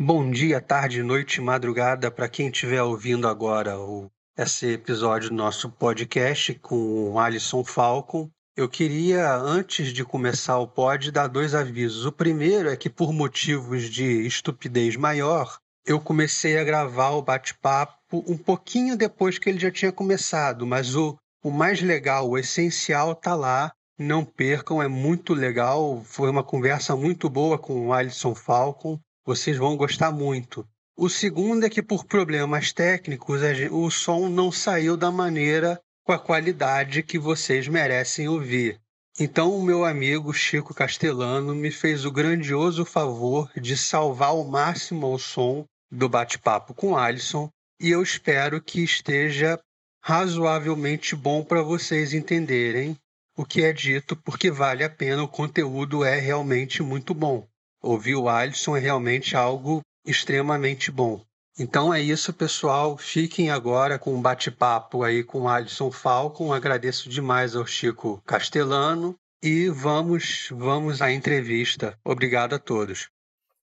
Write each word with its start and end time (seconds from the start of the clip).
Bom 0.00 0.30
dia, 0.30 0.60
tarde, 0.60 1.02
noite, 1.02 1.40
madrugada 1.40 2.10
para 2.12 2.28
quem 2.28 2.46
estiver 2.46 2.80
ouvindo 2.80 3.26
agora 3.26 3.76
o, 3.76 4.08
esse 4.36 4.74
episódio 4.74 5.30
do 5.30 5.34
nosso 5.34 5.68
podcast 5.70 6.54
com 6.60 7.10
o 7.10 7.18
Alisson 7.18 7.64
Falcon. 7.64 8.30
Eu 8.56 8.68
queria, 8.68 9.34
antes 9.34 9.92
de 9.92 10.04
começar 10.04 10.58
o 10.58 10.68
pod, 10.68 11.10
dar 11.10 11.26
dois 11.26 11.56
avisos. 11.56 12.06
O 12.06 12.12
primeiro 12.12 12.70
é 12.70 12.76
que, 12.76 12.88
por 12.88 13.12
motivos 13.12 13.90
de 13.90 14.24
estupidez 14.24 14.94
maior, 14.94 15.58
eu 15.84 16.00
comecei 16.00 16.56
a 16.56 16.64
gravar 16.64 17.10
o 17.10 17.22
bate-papo 17.22 17.97
um 18.12 18.36
pouquinho 18.36 18.96
depois 18.96 19.38
que 19.38 19.48
ele 19.48 19.58
já 19.58 19.70
tinha 19.70 19.92
começado, 19.92 20.66
mas 20.66 20.94
o, 20.94 21.16
o 21.42 21.50
mais 21.50 21.80
legal, 21.82 22.28
o 22.28 22.38
essencial, 22.38 23.14
tá 23.14 23.34
lá. 23.34 23.72
Não 23.98 24.24
percam, 24.24 24.80
é 24.80 24.86
muito 24.86 25.34
legal. 25.34 26.02
Foi 26.04 26.30
uma 26.30 26.44
conversa 26.44 26.94
muito 26.94 27.28
boa 27.28 27.58
com 27.58 27.88
o 27.88 27.92
Alisson 27.92 28.34
Falcon. 28.34 28.98
Vocês 29.24 29.56
vão 29.56 29.76
gostar 29.76 30.12
muito. 30.12 30.64
O 30.96 31.08
segundo 31.08 31.64
é 31.64 31.70
que, 31.70 31.82
por 31.82 32.04
problemas 32.04 32.72
técnicos, 32.72 33.40
o 33.70 33.90
som 33.90 34.28
não 34.28 34.50
saiu 34.50 34.96
da 34.96 35.10
maneira 35.10 35.80
com 36.04 36.12
a 36.12 36.18
qualidade 36.18 37.02
que 37.02 37.18
vocês 37.18 37.68
merecem 37.68 38.28
ouvir. 38.28 38.80
Então, 39.20 39.52
o 39.56 39.62
meu 39.62 39.84
amigo 39.84 40.32
Chico 40.32 40.72
Castellano 40.72 41.54
me 41.54 41.72
fez 41.72 42.04
o 42.04 42.12
grandioso 42.12 42.84
favor 42.84 43.50
de 43.56 43.76
salvar 43.76 44.28
ao 44.28 44.44
máximo 44.44 45.12
o 45.12 45.18
som 45.18 45.64
do 45.90 46.08
bate-papo 46.08 46.72
com 46.72 46.96
Alisson 46.96 47.50
e 47.80 47.90
eu 47.90 48.02
espero 48.02 48.60
que 48.60 48.82
esteja 48.82 49.58
razoavelmente 50.02 51.14
bom 51.14 51.44
para 51.44 51.62
vocês 51.62 52.12
entenderem 52.12 52.96
o 53.36 53.44
que 53.44 53.62
é 53.62 53.72
dito, 53.72 54.16
porque 54.16 54.50
vale 54.50 54.82
a 54.82 54.90
pena, 54.90 55.22
o 55.22 55.28
conteúdo 55.28 56.04
é 56.04 56.18
realmente 56.18 56.82
muito 56.82 57.14
bom. 57.14 57.46
Ouvir 57.80 58.16
o 58.16 58.28
Alisson 58.28 58.76
é 58.76 58.80
realmente 58.80 59.36
algo 59.36 59.80
extremamente 60.04 60.90
bom. 60.90 61.22
Então 61.56 61.92
é 61.92 62.00
isso, 62.00 62.32
pessoal. 62.32 62.96
Fiquem 62.96 63.50
agora 63.50 63.98
com 63.98 64.14
um 64.14 64.22
bate-papo 64.22 65.04
aí 65.04 65.22
com 65.22 65.42
o 65.42 65.48
Alisson 65.48 65.90
Falcon. 65.90 66.52
Agradeço 66.52 67.08
demais 67.08 67.54
ao 67.54 67.66
Chico 67.66 68.22
Castellano 68.24 69.14
e 69.42 69.68
vamos 69.68 70.48
vamos 70.50 71.02
à 71.02 71.12
entrevista. 71.12 71.98
Obrigado 72.04 72.54
a 72.54 72.58
todos. 72.58 73.08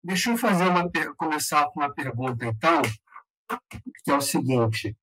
Deixa 0.04 0.30
eu 0.30 0.38
fazer 0.38 0.66
uma 0.66 0.90
começar 1.18 1.66
com 1.66 1.80
uma 1.80 1.94
pergunta 1.94 2.46
então, 2.46 2.82
que 4.04 4.12
é 4.12 4.16
o 4.16 4.22
seguinte. 4.22 4.96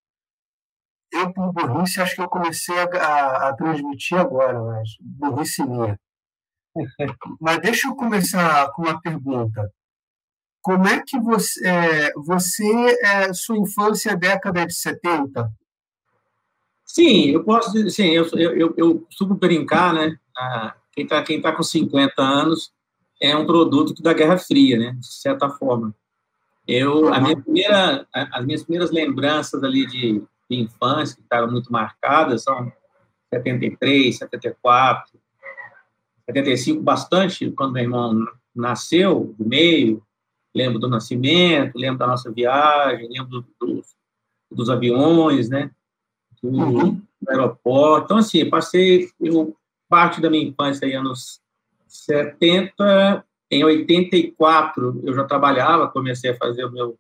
Eu, 1.13 1.33
por 1.33 1.53
burrice, 1.53 2.01
acho 2.01 2.15
que 2.15 2.23
eu 2.23 2.29
comecei 2.29 2.75
a, 2.79 2.85
a, 2.85 3.49
a 3.49 3.55
transmitir 3.55 4.19
agora, 4.19 4.63
mas 4.63 4.89
burrice 5.01 5.65
minha. 5.65 5.99
Mas 7.39 7.61
deixa 7.61 7.89
eu 7.89 7.95
começar 7.95 8.73
com 8.73 8.83
uma 8.83 8.99
pergunta. 8.99 9.71
Como 10.63 10.89
é 10.89 11.03
que 11.07 11.21
você, 11.21 11.69
é, 11.69 12.13
você 12.15 12.65
é, 13.03 13.33
sua 13.35 13.59
infância 13.59 14.13
é 14.13 14.17
década 14.17 14.65
de 14.65 14.73
70? 14.73 15.53
Sim, 16.87 17.31
eu 17.31 17.45
posso 17.45 17.73
dizer, 17.73 17.91
sim, 17.91 18.09
eu, 18.11 18.25
eu, 18.35 18.75
eu 18.77 19.01
costumo 19.01 19.35
brincar, 19.35 19.93
né? 19.93 20.17
Ah, 20.37 20.75
quem 20.93 21.05
está 21.05 21.23
quem 21.23 21.41
tá 21.41 21.53
com 21.53 21.63
50 21.63 22.23
anos 22.23 22.73
é 23.21 23.37
um 23.37 23.47
produto 23.47 24.03
da 24.03 24.13
Guerra 24.13 24.39
Fria, 24.39 24.79
né? 24.79 24.93
De 24.99 25.13
certa 25.13 25.49
forma. 25.51 25.95
Eu, 26.67 27.13
a 27.13 27.21
minha 27.21 27.41
primeira, 27.41 28.07
as 28.13 28.45
minhas 28.45 28.63
primeiras 28.63 28.91
lembranças 28.91 29.65
ali 29.65 29.87
de, 29.87 30.23
de 30.49 30.57
infância, 30.57 31.17
que 31.17 31.23
estavam 31.23 31.51
muito 31.51 31.73
marcadas, 31.73 32.45
são 32.45 32.73
73, 33.35 34.17
74, 34.17 35.19
75 36.27 36.83
bastante, 36.83 37.51
quando 37.51 37.73
meu 37.73 37.83
irmão 37.83 38.27
nasceu, 38.55 39.35
do 39.39 39.49
meio, 39.49 40.03
lembro 40.55 40.79
do 40.79 40.89
nascimento, 40.89 41.77
lembro 41.77 41.99
da 41.99 42.07
nossa 42.07 42.31
viagem, 42.31 43.09
lembro 43.11 43.45
dos, 43.61 43.97
dos 44.51 44.71
aviões, 44.71 45.49
né, 45.49 45.71
do, 46.43 46.51
uhum. 46.51 47.03
aeroporto. 47.29 48.05
Então, 48.05 48.17
assim, 48.19 48.49
passei 48.49 49.09
eu, 49.21 49.57
parte 49.89 50.21
da 50.21 50.31
minha 50.31 50.47
infância 50.47 50.87
aí, 50.87 50.95
anos 50.95 51.41
70, 51.89 53.25
em 53.53 53.63
84 53.65 55.03
eu 55.05 55.15
já 55.15 55.25
trabalhava, 55.25 55.89
comecei 55.89 56.31
a 56.31 56.37
fazer 56.37 56.65
o 56.65 56.73
meu, 56.73 56.99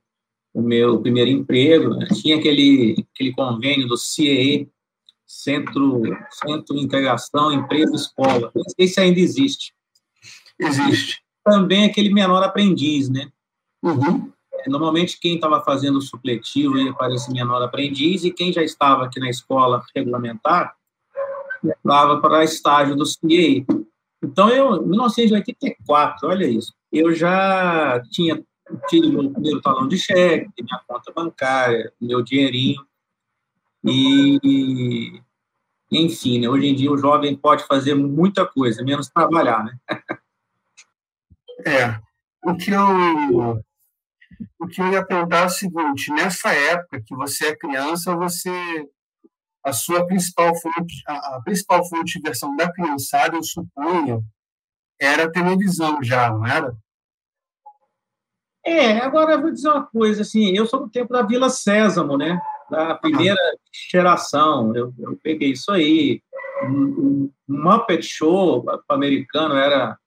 o 0.52 0.60
meu 0.60 1.00
primeiro 1.00 1.30
emprego, 1.30 1.94
né? 1.96 2.06
tinha 2.12 2.36
aquele, 2.36 3.06
aquele 3.14 3.32
convênio 3.32 3.88
do 3.88 3.96
CIE, 3.96 4.68
Centro, 5.26 6.02
Centro 6.30 6.76
de 6.76 6.84
Integração 6.84 7.50
Empresa 7.50 7.96
Escola. 7.96 8.52
Esse 8.76 9.00
ainda 9.00 9.18
existe. 9.18 9.72
Existe. 10.58 11.22
Também 11.42 11.86
aquele 11.86 12.12
menor 12.12 12.42
aprendiz, 12.42 13.08
né? 13.08 13.32
Uhum. 13.82 14.30
É, 14.52 14.68
normalmente, 14.68 15.18
quem 15.18 15.36
estava 15.36 15.62
fazendo 15.62 15.96
o 15.96 16.02
supletivo 16.02 16.78
ia 16.78 16.92
para 16.92 17.14
esse 17.14 17.32
menor 17.32 17.62
aprendiz, 17.62 18.24
e 18.24 18.30
quem 18.30 18.52
já 18.52 18.62
estava 18.62 19.06
aqui 19.06 19.18
na 19.18 19.30
escola 19.30 19.82
regulamentar 19.96 20.76
estava 21.64 22.20
para 22.20 22.44
estágio 22.44 22.94
do 22.94 23.06
CIEI. 23.06 23.64
Então, 24.22 24.48
eu, 24.50 24.76
em 24.82 24.88
1984, 24.88 26.28
olha 26.28 26.46
isso, 26.46 26.72
eu 26.92 27.12
já 27.12 28.00
tinha 28.10 28.42
tido 28.88 29.12
meu 29.12 29.30
primeiro 29.30 29.60
talão 29.60 29.88
de 29.88 29.98
cheque, 29.98 30.48
minha 30.62 30.80
conta 30.86 31.12
bancária, 31.12 31.92
meu 32.00 32.22
dinheirinho, 32.22 32.86
e, 33.84 35.20
enfim, 35.90 36.40
né, 36.40 36.48
hoje 36.48 36.68
em 36.68 36.74
dia 36.74 36.92
o 36.92 36.96
jovem 36.96 37.36
pode 37.36 37.64
fazer 37.66 37.94
muita 37.94 38.46
coisa, 38.46 38.84
menos 38.84 39.08
trabalhar, 39.08 39.64
né? 39.64 39.76
É. 41.64 42.00
O 42.44 42.56
que 42.56 42.72
eu, 42.72 43.62
o 44.58 44.66
que 44.66 44.80
eu 44.80 44.88
ia 44.90 45.06
perguntar 45.06 45.42
é 45.42 45.46
o 45.46 45.50
seguinte: 45.50 46.10
nessa 46.10 46.52
época 46.52 47.00
que 47.00 47.14
você 47.14 47.48
é 47.48 47.56
criança, 47.56 48.16
você 48.16 48.50
a 49.64 49.72
sua 49.72 50.06
principal 50.06 50.54
fonte, 50.56 51.02
a, 51.06 51.36
a 51.36 51.42
principal 51.42 51.86
fonte 51.88 52.14
de 52.14 52.18
diversão 52.18 52.56
da 52.56 52.72
criançada, 52.72 53.36
eu 53.36 53.42
suponho, 53.42 54.24
era 55.00 55.24
a 55.24 55.30
televisão 55.30 56.02
já, 56.02 56.30
não 56.30 56.46
era? 56.46 56.74
É, 58.64 58.98
agora 58.98 59.32
eu 59.32 59.42
vou 59.42 59.50
dizer 59.50 59.68
uma 59.68 59.86
coisa, 59.86 60.22
assim, 60.22 60.56
eu 60.56 60.66
sou 60.66 60.80
do 60.80 60.90
tempo 60.90 61.12
da 61.12 61.22
Vila 61.22 61.50
Sésamo, 61.50 62.16
né? 62.16 62.40
da 62.72 62.94
primeira 62.94 63.38
geração. 63.90 64.74
Eu, 64.74 64.94
eu 64.98 65.18
peguei 65.22 65.52
isso 65.52 65.70
aí. 65.70 66.22
Um, 66.64 67.30
um 67.48 67.62
Muppet 67.62 68.02
Show 68.02 68.64
americano 68.88 69.54
era, 69.54 69.98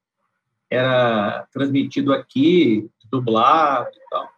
era 0.69 1.47
transmitido 1.51 2.11
aqui, 2.11 2.89
dublado 3.11 3.89
e 3.93 4.09
tal. 4.09 4.29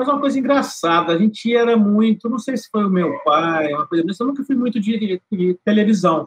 Mas 0.00 0.08
uma 0.08 0.18
coisa 0.18 0.38
engraçada, 0.38 1.12
a 1.12 1.18
gente 1.18 1.54
era 1.54 1.76
muito, 1.76 2.26
não 2.26 2.38
sei 2.38 2.56
se 2.56 2.70
foi 2.72 2.86
o 2.86 2.88
meu 2.88 3.22
pai, 3.22 3.70
uma 3.74 3.86
coisa, 3.86 4.02
mas 4.06 4.18
eu 4.18 4.26
nunca 4.28 4.42
fui 4.42 4.56
muito 4.56 4.80
de, 4.80 4.98
de, 4.98 5.22
de 5.30 5.58
televisão. 5.62 6.26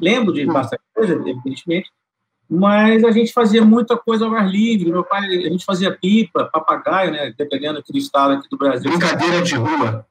Lembro 0.00 0.32
de 0.32 0.46
bastante 0.46 0.80
coisa, 0.94 1.12
evidentemente, 1.12 1.90
mas 2.48 3.04
a 3.04 3.10
gente 3.10 3.30
fazia 3.30 3.62
muita 3.62 3.94
coisa 3.94 4.24
ao 4.24 4.34
ar 4.34 4.48
livre. 4.48 4.90
Meu 4.90 5.04
pai, 5.04 5.26
a 5.26 5.50
gente 5.50 5.66
fazia 5.66 5.94
pipa, 5.94 6.48
papagaio, 6.50 7.10
né? 7.10 7.34
Dependendo 7.36 7.84
do 7.86 7.98
estado 7.98 8.32
aqui 8.32 8.48
do 8.48 8.56
Brasil. 8.56 8.90
Brincadeira 8.90 9.42
de 9.42 9.54
rua. 9.54 10.06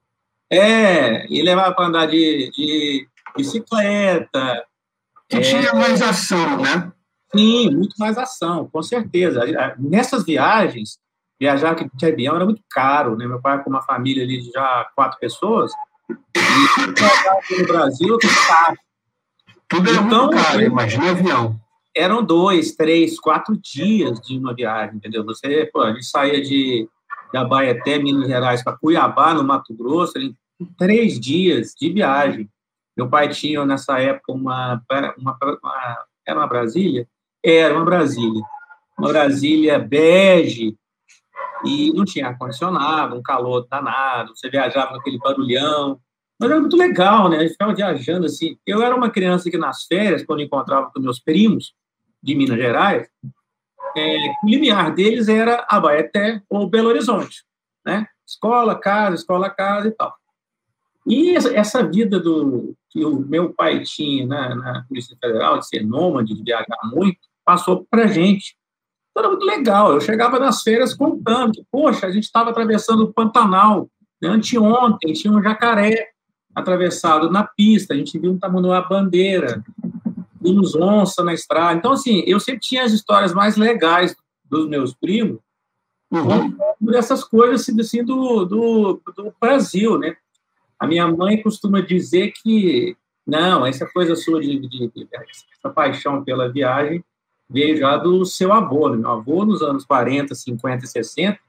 É, 0.48 1.26
e 1.34 1.42
levava 1.42 1.74
para 1.74 1.88
andar 1.88 2.06
de, 2.06 2.52
de 2.52 3.08
bicicleta. 3.36 4.64
Que 5.28 5.38
é, 5.38 5.42
tinha 5.42 5.74
mais 5.74 6.00
ação, 6.00 6.62
né? 6.62 6.92
Sim, 7.36 7.72
muito 7.72 7.96
mais 7.98 8.20
ação, 8.20 8.70
com 8.72 8.84
certeza. 8.84 9.42
Nessas 9.80 10.24
viagens, 10.24 11.00
viajar 11.40 11.72
aqui 11.72 11.90
de 11.94 12.06
avião 12.06 12.36
era 12.36 12.46
muito 12.46 12.62
caro, 12.70 13.16
né? 13.16 13.26
Meu 13.26 13.42
pai 13.42 13.64
com 13.64 13.70
uma 13.70 13.82
família 13.82 14.24
ali 14.24 14.42
de 14.42 14.52
já 14.52 14.90
quatro 14.96 15.20
pessoas, 15.20 15.72
e 16.10 17.62
no 17.62 17.68
Brasil, 17.68 18.18
caro. 18.48 18.78
Tudo 19.68 19.90
era 19.90 20.02
então, 20.02 20.28
muito 20.28 20.44
caro, 20.44 20.62
imagina 20.62 21.12
avião. 21.12 21.60
Eram 21.96 22.24
dois, 22.24 22.76
três, 22.76 23.20
quatro 23.20 23.58
dias 23.58 24.20
de 24.22 24.38
uma 24.38 24.54
viagem, 24.54 24.98
entendeu? 24.98 25.24
Você, 25.26 25.70
pô, 25.72 25.82
a 25.82 25.92
gente 25.94 26.06
saía 26.06 26.42
de 26.42 26.88
da 27.32 27.44
Bahia 27.46 27.74
até 27.74 28.00
Minas 28.00 28.28
Gerais 28.28 28.64
para 28.64 28.76
Cuiabá, 28.76 29.36
no 29.36 29.44
Mato 29.44 29.74
Grosso, 29.76 30.18
em 30.18 30.36
três 30.78 31.20
dias 31.20 31.74
de 31.80 31.92
viagem. 31.92 32.50
Meu 32.98 33.08
pai 33.08 33.30
tinha, 33.30 33.64
nessa 33.66 34.00
época, 34.00 34.34
uma, 34.34 34.82
uma, 35.18 35.38
uma 35.62 35.98
era 36.28 36.40
uma 36.40 36.48
Brasília? 36.48 37.08
Era 37.44 37.76
uma 37.76 37.86
Brasília. 37.86 38.44
Uma 38.98 39.10
Brasília 39.10 39.80
bege, 39.80 40.76
e 41.66 41.92
não 41.94 42.06
tinha 42.06 42.28
ar-condicionado, 42.28 43.16
um 43.16 43.22
calor 43.22 43.68
danado, 43.70 44.36
você 44.36 44.50
viajava 44.50 44.92
com 44.92 44.98
aquele 44.98 45.18
barulhão, 45.18 46.00
mas 46.40 46.50
era 46.50 46.60
muito 46.60 46.78
legal, 46.78 47.30
né? 47.30 47.38
A 47.38 47.42
gente 47.42 47.52
ficava 47.52 47.74
viajando 47.74 48.26
assim. 48.26 48.58
Eu 48.66 48.82
era 48.82 48.96
uma 48.96 49.10
criança 49.10 49.50
que 49.50 49.58
nas 49.58 49.84
férias, 49.84 50.24
quando 50.24 50.42
encontrava 50.42 50.90
com 50.90 51.02
meus 51.02 51.20
primos 51.20 51.74
de 52.24 52.34
Minas 52.34 52.58
Gerais, 52.58 53.08
é, 53.98 54.18
o 54.44 54.48
limiar 54.48 54.94
deles 54.94 55.28
era 55.28 55.66
Abaeté 55.70 56.42
ou 56.50 56.70
Belo 56.70 56.90
Horizonte, 56.90 57.44
né? 57.86 58.08
Escola, 58.26 58.80
casa, 58.80 59.16
escola, 59.16 59.50
casa 59.50 59.88
e 59.88 59.92
tal. 59.92 60.16
E 61.06 61.36
essa 61.36 61.84
vida 61.84 62.20
do 62.20 62.76
que 62.90 63.04
o 63.04 63.20
meu 63.20 63.54
pai 63.54 63.82
tinha 63.84 64.26
na, 64.26 64.56
na 64.56 64.84
Polícia 64.84 65.18
Federal, 65.20 65.60
de 65.60 65.68
ser 65.68 65.86
nômade, 65.86 66.36
de 66.36 66.44
viajar 66.44 66.78
muito, 66.86 67.20
passou 67.44 67.86
para 67.90 68.08
gente. 68.08 68.56
Então, 69.20 69.26
era 69.26 69.30
muito 69.30 69.46
legal. 69.46 69.94
Eu 69.94 70.02
chegava 70.02 70.40
nas 70.40 70.62
feiras 70.62 70.94
contando 70.94 71.52
que, 71.52 71.64
poxa, 71.70 72.08
a 72.08 72.12
gente 72.12 72.24
estava 72.24 72.50
atravessando 72.50 73.04
o 73.04 73.14
Pantanal. 73.14 73.90
Né? 74.22 74.30
Anteontem 74.30 75.14
tinha 75.14 75.34
um 75.34 75.44
jacaré 75.44 76.10
atravessado 76.56 77.30
na 77.30 77.44
pista, 77.44 77.94
a 77.94 77.98
gente 77.98 78.18
viu 78.18 78.32
um 78.32 78.40
tamanho 78.40 78.88
bandeira, 78.88 79.64
vimos 80.42 80.76
onça 80.76 81.24
na 81.24 81.34
estrada. 81.34 81.78
Então, 81.78 81.92
assim, 81.92 82.24
eu 82.26 82.40
sempre 82.40 82.62
tinha 82.62 82.84
as 82.84 82.92
histórias 82.92 83.34
mais 83.34 83.56
legais 83.56 84.16
dos 84.46 84.68
meus 84.68 84.94
primos, 84.94 85.40
uhum. 86.12 86.58
dessas 86.82 87.24
coisas 87.24 87.62
assim, 87.62 87.80
assim, 87.80 88.04
do, 88.04 88.46
do, 88.46 89.02
do 89.16 89.34
Brasil, 89.40 89.98
né? 89.98 90.16
A 90.80 90.88
minha 90.88 91.08
mãe 91.08 91.42
costuma 91.42 91.82
dizer 91.82 92.32
que, 92.42 92.96
não, 93.28 93.66
essa 93.66 93.86
coisa 93.86 94.16
sua 94.16 94.42
de, 94.42 94.60
de, 94.60 94.88
de 94.88 95.08
essa 95.12 95.70
paixão 95.70 96.24
pela 96.24 96.52
viagem 96.52 97.04
veio 97.50 97.78
já 97.78 97.98
do 97.98 98.26
seu 98.26 98.54
avô. 98.54 98.90
Né? 98.90 98.98
Meu 98.98 99.12
avô, 99.12 99.46
nos 99.46 99.62
anos 99.62 99.86
40, 99.86 100.36
50 100.36 100.86
e 100.86 100.88
60, 100.88 101.40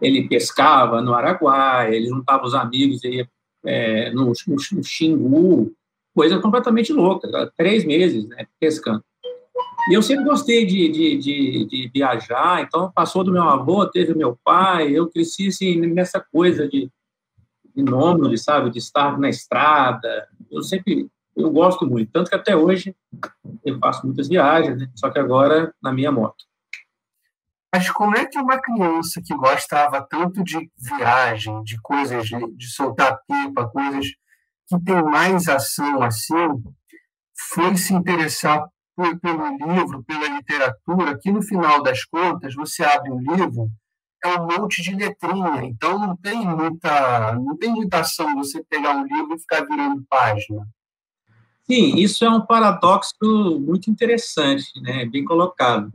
ele 0.00 0.28
pescava 0.28 1.00
no 1.00 1.14
Araguaia, 1.14 1.94
ele 1.94 2.08
juntava 2.08 2.44
os 2.44 2.54
amigos, 2.54 3.04
ia 3.04 3.28
é, 3.64 4.10
no, 4.12 4.26
no, 4.26 4.56
no 4.72 4.84
Xingu, 4.84 5.72
coisa 6.14 6.38
completamente 6.38 6.92
louca, 6.92 7.52
três 7.56 7.84
meses 7.84 8.26
né, 8.28 8.46
pescando. 8.58 9.04
E 9.90 9.94
eu 9.94 10.02
sempre 10.02 10.24
gostei 10.24 10.66
de, 10.66 10.88
de, 10.88 11.16
de, 11.18 11.64
de, 11.66 11.90
viajar, 11.94 12.62
então 12.62 12.90
passou 12.92 13.22
do 13.22 13.30
meu 13.30 13.44
avô, 13.44 13.86
teve 13.86 14.14
meu 14.14 14.36
pai, 14.42 14.90
eu 14.90 15.08
cresci 15.08 15.48
assim, 15.48 15.76
nessa 15.78 16.20
coisa 16.20 16.66
de, 16.68 16.90
de 17.74 17.82
nômade, 17.82 18.36
sabe, 18.38 18.70
de 18.70 18.78
estar 18.78 19.16
na 19.18 19.28
estrada. 19.28 20.26
Eu 20.50 20.62
sempre, 20.62 21.08
eu 21.36 21.50
gosto 21.50 21.86
muito, 21.86 22.10
tanto 22.10 22.30
que 22.30 22.36
até 22.36 22.56
hoje 22.56 22.96
eu 23.64 23.78
faço 23.78 24.06
muitas 24.06 24.26
viagens, 24.28 24.78
né? 24.78 24.90
só 24.94 25.10
que 25.10 25.18
agora 25.18 25.74
na 25.82 25.92
minha 25.92 26.10
moto. 26.10 26.44
Mas 27.72 27.90
como 27.90 28.16
é 28.16 28.24
que 28.24 28.38
uma 28.38 28.58
criança 28.58 29.20
que 29.22 29.36
gostava 29.36 30.00
tanto 30.00 30.42
de 30.42 30.70
viagem, 30.78 31.62
de 31.62 31.78
coisas, 31.82 32.26
de, 32.26 32.56
de 32.56 32.68
soltar 32.68 33.18
pipa, 33.28 33.68
coisas 33.68 34.06
que 34.66 34.80
tem 34.82 35.02
mais 35.02 35.46
ação 35.46 36.02
assim, 36.02 36.62
foi 37.52 37.76
se 37.76 37.92
interessar 37.92 38.66
pelo 39.20 39.56
livro, 39.58 40.02
pela 40.04 40.26
literatura, 40.28 41.18
que 41.18 41.30
no 41.30 41.42
final 41.42 41.82
das 41.82 42.02
contas, 42.04 42.54
você 42.54 42.82
abre 42.82 43.10
um 43.10 43.20
livro, 43.20 43.68
é 44.24 44.28
um 44.28 44.46
monte 44.46 44.82
de 44.82 44.94
letrinha, 44.94 45.64
então 45.64 45.98
não 45.98 46.16
tem 46.16 46.46
muita, 46.46 47.34
não 47.34 47.56
tem 47.58 47.70
muita 47.70 48.00
ação 48.00 48.34
você 48.34 48.64
pegar 48.64 48.96
um 48.96 49.04
livro 49.04 49.34
e 49.34 49.38
ficar 49.38 49.66
virando 49.66 50.04
página. 50.08 50.66
Sim, 51.68 51.96
isso 51.96 52.24
é 52.24 52.30
um 52.30 52.40
paradoxo 52.40 53.60
muito 53.60 53.90
interessante, 53.90 54.66
né? 54.80 55.04
bem 55.04 55.24
colocado. 55.24 55.92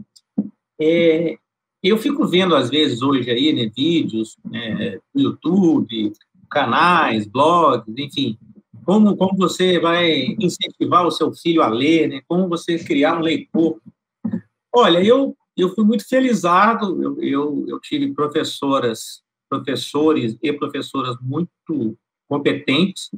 É, 0.79 1.37
eu 1.81 1.97
fico 1.97 2.27
vendo, 2.27 2.55
às 2.55 2.69
vezes, 2.69 3.01
hoje 3.01 3.29
aí, 3.31 3.53
né, 3.53 3.71
vídeos 3.75 4.37
né, 4.43 4.99
YouTube, 5.15 6.11
canais, 6.49 7.25
blogs, 7.25 7.93
enfim, 7.97 8.37
como, 8.85 9.15
como 9.15 9.37
você 9.37 9.79
vai 9.79 10.35
incentivar 10.39 11.05
o 11.05 11.11
seu 11.11 11.31
filho 11.31 11.61
a 11.61 11.67
ler, 11.67 12.07
né? 12.07 12.21
como 12.27 12.49
você 12.49 12.77
criar 12.77 13.17
um 13.17 13.21
leitor. 13.21 13.79
Olha, 14.73 15.03
eu, 15.03 15.35
eu 15.55 15.73
fui 15.73 15.83
muito 15.83 16.07
felizado, 16.07 17.01
eu, 17.01 17.21
eu, 17.21 17.65
eu 17.67 17.79
tive 17.79 18.13
professoras, 18.13 19.21
professores 19.49 20.37
e 20.41 20.51
professoras 20.51 21.15
muito 21.21 21.97
competentes. 22.27 23.09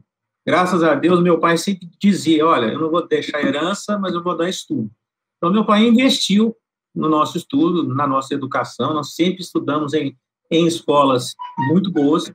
Graças 0.45 0.83
a 0.83 0.93
Deus, 0.93 1.21
meu 1.21 1.39
pai 1.39 1.57
sempre 1.57 1.89
dizia, 1.99 2.45
olha, 2.45 2.65
eu 2.65 2.79
não 2.79 2.91
vou 2.91 3.07
deixar 3.07 3.41
herança, 3.41 3.97
mas 3.97 4.13
eu 4.13 4.21
vou 4.21 4.35
dar 4.35 4.49
estudo. 4.49 4.91
Então, 5.37 5.51
meu 5.51 5.65
pai 5.65 5.85
investiu 5.87 6.55
no 6.93 7.07
nosso 7.07 7.37
estudo, 7.37 7.93
na 7.95 8.05
nossa 8.05 8.33
educação, 8.33 8.93
nós 8.93 9.15
sempre 9.15 9.41
estudamos 9.41 9.93
em, 9.93 10.17
em 10.51 10.67
escolas 10.67 11.33
muito 11.69 11.91
boas, 11.91 12.31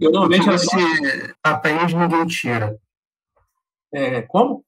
eu 0.00 0.10
normalmente. 0.10 0.48
O 0.48 0.50
que 0.50 0.58
você 0.58 1.34
aprende, 1.44 1.96
ninguém 1.96 2.26
tira. 2.26 2.80
É, 3.92 4.22
como? 4.22 4.64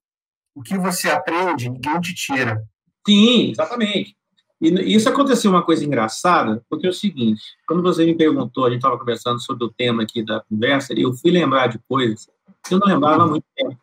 O 0.54 0.62
que 0.62 0.78
você 0.78 1.10
aprende, 1.10 1.70
ninguém 1.70 2.00
te 2.00 2.14
tira. 2.14 2.62
Sim, 3.06 3.50
exatamente. 3.50 4.16
E 4.60 4.94
isso 4.94 5.08
aconteceu 5.08 5.50
uma 5.50 5.62
coisa 5.62 5.84
engraçada, 5.84 6.64
porque 6.68 6.86
é 6.86 6.90
o 6.90 6.94
seguinte: 6.94 7.42
quando 7.66 7.82
você 7.82 8.04
me 8.04 8.14
perguntou, 8.14 8.64
a 8.64 8.70
gente 8.70 8.78
estava 8.78 8.98
conversando 8.98 9.40
sobre 9.40 9.64
o 9.64 9.72
tema 9.72 10.02
aqui 10.02 10.22
da 10.22 10.40
conversa, 10.40 10.94
e 10.94 11.02
eu 11.02 11.12
fui 11.12 11.30
lembrar 11.30 11.66
de 11.68 11.78
coisas 11.88 12.28
que 12.66 12.74
eu 12.74 12.78
não 12.78 12.86
lembrava 12.86 13.24
há 13.24 13.26
muito 13.26 13.44
tempo. 13.54 13.76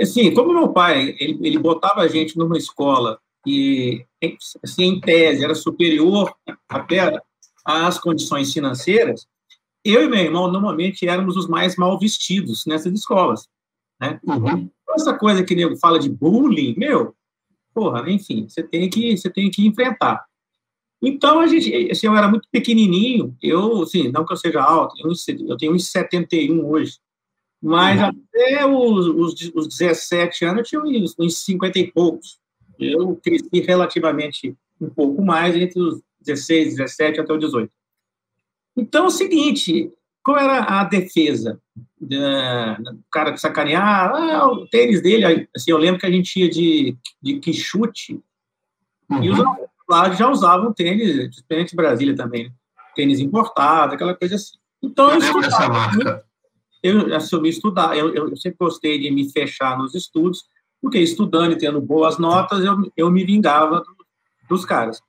Assim, 0.00 0.32
como 0.34 0.52
meu 0.52 0.72
pai, 0.72 1.16
ele, 1.18 1.38
ele 1.42 1.58
botava 1.58 2.00
a 2.00 2.08
gente 2.08 2.36
numa 2.36 2.56
escola 2.56 3.18
que, 3.44 4.04
assim, 4.62 4.84
em 4.84 5.00
tese, 5.00 5.44
era 5.44 5.54
superior 5.54 6.34
até 6.68 7.20
às 7.64 7.98
condições 7.98 8.52
financeiras, 8.52 9.26
eu 9.84 10.02
e 10.04 10.08
meu 10.08 10.20
irmão 10.20 10.50
normalmente 10.50 11.06
éramos 11.06 11.36
os 11.36 11.46
mais 11.46 11.76
mal 11.76 11.98
vestidos 11.98 12.64
nessas 12.66 12.92
escolas. 12.92 13.46
Né? 14.00 14.18
Uhum. 14.24 14.70
Essa 14.94 15.12
coisa 15.12 15.44
que 15.44 15.54
nego 15.54 15.76
fala 15.76 15.98
de 15.98 16.08
bullying, 16.08 16.74
meu, 16.76 17.14
porra, 17.74 18.08
enfim, 18.10 18.46
você 18.48 18.62
tem 18.62 18.88
que, 18.88 19.16
você 19.16 19.28
tem 19.28 19.50
que 19.50 19.66
enfrentar. 19.66 20.24
Então, 21.02 21.40
a 21.40 21.46
gente, 21.46 21.90
assim, 21.90 22.06
eu 22.06 22.16
era 22.16 22.28
muito 22.28 22.48
pequenininho, 22.50 23.36
eu, 23.42 23.82
assim, 23.82 24.08
não 24.08 24.24
que 24.24 24.32
eu 24.32 24.36
seja 24.36 24.62
alto, 24.62 24.94
eu 25.46 25.56
tenho 25.56 25.74
uns 25.74 25.90
71 25.90 26.66
hoje, 26.66 26.98
mas 27.60 28.00
uhum. 28.00 28.06
até 28.06 28.66
os, 28.66 29.06
os, 29.06 29.52
os 29.54 29.68
17 29.68 30.44
anos 30.44 30.58
eu 30.58 30.64
tinha 30.64 31.02
uns, 31.02 31.14
uns 31.18 31.38
50 31.38 31.78
e 31.78 31.90
poucos. 31.90 32.38
Eu 32.78 33.16
cresci 33.22 33.60
relativamente 33.60 34.54
um 34.80 34.90
pouco 34.90 35.22
mais 35.22 35.56
entre 35.56 35.80
os 35.80 36.00
16, 36.20 36.76
17 36.76 37.20
até 37.20 37.32
os 37.32 37.40
18. 37.40 37.70
Então, 38.76 39.04
é 39.04 39.08
o 39.08 39.10
seguinte, 39.10 39.90
qual 40.22 40.38
era 40.38 40.80
a 40.80 40.84
defesa? 40.84 41.60
O 42.04 43.10
cara 43.10 43.32
que 43.32 43.40
sacanear, 43.40 44.12
ah, 44.14 44.46
o 44.48 44.66
tênis 44.68 45.00
dele, 45.02 45.48
assim, 45.54 45.70
eu 45.70 45.78
lembro 45.78 46.00
que 46.00 46.06
a 46.06 46.10
gente 46.10 46.40
ia 46.40 46.48
de, 46.48 46.96
de 47.22 47.38
quichute, 47.38 48.20
uhum. 49.10 49.24
e 49.24 49.30
os 49.30 49.38
lá 49.88 50.10
já 50.12 50.30
usavam 50.30 50.72
tênis, 50.72 51.30
diferente 51.30 51.70
de 51.70 51.76
Brasília 51.76 52.16
também, 52.16 52.44
né? 52.44 52.52
tênis 52.94 53.20
importado, 53.20 53.94
aquela 53.94 54.14
coisa 54.14 54.36
assim. 54.36 54.56
Então, 54.82 55.10
eu, 55.10 55.20
eu 55.20 55.40
estudava. 55.40 56.24
Eu 56.82 57.16
assumi 57.16 57.48
estudar, 57.48 57.96
eu, 57.96 58.14
eu 58.14 58.36
sempre 58.36 58.58
gostei 58.60 58.98
de 58.98 59.10
me 59.10 59.30
fechar 59.30 59.78
nos 59.78 59.94
estudos, 59.94 60.44
porque 60.82 60.98
estudando 60.98 61.52
e 61.52 61.58
tendo 61.58 61.80
boas 61.80 62.18
notas, 62.18 62.62
eu, 62.62 62.92
eu 62.94 63.10
me 63.10 63.24
vingava 63.24 63.80
do, 63.80 63.96
dos 64.48 64.66
caras. 64.66 65.00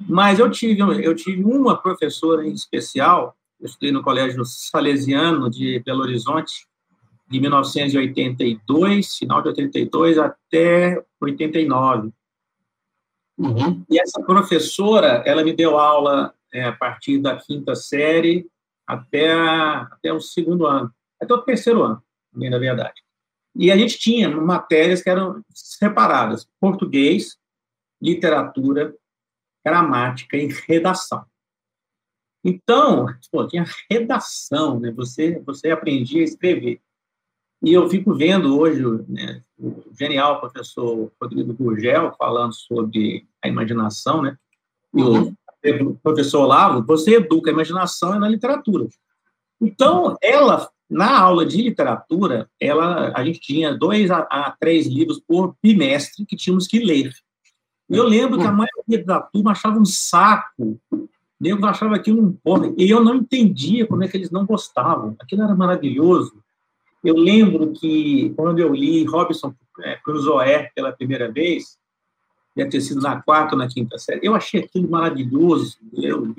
Mas 0.00 0.38
eu 0.38 0.50
tive, 0.50 0.80
eu 0.80 1.14
tive 1.14 1.44
uma 1.44 1.76
professora 1.76 2.46
em 2.46 2.52
especial, 2.52 3.36
eu 3.64 3.66
estudei 3.66 3.90
no 3.90 4.02
Colégio 4.02 4.44
Salesiano 4.44 5.48
de 5.48 5.82
Belo 5.86 6.02
Horizonte, 6.02 6.66
de 7.26 7.40
1982, 7.40 9.16
final 9.16 9.40
de 9.40 9.48
82 9.48 10.18
até 10.18 11.02
89. 11.18 12.12
Uhum. 13.38 13.82
E 13.88 13.98
essa 13.98 14.22
professora, 14.22 15.22
ela 15.24 15.42
me 15.42 15.54
deu 15.54 15.78
aula 15.78 16.34
é, 16.52 16.64
a 16.64 16.72
partir 16.72 17.18
da 17.18 17.36
quinta 17.36 17.74
série 17.74 18.46
até, 18.86 19.32
até 19.32 20.12
o 20.12 20.20
segundo 20.20 20.66
ano, 20.66 20.92
até 21.18 21.32
o 21.32 21.40
terceiro 21.40 21.82
ano, 21.82 22.02
na 22.34 22.58
verdade. 22.58 23.02
E 23.56 23.72
a 23.72 23.78
gente 23.78 23.98
tinha 23.98 24.28
matérias 24.28 25.02
que 25.02 25.08
eram 25.08 25.42
separadas: 25.54 26.46
português, 26.60 27.38
literatura, 28.00 28.94
gramática 29.64 30.36
e 30.36 30.48
redação. 30.68 31.24
Então, 32.44 33.06
pô, 33.32 33.46
tinha 33.46 33.64
redação, 33.90 34.78
né? 34.78 34.92
Você, 34.92 35.40
você 35.46 35.70
aprendia 35.70 36.20
a 36.20 36.24
escrever. 36.24 36.80
E 37.62 37.72
eu 37.72 37.88
fico 37.88 38.14
vendo 38.14 38.58
hoje 38.58 38.82
né, 39.08 39.40
o 39.58 39.82
genial 39.98 40.38
professor 40.38 41.10
Rodrigo 41.20 41.54
Gurgel 41.54 42.14
falando 42.18 42.52
sobre 42.52 43.26
a 43.42 43.48
imaginação, 43.48 44.20
né? 44.20 44.36
E 44.94 45.02
o 45.02 45.34
uhum. 45.62 45.94
professor 46.02 46.42
Olavo, 46.42 46.84
você 46.86 47.14
educa 47.14 47.50
a 47.50 47.54
imaginação 47.54 48.18
na 48.18 48.28
literatura. 48.28 48.86
Então, 49.58 50.14
ela, 50.22 50.68
na 50.90 51.18
aula 51.18 51.46
de 51.46 51.62
literatura, 51.62 52.50
ela, 52.60 53.12
a 53.16 53.24
gente 53.24 53.40
tinha 53.40 53.72
dois 53.72 54.10
a, 54.10 54.18
a 54.30 54.54
três 54.60 54.86
livros 54.86 55.18
por 55.26 55.56
bimestre 55.62 56.26
que 56.26 56.36
tínhamos 56.36 56.66
que 56.66 56.78
ler. 56.78 57.14
Eu 57.88 58.04
lembro 58.04 58.38
que 58.38 58.46
a 58.46 58.52
maioria 58.52 59.04
da 59.04 59.20
turma 59.20 59.52
achava 59.52 59.78
um 59.78 59.84
saco. 59.84 60.80
Eu 61.44 61.64
achava 61.64 61.94
aquilo 61.94 62.38
um. 62.44 62.74
E 62.76 62.90
eu 62.90 63.02
não 63.02 63.16
entendia 63.16 63.86
como 63.86 64.02
é 64.02 64.08
que 64.08 64.16
eles 64.16 64.30
não 64.30 64.46
gostavam. 64.46 65.16
Aquilo 65.20 65.42
era 65.42 65.54
maravilhoso. 65.54 66.42
Eu 67.02 67.16
lembro 67.16 67.72
que, 67.72 68.32
quando 68.36 68.58
eu 68.58 68.72
li 68.74 69.04
Robinson 69.04 69.54
é, 69.80 69.96
Crusoe 69.96 70.70
pela 70.74 70.92
primeira 70.92 71.30
vez, 71.30 71.76
deve 72.56 72.70
ter 72.70 72.80
sido 72.80 73.00
na 73.00 73.20
quarta 73.20 73.54
ou 73.54 73.58
na 73.58 73.68
quinta 73.68 73.98
série, 73.98 74.20
eu 74.22 74.34
achei 74.34 74.60
aquilo 74.60 74.88
maravilhoso. 74.88 75.76
Eu, 75.92 76.34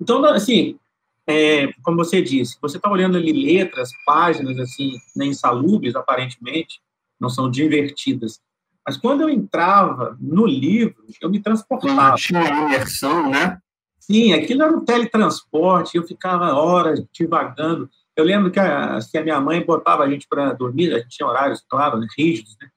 então, 0.00 0.24
assim, 0.24 0.78
é, 1.26 1.70
como 1.82 1.98
você 1.98 2.22
disse, 2.22 2.56
você 2.60 2.78
está 2.78 2.90
olhando 2.90 3.16
ali 3.16 3.32
letras, 3.32 3.90
páginas, 4.06 4.58
assim, 4.58 4.96
né, 5.14 5.26
insalubres, 5.26 5.94
aparentemente, 5.94 6.80
não 7.20 7.28
são 7.28 7.50
divertidas. 7.50 8.40
Mas 8.88 8.96
quando 8.96 9.20
eu 9.20 9.28
entrava 9.28 10.16
no 10.18 10.46
livro, 10.46 11.04
eu 11.20 11.28
me 11.28 11.38
transportava. 11.40 12.16
Tinha 12.16 12.64
imersão, 12.64 13.30
né? 13.30 13.58
Sim, 13.98 14.32
aquilo 14.32 14.62
era 14.62 14.74
um 14.74 14.82
teletransporte, 14.82 15.98
eu 15.98 16.06
ficava 16.06 16.54
horas 16.54 17.04
divagando. 17.12 17.90
Eu 18.16 18.24
lembro 18.24 18.50
que 18.50 18.58
a, 18.58 18.96
assim, 18.96 19.18
a 19.18 19.22
minha 19.22 19.38
mãe 19.42 19.62
botava 19.62 20.04
a 20.04 20.10
gente 20.10 20.26
para 20.26 20.54
dormir, 20.54 20.94
a 20.94 21.00
gente 21.00 21.18
tinha 21.18 21.28
horários, 21.28 21.62
claro, 21.68 21.98
né, 21.98 22.06
rígidos, 22.16 22.56
né? 22.58 22.70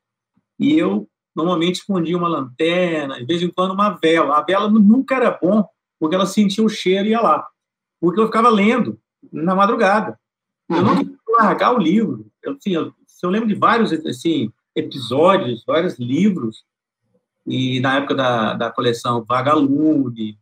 E 0.59 0.77
eu 0.77 1.07
normalmente 1.33 1.75
escondia 1.75 2.17
uma 2.17 2.27
lanterna, 2.27 3.17
de 3.17 3.25
vez 3.25 3.41
em 3.41 3.49
quando 3.49 3.71
uma 3.71 3.91
vela. 3.91 4.37
A 4.37 4.43
vela 4.43 4.69
nunca 4.69 5.15
era 5.15 5.31
bom, 5.41 5.65
porque 5.97 6.13
ela 6.13 6.25
sentia 6.25 6.61
o 6.61 6.67
cheiro 6.67 7.07
e 7.07 7.11
ia 7.11 7.21
lá. 7.21 7.47
Porque 8.01 8.19
eu 8.19 8.25
ficava 8.25 8.49
lendo 8.49 8.99
na 9.31 9.55
madrugada. 9.55 10.19
Eu 10.69 10.81
não 10.81 10.91
uhum. 10.91 10.97
queria 10.97 11.17
largar 11.39 11.73
o 11.73 11.79
livro. 11.79 12.29
Eu, 12.43 12.51
assim, 12.51 12.71
eu, 12.71 12.93
eu 13.23 13.29
lembro 13.29 13.47
de 13.47 13.55
vários 13.55 13.93
assim, 13.93 14.51
episódios, 14.75 15.63
vários 15.65 15.97
livros, 15.99 16.63
e 17.45 17.79
na 17.79 17.97
época 17.97 18.15
da, 18.15 18.53
da 18.53 18.71
coleção 18.71 19.23
Vagalume, 19.27 20.37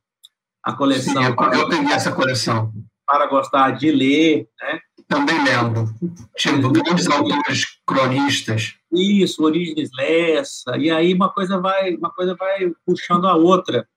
a 0.63 0.73
coleção... 0.73 1.13
Sim, 1.13 1.35
eu, 1.37 1.59
eu 1.59 1.69
peguei 1.69 1.93
essa 1.93 2.11
coleção. 2.11 2.71
Para 3.05 3.25
gostar 3.27 3.71
de 3.71 3.91
ler, 3.91 4.47
né? 4.61 4.79
Também 5.07 5.43
lembro. 5.43 5.91
Tipo, 6.37 6.69
grandes 6.69 7.09
autores 7.09 7.65
cronistas. 7.85 8.75
Isso, 8.91 9.43
Origens 9.43 9.89
Lessa, 9.97 10.77
e 10.77 10.91
aí 10.91 11.13
uma 11.13 11.29
coisa 11.33 11.59
vai, 11.59 11.95
uma 11.95 12.11
coisa 12.11 12.35
vai 12.35 12.71
puxando 12.85 13.25
a 13.27 13.35
outra. 13.35 13.87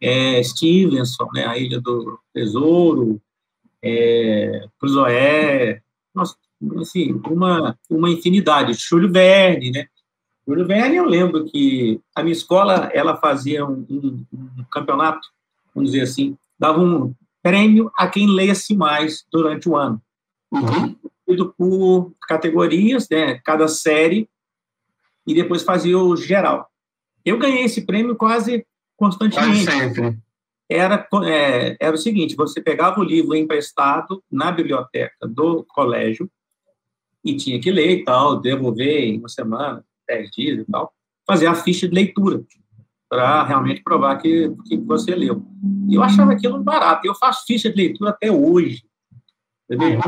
É, 0.00 0.42
Stevenson, 0.42 1.26
né, 1.34 1.46
A 1.46 1.56
Ilha 1.56 1.80
do 1.80 2.20
Tesouro, 2.32 3.20
é, 3.82 4.68
Cruzoé, 4.78 5.82
nossa, 6.14 6.36
assim, 6.80 7.20
uma, 7.26 7.78
uma 7.88 8.10
infinidade. 8.10 8.74
Júlio 8.74 9.10
Verne, 9.10 9.70
né? 9.70 9.86
Júlio 10.46 10.66
Verne, 10.66 10.96
eu 10.96 11.04
lembro 11.04 11.44
que 11.44 12.00
a 12.14 12.22
minha 12.22 12.32
escola, 12.32 12.90
ela 12.92 13.16
fazia 13.16 13.66
um, 13.66 13.86
um, 13.88 14.24
um 14.32 14.64
campeonato, 14.70 15.20
vamos 15.74 15.90
dizer 15.90 16.02
assim, 16.04 16.36
dava 16.58 16.80
um 16.80 17.14
prêmio 17.42 17.90
a 17.96 18.08
quem 18.08 18.26
lesse 18.26 18.74
mais 18.74 19.24
durante 19.30 19.68
o 19.68 19.76
ano. 19.76 20.00
Uhum. 20.50 20.96
Por 21.56 22.12
categorias, 22.26 23.06
né? 23.10 23.38
Cada 23.44 23.68
série, 23.68 24.28
e 25.28 25.34
depois 25.34 25.62
fazia 25.62 25.98
o 25.98 26.16
geral. 26.16 26.70
Eu 27.22 27.38
ganhei 27.38 27.64
esse 27.64 27.84
prêmio 27.84 28.16
quase 28.16 28.66
constantemente. 28.96 29.66
Quase 29.66 29.78
sempre. 29.78 30.18
Era, 30.68 31.06
é, 31.26 31.76
era 31.78 31.94
o 31.94 31.98
seguinte: 31.98 32.34
você 32.34 32.60
pegava 32.60 33.00
o 33.00 33.04
livro 33.04 33.34
emprestado 33.34 34.22
na 34.30 34.50
biblioteca 34.50 35.28
do 35.28 35.64
colégio, 35.64 36.30
e 37.24 37.36
tinha 37.36 37.60
que 37.60 37.70
ler 37.70 37.98
e 37.98 38.04
tal, 38.04 38.40
devolver 38.40 39.04
em 39.04 39.18
uma 39.18 39.28
semana, 39.28 39.84
dez 40.06 40.30
dias 40.30 40.60
e 40.60 40.64
tal, 40.70 40.92
fazer 41.26 41.46
a 41.46 41.54
ficha 41.54 41.88
de 41.88 41.94
leitura 41.94 42.42
para 43.08 43.42
realmente 43.44 43.82
provar 43.82 44.16
que, 44.18 44.54
que 44.66 44.76
você 44.76 45.14
leu. 45.14 45.42
E 45.88 45.94
eu 45.94 46.02
achava 46.02 46.32
aquilo 46.32 46.62
barato. 46.62 47.06
Eu 47.06 47.14
faço 47.14 47.46
ficha 47.46 47.70
de 47.70 47.76
leitura 47.76 48.10
até 48.10 48.30
hoje. 48.30 48.84
Entendeu? 49.64 50.00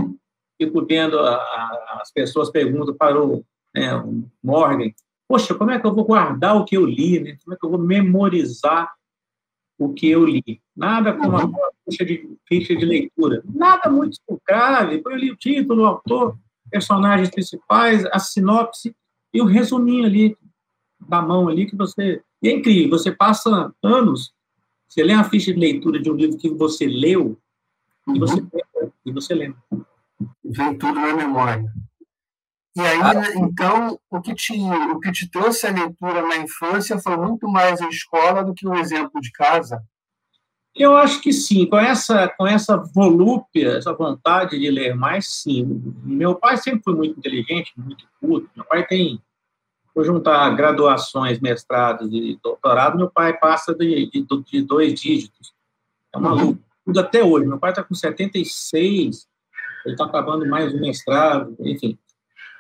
Fico 0.61 0.85
vendo, 0.87 1.19
a, 1.19 1.35
a, 1.35 1.99
as 2.03 2.13
pessoas 2.13 2.51
perguntam 2.51 2.95
para 2.95 3.23
o, 3.23 3.45
né, 3.75 3.95
o 3.97 4.25
Morgan, 4.43 4.91
poxa, 5.27 5.55
como 5.55 5.71
é 5.71 5.79
que 5.79 5.87
eu 5.87 5.95
vou 5.95 6.05
guardar 6.05 6.57
o 6.57 6.65
que 6.65 6.77
eu 6.77 6.85
li? 6.85 7.21
Né? 7.21 7.39
Como 7.43 7.55
é 7.55 7.59
que 7.59 7.65
eu 7.65 7.71
vou 7.71 7.79
memorizar 7.79 8.93
o 9.79 9.95
que 9.95 10.11
eu 10.11 10.25
li? 10.25 10.61
Nada 10.77 11.15
como 11.15 11.39
uma 11.39 11.71
ficha 11.89 12.05
de, 12.05 12.37
ficha 12.47 12.77
de 12.77 12.85
leitura. 12.85 13.43
Nada 13.47 13.89
muito 13.89 14.19
grave. 14.47 15.01
Eu 15.03 15.17
li 15.17 15.31
o 15.31 15.37
título, 15.37 15.83
o 15.83 15.87
autor, 15.87 16.37
personagens 16.71 17.31
principais, 17.31 18.05
a 18.07 18.19
sinopse 18.19 18.95
e 19.33 19.41
o 19.41 19.47
resuminho 19.47 20.07
ali 20.07 20.37
da 21.09 21.21
mão 21.21 21.49
ali 21.49 21.67
que 21.67 21.77
você... 21.77 22.23
E 22.43 22.49
é 22.49 22.53
incrível, 22.53 22.99
você 22.99 23.13
passa 23.13 23.73
anos, 23.83 24.33
você 24.89 25.03
lê 25.03 25.13
a 25.13 25.25
ficha 25.25 25.53
de 25.53 25.61
leitura 25.61 26.01
de 26.01 26.11
um 26.11 26.15
livro 26.15 26.39
que 26.39 26.49
você 26.49 26.87
leu 26.87 27.39
uhum. 28.07 28.17
e 28.17 28.19
você 28.19 28.41
lembra, 28.41 28.93
e 29.05 29.13
você 29.13 29.35
lembra. 29.35 29.59
Vem 30.45 30.79
tudo 30.79 30.95
na 30.95 31.15
memória. 31.15 31.73
E 32.77 32.81
aí, 32.81 33.01
ah. 33.03 33.35
então, 33.37 33.99
o 34.09 34.21
que, 34.21 34.35
te, 34.35 34.53
o 34.53 35.01
que 35.01 35.13
te 35.13 35.31
trouxe 35.31 35.67
a 35.67 35.73
leitura 35.73 36.23
na 36.23 36.39
infância 36.39 36.99
foi 36.99 37.17
muito 37.17 37.49
mais 37.49 37.81
a 37.81 37.89
escola 37.89 38.45
do 38.45 38.55
que 38.55 38.67
o 38.67 38.75
exemplo 38.75 39.21
de 39.21 39.31
casa? 39.33 39.83
Eu 40.75 40.97
acho 40.97 41.21
que 41.21 41.33
sim, 41.33 41.67
com 41.67 41.79
essa, 41.79 42.29
com 42.29 42.47
essa 42.47 42.77
volúpia, 42.77 43.77
essa 43.77 43.93
vontade 43.93 44.59
de 44.59 44.71
ler 44.71 44.95
mais, 44.95 45.27
sim. 45.27 45.83
Meu 46.05 46.35
pai 46.35 46.57
sempre 46.57 46.83
foi 46.85 46.95
muito 46.95 47.19
inteligente, 47.19 47.73
muito 47.77 48.05
culto. 48.21 48.49
Meu 48.55 48.65
pai 48.65 48.87
tem, 48.87 49.21
por 49.93 50.05
juntar 50.05 50.49
graduações, 50.55 51.41
mestrados 51.41 52.09
e 52.13 52.39
doutorado, 52.43 52.97
meu 52.97 53.11
pai 53.11 53.37
passa 53.37 53.75
de, 53.75 54.09
de, 54.11 54.27
de 54.47 54.63
dois 54.63 54.95
dígitos. 54.95 55.53
É 56.15 56.19
uma 56.19 56.35
uhum. 56.35 56.57
luta. 56.87 57.01
até 57.01 57.23
hoje. 57.23 57.47
Meu 57.47 57.59
pai 57.59 57.71
está 57.71 57.83
com 57.83 57.95
76, 57.95 59.29
ele 59.85 59.95
está 59.95 60.05
acabando 60.05 60.47
mais 60.47 60.73
um 60.73 60.81
mestrado, 60.81 61.57
enfim. 61.61 61.99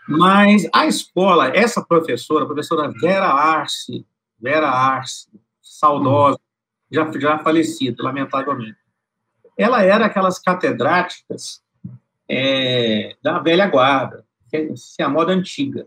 Mas 0.08 0.68
a 0.74 0.86
escola, 0.86 1.48
essa 1.56 1.84
professora, 1.84 2.42
a 2.42 2.46
professora 2.46 2.92
Vera 3.00 3.28
Arce, 3.28 4.04
Vera 4.40 4.68
Arce, 4.68 5.28
saudosa, 5.62 6.40
já, 6.90 7.10
já 7.18 7.38
falecida, 7.38 8.02
lamentavelmente. 8.02 8.76
Ela 9.56 9.82
era 9.82 10.06
aquelas 10.06 10.38
catedráticas 10.38 11.62
é, 12.28 13.16
da 13.22 13.38
velha 13.38 13.66
guarda, 13.66 14.24
que 14.48 14.56
é, 14.56 14.68
é 14.98 15.02
a 15.02 15.08
moda 15.08 15.32
antiga. 15.32 15.86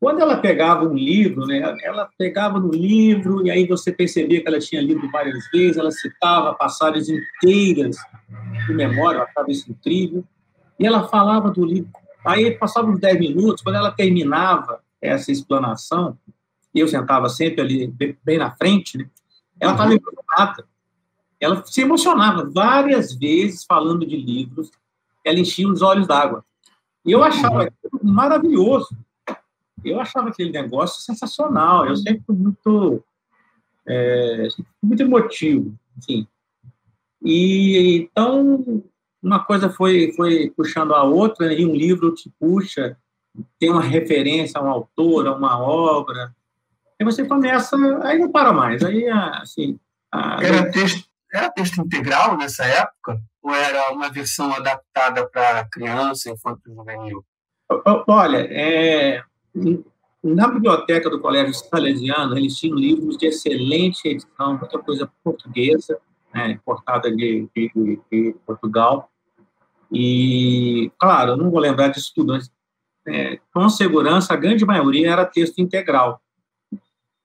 Quando 0.00 0.20
ela 0.20 0.36
pegava 0.36 0.84
um 0.84 0.94
livro, 0.94 1.44
né, 1.44 1.60
ela 1.82 2.08
pegava 2.16 2.60
no 2.60 2.70
livro 2.70 3.44
e 3.44 3.50
aí 3.50 3.66
você 3.66 3.90
percebia 3.90 4.40
que 4.40 4.46
ela 4.46 4.60
tinha 4.60 4.80
lido 4.80 5.10
várias 5.10 5.50
vezes, 5.50 5.76
ela 5.76 5.90
citava 5.90 6.54
passagens 6.54 7.08
inteiras 7.08 7.96
de 8.66 8.74
memória, 8.74 9.18
eu 9.18 9.22
achava 9.24 9.50
incrível, 9.50 10.24
e 10.78 10.86
ela 10.86 11.08
falava 11.08 11.50
do 11.50 11.64
livro. 11.64 11.90
Aí 12.24 12.52
passava 12.52 12.88
uns 12.88 13.00
10 13.00 13.18
minutos, 13.18 13.62
quando 13.62 13.74
ela 13.74 13.90
terminava 13.90 14.80
essa 15.02 15.32
explanação, 15.32 16.16
eu 16.72 16.86
sentava 16.86 17.28
sempre 17.28 17.60
ali 17.60 17.92
bem 18.24 18.38
na 18.38 18.52
frente, 18.52 18.98
né, 18.98 19.06
ela 19.60 19.72
estava 19.72 19.94
emocionada. 19.94 20.68
Ela 21.40 21.64
se 21.64 21.80
emocionava 21.80 22.50
várias 22.50 23.14
vezes 23.14 23.64
falando 23.64 24.04
de 24.04 24.16
livros, 24.16 24.70
ela 25.24 25.38
enchia 25.38 25.68
os 25.68 25.82
olhos 25.82 26.06
d'água. 26.06 26.44
E 27.04 27.12
eu 27.12 27.22
achava 27.22 27.72
maravilhoso. 28.02 28.96
Eu 29.84 30.00
achava 30.00 30.28
aquele 30.28 30.50
negócio 30.50 31.00
sensacional. 31.02 31.86
Eu 31.86 31.96
sempre 31.96 32.22
fui 32.26 32.34
muito, 32.34 33.02
é, 33.86 34.48
muito 34.82 35.02
emotivo, 35.02 35.74
assim. 35.96 36.26
E 37.22 37.96
então 38.02 38.82
uma 39.22 39.44
coisa 39.44 39.68
foi 39.68 40.12
foi 40.14 40.50
puxando 40.50 40.94
a 40.94 41.02
outra 41.02 41.52
e 41.52 41.66
um 41.66 41.74
livro 41.74 42.14
te 42.14 42.30
puxa, 42.38 42.96
tem 43.58 43.70
uma 43.70 43.82
referência 43.82 44.60
a 44.60 44.64
um 44.64 44.68
autor, 44.68 45.26
a 45.26 45.34
uma 45.34 45.58
obra, 45.58 46.34
Aí 47.00 47.04
você 47.04 47.24
começa, 47.24 47.76
aí 48.02 48.18
não 48.18 48.30
para 48.30 48.52
mais. 48.52 48.82
Aí, 48.82 49.08
assim. 49.08 49.78
A... 50.12 50.42
Era, 50.42 50.70
texto, 50.70 51.08
era 51.32 51.50
texto 51.50 51.80
integral 51.80 52.36
nessa 52.36 52.64
época? 52.64 53.20
Ou 53.42 53.54
era 53.54 53.92
uma 53.92 54.10
versão 54.10 54.52
adaptada 54.52 55.28
para 55.28 55.64
criança, 55.70 56.30
infanto 56.30 56.62
juvenil? 56.66 57.24
Olha, 58.06 58.38
é, 58.50 59.22
na 60.22 60.48
biblioteca 60.48 61.08
do 61.08 61.20
Colégio 61.20 61.54
Salesiano, 61.54 62.36
eles 62.36 62.56
tinham 62.56 62.76
livros 62.76 63.16
de 63.16 63.26
excelente 63.26 64.08
edição, 64.08 64.58
muita 64.58 64.78
coisa 64.78 65.10
portuguesa, 65.22 65.98
né, 66.34 66.50
importada 66.52 67.14
de, 67.14 67.48
de, 67.54 68.00
de, 68.10 68.36
Portugal. 68.46 69.10
E, 69.92 70.90
claro, 70.98 71.32
eu 71.32 71.36
não 71.36 71.50
vou 71.50 71.60
lembrar 71.60 71.88
disso 71.88 72.12
tudo, 72.14 72.32
mas 72.32 72.50
é, 73.06 73.38
com 73.54 73.68
segurança, 73.68 74.34
a 74.34 74.36
grande 74.36 74.64
maioria 74.64 75.12
era 75.12 75.24
texto 75.24 75.58
integral. 75.58 76.20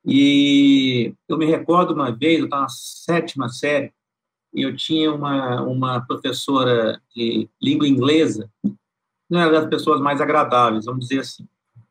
E 0.05 1.13
eu 1.27 1.37
me 1.37 1.45
recordo 1.45 1.93
uma 1.93 2.11
vez, 2.11 2.39
eu 2.39 2.45
estava 2.45 2.63
na 2.63 2.69
sétima 2.69 3.49
série, 3.49 3.93
e 4.53 4.61
eu 4.61 4.75
tinha 4.75 5.11
uma, 5.11 5.61
uma 5.61 6.01
professora 6.01 7.01
de 7.15 7.49
língua 7.61 7.87
inglesa, 7.87 8.49
não 9.29 9.39
era 9.39 9.51
das 9.51 9.67
pessoas 9.67 9.99
mais 9.99 10.21
agradáveis, 10.21 10.85
vamos 10.85 11.07
dizer 11.07 11.21
assim. 11.21 11.47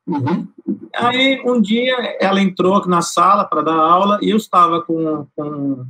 Uhum. 0.06 0.46
Aí, 0.94 1.42
um 1.44 1.60
dia, 1.60 1.96
ela 2.20 2.40
entrou 2.40 2.86
na 2.86 3.02
sala 3.02 3.44
para 3.44 3.62
dar 3.62 3.74
aula 3.74 4.18
e 4.20 4.30
eu 4.30 4.36
estava 4.36 4.82
com, 4.82 5.26
com 5.34 5.86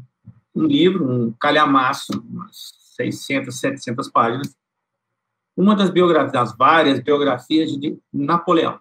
um 0.54 0.66
livro, 0.66 1.10
um 1.10 1.32
calhamaço, 1.32 2.12
umas 2.30 2.72
600, 2.96 3.58
700 3.58 4.08
páginas, 4.10 4.56
uma 5.56 5.74
das 5.74 5.90
biografias, 5.90 6.32
das 6.32 6.56
várias 6.56 7.00
biografias 7.00 7.72
de 7.72 7.98
Napoleão. 8.12 8.78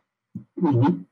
Uhum. 0.55 1.03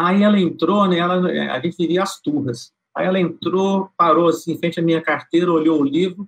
Aí 0.00 0.22
ela 0.22 0.40
entrou, 0.40 0.88
né, 0.88 0.96
ela, 0.96 1.28
a 1.52 1.60
gente 1.60 1.76
vivia 1.76 2.02
as 2.02 2.18
turras. 2.22 2.72
Aí 2.96 3.06
ela 3.06 3.20
entrou, 3.20 3.90
parou 3.98 4.28
assim, 4.28 4.52
em 4.52 4.58
frente 4.58 4.80
à 4.80 4.82
minha 4.82 5.02
carteira, 5.02 5.52
olhou 5.52 5.78
o 5.78 5.84
livro, 5.84 6.26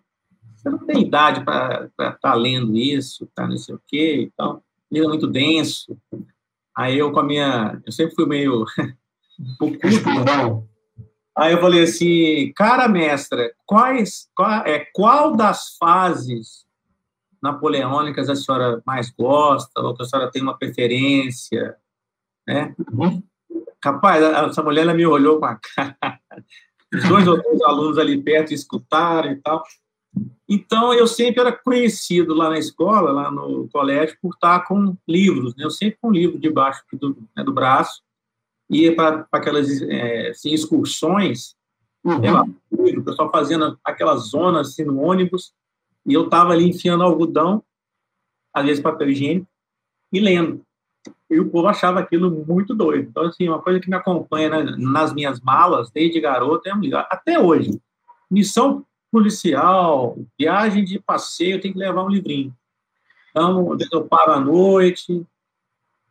você 0.54 0.68
não 0.68 0.78
tem 0.80 1.00
idade 1.00 1.42
para 1.42 1.86
estar 1.86 2.18
tá 2.20 2.34
lendo 2.34 2.76
isso, 2.76 3.26
tá 3.34 3.48
não 3.48 3.56
sei 3.56 3.74
o 3.74 3.80
quê, 3.88 4.30
então, 4.30 4.62
livro 4.90 5.08
muito 5.08 5.26
denso. 5.26 5.96
Aí 6.76 6.98
eu 6.98 7.12
com 7.12 7.20
a 7.20 7.24
minha, 7.24 7.80
eu 7.86 7.90
sempre 7.90 8.14
fui 8.14 8.26
meio 8.26 8.66
pouco 9.58 9.78
não. 10.26 10.68
Aí 11.34 11.54
eu 11.54 11.60
falei 11.62 11.84
assim, 11.84 12.52
cara 12.54 12.86
mestra, 12.88 13.54
quais, 13.64 14.28
qual, 14.36 14.66
é, 14.66 14.86
qual 14.92 15.34
das 15.34 15.78
fases 15.78 16.66
napoleônicas 17.42 18.28
a 18.28 18.36
senhora 18.36 18.82
mais 18.84 19.10
gosta, 19.10 19.80
ou 19.80 19.94
que 19.94 20.02
a 20.02 20.04
senhora 20.04 20.30
tem 20.30 20.42
uma 20.42 20.58
preferência, 20.58 21.74
né? 22.46 22.74
Uhum. 22.92 23.22
Capaz, 23.82 24.22
essa 24.22 24.62
mulher 24.62 24.82
ela 24.82 24.94
me 24.94 25.04
olhou 25.04 25.40
com 25.40 25.46
a 25.46 25.56
cara. 25.56 25.98
Os 26.94 27.08
dois 27.08 27.26
outros 27.26 27.62
alunos 27.62 27.98
ali 27.98 28.22
perto 28.22 28.54
escutaram 28.54 29.32
e 29.32 29.36
tal. 29.36 29.62
Então, 30.48 30.92
eu 30.92 31.06
sempre 31.06 31.40
era 31.40 31.50
conhecido 31.50 32.34
lá 32.34 32.50
na 32.50 32.58
escola, 32.58 33.10
lá 33.10 33.30
no 33.30 33.68
colégio, 33.72 34.16
por 34.20 34.34
estar 34.34 34.60
com 34.66 34.96
livros. 35.08 35.56
Né? 35.56 35.64
Eu 35.64 35.70
sempre 35.70 35.98
com 36.00 36.08
um 36.08 36.12
livro 36.12 36.38
debaixo 36.38 36.82
do, 36.92 37.16
né, 37.34 37.42
do 37.42 37.52
braço. 37.52 38.02
Ia 38.70 38.94
para 38.94 39.26
aquelas 39.32 39.82
é, 39.82 40.28
assim, 40.28 40.52
excursões, 40.52 41.54
uhum. 42.04 42.32
lá, 42.32 42.44
o 42.70 43.02
pessoal 43.02 43.30
fazendo 43.30 43.78
aquela 43.84 44.16
zona 44.16 44.60
assim, 44.60 44.84
no 44.84 45.00
ônibus, 45.00 45.52
e 46.06 46.14
eu 46.14 46.24
estava 46.24 46.52
ali 46.52 46.68
enfiando 46.68 47.02
algodão, 47.02 47.62
às 48.52 48.64
vezes 48.64 48.82
papel 48.82 49.10
higiênico, 49.10 49.48
e 50.12 50.20
lendo. 50.20 50.64
E 51.30 51.40
o 51.40 51.48
povo 51.48 51.66
achava 51.66 52.00
aquilo 52.00 52.30
muito 52.46 52.74
doido. 52.74 53.08
Então, 53.08 53.24
assim, 53.24 53.48
uma 53.48 53.60
coisa 53.60 53.80
que 53.80 53.88
me 53.88 53.96
acompanha 53.96 54.50
né, 54.50 54.76
nas 54.78 55.12
minhas 55.12 55.40
malas, 55.40 55.90
desde 55.90 56.20
garoto, 56.20 56.68
é 56.68 56.74
um. 56.74 56.80
Até 57.10 57.38
hoje. 57.38 57.80
Missão 58.30 58.84
policial, 59.10 60.16
viagem 60.38 60.84
de 60.84 60.98
passeio, 60.98 61.60
tem 61.60 61.72
que 61.72 61.78
levar 61.78 62.04
um 62.04 62.08
livrinho. 62.08 62.54
Então, 63.30 63.76
eu 63.90 64.04
paro 64.04 64.32
à 64.32 64.40
noite. 64.40 65.26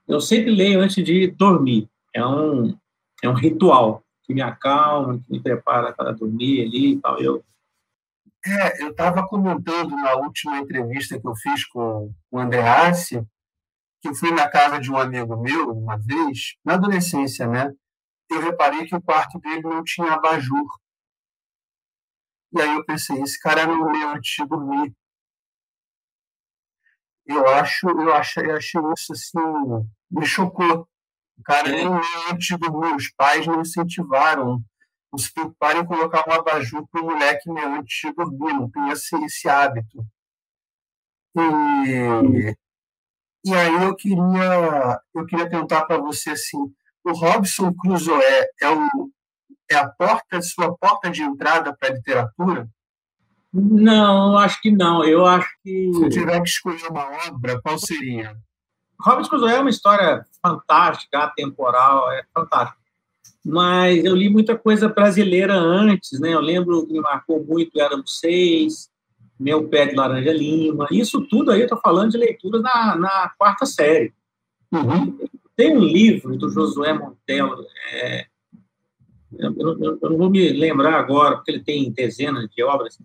Eu 0.08 0.20
sempre 0.20 0.52
leio 0.52 0.82
antes 0.82 1.04
de 1.04 1.28
dormir. 1.28 1.88
É 2.14 2.26
um, 2.26 2.76
é 3.24 3.30
um 3.30 3.34
ritual 3.34 4.04
que 4.24 4.34
me 4.34 4.42
acalma, 4.42 5.20
que 5.20 5.32
me 5.32 5.40
prepara 5.40 5.94
para 5.94 6.12
dormir 6.12 6.66
ali 6.66 6.94
e 6.94 6.98
tal. 7.00 7.20
Eu, 7.20 7.44
é, 8.46 8.84
eu 8.84 8.90
estava 8.90 9.28
comentando 9.28 9.92
na 9.92 10.16
última 10.16 10.58
entrevista 10.60 11.20
que 11.20 11.28
eu 11.28 11.36
fiz 11.36 11.66
com 11.66 12.12
o 12.32 12.40
Andreassi, 12.40 13.24
que 14.02 14.10
eu 14.10 14.16
fui 14.16 14.32
na 14.32 14.50
casa 14.50 14.80
de 14.80 14.92
um 14.92 14.98
amigo 14.98 15.38
meu 15.38 15.70
uma 15.72 15.98
vez, 15.98 16.56
na 16.66 16.74
adolescência, 16.74 17.48
né? 17.48 17.72
Eu 18.30 18.42
reparei 18.42 18.86
que 18.86 18.96
o 18.96 19.02
quarto 19.02 19.40
dele 19.40 19.62
não 19.62 19.84
tinha 19.84 20.14
abajur. 20.14 20.66
E 22.54 22.62
aí 22.62 22.76
eu 22.76 22.86
pensei, 22.86 23.22
esse 23.22 23.40
cara 23.40 23.68
não 23.68 23.92
leu 23.92 24.10
antes 24.10 24.36
de 24.36 24.46
dormir. 24.48 24.94
Eu 27.26 27.48
acho, 27.48 27.88
eu 27.90 28.14
achei, 28.14 28.52
achei 28.52 28.82
isso 28.98 29.14
assim, 29.14 29.88
me 30.10 30.26
chocou. 30.26 30.88
O 31.38 31.44
cara 31.44 31.70
nem 31.70 31.88
leu 31.88 32.02
antes 32.32 32.48
de 32.48 32.58
dormir. 32.58 32.96
Os 32.96 33.12
pais 33.12 33.46
não 33.46 33.62
incentivaram 33.62 34.64
se 35.18 35.34
preocuparem 35.34 35.82
em 35.82 35.86
colocar 35.86 36.24
um 36.28 36.32
abajur 36.32 36.88
para 36.88 37.02
o 37.02 37.06
moleque 37.06 37.52
ler 37.52 37.66
antes 37.66 38.00
de 38.02 38.14
dormir, 38.14 38.54
não 38.54 38.70
tem 38.70 38.90
esse, 38.90 39.16
esse 39.26 39.50
hábito. 39.50 40.06
E, 41.36 42.56
e 43.44 43.54
aí 43.54 43.84
eu 43.84 43.96
queria, 43.96 45.02
eu 45.16 45.26
queria 45.26 45.50
perguntar 45.50 45.86
para 45.86 45.98
você 45.98 46.32
assim, 46.32 46.58
o 47.04 47.12
Robson 47.14 47.74
Crusoe 47.74 48.22
é, 48.62 48.70
o, 48.70 49.12
é 49.70 49.76
a 49.76 49.88
porta, 49.88 50.42
sua 50.42 50.76
porta 50.78 51.10
de 51.10 51.24
entrada 51.24 51.76
para 51.76 51.90
a 51.90 51.94
literatura? 51.94 52.70
Não, 53.54 54.38
acho 54.38 54.62
que 54.62 54.72
não. 54.72 55.04
Eu 55.04 55.26
acho 55.26 55.50
que. 55.64 55.92
Se 55.94 56.04
eu 56.04 56.10
tiver 56.10 56.42
que 56.42 56.50
escolher 56.50 56.88
uma 56.88 57.10
obra, 57.28 57.60
qual 57.62 57.78
seria? 57.78 58.38
Robson 59.00 59.30
Crusoe 59.30 59.52
é 59.52 59.60
uma 59.60 59.70
história 59.70 60.24
fantástica, 60.42 61.20
atemporal, 61.20 62.12
é 62.12 62.24
fantástico. 62.34 62.80
Mas 63.44 64.06
eu 64.06 64.16
li 64.16 64.30
muita 64.30 64.56
coisa 64.56 64.88
brasileira 64.88 65.56
antes, 65.56 66.20
né? 66.20 66.34
Eu 66.34 66.40
lembro 66.40 66.86
que 66.86 66.94
me 66.94 67.02
marcou 67.02 67.44
muito 67.44 67.80
Éramos 67.80 68.20
Seis, 68.20 68.91
meu 69.42 69.68
Pé 69.68 69.88
de 69.88 69.96
Laranja 69.96 70.32
Lima. 70.32 70.88
Isso 70.92 71.22
tudo 71.22 71.52
aí 71.52 71.60
eu 71.60 71.66
estou 71.66 71.80
falando 71.80 72.12
de 72.12 72.18
leituras 72.18 72.62
na, 72.62 72.96
na 72.96 73.32
quarta 73.38 73.66
série. 73.66 74.14
Uhum. 74.72 75.18
Tem 75.56 75.76
um 75.76 75.80
livro 75.80 76.38
do 76.38 76.50
Josué 76.50 76.94
Montello, 76.94 77.66
é, 77.92 78.26
eu, 79.38 79.56
eu, 79.58 80.00
eu, 80.02 80.10
não 80.10 80.18
vou 80.18 80.30
me 80.30 80.50
lembrar 80.50 80.96
agora, 80.96 81.38
porque 81.38 81.52
ele 81.52 81.64
tem 81.64 81.92
dezenas 81.92 82.50
de 82.50 82.64
obras. 82.64 82.98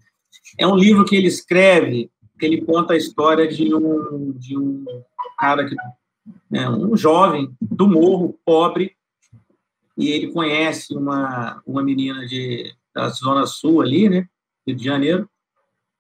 É 0.58 0.66
um 0.66 0.76
livro 0.76 1.04
que 1.04 1.16
ele 1.16 1.28
escreve, 1.28 2.10
que 2.38 2.46
ele 2.46 2.62
conta 2.62 2.94
a 2.94 2.96
história 2.96 3.46
de 3.46 3.74
um, 3.74 4.32
de 4.32 4.56
um 4.58 4.84
cara, 5.38 5.66
que, 5.68 5.74
né, 6.50 6.68
um 6.68 6.96
jovem 6.96 7.54
do 7.60 7.88
morro, 7.88 8.38
pobre, 8.44 8.96
e 9.96 10.10
ele 10.10 10.32
conhece 10.32 10.94
uma, 10.94 11.62
uma 11.66 11.82
menina 11.82 12.26
de, 12.26 12.74
da 12.94 13.08
Zona 13.08 13.46
Sul 13.46 13.80
ali, 13.80 14.08
né, 14.08 14.28
Rio 14.66 14.76
de 14.76 14.84
Janeiro, 14.84 15.28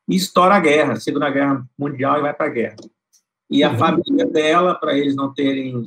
e 0.08 0.16
estoura 0.16 0.54
a 0.54 0.60
guerra, 0.60 0.94
a 0.94 1.00
Segunda 1.00 1.30
Guerra 1.30 1.66
Mundial, 1.78 2.18
e 2.18 2.22
vai 2.22 2.34
para 2.34 2.46
a 2.46 2.50
guerra. 2.50 2.76
E 3.50 3.62
a 3.62 3.70
uhum. 3.70 3.78
família 3.78 4.26
dela, 4.26 4.74
para 4.74 4.96
eles 4.96 5.14
não 5.14 5.32
terem 5.32 5.84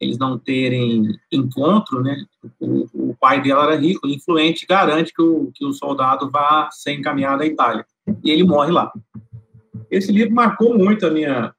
eles 0.00 0.16
não 0.16 0.38
terem 0.38 1.18
encontro, 1.32 2.02
né? 2.02 2.24
O, 2.60 3.10
o, 3.10 3.16
pai 3.16 3.42
dela 3.42 3.64
era 3.64 3.74
rico, 3.74 4.06
influente, 4.06 4.64
garante 4.64 5.12
que 5.12 5.20
o, 5.20 5.50
que 5.52 5.64
o 5.64 5.72
soldado 5.72 6.30
vá 6.30 6.70
ser 6.70 6.92
encaminhado 6.92 7.42
à 7.42 7.46
Itália. 7.46 7.84
E 8.22 8.30
ele 8.30 8.44
morre 8.44 8.70
lá. 8.70 8.92
Esse 9.90 10.12
livro 10.12 10.32
marcou 10.32 10.78
muito 10.78 11.04
a 11.04 11.10
minha 11.10 11.52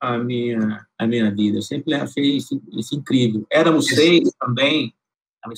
a 0.00 0.18
minha 0.18 0.86
a 0.98 1.06
minha 1.06 1.34
vida. 1.34 1.58
Eu 1.58 1.62
sempre 1.62 1.94
achei 1.94 2.36
isso, 2.36 2.60
isso 2.72 2.94
incrível. 2.94 3.46
Éramos 3.50 3.86
seis 3.86 4.30
também. 4.38 4.94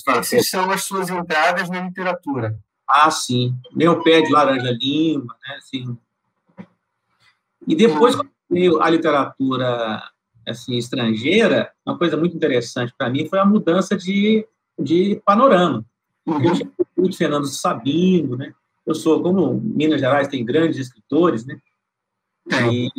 Essas 0.07 0.49
são 0.49 0.71
as 0.71 0.85
suas 0.85 1.11
entradas 1.11 1.69
na 1.69 1.83
literatura. 1.83 2.57
Ah, 2.93 3.11
sim. 3.11 3.55
Meu 3.73 4.03
pé 4.03 4.21
de 4.21 4.33
laranja 4.33 4.71
lima, 4.71 5.37
né? 5.47 5.57
Assim. 5.57 5.97
E 7.67 7.75
depois, 7.75 8.15
quando 8.15 8.31
veio 8.51 8.83
a 8.83 8.91
literatura 8.91 10.03
assim, 10.47 10.77
estrangeira, 10.77 11.71
uma 11.87 11.97
coisa 11.97 12.17
muito 12.17 12.37
interessante 12.37 12.93
para 12.97 13.09
mim 13.09 13.29
foi 13.29 13.39
a 13.39 13.45
mudança 13.45 13.97
de, 13.97 14.47
de 14.79 15.21
panorama. 15.25 15.85
Uhum. 16.27 16.43
Eu 16.43 16.55
tinha 16.55 16.71
muito 16.97 17.17
Fernando 17.17 17.47
Sabino, 17.47 18.37
né? 18.37 18.53
Eu 18.87 18.95
sou, 18.95 19.23
como 19.23 19.55
Minas 19.55 20.01
Gerais 20.01 20.29
tem 20.29 20.45
grandes 20.45 20.79
escritores, 20.79 21.47
né? 21.47 21.61
E, 22.73 22.91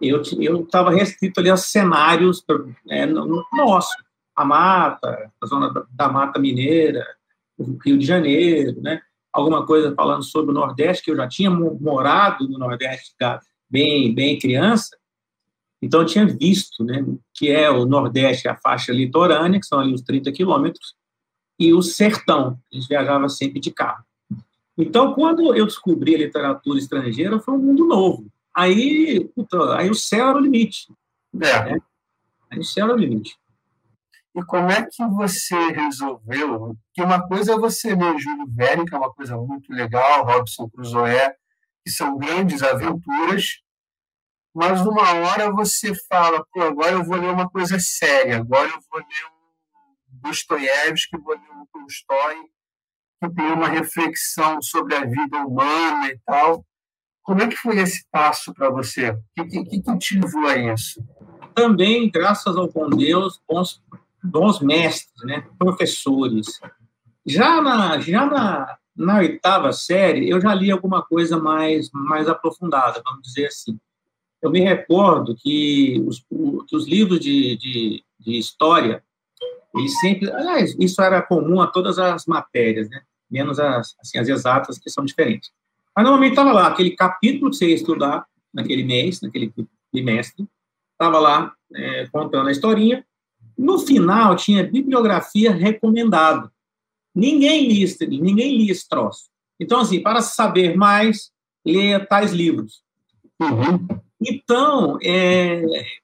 e 0.00 0.08
eu 0.08 0.20
estava 0.62 0.90
restrito 0.90 1.40
ali 1.40 1.50
a 1.50 1.56
cenários 1.56 2.44
é, 2.88 3.06
nosso, 3.06 3.94
a 4.34 4.44
mata, 4.44 5.30
a 5.40 5.46
zona 5.46 5.72
da, 5.72 5.84
da 5.90 6.08
mata 6.08 6.38
mineira, 6.38 7.06
o 7.58 7.76
Rio 7.84 7.98
de 7.98 8.06
Janeiro, 8.06 8.80
né? 8.80 9.00
Alguma 9.32 9.66
coisa 9.66 9.94
falando 9.94 10.22
sobre 10.22 10.50
o 10.50 10.54
Nordeste, 10.54 11.04
que 11.04 11.10
eu 11.10 11.16
já 11.16 11.28
tinha 11.28 11.50
morado 11.50 12.48
no 12.48 12.58
Nordeste 12.58 13.14
bem, 13.70 14.14
bem 14.14 14.38
criança, 14.38 14.96
então 15.80 16.00
eu 16.00 16.06
tinha 16.06 16.26
visto, 16.26 16.82
né, 16.84 17.04
que 17.34 17.50
é 17.50 17.70
o 17.70 17.84
Nordeste, 17.84 18.48
a 18.48 18.56
faixa 18.56 18.92
litorânea, 18.92 19.60
que 19.60 19.66
são 19.66 19.78
ali 19.78 19.92
os 19.92 20.02
30 20.02 20.32
quilômetros, 20.32 20.94
e 21.58 21.72
o 21.72 21.82
sertão, 21.82 22.58
a 22.72 22.74
gente 22.74 22.88
viajava 22.88 23.28
sempre 23.28 23.60
de 23.60 23.70
carro. 23.70 24.04
Então, 24.76 25.14
quando 25.14 25.54
eu 25.54 25.64
descobri 25.64 26.14
a 26.14 26.18
literatura 26.18 26.78
estrangeira, 26.78 27.38
foi 27.40 27.54
um 27.54 27.58
mundo 27.58 27.86
novo. 27.86 28.26
Aí, 28.54 29.26
puta, 29.34 29.76
aí 29.76 29.88
o 29.88 29.94
céu 29.94 30.28
era 30.28 30.38
o 30.38 30.40
limite. 30.40 30.92
É. 31.34 31.72
Né? 31.72 31.78
Aí 32.50 32.58
o 32.58 32.64
céu 32.64 32.86
era 32.86 32.94
o 32.94 32.98
limite. 32.98 33.38
E 34.36 34.44
como 34.44 34.70
é 34.70 34.84
que 34.84 35.02
você 35.06 35.56
resolveu? 35.70 36.76
Que 36.92 37.02
uma 37.02 37.26
coisa 37.26 37.54
é 37.54 37.58
você 37.58 37.94
ler 37.94 38.18
Júlio 38.18 38.46
Verne, 38.54 38.84
que 38.84 38.94
é 38.94 38.98
uma 38.98 39.12
coisa 39.12 39.34
muito 39.38 39.72
legal, 39.72 40.26
Robson 40.26 40.68
Crusoe, 40.68 41.32
que 41.82 41.90
são 41.90 42.18
grandes 42.18 42.62
aventuras, 42.62 43.62
mas 44.54 44.84
numa 44.84 45.12
hora 45.12 45.50
você 45.52 45.94
fala, 45.94 46.44
pô, 46.52 46.62
agora 46.62 46.92
eu 46.92 47.04
vou 47.04 47.16
ler 47.16 47.30
uma 47.30 47.48
coisa 47.48 47.78
séria, 47.78 48.38
agora 48.38 48.68
eu 48.68 48.80
vou 48.90 49.00
ler 49.00 49.26
um 49.26 50.20
Dostoiévski, 50.28 51.18
vou 51.18 51.34
ler 51.34 51.50
um 51.52 51.66
Tolstói, 51.72 52.36
que 53.22 53.34
tem 53.34 53.52
uma 53.52 53.68
reflexão 53.68 54.60
sobre 54.60 54.96
a 54.96 55.04
vida 55.04 55.46
humana 55.46 56.08
e 56.08 56.18
tal. 56.26 56.64
Como 57.22 57.42
é 57.42 57.48
que 57.48 57.56
foi 57.56 57.78
esse 57.78 58.06
passo 58.10 58.52
para 58.52 58.68
você? 58.68 59.10
O 59.10 59.44
que, 59.44 59.64
que, 59.64 59.82
que, 59.82 59.98
te 59.98 60.18
levou 60.18 60.46
a 60.46 60.56
isso? 60.56 61.02
Também, 61.54 62.10
graças 62.10 62.56
ao 62.56 62.70
bom 62.70 62.88
Deus, 62.90 63.40
bons, 63.48 63.82
bons 64.26 64.60
mestres, 64.60 65.24
né? 65.24 65.46
professores. 65.58 66.46
Já 67.24 67.60
na, 67.60 67.98
já 68.00 68.26
na, 68.26 68.76
na 68.96 69.18
oitava 69.18 69.72
série, 69.72 70.28
eu 70.28 70.40
já 70.40 70.54
li 70.54 70.70
alguma 70.70 71.02
coisa 71.02 71.38
mais, 71.38 71.90
mais 71.92 72.28
aprofundada, 72.28 73.02
vamos 73.04 73.22
dizer 73.22 73.46
assim 73.46 73.78
eu 74.42 74.50
me 74.50 74.60
recordo 74.60 75.34
que 75.36 76.02
os, 76.06 76.20
que 76.68 76.76
os 76.76 76.86
livros 76.86 77.20
de, 77.20 77.56
de, 77.56 78.04
de, 78.20 78.38
história, 78.38 79.02
eles 79.74 79.98
sempre, 80.00 80.30
aliás, 80.30 80.76
isso 80.78 81.02
era 81.02 81.22
comum 81.22 81.60
a 81.60 81.66
todas 81.66 81.98
as 81.98 82.26
matérias, 82.26 82.88
né? 82.88 83.02
menos 83.30 83.58
as, 83.58 83.96
assim, 84.00 84.18
as 84.18 84.28
exatas, 84.28 84.78
que 84.78 84.88
são 84.88 85.04
diferentes. 85.04 85.50
Mas 85.94 86.04
normalmente 86.04 86.32
estava 86.32 86.52
lá 86.52 86.68
aquele 86.68 86.92
capítulo 86.92 87.50
que 87.50 87.56
você 87.56 87.68
ia 87.68 87.74
estudar 87.74 88.24
naquele 88.54 88.84
mês, 88.84 89.20
naquele 89.20 89.52
trimestre, 89.92 90.46
estava 90.92 91.18
lá 91.18 91.52
é, 91.74 92.06
contando 92.06 92.48
a 92.48 92.52
historinha. 92.52 93.04
No 93.56 93.78
final 93.78 94.36
tinha 94.36 94.64
bibliografia 94.64 95.52
recomendada. 95.52 96.50
Ninguém 97.14 97.66
lia, 97.66 97.86
ninguém 98.08 98.58
lia 98.58 98.72
esse 98.72 98.86
troço. 98.88 99.30
Então, 99.58 99.80
assim, 99.80 100.00
para 100.00 100.20
saber 100.20 100.76
mais, 100.76 101.30
leia 101.64 102.04
tais 102.04 102.32
livros. 102.32 102.82
Uhum. 103.40 103.86
Então, 104.20 104.98
é, 105.02 105.62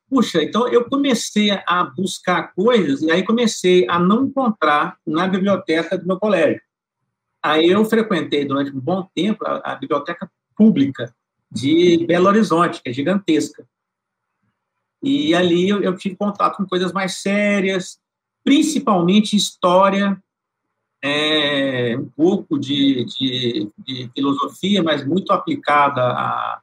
puxa, 0.09 0.43
então 0.43 0.69
eu 0.69 0.85
comecei 0.85 1.51
a 1.51 1.85
buscar 1.85 2.55
coisas 2.55 3.01
e 3.03 3.11
aí 3.11 3.23
comecei 3.23 3.87
a 3.89 3.99
não 3.99 4.27
encontrar 4.27 4.97
na 5.07 5.27
biblioteca 5.27 5.97
do 5.97 6.07
meu 6.07 6.19
colégio. 6.19 6.61
Aí 7.43 7.69
eu 7.69 7.85
frequentei 7.85 8.45
durante 8.45 8.71
um 8.71 8.81
bom 8.81 9.09
tempo 9.15 9.45
a, 9.47 9.73
a 9.73 9.75
biblioteca 9.75 10.31
pública 10.57 11.15
de 11.51 12.07
Belo 12.07 12.29
Horizonte, 12.29 12.83
que 12.83 12.91
é 12.91 12.93
gigantesca. 12.93 13.67
E 15.03 15.35
ali 15.35 15.69
eu, 15.69 15.83
eu 15.83 15.97
tive 15.97 16.17
contato 16.17 16.57
com 16.57 16.67
coisas 16.67 16.93
mais 16.93 17.15
sérias, 17.15 17.99
principalmente 18.45 19.37
história, 19.37 20.21
é, 21.03 21.97
um 21.99 22.09
pouco 22.09 22.59
de, 22.59 23.05
de, 23.07 23.69
de, 23.79 24.11
filosofia, 24.15 24.83
mas 24.83 25.05
muito 25.05 25.33
aplicada 25.33 26.01
à, 26.01 26.61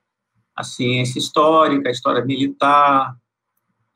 à 0.56 0.64
ciência 0.64 1.20
histórica, 1.20 1.90
à 1.90 1.92
história 1.92 2.24
militar. 2.24 3.16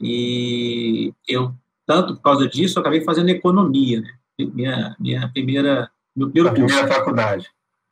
E 0.01 1.13
eu, 1.25 1.55
tanto 1.85 2.15
por 2.15 2.21
causa 2.21 2.47
disso, 2.47 2.77
acabei 2.79 3.03
fazendo 3.05 3.29
economia, 3.29 4.01
né? 4.01 4.09
minha, 4.37 4.95
minha 4.99 5.29
primeira, 5.31 5.89
meu 6.13 6.27
primeiro 6.29 6.49
a 6.49 6.51
primeira 6.51 6.81
curso, 6.81 6.99
faculdade. 6.99 7.49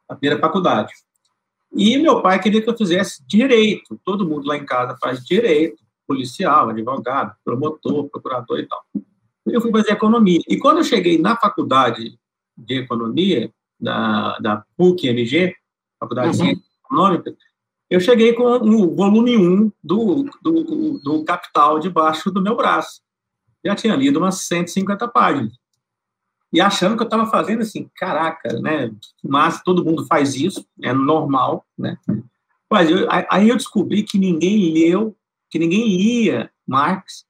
A 0.09 0.15
primeira 0.15 0.41
faculdade. 0.41 0.93
E 1.73 1.97
meu 1.97 2.21
pai 2.21 2.41
queria 2.41 2.61
que 2.61 2.69
eu 2.69 2.77
fizesse 2.77 3.23
direito. 3.25 3.97
Todo 4.03 4.27
mundo 4.27 4.45
lá 4.45 4.57
em 4.57 4.65
casa 4.65 4.97
faz 4.99 5.23
direito, 5.23 5.81
policial, 6.07 6.69
advogado, 6.69 7.35
promotor, 7.43 8.09
procurador 8.09 8.59
e 8.59 8.67
tal. 8.67 8.83
Eu 9.45 9.61
fui 9.61 9.71
fazer 9.71 9.91
economia. 9.91 10.39
E 10.47 10.57
quando 10.57 10.77
eu 10.77 10.83
cheguei 10.83 11.17
na 11.17 11.35
faculdade 11.35 12.17
de 12.57 12.75
Economia, 12.75 13.51
da, 13.79 14.37
da 14.39 14.63
PUC-MG, 14.77 15.55
Faculdade 15.99 16.27
uhum. 16.27 16.31
de 16.31 16.37
Ciências 16.37 16.65
Econômicas, 16.85 17.35
eu 17.89 17.99
cheguei 17.99 18.33
com 18.33 18.43
o 18.43 18.95
volume 18.95 19.37
1 19.37 19.71
do, 19.83 20.25
do, 20.41 20.99
do 21.03 21.23
Capital 21.25 21.79
debaixo 21.79 22.31
do 22.31 22.41
meu 22.41 22.55
braço. 22.55 23.01
Já 23.65 23.75
tinha 23.75 23.95
lido 23.95 24.17
umas 24.17 24.41
150 24.47 25.07
páginas. 25.09 25.53
E 26.53 26.59
achando 26.59 26.95
que 26.95 27.03
eu 27.03 27.05
estava 27.05 27.25
fazendo 27.27 27.61
assim, 27.61 27.89
caraca, 27.95 28.59
né? 28.59 28.91
Mas 29.23 29.61
todo 29.61 29.83
mundo 29.83 30.05
faz 30.05 30.35
isso, 30.35 30.65
é 30.81 30.93
normal, 30.93 31.65
né? 31.77 31.97
Mas 32.69 32.89
eu, 32.89 33.07
aí 33.29 33.49
eu 33.49 33.57
descobri 33.57 34.03
que 34.03 34.17
ninguém 34.17 34.73
leu, 34.73 35.15
que 35.51 35.59
ninguém 35.59 35.85
lia 35.85 36.51
Marx 36.65 37.25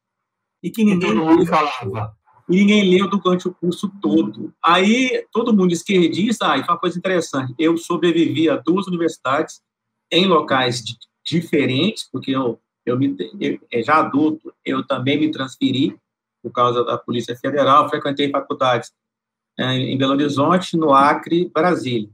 e 0.63 0.69
que 0.69 0.83
ninguém 0.83 1.13
lia, 1.13 1.45
falava 1.47 2.15
e 2.51 2.55
ninguém 2.55 2.97
leu 2.97 3.09
durante 3.09 3.47
o 3.47 3.53
curso 3.53 3.89
todo. 4.01 4.53
Aí, 4.63 5.25
todo 5.31 5.55
mundo 5.55 5.71
esquerdista, 5.71 6.51
aí 6.51 6.63
foi 6.63 6.73
uma 6.73 6.79
coisa 6.79 6.97
interessante, 6.97 7.55
eu 7.57 7.77
sobrevivi 7.77 8.49
a 8.49 8.57
duas 8.57 8.87
universidades 8.87 9.61
em 10.11 10.25
locais 10.25 10.83
diferentes, 11.25 12.07
porque 12.11 12.31
eu, 12.31 12.59
eu, 12.85 12.99
me, 12.99 13.15
eu, 13.39 13.59
é, 13.71 13.81
já 13.81 13.95
adulto, 13.95 14.53
eu 14.65 14.85
também 14.85 15.17
me 15.17 15.31
transferi 15.31 15.95
por 16.43 16.51
causa 16.51 16.83
da 16.83 16.97
Polícia 16.97 17.35
Federal, 17.37 17.87
frequentei 17.87 18.29
faculdades 18.29 18.91
é, 19.57 19.73
em 19.73 19.97
Belo 19.97 20.13
Horizonte, 20.13 20.75
no 20.75 20.93
Acre, 20.93 21.49
Brasília. 21.53 22.09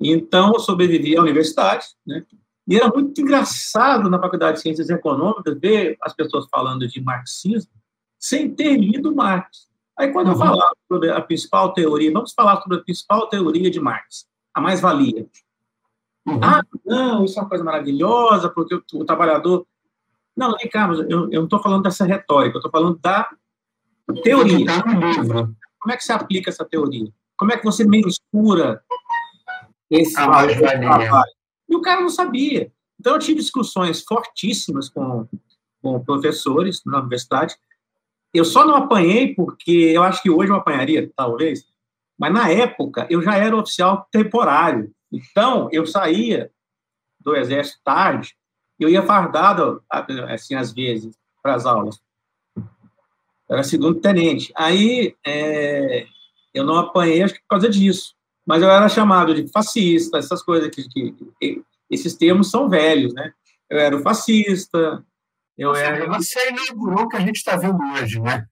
Então, 0.00 0.54
eu 0.54 0.60
sobrevivi 0.60 1.16
à 1.16 1.20
universidade, 1.20 1.84
né? 2.06 2.24
E 2.66 2.76
era 2.76 2.88
muito 2.88 3.20
engraçado 3.20 4.08
na 4.08 4.20
Faculdade 4.20 4.56
de 4.56 4.62
Ciências 4.62 4.88
Econômicas 4.88 5.58
ver 5.58 5.96
as 6.00 6.14
pessoas 6.14 6.46
falando 6.50 6.86
de 6.86 7.00
marxismo, 7.00 7.72
sem 8.18 8.54
ter 8.54 8.76
lido 8.76 9.14
Marx. 9.14 9.68
Aí, 9.98 10.12
quando 10.12 10.28
uhum. 10.28 10.32
eu 10.34 10.38
falar 10.38 10.70
sobre 10.88 11.10
a 11.10 11.20
principal 11.20 11.72
teoria, 11.72 12.12
vamos 12.12 12.32
falar 12.32 12.60
sobre 12.62 12.78
a 12.78 12.82
principal 12.82 13.28
teoria 13.28 13.70
de 13.70 13.80
Marx, 13.80 14.26
a 14.54 14.60
mais-valia. 14.60 15.26
Uhum. 16.26 16.40
Ah, 16.42 16.62
não, 16.84 17.24
isso 17.24 17.38
é 17.38 17.42
uma 17.42 17.48
coisa 17.48 17.64
maravilhosa, 17.64 18.48
porque 18.48 18.74
o, 18.74 18.82
o 18.94 19.04
trabalhador. 19.04 19.66
Não, 20.36 20.56
vem 20.56 20.68
cá, 20.68 20.88
eu, 21.08 21.30
eu 21.30 21.40
não 21.40 21.44
estou 21.44 21.60
falando 21.60 21.82
dessa 21.82 22.04
retórica, 22.04 22.56
eu 22.56 22.60
estou 22.60 22.70
falando 22.70 22.98
da 22.98 23.28
teoria. 24.22 24.66
Como 25.78 25.92
é 25.92 25.96
que 25.96 26.04
se 26.04 26.12
aplica 26.12 26.48
essa 26.48 26.64
teoria? 26.64 27.12
Como 27.36 27.52
é 27.52 27.56
que 27.56 27.64
você 27.64 27.84
mensura 27.84 28.82
esse 29.90 30.14
trabalho? 30.14 30.54
E 31.72 31.74
o 31.74 31.80
cara 31.80 32.02
não 32.02 32.10
sabia. 32.10 32.70
Então, 33.00 33.14
eu 33.14 33.18
tive 33.18 33.40
discussões 33.40 34.02
fortíssimas 34.02 34.90
com, 34.90 35.26
com 35.80 36.04
professores 36.04 36.82
na 36.84 36.98
universidade, 36.98 37.56
eu 38.34 38.44
só 38.44 38.66
não 38.66 38.76
apanhei 38.76 39.34
porque 39.34 39.70
eu 39.70 40.02
acho 40.02 40.22
que 40.22 40.30
hoje 40.30 40.50
eu 40.50 40.56
apanharia, 40.56 41.10
talvez, 41.16 41.64
mas 42.18 42.32
na 42.32 42.50
época 42.50 43.06
eu 43.08 43.22
já 43.22 43.36
era 43.36 43.56
oficial 43.56 44.06
temporário. 44.10 44.92
Então, 45.10 45.68
eu 45.72 45.86
saía 45.86 46.50
do 47.18 47.34
exército 47.34 47.80
tarde, 47.82 48.36
eu 48.78 48.90
ia 48.90 49.02
fardado, 49.02 49.82
assim, 50.28 50.54
às 50.54 50.72
vezes, 50.72 51.16
para 51.42 51.54
as 51.54 51.64
aulas. 51.64 52.02
Era 53.48 53.62
segundo 53.62 53.98
tenente. 53.98 54.52
Aí, 54.54 55.16
é, 55.26 56.06
eu 56.52 56.64
não 56.64 56.76
apanhei, 56.76 57.22
acho 57.22 57.34
que 57.34 57.40
por 57.40 57.48
causa 57.48 57.68
disso. 57.70 58.14
Mas 58.46 58.62
eu 58.62 58.70
era 58.70 58.88
chamado 58.88 59.34
de 59.34 59.48
fascista, 59.50 60.18
essas 60.18 60.42
coisas 60.42 60.68
que, 60.70 60.88
que, 60.88 61.62
esses 61.88 62.14
termos 62.14 62.50
são 62.50 62.68
velhos, 62.68 63.14
né? 63.14 63.32
Eu 63.70 63.78
era 63.78 63.96
o 63.96 64.02
fascista, 64.02 65.04
eu 65.56 65.74
era... 65.74 66.06
Você 66.18 66.50
inaugurou 66.50 67.04
o 67.04 67.08
que 67.08 67.16
a 67.16 67.20
gente 67.20 67.36
está 67.36 67.56
vendo 67.56 67.78
hoje, 67.94 68.20
né? 68.20 68.46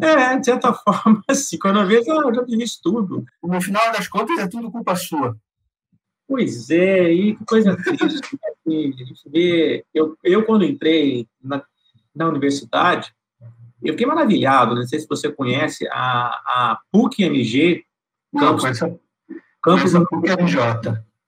É, 0.00 0.38
de 0.38 0.44
certa 0.44 0.72
forma, 0.84 1.22
assim, 1.28 1.58
quando 1.58 1.80
eu 1.80 1.86
vejo, 1.86 2.10
eu 2.10 2.34
já 2.34 2.42
vi 2.42 2.62
isso 2.62 2.80
tudo. 2.82 3.24
No 3.42 3.60
final 3.60 3.92
das 3.92 4.08
contas, 4.08 4.38
é 4.38 4.48
tudo 4.48 4.70
culpa 4.70 4.94
sua. 4.94 5.36
Pois 6.28 6.70
é, 6.70 7.12
e 7.12 7.36
que 7.36 7.44
coisa 7.44 7.76
triste. 7.76 8.38
Né, 8.66 8.92
a 9.00 9.04
gente 9.04 9.30
vê, 9.30 9.84
eu, 9.94 10.16
eu 10.24 10.44
quando 10.44 10.64
entrei 10.64 11.26
na, 11.40 11.62
na 12.14 12.28
universidade, 12.28 13.14
eu 13.82 13.92
fiquei 13.92 14.06
maravilhado, 14.06 14.74
não 14.74 14.86
sei 14.86 14.98
se 14.98 15.06
você 15.06 15.30
conhece, 15.30 15.86
a, 15.88 16.26
a 16.28 16.80
PUC-MG, 16.90 17.84
campus, 18.36 18.64
campus. 19.66 19.92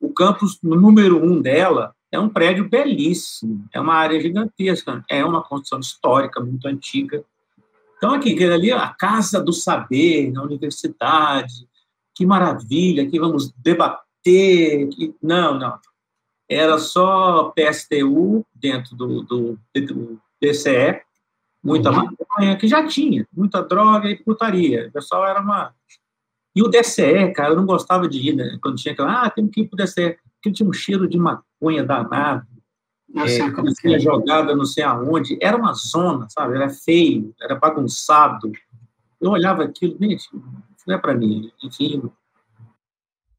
O 0.01 0.12
campus 0.12 0.59
número 0.62 1.22
um 1.24 1.40
dela 1.40 1.94
é 2.11 2.18
um 2.18 2.29
prédio 2.29 2.68
belíssimo, 2.68 3.66
é 3.72 3.81
uma 3.81 3.94
área 3.94 4.20
gigantesca, 4.20 5.05
é 5.11 5.24
uma 5.24 5.42
construção 5.42 5.81
histórica 5.81 6.40
muito 6.40 6.66
antiga. 6.66 7.24
Então, 7.96 8.14
aqui, 8.14 8.42
ali, 8.44 8.70
a 8.70 8.88
Casa 8.88 9.42
do 9.42 9.53
Saber, 9.53 10.31
na 10.31 10.42
universidade, 10.42 11.68
que 12.14 12.24
maravilha, 12.24 13.03
aqui 13.03 13.18
vamos 13.18 13.53
debater. 13.59 14.88
Que... 14.88 15.14
Não, 15.22 15.59
não. 15.59 15.79
Era 16.48 16.79
só 16.79 17.53
PSTU 17.55 18.46
dentro 18.55 18.96
do, 18.96 19.22
do, 19.22 19.59
do 19.74 20.20
PCE, 20.40 21.03
muita 21.62 21.90
uhum. 21.90 22.11
maconha, 22.18 22.57
que 22.57 22.66
já 22.66 22.87
tinha, 22.87 23.27
muita 23.33 23.62
droga 23.62 24.09
e 24.09 24.16
putaria. 24.16 24.88
O 24.88 24.92
pessoal 24.92 25.27
era 25.27 25.40
uma. 25.40 25.74
E 26.59 26.62
o 26.62 26.66
DCE, 26.66 27.33
cara, 27.35 27.51
eu 27.51 27.57
não 27.57 27.64
gostava 27.64 28.09
de 28.09 28.18
ir, 28.18 28.35
né? 28.35 28.59
Quando 28.61 28.75
tinha 28.75 28.92
aquela, 28.92 29.23
ah, 29.23 29.31
temos 29.31 29.53
que 29.53 29.61
ir 29.61 29.68
para 29.68 29.77
o 29.77 29.87
DCE 29.87 30.18
porque 30.35 30.51
tinha 30.51 30.68
um 30.68 30.73
cheiro 30.73 31.07
de 31.07 31.16
maconha 31.16 31.85
danado, 31.85 32.44
é, 33.14 33.51
como 33.53 33.68
é. 33.68 33.99
jogada 34.01 34.57
não 34.57 34.64
sei 34.64 34.83
aonde, 34.83 35.38
era 35.40 35.57
uma 35.57 35.73
zona, 35.73 36.27
sabe, 36.29 36.57
era 36.57 36.68
feio, 36.68 37.33
era 37.40 37.55
bagunçado, 37.55 38.51
eu 39.21 39.31
olhava 39.31 39.62
aquilo, 39.62 39.97
gente, 40.01 40.29
não 40.85 40.97
é 40.97 40.99
para 40.99 41.14
mim, 41.14 41.49
enfim... 41.62 42.03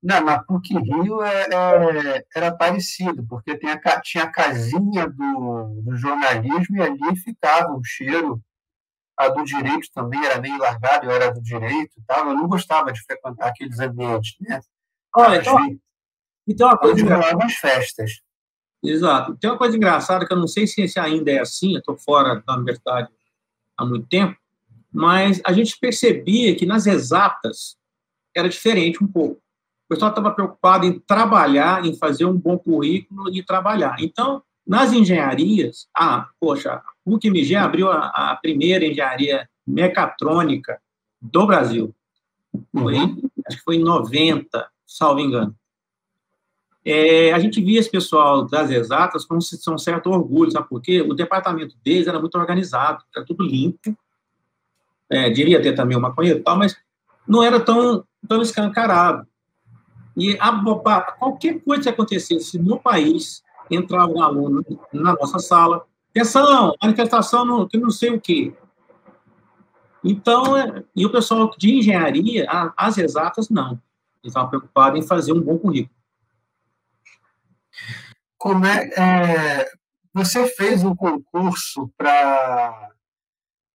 Não, 0.01 0.23
mas 0.23 0.45
PUC 0.45 0.77
Rio 0.77 1.21
é, 1.21 1.49
é, 1.51 2.25
era 2.34 2.55
parecido, 2.55 3.25
porque 3.27 3.58
tem 3.58 3.69
a, 3.69 3.99
tinha 3.99 4.23
a 4.23 4.32
casinha 4.32 5.10
do, 5.10 5.82
do 5.84 5.97
jornalismo 5.97 6.77
e 6.77 6.82
ali 6.82 7.17
ficava 7.17 7.73
o 7.73 7.84
cheiro 7.84 8.41
a 9.19 9.27
do 9.27 9.43
direito 9.43 9.89
também 9.93 10.23
era 10.25 10.39
meio 10.39 10.58
largado, 10.58 11.05
eu 11.05 11.12
era 11.12 11.29
do 11.29 11.41
direito 11.41 11.91
e 11.97 12.01
tal. 12.08 12.29
Eu 12.29 12.36
não 12.36 12.47
gostava 12.47 12.93
de 12.93 13.03
frequentar 13.03 13.49
aqueles 13.49 13.77
ambientes, 13.77 14.38
né? 14.39 14.62
Olha, 15.13 15.41
então, 15.41 15.77
então, 16.47 16.69
uma 16.69 16.77
coisa 16.77 17.01
engraçada. 17.01 17.49
festas. 17.49 18.21
Exato. 18.82 19.36
Tem 19.36 19.49
uma 19.49 19.58
coisa 19.58 19.75
engraçada 19.75 20.25
que 20.25 20.32
eu 20.32 20.38
não 20.38 20.47
sei 20.47 20.65
se 20.65 20.97
ainda 20.97 21.32
é 21.32 21.39
assim, 21.39 21.73
eu 21.73 21.79
estou 21.79 21.97
fora 21.97 22.41
da 22.47 22.55
universidade 22.55 23.10
há 23.77 23.86
muito 23.86 24.08
tempo, 24.08 24.38
mas 24.89 25.41
a 25.43 25.51
gente 25.51 25.77
percebia 25.77 26.55
que 26.55 26.65
nas 26.65 26.88
exatas 26.88 27.77
era 28.34 28.47
diferente 28.47 29.03
um 29.03 29.08
pouco. 29.08 29.41
O 29.86 29.89
pessoal 29.89 30.12
estava 30.12 30.32
preocupado 30.32 30.86
em 30.86 30.97
trabalhar, 30.97 31.86
em 31.86 31.93
fazer 31.97 32.23
um 32.23 32.38
bom 32.38 32.58
currículo 32.58 33.29
e 33.36 33.43
trabalhar. 33.43 33.97
Então, 33.99 34.41
nas 34.69 34.93
engenharias, 34.93 35.88
ah, 35.97 36.29
poxa, 36.39 36.79
o 37.03 37.15
UQMG 37.15 37.55
abriu 37.55 37.91
a, 37.91 38.05
a 38.05 38.36
primeira 38.36 38.86
engenharia 38.86 39.49
mecatrônica 39.65 40.79
do 41.19 41.47
Brasil. 41.47 41.95
Foi, 42.71 42.95
uhum. 42.95 43.19
Acho 43.47 43.58
que 43.58 43.63
foi 43.63 43.77
em 43.77 43.84
90, 43.84 44.67
salvo 44.86 45.21
engano. 45.21 45.55
é, 46.86 47.34
a 47.34 47.39
gente 47.39 47.60
via 47.60 47.79
esse 47.79 47.89
pessoal 47.89 48.45
das 48.45 48.69
exatas 48.69 49.25
com 49.25 49.38
um 49.38 49.77
certo 49.79 50.12
orgulho, 50.12 50.51
sabe 50.51 50.69
por 50.69 50.79
quê? 50.79 51.01
O 51.01 51.15
departamento 51.15 51.75
deles 51.84 52.08
era 52.08 52.19
muito 52.19 52.38
organizado, 52.38 53.03
era 53.15 53.25
tudo 53.25 53.43
limpo, 53.43 53.97
é, 55.10 55.32
devia 55.32 55.60
ter 55.60 55.73
também 55.73 55.97
uma 55.97 56.10
maconha 56.10 56.34
e 56.34 56.39
tal, 56.39 56.55
mas 56.55 56.77
não 57.27 57.41
era 57.41 57.60
tão, 57.60 58.05
tão 58.27 58.39
escancarado. 58.39 59.27
E 60.15 60.38
a, 60.39 60.51
qualquer 61.17 61.60
coisa 61.62 61.82
que 61.82 61.89
acontecesse 61.89 62.60
no 62.60 62.79
país, 62.79 63.41
entrava 63.75 64.12
um 64.12 64.21
aluno 64.21 64.65
na 64.91 65.13
nossa 65.13 65.39
sala, 65.39 65.86
atenção, 66.10 66.73
manifestação 66.82 67.45
no, 67.45 67.67
que 67.67 67.77
não 67.77 67.89
sei 67.89 68.12
o 68.12 68.21
quê. 68.21 68.53
Então, 70.03 70.58
é, 70.58 70.84
e 70.95 71.05
o 71.05 71.12
pessoal 71.12 71.51
de 71.58 71.75
engenharia, 71.75 72.47
as 72.75 72.97
exatas, 72.97 73.49
não. 73.49 73.71
Eles 74.21 74.32
estavam 74.32 74.49
preocupados 74.49 74.99
em 74.99 75.08
fazer 75.08 75.34
um 75.34 75.41
bom 75.41 75.58
currículo. 75.58 75.95
Como 78.38 78.65
é, 78.65 78.89
é 78.97 79.71
você 80.13 80.47
fez 80.47 80.84
um 80.84 80.95
concurso 80.95 81.91
para 81.97 82.91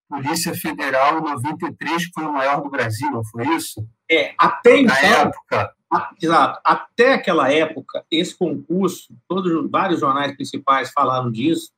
Polícia 0.09 0.53
Federal 0.53 1.21
93, 1.21 2.05
que 2.05 2.13
foi 2.13 2.25
o 2.25 2.33
maior 2.33 2.61
do 2.61 2.69
Brasil, 2.69 3.09
não 3.11 3.23
foi 3.25 3.47
isso? 3.55 3.87
É, 4.09 4.33
até 4.37 4.79
então, 4.79 4.93
Na 4.93 5.01
época. 5.01 5.74
Exato. 6.21 6.59
Até 6.63 7.13
aquela 7.13 7.51
época, 7.51 8.05
esse 8.09 8.35
concurso, 8.35 9.13
todos 9.27 9.69
vários 9.69 9.99
jornais 9.99 10.35
principais 10.35 10.91
falaram 10.91 11.31
disso, 11.31 11.71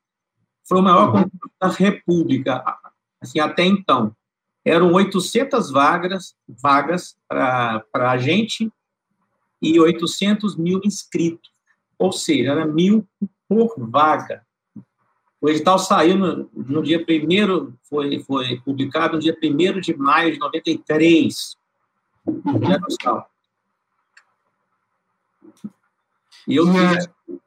foi 0.68 0.80
o 0.80 0.84
maior 0.84 1.08
uhum. 1.08 1.24
concurso 1.24 1.56
da 1.60 1.68
República, 1.70 2.64
assim, 3.22 3.40
até 3.40 3.64
então. 3.64 4.16
Eram 4.64 4.92
800 4.92 5.72
vagas, 5.72 6.36
vagas 6.48 7.16
para 7.28 8.12
a 8.12 8.18
gente 8.18 8.72
e 9.62 9.80
800 9.80 10.58
mil 10.58 10.82
inscritos. 10.84 11.52
Ou 11.98 12.12
seja, 12.12 12.52
era 12.52 12.66
mil 12.66 13.08
por 13.48 13.76
vaga. 13.78 14.46
O 15.40 15.50
edital 15.50 15.80
saiu 15.80 16.18
no, 16.18 16.50
no 16.54 16.84
dia 16.84 17.00
1 17.00 17.74
foi, 17.84 18.20
foi 18.20 18.60
publicado 18.62 19.14
no 19.16 19.22
dia 19.22 19.38
1 19.42 19.80
de 19.80 19.96
maio 19.96 20.34
de 20.34 20.40
93. 20.40 21.56
Uhum. 22.26 22.60
E 26.48 26.56
eu 26.56 26.66
e, 26.66 27.38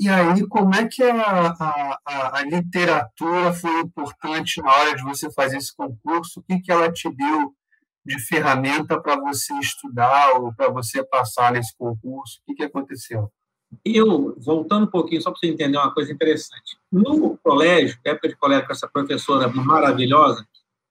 e 0.00 0.08
aí, 0.08 0.46
como 0.46 0.74
é 0.74 0.86
que 0.86 1.02
a, 1.02 1.48
a, 1.58 2.38
a, 2.38 2.42
literatura 2.44 3.52
foi 3.52 3.80
importante 3.80 4.62
na 4.62 4.72
hora 4.72 4.94
de 4.96 5.02
você 5.02 5.30
fazer 5.32 5.56
esse 5.56 5.74
concurso? 5.74 6.38
O 6.38 6.42
que, 6.42 6.60
que 6.60 6.70
ela 6.70 6.90
te 6.90 7.10
deu 7.10 7.52
de 8.06 8.18
ferramenta 8.20 9.00
para 9.00 9.16
você 9.16 9.52
estudar 9.58 10.36
ou 10.36 10.54
para 10.54 10.70
você 10.70 11.04
passar 11.04 11.52
nesse 11.52 11.76
concurso? 11.76 12.38
O 12.40 12.46
que, 12.46 12.54
que 12.54 12.62
aconteceu? 12.62 13.30
Eu, 13.84 14.34
voltando 14.38 14.84
um 14.84 14.90
pouquinho, 14.90 15.20
só 15.20 15.30
para 15.30 15.40
você 15.40 15.48
entender 15.48 15.76
uma 15.76 15.92
coisa 15.92 16.12
interessante. 16.12 16.78
No 16.90 17.36
colégio, 17.38 17.98
época 18.04 18.28
de 18.28 18.36
colégio 18.36 18.66
com 18.66 18.72
essa 18.72 18.88
professora 18.88 19.48
maravilhosa, 19.48 20.46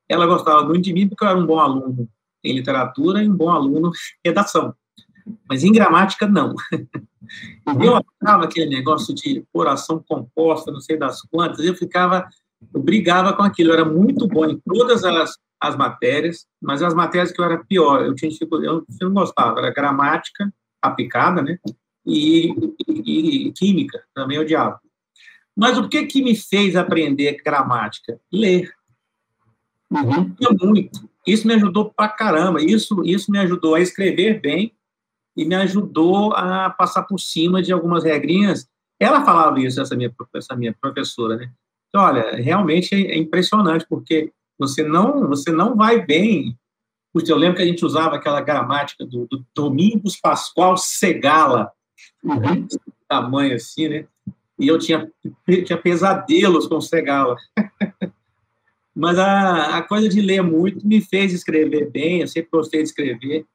ela 0.09 0.27
gostava 0.27 0.63
muito 0.63 0.83
de 0.83 0.93
mim 0.93 1.07
porque 1.07 1.23
eu 1.23 1.29
era 1.29 1.39
um 1.39 1.45
bom 1.45 1.59
aluno 1.59 2.09
em 2.43 2.53
literatura 2.53 3.23
e 3.23 3.29
um 3.29 3.35
bom 3.35 3.49
aluno 3.49 3.89
em 3.89 4.29
redação. 4.29 4.75
Mas 5.49 5.63
em 5.63 5.71
gramática, 5.71 6.27
não. 6.27 6.55
Eu 7.83 7.99
achava 8.21 8.45
aquele 8.45 8.69
negócio 8.69 9.13
de 9.13 9.43
oração 9.51 10.01
composta, 10.07 10.71
não 10.71 10.79
sei 10.79 10.95
das 10.95 11.21
quantas, 11.23 11.59
eu 11.59 11.75
ficava, 11.75 12.25
eu 12.73 12.81
brigava 12.81 13.33
com 13.33 13.43
aquilo. 13.43 13.71
Eu 13.71 13.73
era 13.73 13.85
muito 13.85 14.25
bom 14.29 14.45
em 14.45 14.57
todas 14.59 15.03
as, 15.03 15.37
as 15.59 15.75
matérias, 15.75 16.45
mas 16.61 16.81
as 16.81 16.93
matérias 16.93 17.33
que 17.33 17.41
eu 17.41 17.45
era 17.45 17.57
pior, 17.65 18.05
eu 18.05 18.15
tinha 18.15 18.31
eu 18.41 18.85
não 19.01 19.13
gostava, 19.13 19.59
era 19.59 19.73
gramática 19.73 20.49
aplicada, 20.81 21.41
né? 21.41 21.59
e, 22.07 22.53
e, 22.87 23.47
e 23.47 23.51
química, 23.51 24.01
também 24.13 24.39
odiava. 24.39 24.79
Mas 25.55 25.77
o 25.77 25.89
que 25.89 26.05
que 26.05 26.23
me 26.23 26.35
fez 26.35 26.75
aprender 26.75 27.41
gramática? 27.43 28.19
Ler. 28.31 28.71
Uhum. 29.91 30.33
muito. 30.63 31.09
Isso 31.25 31.45
me 31.45 31.55
ajudou 31.55 31.91
pra 31.91 32.07
caramba. 32.07 32.61
Isso, 32.61 33.03
isso 33.03 33.29
me 33.29 33.39
ajudou 33.39 33.75
a 33.75 33.81
escrever 33.81 34.39
bem 34.39 34.73
e 35.37 35.45
me 35.45 35.53
ajudou 35.55 36.33
a 36.33 36.69
passar 36.71 37.03
por 37.03 37.19
cima 37.19 37.61
de 37.61 37.71
algumas 37.71 38.03
regrinhas. 38.03 38.67
Ela 38.99 39.23
falava 39.23 39.59
isso, 39.59 39.79
essa 39.79 39.95
minha, 39.95 40.11
essa 40.33 40.55
minha 40.55 40.75
professora, 40.81 41.37
né? 41.37 41.51
Então, 41.87 42.01
olha, 42.01 42.35
realmente 42.35 42.95
é 42.95 43.15
impressionante, 43.15 43.85
porque 43.87 44.31
você 44.57 44.81
não, 44.81 45.27
você 45.27 45.51
não 45.51 45.75
vai 45.75 46.03
bem. 46.03 46.57
Eu 47.27 47.37
lembro 47.37 47.57
que 47.57 47.63
a 47.63 47.65
gente 47.65 47.85
usava 47.85 48.15
aquela 48.15 48.41
gramática 48.41 49.05
do, 49.05 49.27
do 49.27 49.45
Domingos 49.55 50.17
Pascoal 50.19 50.75
Segala 50.75 51.71
uhum. 52.23 52.67
tamanho 53.07 53.55
assim, 53.55 53.87
né? 53.87 54.07
E 54.59 54.67
eu 54.67 54.79
tinha, 54.79 55.11
tinha 55.65 55.77
pesadelos 55.77 56.67
com 56.67 56.81
Segala. 56.81 57.35
Mas 58.97 59.19
a, 59.19 59.77
a 59.77 59.83
coisa 59.83 60.09
de 60.09 60.19
ler 60.19 60.41
muito 60.41 60.87
me 60.87 60.99
fez 60.99 61.31
escrever 61.31 61.91
bem, 61.91 62.21
eu 62.21 62.27
sempre 62.27 62.49
gostei 62.51 62.81
de 62.81 62.89
escrever. 62.89 63.45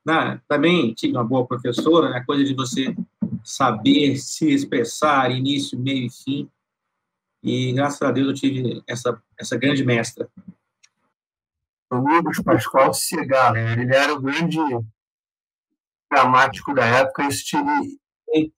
Também 0.47 0.95
tive 0.95 1.15
uma 1.15 1.25
boa 1.25 1.45
professora, 1.45 2.11
né? 2.11 2.19
a 2.19 2.25
coisa 2.25 2.45
de 2.45 2.55
você 2.55 2.95
saber 3.43 4.17
se 4.19 4.49
expressar, 4.49 5.33
início, 5.33 5.77
meio 5.77 6.07
e 6.07 6.11
fim. 6.11 6.49
E 7.43 7.73
graças 7.73 8.01
a 8.03 8.13
Deus 8.13 8.29
eu 8.29 8.35
tive 8.35 8.83
essa, 8.87 9.21
essa 9.37 9.57
grande 9.57 9.85
mestra. 9.85 10.29
Domingos 11.91 12.39
Pascoal 12.39 12.95
Segala, 12.95 13.59
ele 13.59 13.93
era 13.93 14.15
o 14.15 14.23
grande 14.23 14.59
gramático 16.09 16.73
da 16.73 16.87
época, 16.87 17.25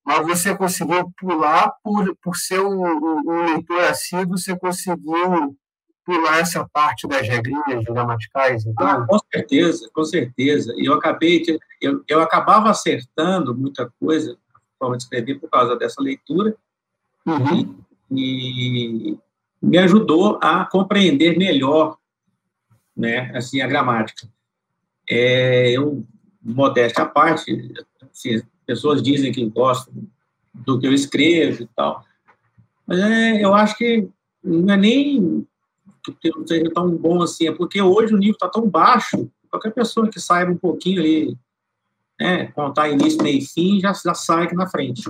mas 0.05 0.27
você 0.27 0.55
conseguiu 0.55 1.11
pular 1.17 1.73
por, 1.83 2.15
por 2.17 2.37
ser 2.37 2.61
um, 2.61 2.85
um, 2.85 3.45
leitor 3.47 3.85
assíduo, 3.85 4.37
você 4.37 4.55
conseguiu 4.55 5.57
pular 6.05 6.39
essa 6.39 6.69
parte 6.73 7.09
das 7.09 7.27
regrinhas 7.27 7.85
gramaticais, 7.85 8.67
então? 8.67 8.87
Ah, 8.87 9.07
com 9.07 9.19
certeza, 9.33 9.91
com 9.93 10.05
certeza. 10.05 10.75
E 10.77 10.85
eu 10.85 10.95
acabei, 10.95 11.43
eu, 11.81 12.05
eu 12.07 12.21
acabava 12.21 12.71
acertando 12.71 13.57
muita 13.57 13.91
coisa, 13.99 14.37
forma 14.79 14.97
de 14.97 15.05
escrever 15.05 15.41
por 15.41 15.49
causa 15.49 15.77
dessa 15.77 16.03
leitura, 16.03 16.55
uhum. 17.27 17.75
e, 18.11 19.11
e, 19.11 19.19
me 19.63 19.79
ajudou 19.79 20.39
a 20.43 20.67
compreender 20.67 21.39
melhor, 21.39 21.97
né, 22.95 23.33
assim, 23.35 23.63
a 23.63 23.67
gramática. 23.67 24.29
É, 25.09 25.71
eu, 25.71 26.05
modéstia 26.43 27.05
à 27.05 27.07
parte, 27.07 27.73
assim, 28.03 28.43
pessoas 28.67 29.03
dizem 29.03 29.33
que 29.33 29.45
gostam 29.49 29.95
do 30.53 30.79
que 30.79 30.87
eu 30.87 30.93
escrevo 30.93 31.63
e 31.63 31.67
tal. 31.75 32.05
Mas 32.87 32.99
é, 32.99 33.43
eu 33.43 33.55
acho 33.55 33.77
que 33.79 34.07
não 34.43 34.75
é 34.75 34.77
nem 34.77 35.47
porque 36.05 36.31
não 36.31 36.47
seja 36.47 36.71
tão 36.73 36.91
bom 36.91 37.23
assim, 37.23 37.49
é 37.49 37.53
porque 37.53 37.81
hoje 37.81 38.15
o 38.15 38.19
nível 38.19 38.35
está 38.35 38.49
tão 38.49 38.69
baixo, 38.69 39.31
qualquer 39.51 39.73
pessoa 39.73 40.09
que 40.09 40.21
saiba 40.21 40.53
um 40.53 40.59
pouquinho 40.59 41.01
ali, 41.01 41.39
né, 42.21 42.47
contar 42.49 42.89
início, 42.89 43.23
meio 43.23 43.39
e 43.39 43.47
fim, 43.47 43.81
já, 43.81 43.93
já 43.93 44.15
sai 44.15 44.45
aqui 44.45 44.55
na 44.55 44.69
frente. 44.69 45.03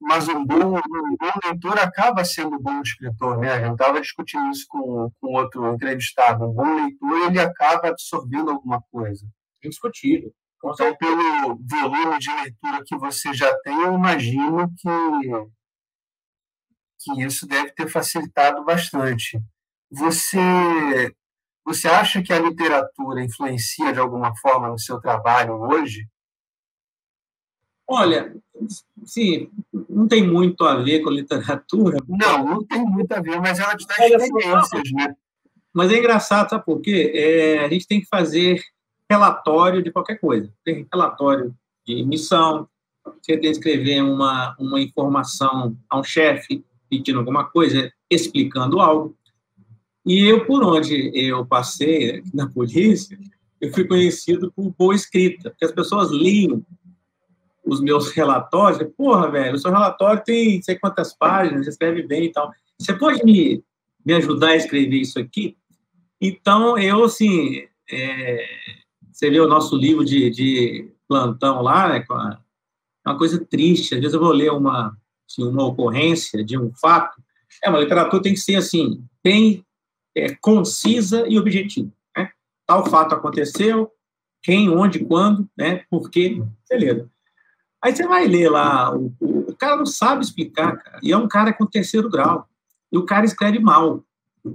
Mas 0.00 0.28
um 0.28 0.44
bom, 0.44 0.76
um 0.76 1.16
bom 1.16 1.32
leitor 1.44 1.78
acaba 1.78 2.24
sendo 2.24 2.54
um 2.56 2.62
bom 2.62 2.80
escritor, 2.80 3.38
né? 3.38 3.52
A 3.52 3.60
gente 3.60 3.72
estava 3.72 4.00
discutindo 4.00 4.48
isso 4.50 4.64
com, 4.68 5.10
com 5.20 5.32
outro 5.34 5.74
entrevistado. 5.74 6.44
Um 6.44 6.52
bom 6.52 6.74
leitor, 6.76 7.26
ele 7.26 7.40
acaba 7.40 7.88
absorvendo 7.88 8.50
alguma 8.50 8.80
coisa. 8.92 9.26
Indiscutível. 9.62 10.32
Então, 10.64 10.96
pelo 10.96 11.56
volume 11.56 12.18
de 12.18 12.32
leitura 12.32 12.84
que 12.84 12.96
você 12.96 13.32
já 13.34 13.52
tem, 13.60 13.74
eu 13.80 13.94
imagino 13.94 14.72
que, 14.76 14.88
que 17.00 17.22
isso 17.22 17.46
deve 17.46 17.72
ter 17.72 17.88
facilitado 17.88 18.64
bastante. 18.64 19.40
Você, 19.90 21.14
você 21.64 21.88
acha 21.88 22.22
que 22.22 22.32
a 22.32 22.38
literatura 22.38 23.24
influencia 23.24 23.92
de 23.92 23.98
alguma 23.98 24.34
forma 24.36 24.68
no 24.68 24.78
seu 24.78 25.00
trabalho 25.00 25.54
hoje? 25.54 26.06
Olha, 27.90 28.36
sim, 29.06 29.50
não 29.88 30.06
tem 30.06 30.26
muito 30.26 30.62
a 30.64 30.76
ver 30.76 31.00
com 31.00 31.08
literatura. 31.08 31.98
Não, 32.06 32.44
não 32.44 32.64
tem 32.64 32.84
muito 32.84 33.10
a 33.12 33.20
ver, 33.20 33.40
mas 33.40 33.58
ela 33.58 33.74
te 33.74 33.86
dá 33.86 33.94
experiências, 34.06 34.92
né? 34.92 35.16
Mas 35.72 35.90
é 35.90 35.98
engraçado, 35.98 36.50
sabe 36.50 36.64
por 36.64 36.80
quê? 36.80 37.12
É, 37.14 37.64
a 37.64 37.68
gente 37.68 37.86
tem 37.86 38.00
que 38.00 38.06
fazer 38.06 38.62
relatório 39.10 39.82
de 39.82 39.90
qualquer 39.90 40.18
coisa. 40.20 40.52
Tem 40.62 40.86
relatório 40.92 41.54
de 41.86 42.02
missão, 42.04 42.68
você 43.04 43.32
tem 43.32 43.40
que 43.40 43.48
escrever 43.48 44.02
uma, 44.02 44.54
uma 44.58 44.80
informação 44.80 45.76
a 45.88 45.98
um 45.98 46.04
chefe 46.04 46.64
pedindo 46.90 47.18
alguma 47.18 47.44
coisa, 47.44 47.90
explicando 48.10 48.80
algo. 48.80 49.16
E 50.06 50.26
eu, 50.26 50.46
por 50.46 50.64
onde 50.64 51.10
eu 51.14 51.44
passei 51.44 52.22
na 52.32 52.48
polícia, 52.48 53.18
eu 53.60 53.72
fui 53.72 53.84
conhecido 53.84 54.52
por 54.54 54.72
boa 54.78 54.94
escrita, 54.94 55.50
porque 55.50 55.64
as 55.64 55.72
pessoas 55.72 56.10
liam 56.10 56.64
os 57.64 57.80
meus 57.80 58.10
relatórios, 58.12 58.90
porra, 58.96 59.30
velho, 59.30 59.54
o 59.54 59.58
seu 59.58 59.70
relatório 59.70 60.22
tem 60.24 60.62
sei 60.62 60.78
quantas 60.78 61.14
páginas, 61.14 61.66
escreve 61.66 62.02
bem 62.02 62.24
e 62.24 62.32
tal. 62.32 62.50
Você 62.78 62.94
pode 62.94 63.22
me, 63.24 63.62
me 64.04 64.14
ajudar 64.14 64.50
a 64.50 64.56
escrever 64.56 64.96
isso 64.96 65.18
aqui? 65.18 65.56
Então, 66.20 66.78
eu, 66.78 67.04
assim, 67.04 67.66
é, 67.90 68.46
você 69.12 69.28
vê 69.28 69.40
o 69.40 69.48
nosso 69.48 69.76
livro 69.76 70.04
de, 70.04 70.30
de 70.30 70.90
plantão 71.06 71.60
lá, 71.60 71.88
né, 71.88 72.04
a, 72.10 72.38
uma 73.06 73.18
coisa 73.18 73.44
triste. 73.44 73.94
Às 73.94 74.00
vezes 74.00 74.14
eu 74.14 74.20
vou 74.20 74.32
ler 74.32 74.52
uma, 74.52 74.96
assim, 75.28 75.44
uma 75.44 75.66
ocorrência 75.66 76.42
de 76.44 76.58
um 76.58 76.72
fato. 76.72 77.20
É, 77.62 77.68
uma 77.68 77.80
literatura 77.80 78.22
tem 78.22 78.34
que 78.34 78.40
ser 78.40 78.56
assim, 78.56 79.04
bem 79.22 79.64
é, 80.18 80.34
concisa 80.40 81.26
e 81.28 81.38
objetiva. 81.38 81.90
Né? 82.16 82.30
Tal 82.66 82.86
fato 82.86 83.14
aconteceu, 83.14 83.90
quem, 84.42 84.70
onde, 84.70 85.04
quando, 85.04 85.48
né? 85.56 85.84
Por 85.90 86.10
quê, 86.10 86.42
beleza. 86.68 87.08
Aí 87.82 87.94
você 87.94 88.06
vai 88.06 88.26
ler 88.26 88.50
lá, 88.50 88.94
o, 88.94 89.12
o, 89.20 89.50
o, 89.50 89.56
cara 89.56 89.76
não 89.76 89.86
sabe 89.86 90.24
explicar, 90.24 90.76
cara, 90.76 90.98
e 91.02 91.12
é 91.12 91.16
um 91.16 91.28
cara 91.28 91.52
com 91.52 91.64
terceiro 91.64 92.10
grau, 92.10 92.48
e 92.90 92.98
o 92.98 93.04
cara 93.04 93.24
escreve 93.24 93.60
mal. 93.60 94.02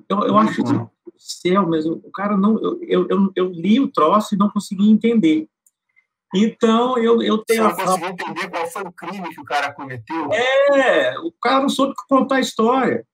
Eu, 0.10 0.20
eu 0.28 0.38
acho 0.38 0.62
que, 0.64 0.74
céu, 1.18 1.68
mas 1.68 1.86
o 1.86 2.12
cara 2.14 2.36
não, 2.36 2.60
eu, 2.82 3.08
eu, 3.10 3.32
eu, 3.36 3.50
li 3.50 3.80
o 3.80 3.88
troço 3.88 4.36
e 4.36 4.38
não 4.38 4.50
consegui 4.50 4.90
entender. 4.90 5.48
Então, 6.36 6.98
eu, 6.98 7.22
eu 7.22 7.38
tenho. 7.38 7.64
Você 7.64 7.84
não 7.84 7.86
conseguiu 7.86 8.10
entender 8.10 8.50
qual 8.50 8.68
foi 8.68 8.82
o 8.84 8.92
crime 8.92 9.34
que 9.34 9.40
o 9.40 9.46
cara 9.46 9.72
cometeu? 9.72 10.34
É, 10.34 11.18
o 11.20 11.32
cara 11.32 11.62
não 11.62 11.70
soube 11.70 11.94
contar 12.10 12.38
a 12.38 12.42
história. 12.42 13.06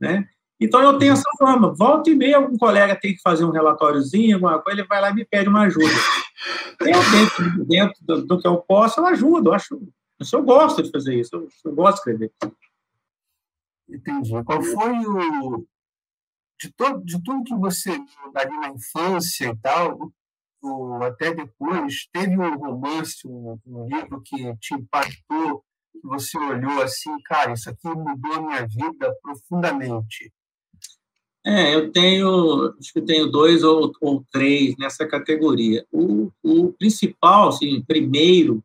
Né? 0.00 0.28
Então, 0.60 0.82
eu 0.82 0.98
tenho 0.98 1.14
essa 1.14 1.30
forma. 1.38 1.74
Volta 1.74 2.10
e 2.10 2.14
meia, 2.14 2.36
algum 2.36 2.56
colega 2.58 2.94
tem 2.94 3.14
que 3.14 3.22
fazer 3.22 3.44
um 3.44 3.50
relatóriozinho, 3.50 4.36
alguma 4.36 4.60
coisa, 4.60 4.80
ele 4.80 4.88
vai 4.88 5.00
lá 5.00 5.10
e 5.10 5.14
me 5.14 5.24
pede 5.24 5.48
uma 5.48 5.62
ajuda. 5.62 5.86
Eu, 6.80 7.10
dentro, 7.10 7.64
dentro 7.64 8.04
do, 8.04 8.26
do, 8.26 8.40
que 8.40 8.46
eu 8.46 8.58
posso, 8.58 9.00
eu 9.00 9.06
ajudo. 9.06 9.50
Eu, 9.50 9.54
acho, 9.54 9.80
eu 10.32 10.42
gosto 10.42 10.82
de 10.82 10.90
fazer 10.90 11.18
isso, 11.18 11.34
eu, 11.34 11.48
eu 11.64 11.74
gosto 11.74 11.94
de 11.94 11.98
escrever. 12.00 12.32
Entendi. 13.88 14.30
Qual 14.44 14.62
foi 14.62 15.06
o. 15.06 15.66
De, 16.60 16.70
todo, 16.72 17.02
de 17.04 17.22
tudo 17.22 17.44
que 17.44 17.56
você 17.56 17.90
ali 18.34 18.56
na 18.58 18.68
infância 18.68 19.46
e 19.46 19.56
tal, 19.56 20.12
ou 20.62 21.02
até 21.02 21.34
depois, 21.34 22.06
teve 22.12 22.38
um 22.38 22.56
romance, 22.58 23.26
um, 23.26 23.58
um 23.66 23.86
livro 23.86 24.20
que 24.20 24.54
te 24.56 24.74
impactou, 24.74 25.64
que 25.90 26.06
você 26.06 26.38
olhou 26.38 26.82
assim, 26.82 27.10
cara, 27.24 27.54
isso 27.54 27.70
aqui 27.70 27.88
mudou 27.88 28.34
a 28.34 28.42
minha 28.42 28.66
vida 28.66 29.14
profundamente? 29.22 30.30
É, 31.44 31.74
eu 31.74 31.90
tenho, 31.90 32.74
acho 32.78 32.92
que 32.92 33.00
tenho 33.00 33.26
dois 33.26 33.62
ou, 33.62 33.92
ou 34.00 34.24
três 34.30 34.76
nessa 34.78 35.06
categoria. 35.06 35.86
O, 35.90 36.30
o 36.42 36.72
principal, 36.74 37.48
assim, 37.48 37.82
primeiro, 37.82 38.62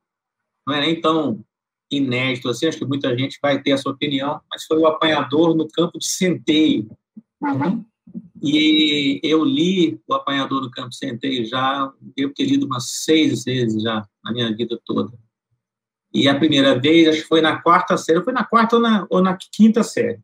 não 0.68 0.76
é 0.76 0.82
nem 0.82 1.00
tão 1.00 1.44
inédito 1.90 2.50
assim, 2.50 2.68
acho 2.68 2.80
que 2.80 2.86
muita 2.86 3.18
gente 3.18 3.40
vai 3.42 3.62
ter 3.62 3.72
a 3.72 3.78
sua 3.78 3.94
opinião, 3.94 4.42
mas 4.52 4.66
foi 4.66 4.78
o 4.78 4.88
apanhador 4.88 5.56
no 5.56 5.68
campo 5.68 5.98
de 6.00 6.08
centeio. 6.08 6.90
Uhum. 7.42 7.86
E 8.42 9.20
eu 9.24 9.44
li 9.44 10.00
o 10.08 10.14
apanhador 10.14 10.62
no 10.62 10.72
campo 10.72 10.90
de 10.90 10.98
centeio 10.98 11.46
já, 11.46 11.92
devo 12.16 12.34
ter 12.34 12.46
lido 12.46 12.66
umas 12.66 13.04
seis 13.04 13.44
vezes 13.44 13.82
já 13.82 14.06
na 14.24 14.32
minha 14.32 14.56
vida 14.56 14.80
toda. 14.84 15.12
E 16.14 16.28
a 16.28 16.38
primeira 16.38 16.80
vez, 16.80 17.08
acho 17.08 17.22
que 17.22 17.28
foi 17.28 17.42
na 17.42 17.62
quarta 17.62 17.98
série, 17.98 18.24
foi 18.24 18.34
na 18.34 18.44
quarta 18.44 18.76
ou 18.76 18.82
na, 18.82 19.08
ou 19.10 19.22
na 19.22 19.38
quinta 19.52 19.84
série. 19.84 20.20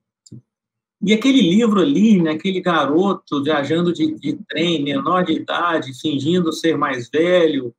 E 1.03 1.13
aquele 1.13 1.41
livro 1.41 1.79
ali, 1.79 2.21
né, 2.21 2.31
aquele 2.31 2.61
garoto 2.61 3.43
viajando 3.43 3.91
de, 3.91 4.13
de 4.15 4.37
trem, 4.47 4.83
menor 4.83 5.23
de 5.23 5.33
idade, 5.33 5.99
fingindo 5.99 6.53
ser 6.53 6.77
mais 6.77 7.09
velho, 7.09 7.73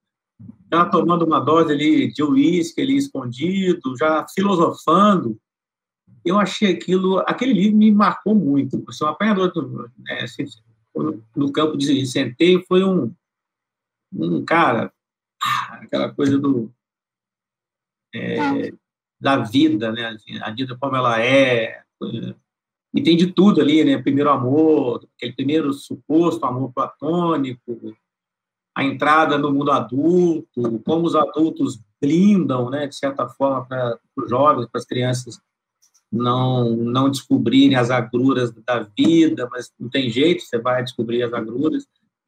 já 0.72 0.84
tomando 0.86 1.24
uma 1.24 1.38
dose 1.38 1.72
ali 1.72 2.12
de 2.12 2.22
uísque 2.22 2.80
ali 2.80 2.96
escondido, 2.96 3.96
já 3.96 4.26
filosofando. 4.34 5.38
Eu 6.24 6.38
achei 6.38 6.72
aquilo, 6.72 7.20
aquele 7.20 7.52
livro 7.52 7.78
me 7.78 7.92
marcou 7.92 8.34
muito. 8.34 8.82
Eu 8.86 8.92
sou 8.92 9.06
um 9.06 9.10
apanhador 9.10 9.52
do, 9.52 9.90
né, 9.98 10.22
assim, 10.22 10.44
no 11.36 11.52
campo 11.52 11.76
de 11.76 12.04
centeio, 12.06 12.64
foi 12.66 12.82
um, 12.82 13.14
um 14.12 14.44
cara, 14.44 14.92
aquela 15.70 16.12
coisa 16.12 16.38
do 16.38 16.72
é, 18.14 18.72
da 19.20 19.36
vida, 19.36 19.92
né? 19.92 20.06
Assim, 20.06 20.38
a 20.38 20.50
vida 20.50 20.76
como 20.76 20.96
ela 20.96 21.20
é, 21.20 21.82
e 22.94 23.02
tem 23.02 23.16
de 23.16 23.28
tudo 23.28 23.60
ali, 23.60 23.84
né? 23.84 24.00
Primeiro 24.00 24.30
amor, 24.30 25.06
aquele 25.16 25.32
primeiro 25.32 25.72
suposto 25.72 26.44
amor 26.44 26.72
platônico, 26.72 27.96
a 28.74 28.84
entrada 28.84 29.38
no 29.38 29.52
mundo 29.52 29.70
adulto, 29.70 30.80
como 30.84 31.06
os 31.06 31.14
adultos 31.14 31.80
blindam, 32.00 32.68
né, 32.68 32.86
de 32.86 32.96
certa 32.96 33.28
forma, 33.28 33.64
para 33.66 33.98
os 34.16 34.28
jovens, 34.28 34.66
para 34.66 34.78
as 34.78 34.84
crianças 34.84 35.40
não 36.12 36.76
não 36.76 37.10
descobrirem 37.10 37.74
as 37.74 37.90
agruras 37.90 38.52
da 38.52 38.80
vida, 38.80 39.48
mas 39.50 39.72
não 39.80 39.88
tem 39.88 40.10
jeito, 40.10 40.42
você 40.42 40.58
vai 40.58 40.82
descobrir 40.84 41.22
as 41.22 41.32
agruras. 41.32 41.86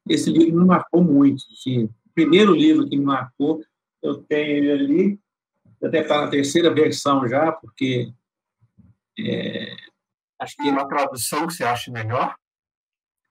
Esse 0.09 0.31
livro 0.31 0.59
me 0.59 0.65
marcou 0.65 1.05
muito. 1.05 1.45
Assim, 1.53 1.85
o 1.85 2.15
primeiro 2.15 2.55
livro 2.55 2.89
que 2.89 2.97
me 2.97 3.05
marcou, 3.05 3.63
eu 4.03 4.17
tenho 4.23 4.57
ele 4.57 4.71
ali, 4.71 5.21
até 5.83 6.01
está 6.01 6.23
na 6.23 6.29
terceira 6.29 6.73
versão 6.73 7.29
já, 7.29 7.53
porque 7.53 8.11
é, 9.19 9.77
Acho 10.41 10.57
que 10.57 10.69
uma 10.69 10.89
tradução 10.89 11.47
que 11.47 11.55
você 11.55 11.65
acha 11.65 11.91
melhor? 11.91 12.35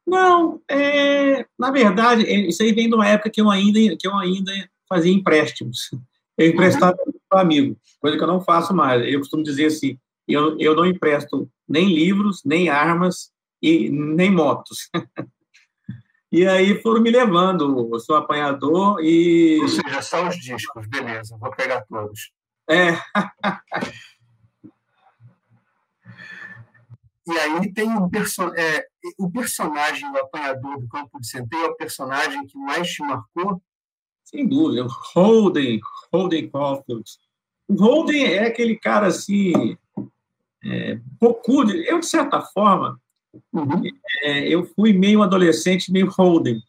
Não, 0.06 0.62
é, 0.70 1.46
na 1.58 1.72
verdade, 1.72 2.26
é, 2.26 2.48
isso 2.48 2.62
aí 2.62 2.74
vem 2.74 2.90
de 2.90 2.96
uma 2.96 3.08
época 3.08 3.30
que 3.30 3.42
eu 3.42 3.50
ainda, 3.50 3.80
que 3.98 4.08
eu 4.08 4.16
ainda 4.16 4.52
fazia 4.88 5.14
empréstimos. 5.14 5.90
Eu 6.38 6.50
emprestava 6.50 6.98
uhum. 7.06 7.14
para 7.30 7.42
amigo, 7.42 7.78
coisa 8.00 8.18
que 8.18 8.24
eu 8.24 8.28
não 8.28 8.42
faço 8.42 8.74
mais. 8.76 9.02
Eu 9.06 9.20
costumo 9.20 9.44
dizer 9.44 9.68
assim, 9.68 9.98
eu, 10.28 10.58
eu 10.60 10.76
não 10.76 10.86
empresto 10.86 11.50
nem 11.68 11.88
livros, 11.94 12.42
nem 12.44 12.70
armas 12.70 13.32
e 13.62 13.90
nem 13.90 14.30
motos. 14.32 14.90
e 16.32 16.46
aí 16.46 16.82
foram 16.82 17.02
me 17.02 17.12
levando, 17.12 17.90
eu 17.94 18.00
sou 18.00 18.16
apanhador 18.16 19.00
e... 19.02 19.60
Ou 19.62 19.68
seja, 19.68 20.02
só 20.02 20.28
os 20.28 20.36
discos, 20.36 20.86
beleza, 20.88 21.38
vou 21.38 21.52
pegar 21.52 21.84
todos. 21.88 22.32
É. 22.70 22.98
E 27.26 27.32
aí 27.32 27.74
tem 27.74 27.90
um 27.90 28.10
perso 28.10 28.44
é, 28.56 28.86
o 29.18 29.32
personagem 29.32 30.12
do 30.12 30.18
apanhador 30.18 30.80
do 30.80 30.88
campo 30.88 31.20
de 31.20 31.28
centeio 31.28 31.66
é 31.66 31.70
o 31.70 31.76
personagem 31.76 32.46
que 32.46 32.58
mais 32.58 32.90
te 32.90 33.02
marcou? 33.02 33.62
Sem 34.24 34.48
dúvida, 34.48 34.86
Holden, 35.14 35.80
Holden 36.12 36.50
Caulfield. 36.50 37.04
O 37.68 37.76
Holden 37.76 38.26
é 38.26 38.48
aquele 38.48 38.78
cara 38.78 39.08
assim, 39.08 39.78
é, 40.64 41.00
pouco, 41.20 41.64
eu 41.72 42.00
de 42.00 42.06
certa 42.06 42.42
forma, 42.42 43.00
uhum. 43.54 43.84
é, 44.22 44.48
eu 44.48 44.66
fui 44.66 44.94
meio 44.94 45.22
adolescente, 45.22 45.92
meio 45.92 46.10
Holden, 46.10 46.62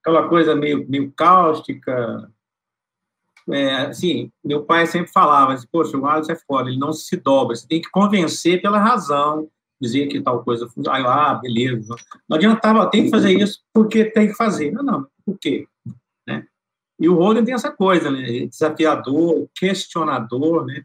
aquela 0.00 0.28
coisa 0.28 0.54
meio, 0.54 0.88
meio 0.88 1.12
cáustica, 1.12 2.30
é, 3.50 3.74
assim, 3.86 4.30
meu 4.44 4.64
pai 4.64 4.86
sempre 4.86 5.10
falava 5.12 5.52
assim, 5.52 5.66
poxa, 5.70 5.96
o 5.96 6.06
Alisson 6.06 6.32
é 6.32 6.36
foda, 6.36 6.68
ele 6.68 6.78
não 6.78 6.92
se 6.92 7.16
dobra, 7.16 7.56
você 7.56 7.66
tem 7.66 7.80
que 7.80 7.90
convencer 7.90 8.62
pela 8.62 8.78
razão, 8.78 9.48
dizia 9.80 10.08
que 10.08 10.20
tal 10.20 10.44
coisa 10.44 10.68
ah, 10.86 11.34
beleza. 11.34 11.94
Não 12.28 12.36
adiantava, 12.36 12.90
tem 12.90 13.04
que 13.04 13.10
fazer 13.10 13.32
isso 13.32 13.60
porque 13.72 14.04
tem 14.04 14.28
que 14.28 14.34
fazer. 14.34 14.70
Não, 14.70 14.82
não, 14.82 15.06
por 15.24 15.38
quê? 15.38 15.66
Né? 16.26 16.46
E 16.98 17.08
o 17.08 17.14
Holden 17.14 17.44
tem 17.44 17.54
essa 17.54 17.70
coisa, 17.70 18.10
né? 18.10 18.46
Desafiador, 18.46 19.48
questionador, 19.54 20.66
né? 20.66 20.84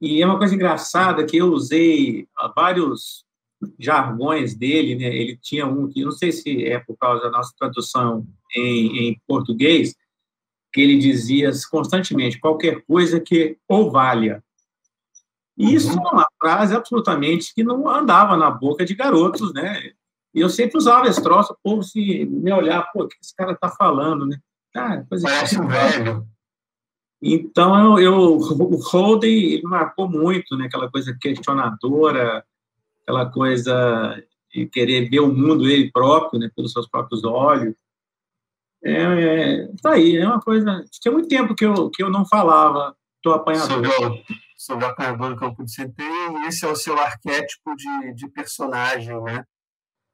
E 0.00 0.20
é 0.20 0.26
uma 0.26 0.38
coisa 0.38 0.54
engraçada 0.54 1.24
que 1.24 1.36
eu 1.36 1.52
usei 1.52 2.26
vários 2.56 3.24
jargões 3.78 4.54
dele, 4.54 4.96
né? 4.96 5.14
Ele 5.14 5.38
tinha 5.40 5.64
um 5.64 5.88
que, 5.88 6.04
não 6.04 6.10
sei 6.10 6.32
se 6.32 6.64
é 6.66 6.80
por 6.80 6.96
causa 6.96 7.22
da 7.22 7.30
nossa 7.30 7.54
tradução 7.56 8.26
em, 8.56 9.10
em 9.10 9.20
português, 9.28 9.94
que 10.72 10.80
ele 10.80 10.98
dizia 10.98 11.50
constantemente 11.70 12.40
qualquer 12.40 12.82
coisa 12.82 13.20
que 13.20 13.58
ou 13.68 13.90
valha, 13.90 14.42
isso 15.56 15.90
é 15.90 16.00
uma 16.00 16.26
frase 16.40 16.74
absolutamente 16.74 17.54
que 17.54 17.62
não 17.62 17.88
andava 17.88 18.36
na 18.36 18.50
boca 18.50 18.84
de 18.84 18.94
garotos, 18.94 19.52
né? 19.52 19.92
E 20.34 20.40
eu 20.40 20.48
sempre 20.48 20.78
usava 20.78 21.08
esse 21.08 21.22
troço, 21.22 21.52
o 21.52 21.58
povo 21.62 21.82
se 21.82 22.24
me 22.24 22.50
olhar, 22.52 22.90
pô, 22.92 23.04
o 23.04 23.08
que 23.08 23.16
esse 23.22 23.34
cara 23.36 23.54
tá 23.54 23.68
falando, 23.68 24.26
né? 24.26 24.38
Ah, 24.74 25.02
coisa 25.06 25.28
Parece 25.28 25.60
um 25.60 25.68
velho. 25.68 26.26
Então, 27.20 27.98
eu, 27.98 28.02
eu, 28.02 28.18
o 28.38 28.76
Holden 28.76 29.52
ele 29.52 29.62
marcou 29.62 30.08
muito, 30.08 30.56
né? 30.56 30.64
Aquela 30.66 30.90
coisa 30.90 31.16
questionadora, 31.20 32.44
aquela 33.02 33.26
coisa 33.26 34.20
de 34.52 34.66
querer 34.66 35.08
ver 35.08 35.20
o 35.20 35.32
mundo 35.32 35.68
ele 35.68 35.92
próprio, 35.92 36.40
né? 36.40 36.50
Pelos 36.56 36.72
seus 36.72 36.88
próprios 36.88 37.22
olhos. 37.24 37.74
É, 38.84 39.02
é, 39.02 39.68
tá 39.80 39.92
aí, 39.92 40.16
é 40.16 40.26
uma 40.26 40.40
coisa... 40.40 40.84
Tinha 41.00 41.12
muito 41.12 41.28
tempo 41.28 41.54
que 41.54 41.64
eu, 41.64 41.88
que 41.90 42.02
eu 42.02 42.10
não 42.10 42.26
falava 42.26 42.96
do 43.22 43.32
apanhador 43.32 43.86
sobre 43.86 44.24
apanhador 44.70 45.30
do 45.30 45.36
campo 45.36 45.64
de 45.64 45.72
centeio, 45.72 46.38
e 46.38 46.46
esse 46.46 46.64
é 46.64 46.68
o 46.68 46.76
seu 46.76 46.98
arquétipo 46.98 47.74
de, 47.74 48.14
de 48.14 48.28
personagem, 48.28 49.20
né? 49.22 49.44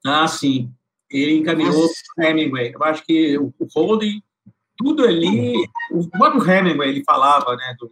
Ah, 0.05 0.27
sim. 0.27 0.73
Ele 1.11 1.39
encaminhou 1.39 1.87
o 1.87 2.23
Hemingway. 2.23 2.73
Eu 2.75 2.85
acho 2.85 3.05
que 3.05 3.39
o, 3.39 3.53
o 3.59 3.67
Holden, 3.75 4.23
tudo 4.77 5.05
ali, 5.05 5.55
o 5.91 6.09
próprio 6.09 6.49
Hemingway, 6.49 6.91
ele 6.91 7.05
falava, 7.05 7.57
né, 7.57 7.75
do, 7.79 7.91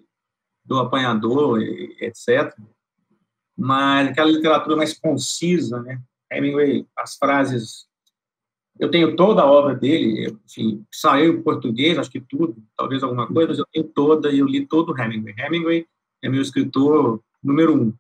do 0.65 0.79
apanhador, 0.79 1.61
etc. 2.01 2.55
Mas 3.57 4.09
aquela 4.09 4.31
literatura 4.31 4.77
mais 4.77 4.99
concisa, 4.99 5.81
né? 5.83 6.01
Hemingway, 6.31 6.87
as 6.97 7.17
frases 7.17 7.87
Eu 8.79 8.91
tenho 8.91 9.17
toda 9.17 9.43
a 9.43 9.51
obra 9.51 9.75
dele, 9.75 10.37
enfim, 10.45 10.85
saiu 10.93 11.35
em 11.35 11.43
português, 11.43 11.99
acho 11.99 12.11
que 12.11 12.21
tudo, 12.21 12.57
talvez 12.77 13.03
alguma 13.03 13.27
coisa, 13.27 13.49
mas 13.49 13.59
eu 13.59 13.67
tenho 13.73 13.89
toda 13.89 14.31
e 14.31 14.41
eu 14.41 14.47
li 14.47 14.67
todo 14.67 14.93
o 14.93 14.99
Hemingway. 15.01 15.35
Hemingway 15.39 15.87
é 16.23 16.29
meu 16.29 16.43
escritor 16.43 17.23
número 17.43 17.75
um, 17.75 17.95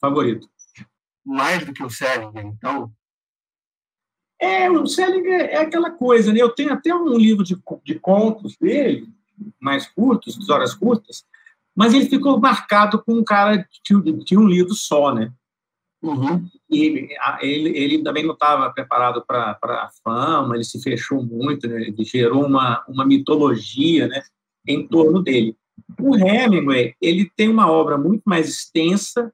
favorito. 0.00 0.48
Mais 1.24 1.64
do 1.64 1.72
que 1.72 1.82
o 1.82 1.90
Selinger, 1.90 2.44
então? 2.44 2.92
É, 4.40 4.68
o 4.70 4.86
Selinger 4.86 5.40
é 5.40 5.58
aquela 5.58 5.90
coisa, 5.90 6.32
né? 6.32 6.42
Eu 6.42 6.50
tenho 6.50 6.72
até 6.72 6.92
um 6.92 7.16
livro 7.16 7.44
de, 7.44 7.56
de 7.84 7.98
contos 7.98 8.56
dele, 8.56 9.08
mais 9.60 9.86
curtos, 9.86 10.36
de 10.36 10.52
horas 10.52 10.74
curtas, 10.74 11.24
mas 11.74 11.94
ele 11.94 12.08
ficou 12.08 12.40
marcado 12.40 13.02
com 13.02 13.14
um 13.14 13.24
cara 13.24 13.56
de, 13.56 14.12
de 14.24 14.36
um 14.36 14.46
livro 14.46 14.74
só, 14.74 15.14
né? 15.14 15.32
Uhum. 16.02 16.44
E 16.68 17.08
ele, 17.40 17.78
ele 17.78 18.02
também 18.02 18.26
não 18.26 18.34
estava 18.34 18.68
preparado 18.72 19.24
para 19.24 19.56
a 19.62 19.90
fama, 20.02 20.56
ele 20.56 20.64
se 20.64 20.82
fechou 20.82 21.22
muito, 21.22 21.68
né? 21.68 21.80
ele 21.80 22.04
gerou 22.04 22.44
uma, 22.44 22.84
uma 22.88 23.06
mitologia 23.06 24.08
né? 24.08 24.20
em 24.66 24.86
torno 24.86 25.22
dele. 25.22 25.56
O 26.00 26.16
Hemingway 26.16 26.94
ele 27.00 27.30
tem 27.36 27.48
uma 27.48 27.70
obra 27.70 27.96
muito 27.98 28.22
mais 28.24 28.48
extensa 28.48 29.32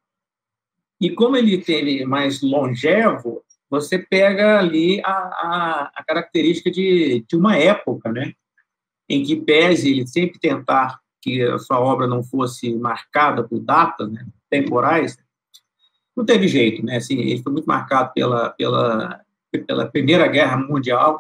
e 1.01 1.11
como 1.11 1.37
ele 1.37 1.59
teve 1.59 2.05
mais 2.05 2.43
longevo, 2.43 3.43
você 3.71 3.99
pega 3.99 4.59
ali 4.59 5.01
a, 5.05 5.11
a, 5.11 5.93
a 5.95 6.05
característica 6.05 6.71
de, 6.71 7.25
de 7.29 7.37
uma 7.37 7.57
época, 7.57 8.11
né? 8.13 8.33
em 9.09 9.23
que 9.23 9.37
pese 9.37 9.91
ele 9.91 10.07
sempre 10.07 10.39
tentar 10.39 11.01
que 11.21 11.43
a 11.43 11.59
sua 11.59 11.81
obra 11.81 12.07
não 12.07 12.23
fosse 12.23 12.75
marcada 12.75 13.43
por 13.43 13.59
datas 13.59 14.11
né, 14.11 14.27
temporais, 14.51 15.17
não 16.17 16.25
teve 16.25 16.47
jeito, 16.47 16.85
né? 16.85 16.97
Assim, 16.97 17.19
ele 17.19 17.43
foi 17.43 17.53
muito 17.53 17.67
marcado 17.67 18.13
pela, 18.13 18.51
pela, 18.51 19.21
pela 19.67 19.87
Primeira 19.87 20.27
Guerra 20.27 20.57
Mundial, 20.57 21.17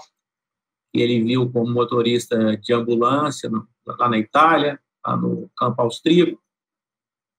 que 0.92 1.00
ele 1.00 1.22
viu 1.22 1.50
como 1.50 1.72
motorista 1.72 2.56
de 2.56 2.72
ambulância 2.72 3.48
no, 3.48 3.66
lá 3.86 4.08
na 4.08 4.18
Itália, 4.18 4.78
lá 5.06 5.16
no 5.16 5.50
campo 5.56 5.82
austríaco. 5.82 6.40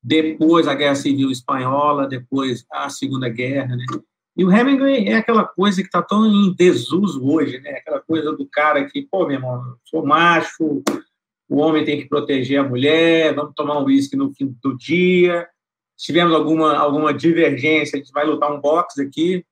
Depois 0.02 0.68
a 0.68 0.74
Guerra 0.74 0.96
Civil 0.96 1.30
Espanhola, 1.30 2.08
depois 2.08 2.66
a 2.72 2.90
Segunda 2.90 3.28
Guerra, 3.28 3.76
né? 3.76 3.86
E 4.38 4.46
o 4.46 4.52
Hemingway 4.52 5.10
é 5.10 5.16
aquela 5.16 5.44
coisa 5.44 5.82
que 5.82 5.88
está 5.88 6.02
tão 6.02 6.26
em 6.26 6.54
desuso 6.54 7.26
hoje, 7.26 7.60
né? 7.60 7.72
Aquela 7.72 8.00
coisa 8.00 8.32
do 8.32 8.46
cara 8.46 8.86
que, 8.86 9.02
pô, 9.02 9.26
meu 9.26 9.36
irmão, 9.36 9.76
sou 9.84 10.06
macho, 10.06 10.82
o 11.50 11.58
homem 11.58 11.84
tem 11.84 12.00
que 12.00 12.08
proteger 12.08 12.60
a 12.60 12.68
mulher, 12.68 13.36
vamos 13.36 13.54
tomar 13.56 13.80
um 13.80 13.86
uísque 13.86 14.16
no 14.16 14.34
fim 14.34 14.56
do 14.64 14.78
dia, 14.78 15.50
se 15.98 16.06
tivermos 16.06 16.34
alguma, 16.34 16.78
alguma 16.78 17.14
divergência, 17.14 17.98
a 17.98 18.00
gente 18.00 18.14
vai 18.14 18.26
lutar 18.26 18.50
um 18.54 18.62
boxe 18.62 19.02
aqui. 19.02 19.46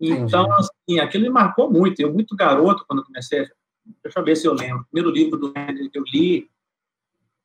Então, 0.00 0.50
assim, 0.54 0.98
aquilo 0.98 1.24
me 1.24 1.30
marcou 1.30 1.70
muito. 1.70 2.00
Eu, 2.00 2.10
muito 2.10 2.34
garoto, 2.34 2.86
quando 2.88 3.04
comecei, 3.04 3.46
deixa 4.02 4.18
eu 4.18 4.24
ver 4.24 4.36
se 4.36 4.46
eu 4.46 4.54
lembro. 4.54 4.80
O 4.80 4.86
primeiro 4.86 5.10
livro 5.14 5.38
do 5.38 5.52
Henry 5.54 5.90
que 5.90 5.98
eu 5.98 6.04
li, 6.10 6.48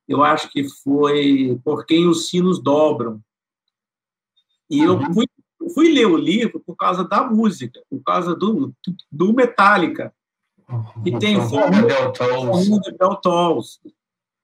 eu 0.08 0.24
acho 0.24 0.50
que 0.50 0.64
foi 0.82 1.60
Por 1.62 1.84
Quem 1.84 2.08
os 2.08 2.28
Sinos 2.28 2.62
Dobram. 2.62 3.20
E 4.70 4.80
eu 4.80 4.94
uhum. 4.94 5.14
fui, 5.14 5.26
fui 5.74 5.92
ler 5.92 6.06
o 6.06 6.16
livro 6.16 6.60
por 6.60 6.74
causa 6.76 7.04
da 7.04 7.24
música, 7.24 7.80
por 7.90 8.02
causa 8.02 8.34
do, 8.34 8.72
do 9.10 9.32
Metallica. 9.32 10.12
E 11.04 11.18
tem 11.18 11.38
o 11.38 11.48
Bell 12.98 13.16
Tolls. 13.16 13.80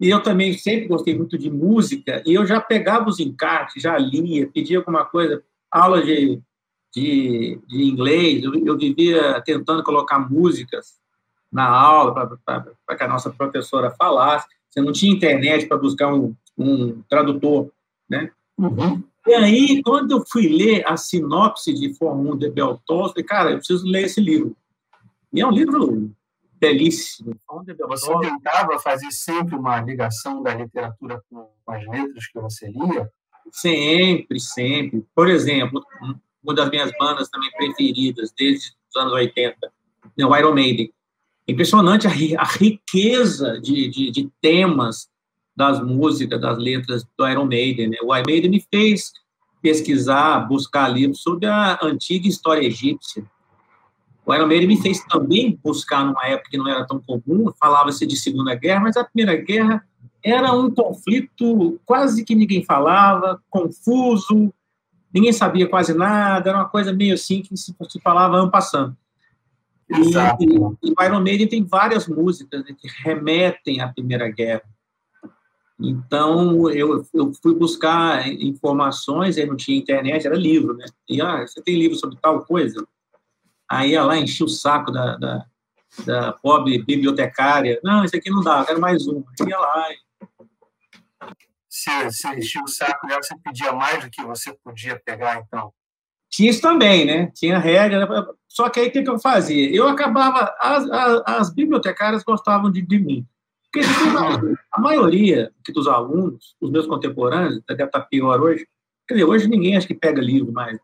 E 0.01 0.11
eu 0.11 0.23
também 0.23 0.53
sempre 0.55 0.89
gostei 0.89 1.17
muito 1.17 1.39
de 1.39 1.51
música, 1.51 2.23
e 2.27 2.35
eu 2.35 2.45
já 2.45 2.61
pegava 2.61 3.09
os 3.09 3.21
encartes, 3.21 3.83
já 3.83 3.97
lia, 3.97 4.51
pedia 4.51 4.79
alguma 4.79 5.05
coisa, 5.05 5.43
aula 5.71 6.03
de, 6.03 6.43
de, 6.95 7.61
de 7.67 7.85
inglês, 7.85 8.43
eu, 8.43 8.55
eu, 8.55 8.77
vivia 8.77 9.41
tentando 9.43 9.85
colocar 9.85 10.19
músicas 10.19 10.99
na 11.51 11.69
aula 11.69 12.13
para 12.45 12.97
que 12.97 13.05
a 13.05 13.09
nossa 13.09 13.31
professora 13.31 13.91
falasse. 13.91 14.47
Você 14.75 14.81
não 14.81 14.91
tinha 14.91 15.15
internet 15.15 15.67
para 15.67 15.77
buscar 15.77 16.13
um, 16.13 16.35
um 16.59 17.01
tradutor, 17.03 17.71
né? 18.11 18.33
Uhum. 18.59 19.05
E 19.25 19.33
aí, 19.33 19.83
quando 19.85 20.11
eu 20.11 20.25
fui 20.29 20.49
ler 20.49 20.85
a 20.85 20.97
sinopse 20.97 21.73
de 21.73 21.95
Fórmula 21.95 22.35
1 22.35 22.39
de 22.39 22.51
Beltos, 22.51 22.83
falei, 23.13 23.25
cara, 23.25 23.51
eu 23.53 23.59
preciso 23.59 23.87
ler 23.87 24.07
esse 24.07 24.21
livro. 24.21 24.57
E 25.33 25.41
é 25.41 25.47
um 25.47 25.53
livro 25.53 26.11
belíssimo. 26.55 27.37
Você 27.49 28.13
tentava 28.21 28.79
fazer 28.81 29.13
sempre 29.13 29.55
uma 29.55 29.81
ligação 29.81 30.43
da 30.43 30.53
literatura 30.53 31.23
com 31.31 31.49
as 31.69 31.87
letras 31.87 32.27
que 32.27 32.41
você 32.41 32.67
lia? 32.67 33.09
Sempre, 33.53 34.41
sempre. 34.41 35.07
Por 35.15 35.29
exemplo, 35.29 35.85
uma 36.43 36.53
das 36.53 36.69
minhas 36.69 36.91
bandas 36.99 37.29
também 37.29 37.51
preferidas 37.53 38.35
desde 38.37 38.73
os 38.91 38.97
anos 39.01 39.13
80, 39.13 39.57
o 40.19 40.37
Iron 40.37 40.53
Maiden. 40.53 40.93
Impressionante 41.47 42.07
a, 42.07 42.11
a 42.11 42.45
riqueza 42.45 43.61
de, 43.61 43.89
de, 43.89 44.11
de, 44.11 44.31
temas 44.41 45.09
das 45.55 45.81
músicas, 45.81 46.41
das 46.41 46.59
letras 46.59 47.07
do 47.17 47.29
Iron 47.29 47.45
Maiden. 47.45 47.91
Né? 47.91 47.97
O 48.03 48.15
Iron 48.17 48.27
Maiden 48.27 48.51
me 48.51 48.65
fez 48.73 49.13
pesquisar, 49.61 50.41
buscar 50.41 50.89
livros 50.89 51.23
sobre 51.23 51.47
a 51.47 51.79
antiga 51.83 52.27
história 52.27 52.67
egípcia. 52.67 53.25
O 54.27 54.35
Iron 54.35 54.47
Maiden 54.47 54.69
me 54.69 54.81
fez 54.81 55.05
também 55.05 55.59
buscar 55.63 56.05
numa 56.05 56.27
época 56.27 56.51
que 56.51 56.57
não 56.57 56.67
era 56.67 56.87
tão 56.87 56.99
comum, 56.99 57.53
falava-se 57.61 58.07
de 58.07 58.17
Segunda 58.17 58.55
Guerra, 58.55 58.81
mas 58.81 58.97
a 58.97 59.05
Primeira 59.05 59.37
Guerra 59.37 59.87
era 60.23 60.53
um 60.55 60.71
conflito 60.71 61.79
quase 61.85 62.25
que 62.25 62.35
ninguém 62.35 62.65
falava, 62.65 63.39
confuso, 63.51 64.53
ninguém 65.13 65.33
sabia 65.33 65.69
quase 65.69 65.93
nada, 65.93 66.49
era 66.49 66.59
uma 66.59 66.69
coisa 66.69 66.91
meio 66.93 67.13
assim 67.13 67.43
que 67.43 67.55
se, 67.55 67.75
se 67.91 68.01
falava 68.01 68.39
ano 68.39 68.51
passando. 68.51 68.97
E, 69.91 69.95
e, 69.95 70.55
e, 70.55 70.59
o 70.59 71.05
Iron 71.05 71.21
Maiden 71.21 71.49
tem 71.49 71.65
várias 71.65 72.09
músicas 72.09 72.65
né, 72.65 72.75
que 72.79 72.89
remetem 73.03 73.81
à 73.81 73.89
Primeira 73.93 74.29
Guerra. 74.29 74.63
Então, 75.79 76.71
eu, 76.71 77.05
eu 77.13 77.33
fui 77.43 77.55
buscar 77.55 78.29
informações, 78.29 79.37
aí 79.37 79.45
não 79.45 79.57
tinha 79.57 79.77
internet, 79.77 80.27
era 80.27 80.37
livro, 80.37 80.77
né? 80.77 80.87
E, 81.09 81.21
ah, 81.21 81.41
você 81.47 81.61
tem 81.61 81.77
livro 81.77 81.97
sobre 81.97 82.17
tal 82.21 82.45
coisa? 82.45 82.87
Aí 83.69 83.91
ia 83.91 84.05
lá, 84.05 84.17
enchia 84.17 84.47
o 84.47 84.49
saco 84.49 84.93
da, 84.93 85.17
da, 85.17 85.47
da 86.07 86.33
pobre 86.33 86.83
bibliotecária. 86.83 87.81
Não, 87.83 88.05
esse 88.05 88.17
aqui 88.17 88.31
não 88.31 88.41
dá, 88.41 88.65
quero 88.65 88.81
mais 88.81 89.07
um. 89.09 89.25
Aí 89.41 89.49
ia 89.49 89.59
lá. 89.59 89.89
Se, 91.69 92.11
se 92.13 92.29
enchia 92.29 92.63
o 92.63 92.69
saco 92.69 93.07
dela, 93.07 93.23
você 93.23 93.37
pedia 93.43 93.73
mais 93.73 94.05
do 94.05 94.11
que 94.11 94.23
você 94.23 94.57
podia 94.63 95.01
pegar, 95.05 95.41
então? 95.41 95.73
Tinha 96.35 96.51
isso 96.51 96.61
também, 96.61 97.05
né? 97.05 97.31
Tinha 97.33 97.59
regra. 97.59 98.05
Né? 98.05 98.27
Só 98.49 98.69
que 98.69 98.81
aí 98.81 98.89
o 98.89 98.91
que, 98.91 99.09
eu 99.09 99.21
fazia? 99.21 99.73
Eu 99.73 99.87
acabava. 99.87 100.53
As, 100.61 100.91
as, 100.91 101.23
as 101.25 101.55
bibliotecárias 101.55 102.25
gostavam 102.25 102.73
de, 102.73 102.83
de 102.83 102.99
mim. 102.99 103.25
Porque 103.73 103.87
a 104.73 104.81
maioria 104.81 105.53
dos 105.73 105.87
alunos, 105.87 106.57
os 106.61 106.73
meus 106.73 106.89
contemporâneos, 106.89 107.61
deve 107.69 107.85
estar 107.85 108.01
pior 108.01 108.41
hoje, 108.41 108.67
quer 109.07 109.15
dizer, 109.15 109.27
hoje 109.27 109.49
ninguém 109.49 109.77
acha 109.77 109.87
que 109.87 109.95
pega 109.95 110.21
livro 110.21 110.53
mais. 110.53 110.77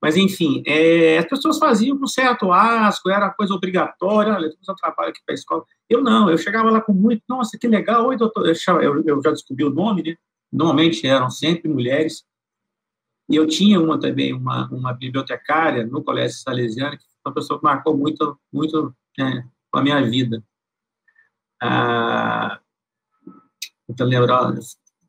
Mas, 0.00 0.16
enfim, 0.16 0.62
é, 0.64 1.18
as 1.18 1.24
pessoas 1.24 1.58
faziam 1.58 1.98
com 1.98 2.06
certo 2.06 2.52
asco, 2.52 3.10
era 3.10 3.30
coisa 3.30 3.54
obrigatória, 3.54 4.34
olha, 4.34 4.50
trabalho 4.78 5.10
aqui 5.10 5.20
para 5.24 5.32
a 5.32 5.38
escola. 5.38 5.64
Eu 5.88 6.00
não, 6.00 6.30
eu 6.30 6.38
chegava 6.38 6.70
lá 6.70 6.80
com 6.80 6.92
muito, 6.92 7.22
nossa, 7.28 7.58
que 7.58 7.66
legal, 7.66 8.06
oi, 8.06 8.16
doutor, 8.16 8.46
eu, 8.82 9.02
eu 9.04 9.22
já 9.22 9.30
descobri 9.32 9.64
o 9.64 9.70
nome, 9.70 10.02
né? 10.02 10.16
Normalmente 10.52 11.06
eram 11.06 11.28
sempre 11.28 11.68
mulheres. 11.68 12.24
E 13.28 13.36
eu 13.36 13.46
tinha 13.46 13.80
uma 13.80 13.98
também, 13.98 14.32
uma, 14.32 14.68
uma 14.68 14.92
bibliotecária 14.92 15.84
no 15.84 16.02
Colégio 16.02 16.38
Salesiano, 16.38 16.96
que 16.96 17.04
foi 17.04 17.30
uma 17.30 17.34
pessoa 17.34 17.58
que 17.58 17.64
marcou 17.64 17.96
muito, 17.96 18.38
muito 18.52 18.94
é, 19.18 19.42
com 19.70 19.78
a 19.78 19.82
minha 19.82 20.00
vida. 20.02 20.42
Ah, 21.60 22.60
então, 23.88 24.06
lembrar, 24.06 24.54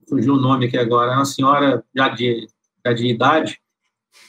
fugiu 0.07 0.33
o 0.33 0.41
nome 0.41 0.65
aqui 0.65 0.77
agora, 0.77 1.13
é 1.13 1.15
uma 1.15 1.25
senhora 1.25 1.83
já 1.95 2.09
de, 2.09 2.47
já 2.85 2.93
de 2.93 3.07
idade, 3.07 3.61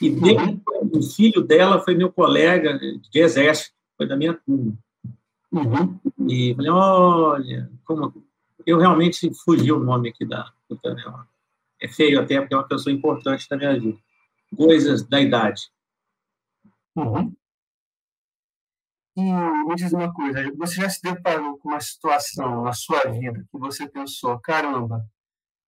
e 0.01 0.09
uhum. 0.09 0.61
o 0.93 1.01
filho 1.01 1.41
dela 1.41 1.79
foi 1.79 1.95
meu 1.95 2.11
colega 2.11 2.77
de 2.77 3.19
exército, 3.19 3.75
foi 3.97 4.07
da 4.07 4.15
minha 4.15 4.33
turma. 4.33 4.77
Uhum. 5.51 5.99
E 6.29 6.53
falei, 6.53 6.71
olha, 6.71 7.71
como 7.83 8.23
eu 8.65 8.77
realmente 8.77 9.33
fugi 9.43 9.71
o 9.71 9.79
nome 9.79 10.09
aqui 10.09 10.25
da 10.25 10.51
Tanel. 10.81 11.25
É 11.81 11.87
feio 11.87 12.19
até, 12.19 12.39
porque 12.39 12.53
é 12.53 12.57
uma 12.57 12.67
pessoa 12.67 12.93
importante 12.93 13.47
da 13.49 13.57
minha 13.57 13.79
vida. 13.79 13.97
Coisas 14.55 15.07
da 15.07 15.21
idade. 15.21 15.61
Uhum. 16.95 17.33
E 19.15 19.21
me 19.21 19.75
diz 19.75 19.91
uma 19.91 20.13
coisa, 20.13 20.39
você 20.55 20.75
já 20.75 20.89
se 20.89 21.01
deparou 21.01 21.57
com 21.57 21.69
uma 21.69 21.81
situação 21.81 22.63
na 22.63 22.71
sua 22.71 23.01
vida 23.11 23.45
que 23.51 23.57
você 23.57 23.87
pensou, 23.87 24.39
caramba, 24.39 25.05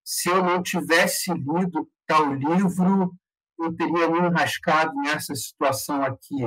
se 0.04 0.28
eu 0.30 0.42
não 0.42 0.62
tivesse 0.62 1.32
lido 1.32 1.88
tal 2.06 2.32
livro, 2.32 3.14
eu 3.58 3.74
teria 3.76 4.08
me 4.08 4.18
enrascado 4.20 4.94
nessa 4.94 5.34
situação 5.34 6.02
aqui. 6.02 6.42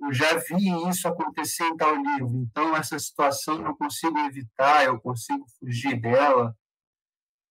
Eu 0.00 0.12
já 0.12 0.36
vi 0.36 0.88
isso 0.88 1.08
acontecer 1.08 1.64
em 1.64 1.76
tal 1.76 1.94
livro, 1.96 2.36
então 2.36 2.76
essa 2.76 2.98
situação 2.98 3.64
eu 3.64 3.74
consigo 3.76 4.18
evitar, 4.18 4.84
eu 4.84 5.00
consigo 5.00 5.44
fugir 5.58 6.00
dela. 6.00 6.54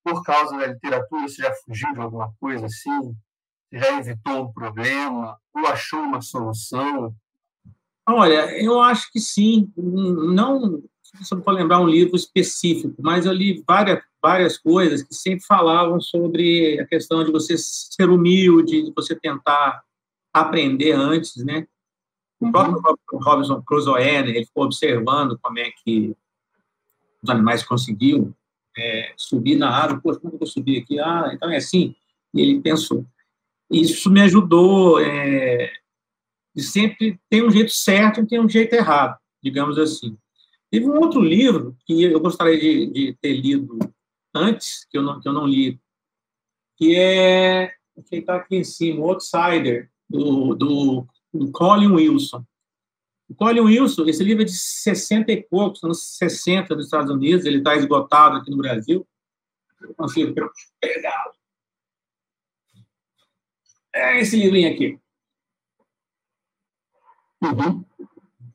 Por 0.04 0.24
causa 0.24 0.58
da 0.58 0.68
literatura, 0.68 1.28
você 1.28 1.41
já 1.41 1.54
fugiu 1.66 1.93
de 1.93 2.00
alguma 2.00 2.32
coisa 2.39 2.66
assim? 2.66 3.16
Já 3.72 4.00
evitou 4.00 4.45
um 4.45 4.54
problema? 4.54 5.38
Ou 5.54 5.68
achou 5.68 6.00
uma 6.00 6.22
solução? 6.22 7.14
Olha, 8.08 8.58
eu 8.62 8.82
acho 8.82 9.12
que 9.12 9.20
sim. 9.20 9.72
Não, 9.78 10.82
eu 11.32 11.43
for 11.43 11.52
lembrar 11.52 11.80
um 11.80 11.88
livro 11.88 12.16
específico, 12.16 12.95
mas 13.00 13.26
eu 13.26 13.34
li 13.34 13.64
várias, 13.68 14.02
várias 14.22 14.58
coisas 14.58 15.04
que 15.04 15.14
sempre 15.14 15.45
falavam 15.45 16.00
sobre 16.00 16.80
a 16.80 16.88
questão 16.88 17.24
de 17.24 17.32
você 17.32 17.56
ser 17.58 18.10
humilde, 18.10 18.84
de 18.84 18.93
você 18.95 19.16
tentar 19.16 19.84
aprender 20.34 20.93
antes, 20.93 21.43
né? 21.43 21.68
O 22.39 22.45
uhum. 22.45 22.52
próprio 22.52 22.82
Robinson 23.14 23.62
Crusoe, 23.62 24.04
né, 24.04 24.30
ele 24.30 24.45
ficou 24.45 24.64
observando 24.64 25.38
como 25.41 25.60
é 25.60 25.70
que 25.84 26.16
os 27.22 27.30
animais 27.30 27.64
conseguiam 27.64 28.34
é, 28.80 29.13
subir 29.17 29.55
na 29.57 29.69
árvore. 29.69 30.01
Poxa, 30.01 30.19
como 30.19 30.34
eu 30.34 30.39
vou 30.39 30.47
subir 30.47 30.82
aqui? 30.82 30.99
Ah, 30.99 31.32
então 31.34 31.49
é 31.49 31.57
assim. 31.57 31.95
E 32.34 32.41
ele 32.41 32.61
pensou. 32.61 33.05
Isso 33.69 34.09
me 34.09 34.21
ajudou 34.21 34.99
é, 34.99 35.71
de 36.55 36.63
sempre 36.63 37.19
tem 37.30 37.45
um 37.45 37.51
jeito 37.51 37.71
certo 37.71 38.21
e 38.21 38.27
tem 38.27 38.39
um 38.39 38.49
jeito 38.49 38.73
errado, 38.73 39.17
digamos 39.43 39.77
assim. 39.77 40.17
Teve 40.71 40.88
um 40.88 40.99
outro 40.99 41.21
livro 41.21 41.75
que 41.86 42.03
eu 42.03 42.19
gostaria 42.19 42.59
de, 42.59 42.88
de 42.88 43.17
ter 43.21 43.34
lido 43.34 43.77
antes, 44.34 44.86
que 44.89 44.97
eu 44.97 45.03
não, 45.03 45.19
que 45.19 45.27
eu 45.27 45.34
não 45.34 45.47
li, 45.47 45.80
que 46.77 46.95
é 46.95 47.73
que 48.07 48.15
está 48.15 48.38
aqui 48.38 48.55
em 48.55 48.63
cima, 48.63 49.05
Outsider, 49.05 49.89
do, 50.09 50.55
do, 50.55 51.07
do 51.34 51.51
Colin 51.51 51.91
Wilson. 51.91 52.43
O 53.30 53.36
Colin 53.36 53.61
Wilson, 53.61 54.05
esse 54.07 54.23
livro 54.23 54.41
é 54.41 54.45
de 54.45 54.51
60 54.51 55.32
e 55.32 55.43
poucos, 55.43 55.84
anos 55.84 56.17
60 56.17 56.75
dos 56.75 56.86
Estados 56.86 57.11
Unidos, 57.11 57.45
ele 57.45 57.59
está 57.59 57.75
esgotado 57.75 58.38
aqui 58.38 58.49
no 58.49 58.57
Brasil. 58.57 59.07
Eu 59.82 59.93
consigo 59.93 60.34
pegar. 60.80 61.32
É 63.93 64.19
esse 64.19 64.36
livrinho 64.36 64.73
aqui. 64.73 64.99
Uhum. 67.41 67.86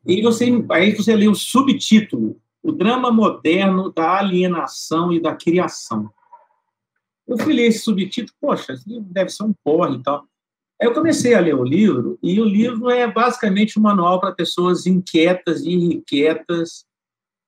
E 0.04 0.20
você, 0.20 0.46
aí 0.70 0.94
você 0.94 1.14
lê 1.14 1.28
o 1.28 1.34
subtítulo, 1.34 2.40
O 2.62 2.72
Drama 2.72 3.12
Moderno 3.12 3.92
da 3.92 4.18
Alienação 4.18 5.12
e 5.12 5.20
da 5.20 5.36
Criação. 5.36 6.12
Eu 7.26 7.38
fui 7.38 7.54
ler 7.54 7.66
esse 7.66 7.78
subtítulo, 7.78 8.36
poxa, 8.40 8.72
esse 8.72 8.88
livro 8.88 9.08
deve 9.08 9.30
ser 9.30 9.44
um 9.44 9.52
porre 9.52 9.96
e 9.96 10.02
tal. 10.02 10.28
Aí 10.80 10.88
eu 10.88 10.94
comecei 10.94 11.34
a 11.34 11.40
ler 11.40 11.54
o 11.54 11.64
livro, 11.64 12.18
e 12.22 12.40
o 12.40 12.44
livro 12.44 12.90
é 12.90 13.10
basicamente 13.10 13.78
um 13.78 13.82
manual 13.82 14.20
para 14.20 14.34
pessoas 14.34 14.86
inquietas 14.86 15.62
e 15.62 15.70
irrequietas, 15.70 16.84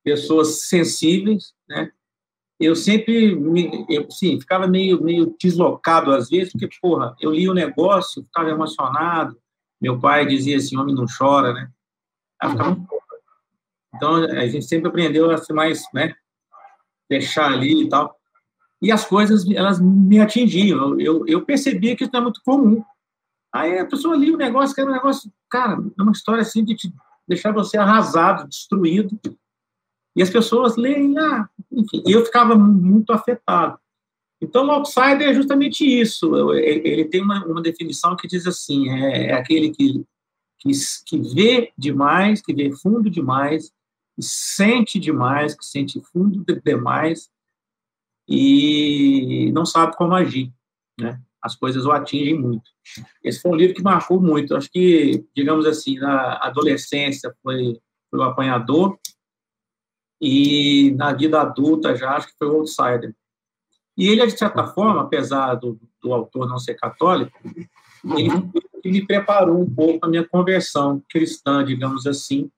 pessoas 0.05 0.69
sensíveis, 0.69 1.53
né? 1.69 1.91
Eu 2.59 2.75
sempre, 2.75 3.35
me, 3.37 3.85
eu, 3.89 4.11
sim, 4.11 4.41
ficava 4.41 4.67
meio, 4.67 5.03
meio 5.03 5.37
deslocado 5.39 6.13
às 6.13 6.31
vezes, 6.31 6.53
porque, 6.53 6.69
porra, 6.81 7.15
eu 7.21 7.31
li 7.31 7.49
o 7.49 7.55
negócio, 7.55 8.25
ficava 8.25 8.49
emocionado, 8.49 9.37
meu 9.81 10.01
pai 10.01 10.25
dizia 10.25 10.57
assim, 10.57 10.77
homem 10.77 10.95
não 10.95 11.05
chora, 11.07 11.53
né? 11.53 11.69
Então, 13.95 14.15
a 14.25 14.47
gente 14.47 14.65
sempre 14.65 14.89
aprendeu 14.89 15.31
a 15.31 15.37
ser 15.39 15.53
mais, 15.53 15.83
né, 15.93 16.15
deixar 17.09 17.53
ali 17.53 17.85
e 17.85 17.89
tal. 17.89 18.17
E 18.81 18.93
as 18.93 19.07
coisas, 19.07 19.49
elas 19.51 19.81
me 19.81 20.21
atingiam. 20.21 20.79
Eu, 20.79 21.01
eu, 21.01 21.27
eu 21.27 21.45
percebia 21.45 21.97
que 21.97 22.05
isso 22.05 22.13
não 22.13 22.21
é 22.21 22.23
muito 22.25 22.43
comum. 22.45 22.85
Aí 23.61 23.79
a 23.79 23.87
pessoa 23.87 24.17
lia 24.17 24.35
o 24.35 24.39
negócio, 24.39 24.75
que 24.75 24.81
era 24.81 24.91
um 24.91 24.95
negócio, 24.95 25.33
cara, 25.51 25.79
é 25.99 26.03
uma 26.03 26.13
história 26.13 26.43
assim 26.43 26.65
de 26.65 26.75
te 26.75 26.93
deixar 27.27 27.53
você 27.53 27.77
arrasado, 27.77 28.49
destruído. 28.49 29.19
E 30.15 30.23
as 30.23 30.31
pessoas 30.31 30.77
leem, 30.77 31.19
ah, 31.19 31.49
enfim. 31.71 32.03
E 32.07 32.13
eu 32.13 32.25
ficava 32.25 32.55
muito 32.55 33.13
afetado. 33.13 33.79
Então, 34.41 34.67
o 34.67 34.71
outsider 34.71 35.29
é 35.29 35.35
justamente 35.35 35.85
isso. 35.85 36.55
Ele 36.55 37.05
tem 37.07 37.23
uma, 37.23 37.45
uma 37.47 37.63
definição 37.63 38.17
que 38.17 38.29
diz 38.29 38.47
assim: 38.47 38.91
é, 38.91 39.29
é 39.29 39.33
aquele 39.35 39.71
que 39.71 40.05
que, 40.59 40.71
que 41.05 41.35
vê 41.35 41.73
demais, 41.77 42.41
que 42.41 42.55
vê 42.55 42.71
fundo 42.73 43.11
demais, 43.11 43.73
que 44.15 44.23
sente 44.23 44.99
demais, 44.99 45.55
que 45.55 45.65
sente 45.65 46.01
fundo 46.13 46.45
demais 46.65 47.31
e 48.29 49.53
não 49.53 49.65
sabe 49.65 49.97
como 49.97 50.15
agir, 50.15 50.53
né? 50.99 51.21
As 51.47 51.55
coisas 51.57 51.85
o 51.85 51.93
atingem 51.93 52.39
muito. 52.39 52.71
Esse 53.23 53.41
foi 53.41 53.53
um 53.53 53.55
livro 53.55 53.75
que 53.75 53.83
marcou 53.83 54.21
muito. 54.21 54.57
Acho 54.57 54.71
que, 54.71 55.25
digamos 55.35 55.65
assim, 55.67 55.99
na 55.99 56.39
adolescência 56.43 57.33
foi, 57.43 57.79
foi 58.11 58.19
o 58.19 58.23
apanhador 58.23 58.99
e 60.21 60.93
na 60.97 61.13
vida 61.13 61.41
adulta 61.41 61.95
já 61.95 62.17
acho 62.17 62.29
que 62.29 62.35
foi 62.39 62.49
o 62.49 62.57
outsider. 62.57 63.15
E 63.97 64.09
ele, 64.09 64.27
de 64.27 64.37
certa 64.37 64.67
forma, 64.67 65.03
apesar 65.03 65.55
do, 65.55 65.79
do 66.03 66.13
autor 66.13 66.49
não 66.49 66.59
ser 66.59 66.75
católico, 66.75 67.39
ele 68.05 68.31
uhum 68.31 68.51
que 68.87 68.91
me 68.91 69.05
preparou 69.05 69.61
um 69.61 69.69
pouco 69.69 70.07
a 70.07 70.09
minha 70.09 70.27
conversão 70.27 71.03
cristã, 71.11 71.65
digamos 71.65 72.07
assim, 72.07 72.51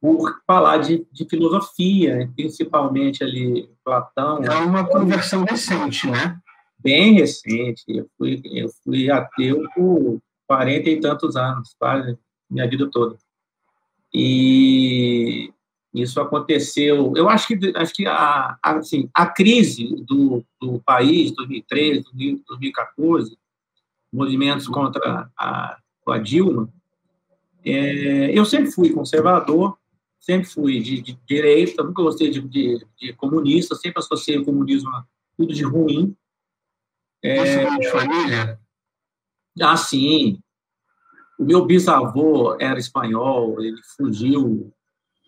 por 0.00 0.40
falar 0.46 0.78
de, 0.78 1.06
de 1.12 1.24
filosofia, 1.28 2.30
principalmente 2.34 3.22
ali 3.22 3.70
Platão. 3.84 4.42
É 4.42 4.56
uma 4.56 4.84
conversão 4.84 5.44
recente, 5.44 6.08
né? 6.08 6.38
Bem 6.78 7.14
recente. 7.14 7.82
Eu 7.88 8.08
fui, 8.16 8.40
eu 8.44 8.68
fui 8.84 9.10
ateu 9.10 9.62
por 9.74 10.20
quarenta 10.46 10.88
e 10.88 11.00
tantos 11.00 11.36
anos, 11.36 11.74
quase 11.78 12.16
minha 12.50 12.68
vida 12.68 12.88
toda. 12.90 13.16
E 14.12 15.52
isso 15.92 16.20
aconteceu. 16.20 17.12
Eu 17.16 17.28
acho 17.28 17.48
que, 17.48 17.72
acho 17.76 17.94
que 17.94 18.06
a, 18.06 18.56
a, 18.62 18.76
assim, 18.76 19.08
a 19.12 19.26
crise 19.26 19.96
do, 20.04 20.44
do 20.60 20.80
país, 20.80 21.32
2013, 21.32 22.04
2014, 22.46 23.36
movimentos 24.12 24.68
contra 24.68 25.30
a, 25.36 25.78
a 26.06 26.18
Dilma, 26.18 26.72
é, 27.64 28.38
eu 28.38 28.44
sempre 28.44 28.70
fui 28.70 28.90
conservador, 28.90 29.76
sempre 30.18 30.48
fui 30.48 30.80
de, 30.80 31.02
de 31.02 31.18
direita, 31.26 31.82
nunca 31.82 32.02
gostei 32.02 32.30
de, 32.30 32.40
de, 32.40 32.86
de, 32.98 33.12
comunista, 33.12 33.74
sempre 33.74 33.98
associei 33.98 34.38
o 34.38 34.44
comunismo 34.44 34.88
a 34.90 35.04
tudo 35.36 35.52
de 35.52 35.64
ruim. 35.64 36.16
É, 37.22 37.78
de 37.78 37.90
família? 37.90 38.58
Ah, 39.60 39.76
sim. 39.76 40.40
O 41.38 41.44
meu 41.44 41.64
bisavô 41.64 42.56
era 42.60 42.78
espanhol, 42.78 43.62
ele 43.62 43.80
fugiu 43.96 44.72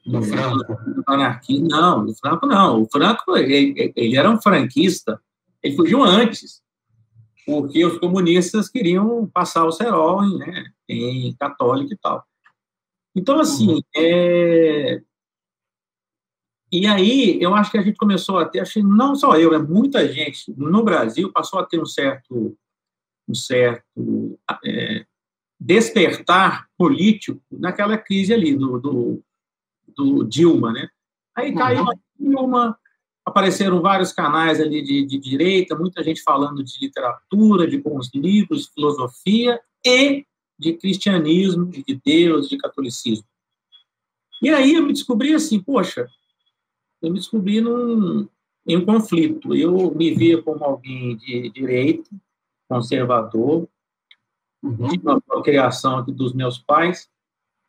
do 0.07 0.23
Franco. 0.23 0.77
Não, 1.69 2.07
do 2.07 2.15
Franco 2.15 2.47
não. 2.47 2.83
O 2.83 2.89
Franco, 2.91 3.37
ele, 3.37 3.93
ele 3.95 4.17
era 4.17 4.31
um 4.31 4.41
franquista. 4.41 5.21
Ele 5.63 5.77
fugiu 5.77 6.03
antes 6.03 6.61
porque 7.51 7.85
os 7.85 7.99
comunistas 7.99 8.69
queriam 8.69 9.27
passar 9.27 9.65
o 9.65 9.73
cerol 9.73 10.25
em, 10.25 10.39
né, 10.39 10.65
em 10.89 11.35
católico 11.35 11.93
e 11.93 11.99
tal. 11.99 12.25
Então, 13.15 13.41
assim, 13.41 13.75
uhum. 13.75 13.81
é... 13.97 15.03
e 16.73 16.87
aí 16.87 17.43
eu 17.43 17.55
acho 17.55 17.71
que 17.71 17.79
a 17.79 17.83
gente 17.83 17.97
começou 17.97 18.39
a 18.39 18.45
ter, 18.45 18.61
acho 18.61 18.75
que 18.75 18.83
não 18.83 19.17
só 19.17 19.37
eu, 19.37 19.53
é 19.53 19.59
muita 19.59 20.11
gente 20.13 20.53
no 20.57 20.85
Brasil 20.85 21.33
passou 21.33 21.59
a 21.59 21.67
ter 21.67 21.81
um 21.81 21.87
certo, 21.87 22.57
um 23.29 23.35
certo 23.35 24.39
é, 24.65 25.05
despertar 25.59 26.69
político 26.79 27.43
naquela 27.51 27.99
crise 27.99 28.33
ali 28.33 28.55
do, 28.55 28.79
do, 28.79 29.23
do 29.97 30.25
Dilma, 30.25 30.73
né? 30.73 30.89
Aí 31.37 31.55
caiu 31.55 31.83
uhum. 31.83 31.91
a 31.91 31.95
Dilma, 32.19 32.79
apareceram 33.25 33.83
vários 33.83 34.13
canais 34.13 34.61
ali 34.61 34.81
de, 34.83 35.05
de 35.05 35.19
direita, 35.19 35.77
muita 35.77 36.03
gente 36.03 36.23
falando 36.23 36.63
de 36.63 36.79
literatura, 36.81 37.67
de 37.67 37.79
bons 37.79 38.11
livros, 38.15 38.67
de 38.67 38.75
filosofia 38.75 39.61
e 39.85 40.25
de 40.59 40.75
cristianismo, 40.75 41.67
de 41.67 42.01
Deus, 42.05 42.49
de 42.49 42.57
catolicismo. 42.57 43.25
E 44.43 44.49
aí 44.49 44.75
eu 44.75 44.85
me 44.85 44.93
descobri 44.93 45.35
assim, 45.35 45.61
poxa, 45.61 46.09
eu 47.03 47.11
me 47.11 47.19
descobri 47.19 47.61
num, 47.61 48.29
em 48.67 48.77
um 48.77 48.85
conflito. 48.85 49.55
Eu 49.55 49.95
me 49.95 50.15
via 50.15 50.43
como 50.43 50.65
alguém 50.65 51.17
de 51.17 51.51
direito, 51.51 52.11
conservador, 52.69 53.69
uhum. 54.63 54.89
de 54.89 54.99
uma 54.99 55.43
criação 55.43 56.05
dos 56.05 56.33
meus 56.33 56.59
pais, 56.59 57.09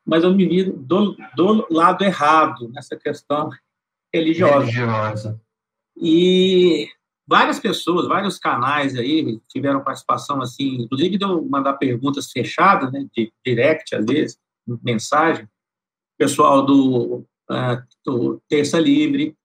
mas 0.06 0.24
eu 0.24 0.34
me 0.34 0.46
vi 0.46 0.64
do, 0.64 1.16
do 1.36 1.68
lado 1.70 2.04
errado 2.04 2.70
nessa 2.70 2.96
questão 2.96 3.50
religiosa. 4.14 4.60
religiosa. 4.60 5.42
E 5.96 6.90
várias 7.28 7.60
pessoas, 7.60 8.08
vários 8.08 8.38
canais 8.38 8.96
aí 8.96 9.40
tiveram 9.48 9.84
participação, 9.84 10.42
assim, 10.42 10.82
inclusive 10.82 11.18
de 11.18 11.24
eu 11.24 11.44
mandar 11.46 11.74
perguntas 11.74 12.32
fechadas, 12.32 12.92
né, 12.92 13.08
de 13.16 13.32
direct, 13.46 13.96
às 13.96 14.06
vezes, 14.06 14.40
mensagem. 14.84 15.48
Pessoal 16.18 16.66
do, 16.66 17.26
do 18.06 18.42
Terça 18.48 18.80
Livre, 18.80 19.36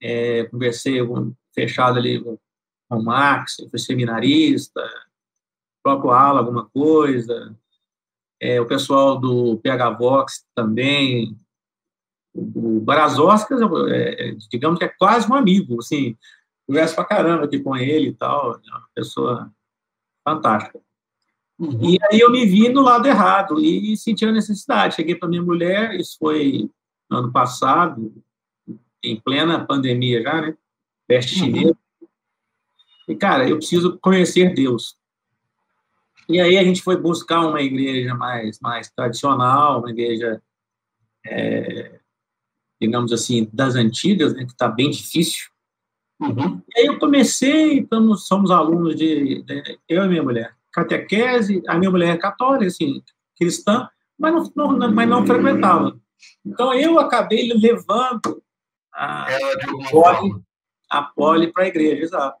é, 0.00 0.44
conversei 0.44 1.04
com, 1.06 1.34
fechado 1.54 1.98
ali 1.98 2.22
com 2.22 2.38
o 2.90 3.02
Max, 3.02 3.56
foi 3.70 3.78
seminarista, 3.78 4.80
o 4.80 5.82
próprio 5.82 6.10
Ala, 6.10 6.40
alguma 6.40 6.68
coisa, 6.70 7.56
é, 8.40 8.60
o 8.60 8.66
pessoal 8.66 9.18
do 9.18 9.58
PH 9.58 9.90
Vox 9.90 10.46
também, 10.54 11.38
o 12.34 12.80
Barazoscas, 12.80 13.60
é, 13.90 14.28
é, 14.28 14.36
digamos 14.50 14.78
que 14.78 14.84
é 14.84 14.88
quase 14.88 15.30
um 15.30 15.34
amigo, 15.34 15.78
assim, 15.80 16.16
converso 16.66 16.94
pra 16.94 17.04
caramba 17.04 17.44
aqui 17.44 17.58
com 17.58 17.76
ele 17.76 18.08
e 18.08 18.14
tal, 18.14 18.54
é 18.54 18.56
uma 18.56 18.88
pessoa 18.94 19.50
fantástica. 20.26 20.80
Uhum. 21.58 21.90
E 21.90 21.98
aí 22.10 22.20
eu 22.20 22.30
me 22.30 22.44
vi 22.44 22.68
no 22.68 22.82
lado 22.82 23.06
errado 23.06 23.58
e 23.58 23.96
senti 23.96 24.26
a 24.26 24.32
necessidade. 24.32 24.96
Cheguei 24.96 25.14
para 25.14 25.28
minha 25.28 25.42
mulher, 25.42 25.94
isso 25.94 26.18
foi 26.18 26.70
ano 27.10 27.32
passado, 27.32 28.12
em 29.02 29.20
plena 29.20 29.64
pandemia 29.64 30.22
já, 30.22 30.40
né? 30.40 30.56
Peste 31.06 31.40
uhum. 31.40 31.46
chinesa. 31.46 31.78
E, 33.08 33.14
cara, 33.14 33.48
eu 33.48 33.56
preciso 33.56 33.98
conhecer 33.98 34.52
Deus. 34.54 34.96
E 36.28 36.40
aí 36.40 36.58
a 36.58 36.64
gente 36.64 36.82
foi 36.82 36.96
buscar 36.96 37.46
uma 37.46 37.62
igreja 37.62 38.14
mais, 38.14 38.58
mais 38.60 38.90
tradicional, 38.90 39.78
uma 39.78 39.90
igreja, 39.90 40.42
é, 41.24 42.00
digamos 42.80 43.12
assim, 43.12 43.48
das 43.52 43.76
antigas, 43.76 44.34
né, 44.34 44.44
que 44.44 44.50
está 44.50 44.66
bem 44.66 44.90
difícil. 44.90 45.48
Uhum. 46.20 46.60
E 46.74 46.80
aí 46.80 46.86
eu 46.86 46.98
comecei, 46.98 47.78
então, 47.78 48.14
somos 48.16 48.50
alunos 48.50 48.96
de, 48.96 49.42
de, 49.42 49.78
eu 49.88 50.04
e 50.04 50.08
minha 50.08 50.22
mulher, 50.22 50.56
catequese, 50.72 51.62
a 51.68 51.78
minha 51.78 51.90
mulher 51.90 52.14
é 52.14 52.18
católica, 52.18 52.66
assim, 52.66 53.02
cristã, 53.38 53.88
mas 54.18 54.50
não, 54.54 54.72
não, 54.72 54.92
mas 54.92 55.08
não 55.08 55.26
frequentava. 55.26 55.96
Então 56.44 56.72
eu 56.74 56.98
acabei 56.98 57.52
levando 57.52 58.42
a, 58.92 59.26
a 60.90 61.02
Poli 61.02 61.52
para 61.52 61.64
a 61.64 61.68
igreja, 61.68 62.02
exato. 62.02 62.38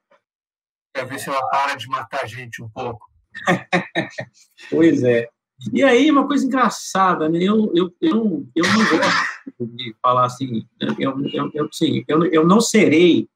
Quer 0.94 1.06
ver 1.06 1.18
se 1.18 1.28
ela 1.28 1.46
para 1.48 1.74
de 1.74 1.86
matar 1.88 2.24
a 2.24 2.26
gente 2.26 2.62
um 2.62 2.68
pouco. 2.68 3.06
pois 4.70 5.02
é. 5.02 5.28
E 5.72 5.82
aí, 5.82 6.10
uma 6.10 6.26
coisa 6.26 6.44
engraçada, 6.44 7.28
né? 7.28 7.38
eu, 7.38 7.72
eu, 7.74 7.90
eu, 8.00 8.46
eu 8.54 8.64
não 8.64 8.98
gosto 8.98 9.74
de 9.74 9.96
falar 10.02 10.26
assim, 10.26 10.66
né? 10.80 10.94
eu, 10.98 11.18
eu, 11.32 11.50
eu, 11.54 11.68
sim, 11.72 12.04
eu, 12.06 12.26
eu 12.26 12.46
não 12.46 12.60
serei 12.60 13.26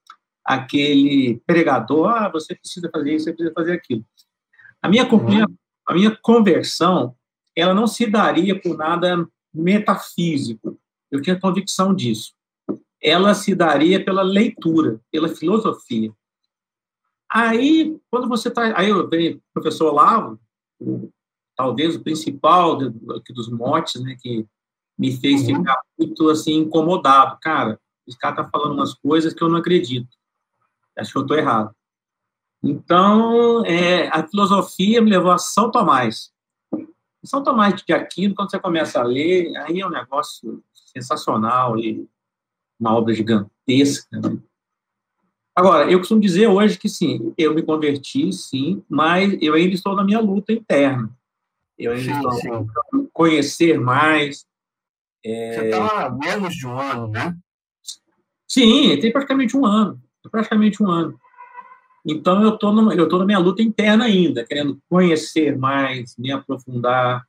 aquele 0.44 1.40
pregador, 1.46 2.08
ah, 2.08 2.28
você 2.28 2.54
precisa 2.54 2.90
fazer 2.92 3.14
isso, 3.14 3.24
você 3.24 3.32
precisa 3.32 3.54
fazer 3.54 3.72
aquilo. 3.72 4.04
A 4.82 4.88
minha, 4.88 5.08
uhum. 5.10 5.44
a 5.86 5.94
minha 5.94 6.16
conversão, 6.20 7.14
ela 7.56 7.72
não 7.72 7.86
se 7.86 8.06
daria 8.06 8.58
por 8.58 8.76
nada 8.76 9.26
metafísico. 9.52 10.78
Eu 11.10 11.20
tinha 11.20 11.38
convicção 11.38 11.94
disso. 11.94 12.32
Ela 13.02 13.34
se 13.34 13.54
daria 13.54 14.04
pela 14.04 14.22
leitura, 14.22 15.00
pela 15.10 15.28
filosofia. 15.28 16.12
Aí, 17.32 17.98
quando 18.10 18.28
você 18.28 18.48
está. 18.48 18.76
Aí 18.78 18.90
eu 18.90 19.04
o 19.04 19.40
professor 19.52 19.92
Olavo, 19.92 20.38
talvez 21.56 21.94
o 21.94 22.02
principal 22.02 22.76
de, 22.76 22.90
dos 23.32 23.48
motes, 23.48 24.02
né, 24.02 24.16
que 24.20 24.46
me 24.98 25.16
fez 25.16 25.48
uhum. 25.48 25.56
ficar 25.56 25.80
muito 25.98 26.28
assim, 26.28 26.56
incomodado. 26.56 27.38
Cara, 27.40 27.80
esse 28.06 28.18
cara 28.18 28.42
está 28.42 28.50
falando 28.50 28.74
umas 28.74 28.94
coisas 28.94 29.32
que 29.32 29.42
eu 29.42 29.48
não 29.48 29.58
acredito. 29.58 30.08
Acho 30.98 31.12
que 31.12 31.18
eu 31.18 31.22
estou 31.22 31.36
errado. 31.36 31.74
Então, 32.62 33.64
é, 33.64 34.08
a 34.08 34.26
filosofia 34.26 35.00
me 35.00 35.10
levou 35.10 35.30
a 35.30 35.38
São 35.38 35.70
Tomás. 35.70 36.30
São 37.24 37.42
Tomás 37.42 37.74
de 37.82 37.92
Aquino, 37.92 38.34
quando 38.34 38.50
você 38.50 38.58
começa 38.58 39.00
a 39.00 39.04
ler, 39.04 39.54
aí 39.58 39.80
é 39.80 39.86
um 39.86 39.90
negócio 39.90 40.62
sensacional 40.72 41.78
e 41.78 42.08
uma 42.78 42.94
obra 42.94 43.14
gigantesca. 43.14 44.18
Né? 44.18 44.38
Agora, 45.54 45.90
eu 45.90 45.98
costumo 45.98 46.20
dizer 46.20 46.46
hoje 46.46 46.78
que 46.78 46.88
sim, 46.88 47.34
eu 47.36 47.54
me 47.54 47.62
converti, 47.62 48.32
sim, 48.32 48.82
mas 48.88 49.36
eu 49.42 49.54
ainda 49.54 49.74
estou 49.74 49.94
na 49.94 50.04
minha 50.04 50.20
luta 50.20 50.52
interna. 50.52 51.10
Eu 51.78 51.92
ainda 51.92 52.04
sim, 52.04 52.12
estou 52.12 52.32
sim. 52.32 53.08
conhecer 53.12 53.78
mais. 53.78 54.46
É... 55.24 55.54
Você 55.54 55.64
está 55.66 56.06
há 56.06 56.10
menos 56.10 56.54
de 56.54 56.66
um 56.66 56.78
ano, 56.78 57.08
né? 57.08 57.36
Sim, 58.48 58.98
tem 58.98 59.12
praticamente 59.12 59.56
um 59.56 59.66
ano. 59.66 60.00
Praticamente 60.30 60.82
um 60.82 60.90
ano. 60.90 61.18
Então, 62.04 62.42
eu 62.42 62.54
estou 62.54 62.92
eu 62.92 63.08
tô 63.08 63.18
na 63.18 63.26
minha 63.26 63.38
luta 63.38 63.62
interna 63.62 64.04
ainda, 64.04 64.44
querendo 64.44 64.80
conhecer 64.88 65.56
mais, 65.56 66.16
me 66.16 66.32
aprofundar, 66.32 67.26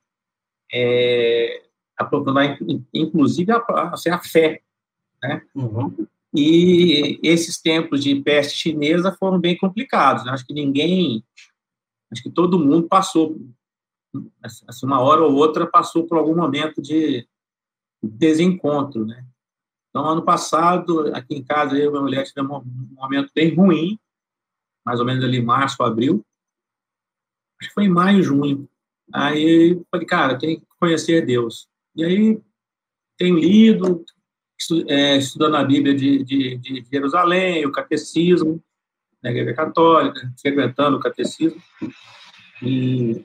é, 0.72 1.64
aprofundar, 1.98 2.58
inclusive, 2.94 3.52
a, 3.52 3.58
a, 3.58 3.94
a 3.94 4.20
fé. 4.20 4.62
Né? 5.22 5.42
Uhum. 5.54 6.08
E 6.34 7.20
esses 7.22 7.62
tempos 7.62 8.04
de 8.04 8.16
peste 8.22 8.58
chinesa 8.58 9.12
foram 9.12 9.40
bem 9.40 9.58
complicados. 9.58 10.26
Né? 10.26 10.32
Acho 10.32 10.46
que 10.46 10.54
ninguém, 10.54 11.24
acho 12.12 12.24
que 12.24 12.32
todo 12.32 12.60
mundo 12.60 12.88
passou, 12.88 13.38
assim, 14.44 14.86
uma 14.86 15.02
hora 15.02 15.22
ou 15.22 15.34
outra, 15.34 15.68
passou 15.68 16.08
por 16.08 16.18
algum 16.18 16.36
momento 16.36 16.82
de 16.82 17.28
desencontro. 18.02 19.06
Né? 19.06 19.26
Então, 19.90 20.06
ano 20.08 20.22
passado, 20.22 21.14
aqui 21.14 21.36
em 21.36 21.44
casa, 21.44 21.78
eu 21.78 21.90
e 21.90 21.92
minha 21.92 22.02
mulher 22.02 22.24
tivemos 22.24 22.64
um 22.66 22.96
momento 22.96 23.30
bem 23.36 23.54
ruim, 23.54 24.00
mais 24.86 25.00
ou 25.00 25.06
menos 25.06 25.24
ali 25.24 25.42
março, 25.42 25.82
abril. 25.84 26.26
Acho 27.60 27.70
que 27.70 27.74
foi 27.74 27.86
em 27.86 27.90
maio, 27.90 28.24
junho. 28.24 28.68
Aí 29.14 29.80
falei, 29.92 30.08
cara, 30.08 30.38
tem 30.38 30.60
que 30.60 30.66
conhecer 30.80 31.26
Deus. 31.26 31.68
E 31.96 32.04
aí 32.04 32.42
tenho 33.18 33.38
lido, 33.38 34.04
é, 34.88 35.18
estudando 35.18 35.56
a 35.56 35.64
Bíblia 35.64 35.94
de, 35.94 36.24
de, 36.24 36.58
de, 36.58 36.86
Jerusalém, 36.92 37.66
o 37.66 37.72
catecismo, 37.72 38.64
na 39.22 39.30
Igreja 39.30 39.54
Católica, 39.54 40.32
frequentando 40.42 40.98
o 40.98 41.00
catecismo. 41.00 41.62
E 42.62 43.24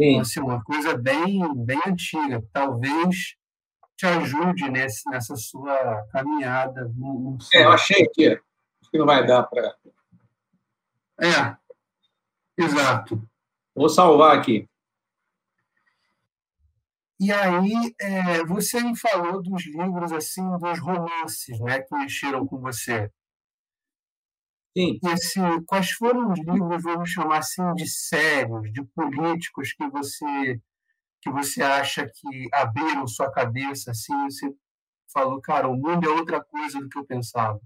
Então, 0.00 0.20
assim, 0.20 0.40
uma 0.40 0.64
coisa 0.64 0.96
bem, 0.96 1.42
bem 1.54 1.80
antiga. 1.86 2.42
Talvez 2.50 3.37
te 3.98 4.06
ajude 4.06 4.70
nesse, 4.70 5.10
nessa 5.10 5.34
sua 5.34 6.06
caminhada. 6.12 6.84
No, 6.96 7.18
no 7.18 7.38
é, 7.52 7.64
eu 7.64 7.72
achei 7.72 8.06
que, 8.06 8.28
acho 8.28 8.90
que 8.90 8.96
não 8.96 9.04
vai 9.04 9.26
dar 9.26 9.42
para. 9.42 9.76
É, 11.20 11.56
exato. 12.56 13.28
Vou 13.74 13.88
salvar 13.88 14.38
aqui. 14.38 14.68
E 17.20 17.32
aí, 17.32 17.92
é, 18.00 18.44
você 18.44 18.80
me 18.80 18.96
falou 18.96 19.42
dos 19.42 19.66
livros, 19.66 20.12
assim, 20.12 20.48
dos 20.58 20.78
romances, 20.78 21.58
né, 21.58 21.80
que 21.80 21.92
mexeram 21.92 22.46
com 22.46 22.60
você. 22.60 23.10
Sim. 24.76 25.00
E, 25.02 25.08
assim, 25.08 25.64
quais 25.66 25.90
foram 25.90 26.30
os 26.30 26.38
livros, 26.38 26.80
vamos 26.84 27.10
chamar 27.10 27.38
assim, 27.38 27.74
de 27.74 27.88
sérios, 27.88 28.72
de 28.72 28.84
políticos 28.94 29.72
que 29.72 29.88
você 29.88 30.60
que 31.20 31.30
você 31.30 31.62
acha 31.62 32.06
que 32.06 32.48
abriram 32.52 33.06
sua 33.06 33.30
cabeça 33.30 33.90
assim, 33.90 34.14
você 34.24 34.52
falou, 35.12 35.40
cara, 35.40 35.68
o 35.68 35.76
mundo 35.76 36.06
é 36.06 36.10
outra 36.10 36.42
coisa 36.42 36.80
do 36.80 36.88
que 36.88 36.98
eu 36.98 37.04
pensava? 37.04 37.60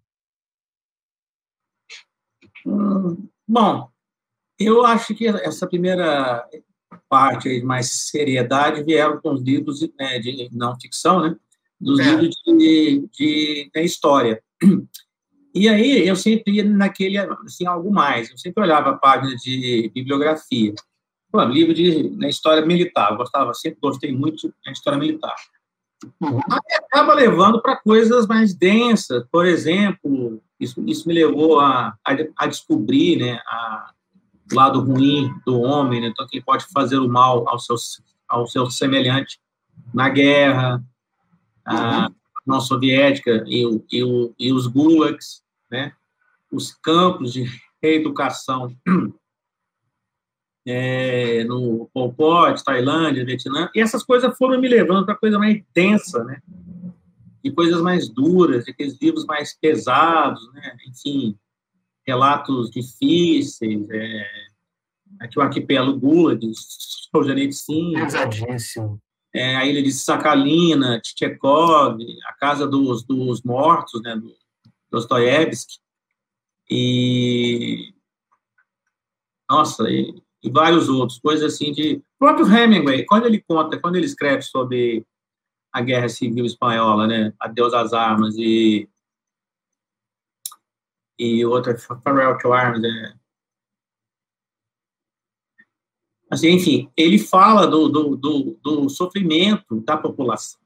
Hum, 2.66 3.28
bom, 3.46 3.90
eu 4.58 4.84
acho 4.84 5.14
que 5.14 5.26
essa 5.26 5.66
primeira 5.66 6.48
parte 7.08 7.62
mais 7.62 7.90
seriedade 7.90 8.82
vieram 8.84 9.20
com 9.20 9.32
os 9.32 9.42
livros 9.42 9.80
né, 9.98 10.18
de 10.18 10.48
não 10.52 10.78
ficção, 10.80 11.20
né? 11.20 11.36
Dos 11.80 11.98
é. 11.98 12.04
livros 12.04 12.36
de, 12.46 13.08
de, 13.12 13.70
de, 13.74 13.80
história. 13.82 14.42
E 15.54 15.68
aí 15.68 16.08
eu 16.08 16.16
sempre 16.16 16.54
ia 16.54 16.64
naquele, 16.64 17.18
assim, 17.18 17.66
algo 17.66 17.92
mais. 17.92 18.30
Eu 18.30 18.38
sempre 18.38 18.62
olhava 18.62 18.90
a 18.90 18.96
página 18.96 19.36
de 19.36 19.90
bibliografia. 19.94 20.74
Pô, 21.32 21.42
livro 21.44 21.72
de 21.72 22.10
na 22.10 22.28
história 22.28 22.64
militar, 22.64 23.10
eu 23.10 23.16
gostava, 23.16 23.54
sempre 23.54 23.78
gostei 23.80 24.12
muito 24.12 24.52
da 24.62 24.70
história 24.70 24.98
militar. 24.98 25.34
Uhum. 26.20 26.40
Aí 26.50 26.76
acaba 26.76 27.14
levando 27.14 27.62
para 27.62 27.76
coisas 27.76 28.26
mais 28.26 28.54
densas, 28.54 29.24
por 29.32 29.46
exemplo, 29.46 30.42
isso, 30.60 30.84
isso 30.86 31.08
me 31.08 31.14
levou 31.14 31.58
a, 31.58 31.96
a, 32.06 32.16
a 32.36 32.46
descobrir 32.46 33.16
né, 33.16 33.40
a, 33.46 33.92
o 34.52 34.54
lado 34.54 34.80
ruim 34.80 35.32
do 35.46 35.58
homem, 35.60 36.02
né, 36.02 36.08
então 36.08 36.26
que 36.26 36.36
ele 36.36 36.44
pode 36.44 36.66
fazer 36.66 36.98
o 36.98 37.08
mal 37.08 37.48
ao 37.48 37.58
seu, 37.58 37.76
ao 38.28 38.46
seu 38.46 38.70
semelhante 38.70 39.40
na 39.94 40.10
guerra, 40.10 40.84
a 41.64 42.08
uhum. 42.08 42.14
União 42.46 42.60
Soviética 42.60 43.42
e, 43.46 43.64
o, 43.64 43.82
e, 43.90 44.04
o, 44.04 44.34
e 44.38 44.52
os 44.52 44.66
gulags, 44.66 45.42
né? 45.70 45.92
os 46.50 46.72
campos 46.72 47.32
de 47.32 47.46
reeducação 47.82 48.76
é, 50.66 51.44
no 51.44 51.90
Pol 51.92 52.12
Pot, 52.12 52.62
Tailândia, 52.64 53.24
Vietnã, 53.24 53.68
e 53.74 53.80
essas 53.80 54.02
coisas 54.02 54.36
foram 54.36 54.60
me 54.60 54.68
levando 54.68 55.04
para 55.04 55.14
coisa 55.14 55.38
mais 55.38 55.62
densa, 55.74 56.22
né? 56.24 56.40
de 57.42 57.50
coisas 57.50 57.82
mais 57.82 58.08
duras, 58.08 58.64
de 58.64 58.70
aqueles 58.70 58.96
livros 59.00 59.24
mais 59.24 59.56
pesados, 59.58 60.52
né? 60.52 60.76
enfim, 60.86 61.36
relatos 62.06 62.70
difíceis, 62.70 63.88
é, 63.90 64.30
aqui 65.20 65.38
o 65.38 65.42
arquipélago 65.42 65.98
Gulag, 65.98 66.52
Solzhenitsyn. 66.54 67.94
Pesadíssimo. 67.94 69.02
É, 69.34 69.56
a 69.56 69.66
ilha 69.66 69.82
de 69.82 69.90
Sakhalina, 69.90 71.00
Tchekov, 71.00 71.98
a 72.26 72.32
Casa 72.34 72.66
dos, 72.66 73.02
dos 73.02 73.42
Mortos, 73.42 74.00
né, 74.02 74.14
do 74.14 74.34
Dostoiévski, 74.90 75.78
e... 76.70 77.94
Nossa, 79.50 79.90
e, 79.90 80.21
e, 80.42 80.50
vários 80.50 80.88
outros, 80.88 81.18
coisas 81.18 81.54
assim 81.54 81.72
de... 81.72 81.96
O 81.96 82.18
próprio 82.18 82.46
Hemingway, 82.46 83.04
quando 83.04 83.26
ele 83.26 83.40
conta, 83.40 83.78
quando 83.78 83.96
ele 83.96 84.06
escreve 84.06 84.42
sobre 84.42 85.06
a 85.72 85.80
Guerra 85.80 86.08
Civil 86.08 86.44
Espanhola, 86.44 87.06
né, 87.06 87.32
Adeus 87.40 87.72
às 87.72 87.92
Armas, 87.92 88.36
e 88.36 88.88
e 91.18 91.44
outra 91.44 91.78
Farewell 91.78 92.36
to 92.38 92.52
Arms, 92.52 92.82
é, 92.82 93.14
Assim, 96.32 96.48
enfim, 96.48 96.90
ele 96.96 97.18
fala 97.18 97.66
do, 97.66 97.90
do, 97.90 98.16
do, 98.16 98.58
do, 98.62 98.88
sofrimento 98.88 99.82
da 99.82 99.98
população. 99.98 100.58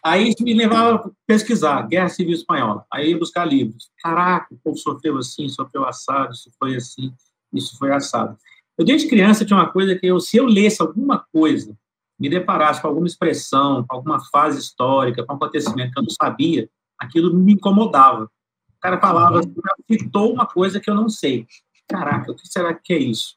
Aí 0.00 0.28
isso 0.28 0.44
me 0.44 0.54
levava 0.54 1.08
a 1.08 1.10
pesquisar, 1.26 1.82
Guerra 1.88 2.08
Civil 2.08 2.34
Espanhola. 2.34 2.86
Aí 2.88 3.12
buscar 3.16 3.44
livros. 3.44 3.90
Caraca, 4.00 4.54
o 4.54 4.58
povo 4.58 4.76
sofreu 4.76 5.18
assim, 5.18 5.48
sofreu 5.48 5.84
assado, 5.84 6.32
isso 6.32 6.52
foi 6.56 6.76
assim, 6.76 7.12
isso 7.52 7.76
foi 7.78 7.92
assado. 7.92 8.38
Eu, 8.78 8.84
desde 8.84 9.08
criança, 9.08 9.44
tinha 9.44 9.58
uma 9.58 9.70
coisa 9.70 9.94
que 9.96 10.06
eu, 10.06 10.18
se 10.20 10.36
eu 10.36 10.46
lesse 10.46 10.80
alguma 10.80 11.24
coisa, 11.32 11.76
me 12.18 12.28
deparasse 12.28 12.80
com 12.80 12.88
alguma 12.88 13.06
expressão, 13.06 13.84
com 13.86 13.96
alguma 13.96 14.20
fase 14.30 14.58
histórica, 14.58 15.24
com 15.24 15.32
um 15.32 15.36
acontecimento 15.36 15.92
que 15.92 15.98
eu 15.98 16.04
não 16.04 16.10
sabia, 16.10 16.68
aquilo 16.98 17.34
me 17.34 17.54
incomodava. 17.54 18.24
O 18.24 18.80
cara 18.80 19.00
falava, 19.00 19.40
uhum. 19.40 19.54
citou 19.90 20.32
uma 20.32 20.46
coisa 20.46 20.80
que 20.80 20.88
eu 20.88 20.94
não 20.94 21.08
sei. 21.08 21.46
Caraca, 21.88 22.32
o 22.32 22.34
que 22.34 22.46
será 22.46 22.72
que 22.74 22.92
é 22.94 22.98
isso? 22.98 23.36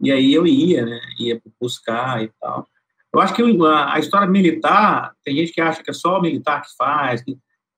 E 0.00 0.10
aí 0.10 0.32
eu 0.32 0.46
ia, 0.46 0.84
né? 0.84 1.00
Ia 1.18 1.40
buscar 1.60 2.22
e 2.22 2.30
tal. 2.40 2.66
Eu 3.12 3.20
acho 3.20 3.34
que 3.34 3.42
a, 3.42 3.98
história 3.98 4.26
militar, 4.26 5.14
tem 5.22 5.36
gente 5.36 5.52
que 5.52 5.60
acha 5.60 5.82
que 5.82 5.90
é 5.90 5.94
só 5.94 6.18
o 6.18 6.22
militar 6.22 6.62
que 6.62 6.74
faz, 6.76 7.22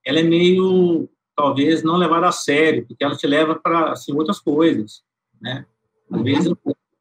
ela 0.05 0.19
é 0.19 0.23
meio, 0.23 1.09
talvez, 1.35 1.83
não 1.83 1.97
levada 1.97 2.27
a 2.27 2.31
sério, 2.31 2.87
porque 2.87 3.03
ela 3.03 3.17
te 3.17 3.27
leva 3.27 3.55
para, 3.55 3.91
assim, 3.91 4.13
outras 4.13 4.39
coisas, 4.39 5.03
né? 5.41 5.65
Às 6.09 6.21
vezes, 6.21 6.53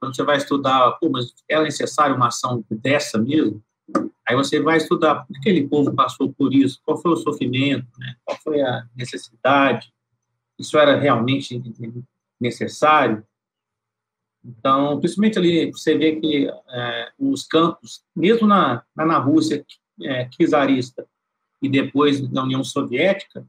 quando 0.05 0.17
você 0.17 0.23
vai 0.23 0.37
estudar, 0.37 0.93
pô, 0.93 1.09
mas 1.09 1.33
é 1.49 1.63
necessário 1.63 2.17
uma 2.17 2.29
ação 2.29 2.65
dessa 2.71 3.19
mesmo? 3.19 3.63
Aí 4.27 4.35
você 4.37 4.61
vai 4.61 4.77
estudar 4.77 5.17
por 5.17 5.29
que 5.29 5.39
aquele 5.39 5.69
povo 5.69 5.95
passou 5.95 6.33
por 6.33 6.55
isso, 6.55 6.81
qual 6.85 6.97
foi 6.97 7.13
o 7.13 7.17
sofrimento, 7.17 7.87
né? 7.99 8.17
qual 8.25 8.39
foi 8.43 8.61
a 8.61 8.87
necessidade, 8.97 9.93
isso 10.59 10.79
era 10.79 10.99
realmente 10.99 11.61
necessário? 12.41 13.25
Então, 14.45 14.99
principalmente 14.99 15.39
ali, 15.39 15.71
você 15.71 15.97
vê 15.97 16.17
que 16.17 16.49
é, 16.69 17.13
os 17.19 17.45
campos, 17.45 18.05
mesmo 18.15 18.47
na, 18.47 18.83
na 18.95 19.19
Rússia 19.19 19.65
é, 20.03 20.29
czarista 20.29 21.07
e 21.63 21.69
depois 21.69 22.21
na 22.31 22.43
União 22.43 22.63
Soviética, 22.63 23.47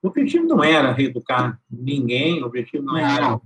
o 0.00 0.08
objetivo 0.08 0.46
não 0.46 0.62
era 0.62 0.92
reeducar 0.92 1.60
ninguém, 1.70 2.42
o 2.42 2.46
objetivo 2.46 2.84
não 2.84 2.96
era. 2.96 3.40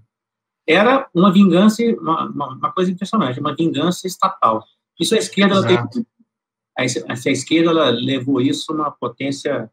Era 0.67 1.09
uma 1.15 1.33
vingança, 1.33 1.83
uma, 2.01 2.29
uma 2.31 2.73
coisa 2.73 2.91
impressionante, 2.91 3.39
uma 3.39 3.55
vingança 3.55 4.07
estatal. 4.07 4.65
Isso 4.99 5.15
a 5.15 5.19
esquerda 5.19 5.57
ela 5.57 5.89
a, 6.79 6.83
a 6.83 7.31
esquerda 7.31 7.71
ela 7.71 7.91
levou 7.91 8.41
isso 8.41 8.73
uma 8.73 8.91
potência 8.91 9.71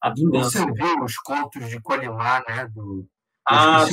a 0.00 0.10
vingança. 0.10 0.58
Você 0.58 0.72
viu 0.72 1.02
os 1.02 1.16
contos 1.16 1.68
de 1.68 1.80
Colimar, 1.80 2.44
né? 2.46 2.68
Do, 2.74 3.06
ah. 3.46 3.86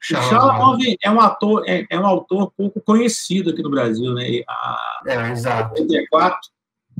Shalamov 0.00 0.80
é 1.02 1.10
um 1.10 1.20
ator, 1.20 1.64
é, 1.66 1.86
é, 1.88 1.98
um 1.98 2.06
autor 2.06 2.52
pouco 2.56 2.80
conhecido 2.80 3.50
aqui 3.50 3.62
no 3.62 3.70
Brasil, 3.70 4.12
né? 4.14 4.42
A, 4.48 5.02
é, 5.06 5.30
exato. 5.30 5.74
34, 5.74 6.40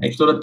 a 0.01 0.07
editora 0.07 0.41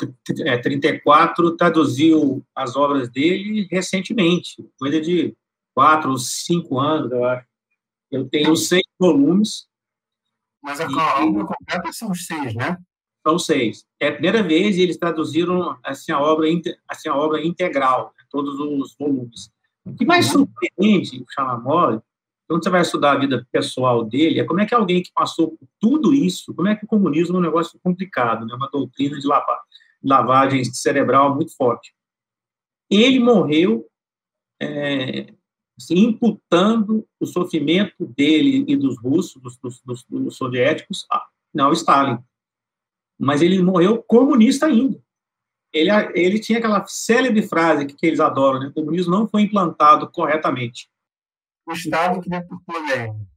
34 0.61 1.55
traduziu 1.55 2.45
as 2.53 2.75
obras 2.75 3.09
dele 3.09 3.67
recentemente, 3.71 4.65
coisa 4.77 4.99
de 4.99 5.35
quatro 5.80 6.11
ou 6.11 6.17
cinco 6.17 6.77
anos, 6.77 7.09
eu 7.09 7.23
acho. 7.23 7.47
Eu 8.11 8.27
tenho 8.27 8.53
seis 8.57 8.84
volumes. 8.99 9.65
Mas 10.61 10.82
a 10.82 11.23
obra 11.23 11.45
completa 11.45 11.93
são 11.93 12.13
seis, 12.13 12.53
né? 12.53 12.77
São 13.25 13.39
seis. 13.39 13.86
É 13.97 14.09
a 14.09 14.11
primeira 14.11 14.43
vez 14.43 14.77
eles 14.77 14.97
traduziram 14.97 15.77
assim 15.82 16.11
a 16.11 16.19
obra 16.19 16.47
assim 16.86 17.07
a 17.07 17.15
obra 17.15 17.41
integral, 17.41 18.13
né? 18.17 18.25
todos 18.30 18.59
os 18.59 18.93
volumes. 18.99 19.49
O 19.86 19.95
que 19.95 20.05
mais 20.05 20.25
uhum. 20.36 20.45
surpreende 20.45 21.21
o 21.21 21.25
Shalamov 21.32 22.01
quando 22.45 22.61
você 22.61 22.69
vai 22.69 22.82
estudar 22.82 23.13
a 23.13 23.17
vida 23.17 23.47
pessoal 23.49 24.03
dele, 24.03 24.39
é 24.39 24.43
como 24.43 24.59
é 24.59 24.65
que 24.65 24.75
alguém 24.75 25.01
que 25.01 25.13
passou 25.13 25.51
por 25.55 25.67
tudo 25.80 26.13
isso, 26.13 26.53
como 26.53 26.67
é 26.67 26.75
que 26.75 26.84
o 26.84 26.88
comunismo 26.88 27.38
é 27.38 27.39
um 27.39 27.43
negócio 27.43 27.80
complicado, 27.82 28.45
né? 28.45 28.53
uma 28.55 28.69
doutrina 28.69 29.17
de 29.19 29.27
lavagem 30.03 30.63
cerebral 30.65 31.36
muito 31.36 31.55
forte. 31.55 31.93
Ele 32.89 33.19
morreu 33.19 33.88
é, 34.59 35.32
assim, 35.80 35.95
imputando 35.95 37.07
o 37.19 37.25
sofrimento 37.25 38.05
dele 38.05 38.65
e 38.67 38.75
dos 38.75 38.99
russos, 38.99 39.41
dos, 39.41 39.57
dos, 39.57 39.82
dos, 39.82 40.05
dos 40.09 40.36
soviéticos, 40.36 41.05
ao 41.57 41.73
Stalin. 41.73 42.19
Mas 43.19 43.41
ele 43.41 43.61
morreu 43.61 44.03
comunista 44.03 44.65
ainda. 44.65 45.01
Ele, 45.73 45.89
ele 46.15 46.39
tinha 46.39 46.57
aquela 46.57 46.86
célebre 46.88 47.43
frase 47.43 47.86
que, 47.86 47.95
que 47.95 48.05
eles 48.05 48.19
adoram, 48.19 48.59
né? 48.59 48.67
o 48.67 48.73
comunismo 48.73 49.11
não 49.11 49.27
foi 49.27 49.43
implantado 49.43 50.09
corretamente 50.09 50.89
o 51.69 51.73
Estado 51.73 52.21
que 52.21 52.30
deturpou 52.30 52.82
Lenin. 52.82 53.27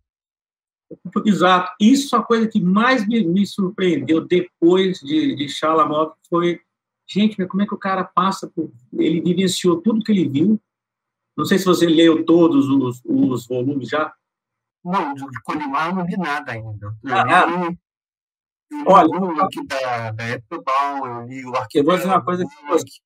Exato. 1.24 1.74
Isso 1.80 2.14
é 2.14 2.18
a 2.18 2.22
coisa 2.22 2.48
que 2.48 2.60
mais 2.60 3.06
me, 3.06 3.22
me 3.24 3.46
surpreendeu 3.46 4.26
depois 4.26 4.98
de, 5.00 5.34
de 5.34 5.48
Shalamov 5.48 6.14
foi, 6.28 6.60
gente, 7.06 7.46
como 7.46 7.62
é 7.62 7.66
que 7.66 7.74
o 7.74 7.78
cara 7.78 8.04
passa 8.04 8.48
por... 8.48 8.70
Ele 8.92 9.20
vivenciou 9.20 9.80
tudo 9.80 10.02
que 10.02 10.12
ele 10.12 10.28
viu. 10.28 10.60
Não 11.36 11.44
sei 11.44 11.58
se 11.58 11.64
você 11.64 11.86
leu 11.86 12.24
todos 12.24 12.68
os, 12.68 13.00
os 13.04 13.46
volumes 13.46 13.88
já. 13.88 14.12
Não, 14.84 15.14
de 15.14 15.42
Colimar 15.42 15.90
eu 15.90 15.96
não 15.96 16.04
vi 16.04 16.16
nada 16.16 16.52
ainda. 16.52 16.94
Eu 17.02 17.14
ah, 17.14 17.46
li, 17.46 17.78
eu 18.70 18.84
Olha, 18.86 19.08
o 19.08 19.40
aqui 19.42 19.66
da, 19.66 20.10
da 20.12 20.30
Epobal, 20.30 21.06
eu 21.06 21.26
li 21.26 21.44
o 21.44 21.54
arquivo. 21.54 21.82
Eu 21.82 21.84
vou 21.84 21.96
dizer 21.96 22.08
uma 22.08 22.24
coisa 22.24 22.44
que 22.44 23.02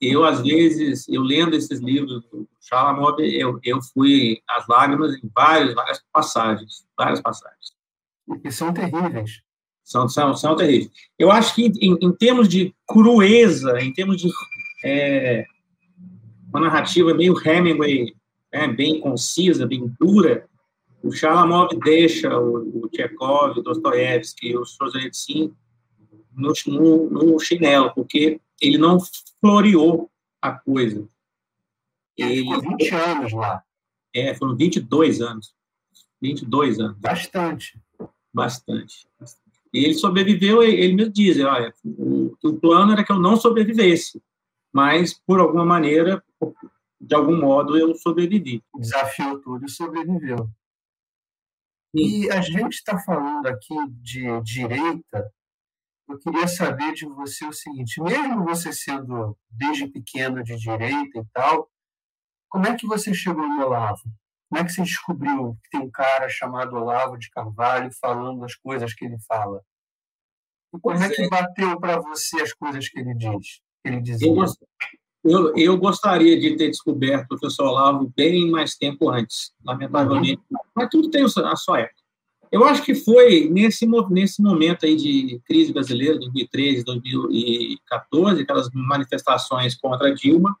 eu, 0.00 0.24
às 0.24 0.40
vezes, 0.42 1.08
eu 1.08 1.22
lendo 1.22 1.56
esses 1.56 1.80
livros 1.80 2.22
do 2.26 2.48
Shalamov, 2.60 3.18
eu, 3.20 3.58
eu 3.64 3.82
fui 3.82 4.40
às 4.48 4.66
lágrimas 4.68 5.16
em 5.16 5.30
várias, 5.34 5.74
várias 5.74 6.04
passagens, 6.12 6.86
várias 6.96 7.20
passagens. 7.20 7.74
Porque 8.24 8.52
são 8.52 8.72
terríveis. 8.72 9.42
São, 9.82 10.08
são, 10.08 10.36
são 10.36 10.54
terríveis. 10.54 10.90
Eu 11.18 11.32
acho 11.32 11.54
que, 11.54 11.66
em, 11.66 11.96
em 12.00 12.12
termos 12.12 12.48
de 12.48 12.74
crueza, 12.86 13.80
em 13.80 13.92
termos 13.92 14.20
de 14.20 14.28
é, 14.84 15.44
uma 16.48 16.60
narrativa 16.60 17.14
meio 17.14 17.34
Hemingway, 17.38 18.14
né, 18.52 18.68
bem 18.68 19.00
concisa, 19.00 19.66
bem 19.66 19.92
dura, 19.98 20.48
o 21.02 21.12
Shalamov 21.12 21.68
deixa 21.84 22.36
o, 22.38 22.84
o 22.84 22.88
Tchekov, 22.88 23.58
o 23.58 23.62
Dostoiévski, 23.62 24.56
o 24.56 24.64
Solzhenitsyn 24.64 25.52
no, 26.34 26.52
no, 26.66 27.10
no 27.10 27.38
chinelo, 27.38 27.92
porque 27.94 28.40
ele 28.60 28.78
não 28.78 28.98
floreou 29.40 30.10
a 30.40 30.52
coisa. 30.52 31.08
Ele 32.16 32.42
ficou 32.42 32.60
20 32.60 32.94
anos 32.94 33.32
lá. 33.32 33.62
É, 34.14 34.34
foram 34.34 34.56
22 34.56 35.20
anos. 35.20 35.54
22 36.20 36.80
anos. 36.80 36.98
Bastante. 36.98 37.80
Bastante. 38.32 39.06
E 39.72 39.84
ele 39.84 39.94
sobreviveu, 39.94 40.62
ele 40.62 40.94
mesmo 40.94 41.12
diz, 41.12 41.38
olha, 41.40 41.72
o, 41.84 42.34
o 42.42 42.52
plano 42.54 42.92
era 42.92 43.04
que 43.04 43.12
eu 43.12 43.18
não 43.18 43.36
sobrevivesse, 43.36 44.20
mas, 44.72 45.14
por 45.14 45.40
alguma 45.40 45.64
maneira, 45.64 46.22
de 47.00 47.14
algum 47.14 47.40
modo, 47.40 47.76
eu 47.76 47.94
sobrevivi. 47.94 48.62
Desafiou 48.74 49.40
tudo 49.40 49.66
e 49.66 49.70
sobreviveu. 49.70 50.50
E 51.94 52.30
a 52.30 52.40
gente 52.40 52.74
está 52.74 52.98
falando 52.98 53.46
aqui 53.46 53.74
de 54.02 54.40
direita, 54.42 55.32
eu 56.08 56.18
queria 56.18 56.48
saber 56.48 56.92
de 56.94 57.06
você 57.06 57.46
o 57.46 57.52
seguinte: 57.52 58.00
mesmo 58.00 58.44
você 58.44 58.72
sendo 58.72 59.36
desde 59.50 59.88
pequeno 59.88 60.42
de 60.42 60.56
direita 60.56 61.18
e 61.18 61.24
tal, 61.32 61.70
como 62.48 62.66
é 62.66 62.76
que 62.76 62.86
você 62.86 63.12
chegou 63.14 63.46
no 63.46 63.64
Olavo? 63.64 64.02
Como 64.48 64.60
é 64.60 64.64
que 64.64 64.72
você 64.72 64.82
descobriu 64.82 65.58
que 65.62 65.70
tem 65.70 65.80
um 65.80 65.90
cara 65.90 66.28
chamado 66.28 66.74
Olavo 66.74 67.18
de 67.18 67.28
Carvalho 67.30 67.90
falando 68.00 68.44
as 68.44 68.54
coisas 68.54 68.94
que 68.94 69.04
ele 69.04 69.18
fala? 69.26 69.62
E 70.74 70.80
como 70.80 71.02
é 71.02 71.08
que 71.10 71.22
é. 71.22 71.28
bateu 71.28 71.78
para 71.78 72.00
você 72.00 72.40
as 72.40 72.52
coisas 72.54 72.88
que 72.88 72.98
ele 72.98 73.14
diz? 73.14 73.60
Que 73.82 73.88
ele 73.90 74.00
dizia? 74.00 74.28
Eu, 74.28 74.46
eu, 75.30 75.56
eu, 75.56 75.76
gostaria 75.76 76.38
de 76.38 76.56
ter 76.56 76.68
descoberto 76.68 77.24
o 77.24 77.38
professor 77.38 77.66
Olavo 77.66 78.12
bem 78.16 78.50
mais 78.50 78.76
tempo 78.76 79.10
antes, 79.10 79.52
lamentavelmente. 79.64 80.40
Uhum. 80.50 80.58
Mas 80.74 80.88
tudo 80.90 81.10
tem 81.10 81.24
a 81.24 81.56
sua 81.56 81.80
época. 81.80 82.02
Eu 82.50 82.64
acho 82.64 82.82
que 82.82 82.94
foi 82.94 83.48
nesse, 83.50 83.86
nesse 84.10 84.42
momento 84.42 84.86
aí 84.86 84.96
de 84.96 85.40
crise 85.44 85.72
brasileira, 85.72 86.18
2013, 86.18 86.84
2014, 86.84 88.42
aquelas 88.42 88.70
manifestações 88.72 89.76
contra 89.76 90.14
Dilma, 90.14 90.56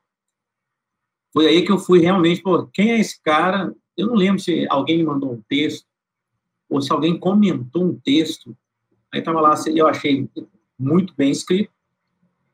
foi 1.32 1.46
aí 1.46 1.64
que 1.64 1.72
eu 1.72 1.78
fui 1.78 2.00
realmente, 2.00 2.42
pô, 2.42 2.66
quem 2.66 2.92
é 2.92 3.00
esse 3.00 3.20
cara? 3.22 3.74
Eu 3.96 4.06
não 4.06 4.14
lembro 4.14 4.40
se 4.40 4.66
alguém 4.68 4.98
me 4.98 5.04
mandou 5.04 5.32
um 5.32 5.42
texto, 5.48 5.86
ou 6.68 6.80
se 6.80 6.92
alguém 6.92 7.18
comentou 7.18 7.84
um 7.84 7.98
texto, 7.98 8.56
aí 9.12 9.20
estava 9.20 9.40
lá, 9.40 9.54
eu 9.74 9.86
achei 9.86 10.28
muito 10.78 11.14
bem 11.16 11.30
escrito, 11.30 11.70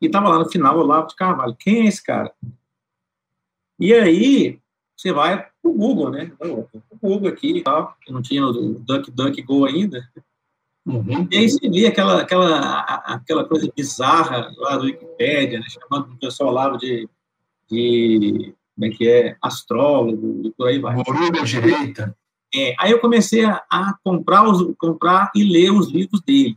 e 0.04 0.06
estava 0.06 0.28
lá 0.28 0.38
no 0.38 0.50
final, 0.50 0.78
Olavo 0.78 1.08
de 1.08 1.16
Carvalho, 1.16 1.56
quem 1.58 1.82
é 1.82 1.86
esse 1.86 2.02
cara? 2.02 2.32
E 3.78 3.92
aí, 3.92 4.60
você 4.96 5.12
vai 5.12 5.46
o 5.62 5.72
Google, 5.72 6.10
né? 6.10 6.32
O 6.40 6.68
Google 7.02 7.28
aqui, 7.28 7.62
tal, 7.62 7.96
que 8.00 8.12
não 8.12 8.22
tinha 8.22 8.46
o 8.46 8.78
DuckDuckGo 8.80 9.64
ainda. 9.64 10.08
Uhum. 10.86 11.26
E 11.30 11.38
aí 11.38 11.48
você 11.48 11.68
vê 11.68 11.86
aquela, 11.86 12.20
aquela, 12.20 12.80
aquela 12.80 13.44
coisa 13.44 13.72
bizarra 13.74 14.52
lá 14.58 14.76
do 14.76 14.84
Wikipedia, 14.84 15.58
né? 15.58 15.66
chamando 15.68 16.12
o 16.12 16.18
pessoal 16.18 16.52
lá 16.52 16.76
de, 16.76 17.08
de 17.70 18.54
como 18.74 18.86
é 18.86 18.90
que 18.90 19.08
é, 19.08 19.36
astrólogo 19.40 20.42
e 20.44 20.52
por 20.52 20.68
aí 20.68 20.78
vai. 20.78 20.96
Direita. 21.44 22.16
É, 22.54 22.74
aí 22.78 22.92
eu 22.92 23.00
comecei 23.00 23.44
a, 23.44 23.62
a, 23.68 23.94
comprar, 24.04 24.48
os, 24.48 24.74
comprar 24.76 25.32
e 25.34 25.42
ler 25.42 25.70
os 25.70 25.90
livros 25.90 26.20
dele. 26.20 26.56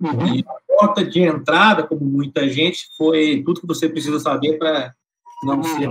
Uhum. 0.00 0.34
E 0.34 0.44
porta 0.76 1.04
de 1.04 1.20
entrada, 1.20 1.86
como 1.86 2.04
muita 2.04 2.48
gente, 2.48 2.88
foi 2.96 3.42
tudo 3.44 3.60
que 3.60 3.66
você 3.66 3.88
precisa 3.88 4.18
saber 4.18 4.58
para 4.58 4.94
não 5.42 5.56
uhum. 5.56 5.64
ser 5.64 5.88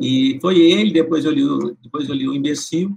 e 0.00 0.38
foi 0.40 0.60
ele, 0.60 0.92
depois 0.92 1.24
eu 1.24 1.32
li, 1.32 1.44
o, 1.44 1.76
depois 1.82 2.08
eu 2.08 2.14
li 2.14 2.28
o 2.28 2.34
Imbecil, 2.34 2.96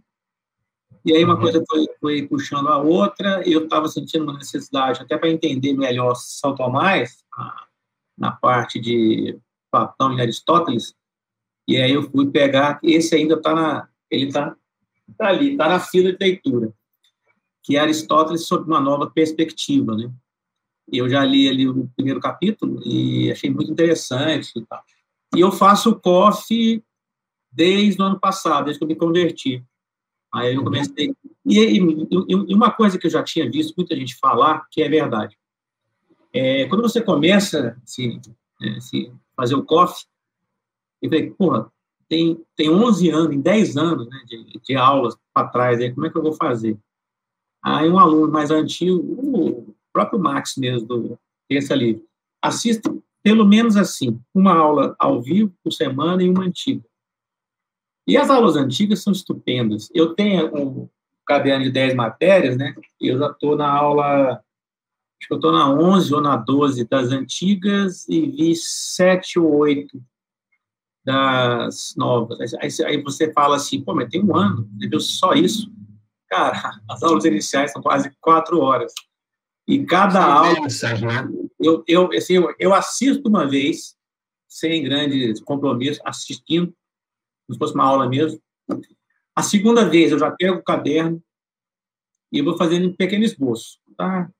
e 1.03 1.13
aí 1.13 1.23
uma 1.25 1.33
uhum. 1.33 1.41
coisa 1.41 1.63
foi, 1.67 1.87
foi 1.99 2.27
puxando 2.27 2.67
a 2.67 2.77
outra, 2.77 3.41
e 3.47 3.53
eu 3.53 3.63
estava 3.63 3.87
sentindo 3.87 4.23
uma 4.23 4.37
necessidade, 4.37 5.01
até 5.01 5.17
para 5.17 5.31
entender 5.31 5.73
melhor 5.73 6.13
São 6.13 6.53
Tomás, 6.53 7.23
na 8.15 8.31
parte 8.31 8.79
de 8.79 9.39
Platão 9.71 10.15
e 10.15 10.21
Aristóteles, 10.21 10.93
e 11.67 11.77
aí 11.77 11.91
eu 11.91 12.03
fui 12.03 12.29
pegar, 12.29 12.79
esse 12.83 13.15
ainda 13.15 13.33
está 13.33 13.55
na, 13.55 13.89
ele 14.09 14.27
está 14.27 14.55
tá 15.17 15.29
ali, 15.29 15.53
está 15.53 15.69
na 15.69 15.79
fila 15.79 16.11
de 16.11 16.17
leitura, 16.19 16.71
que 17.63 17.75
é 17.75 17.79
Aristóteles 17.79 18.45
sob 18.45 18.65
uma 18.65 18.79
nova 18.79 19.09
perspectiva, 19.09 19.95
né? 19.95 20.11
Eu 20.91 21.07
já 21.07 21.23
li 21.23 21.47
ali 21.47 21.67
o 21.69 21.89
primeiro 21.95 22.19
capítulo 22.19 22.81
e 22.85 23.31
achei 23.31 23.49
muito 23.49 23.71
interessante 23.71 24.51
e 24.57 24.65
tal. 24.65 24.83
E 25.35 25.39
eu 25.39 25.51
faço 25.51 25.91
o 25.91 25.99
COF 25.99 26.83
desde 27.51 28.01
o 28.01 28.05
ano 28.05 28.19
passado, 28.19 28.65
desde 28.65 28.79
que 28.79 28.83
eu 28.83 28.87
me 28.87 28.95
converti. 28.95 29.63
Aí 30.33 30.55
eu 30.55 30.63
comecei. 30.63 31.13
E, 31.45 31.59
e, 31.59 31.77
e, 31.77 32.53
uma 32.55 32.71
coisa 32.71 32.97
que 32.97 33.07
eu 33.07 33.11
já 33.11 33.23
tinha 33.23 33.49
visto 33.49 33.75
muita 33.75 33.95
gente 33.95 34.17
falar, 34.17 34.65
que 34.69 34.81
é 34.81 34.89
verdade. 34.89 35.37
É, 36.33 36.65
quando 36.67 36.81
você 36.81 37.01
começa 37.01 37.77
a 37.77 37.85
se, 37.85 38.19
se 38.79 39.13
fazer 39.35 39.55
o 39.55 39.63
COF, 39.63 40.05
eu 41.01 41.09
falei, 41.09 41.31
porra, 41.31 41.71
tem, 42.07 42.41
tem 42.55 42.69
11 42.69 43.09
anos, 43.09 43.35
em 43.35 43.41
10 43.41 43.77
anos 43.77 44.07
né, 44.07 44.23
de, 44.25 44.59
de 44.59 44.75
aulas 44.75 45.17
para 45.33 45.47
trás, 45.47 45.79
aí, 45.79 45.93
como 45.93 46.05
é 46.05 46.09
que 46.09 46.17
eu 46.17 46.23
vou 46.23 46.33
fazer? 46.33 46.77
Aí 47.63 47.89
um 47.89 47.99
aluno 47.99 48.31
mais 48.31 48.49
antigo, 48.51 48.97
o 48.99 49.75
próprio 49.93 50.19
Max 50.19 50.55
mesmo, 50.57 50.87
do 50.87 51.19
Terça 51.47 51.75
Livre, 51.75 52.03
assista 52.41 52.93
pelo 53.23 53.45
menos 53.45 53.77
assim, 53.77 54.19
uma 54.33 54.55
aula 54.55 54.95
ao 54.97 55.21
vivo 55.21 55.53
por 55.63 55.71
semana 55.71 56.23
e 56.23 56.29
uma 56.29 56.43
antiga. 56.43 56.83
E 58.07 58.17
as 58.17 58.29
aulas 58.29 58.55
antigas 58.55 59.03
são 59.03 59.13
estupendas. 59.13 59.89
Eu 59.93 60.15
tenho 60.15 60.55
um 60.55 60.89
caderno 61.25 61.63
de 61.63 61.71
10 61.71 61.93
matérias, 61.93 62.57
né? 62.57 62.75
Eu 62.99 63.19
já 63.19 63.27
estou 63.27 63.55
na 63.55 63.69
aula, 63.69 64.31
acho 64.33 65.27
que 65.27 65.33
eu 65.33 65.37
estou 65.37 65.51
na 65.51 65.71
11 65.71 66.13
ou 66.15 66.21
na 66.21 66.35
12 66.35 66.87
das 66.87 67.11
antigas 67.11 68.09
e 68.09 68.25
vi 68.25 68.55
7 68.55 69.39
ou 69.39 69.55
8 69.55 70.01
das 71.05 71.93
novas. 71.95 72.39
Aí, 72.55 73.01
você 73.01 73.31
fala 73.33 73.55
assim, 73.55 73.81
pô, 73.81 73.93
mas 73.93 74.09
tem 74.09 74.23
um 74.23 74.35
ano, 74.35 74.67
entendeu? 74.75 74.99
Só 74.99 75.33
isso. 75.33 75.71
Cara, 76.31 76.79
as 76.89 77.03
aulas 77.03 77.25
iniciais 77.25 77.73
são 77.73 77.81
quase 77.81 78.09
quatro 78.21 78.61
horas. 78.61 78.93
E 79.67 79.85
cada 79.85 80.23
aula. 80.23 80.61
né? 80.61 81.49
eu, 81.59 81.83
eu, 81.85 82.09
assim, 82.13 82.35
eu, 82.35 82.55
eu 82.57 82.73
assisto 82.73 83.27
uma 83.27 83.45
vez, 83.45 83.97
sem 84.47 84.81
grandes 84.81 85.41
compromissos, 85.41 86.01
assistindo 86.05 86.67
como 87.45 87.53
se 87.53 87.59
fosse 87.59 87.73
uma 87.73 87.83
aula 87.83 88.07
mesmo. 88.07 88.41
A 89.35 89.43
segunda 89.43 89.83
vez 89.89 90.13
eu 90.13 90.19
já 90.19 90.31
pego 90.31 90.59
o 90.59 90.63
caderno 90.63 91.21
e 92.31 92.39
eu 92.39 92.45
vou 92.45 92.57
fazendo 92.57 92.87
um 92.87 92.95
pequeno 92.95 93.25
esboço. 93.25 93.77
Tá? 93.97 94.31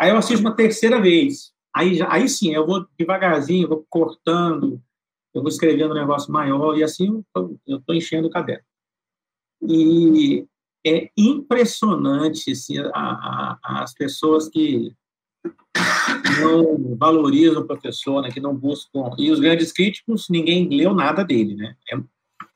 Aí 0.00 0.08
eu 0.08 0.16
assisto 0.16 0.40
uma 0.40 0.56
terceira 0.56 0.98
vez. 0.98 1.52
Aí, 1.76 2.00
aí 2.08 2.26
sim, 2.26 2.54
eu 2.54 2.66
vou 2.66 2.86
devagarzinho, 2.98 3.68
vou 3.68 3.86
cortando, 3.90 4.82
eu 5.34 5.42
vou 5.42 5.50
escrevendo 5.50 5.90
um 5.90 5.98
negócio 5.98 6.32
maior 6.32 6.74
e 6.78 6.82
assim 6.82 7.22
eu 7.66 7.76
estou 7.76 7.94
enchendo 7.94 8.28
o 8.28 8.30
caderno. 8.30 8.64
E 9.60 10.46
é 10.86 11.10
impressionante 11.16 12.52
assim, 12.52 12.78
a, 12.78 12.90
a, 12.94 13.82
as 13.82 13.94
pessoas 13.94 14.48
que 14.48 14.92
não 16.40 16.96
valorizam 16.96 17.62
o 17.62 17.66
professor, 17.66 18.22
né, 18.22 18.30
que 18.30 18.40
não 18.40 18.54
buscam. 18.54 19.10
E 19.18 19.30
os 19.30 19.40
grandes 19.40 19.72
críticos, 19.72 20.28
ninguém 20.28 20.68
leu 20.68 20.94
nada 20.94 21.24
dele, 21.24 21.54
né? 21.54 21.76
É, 21.92 21.98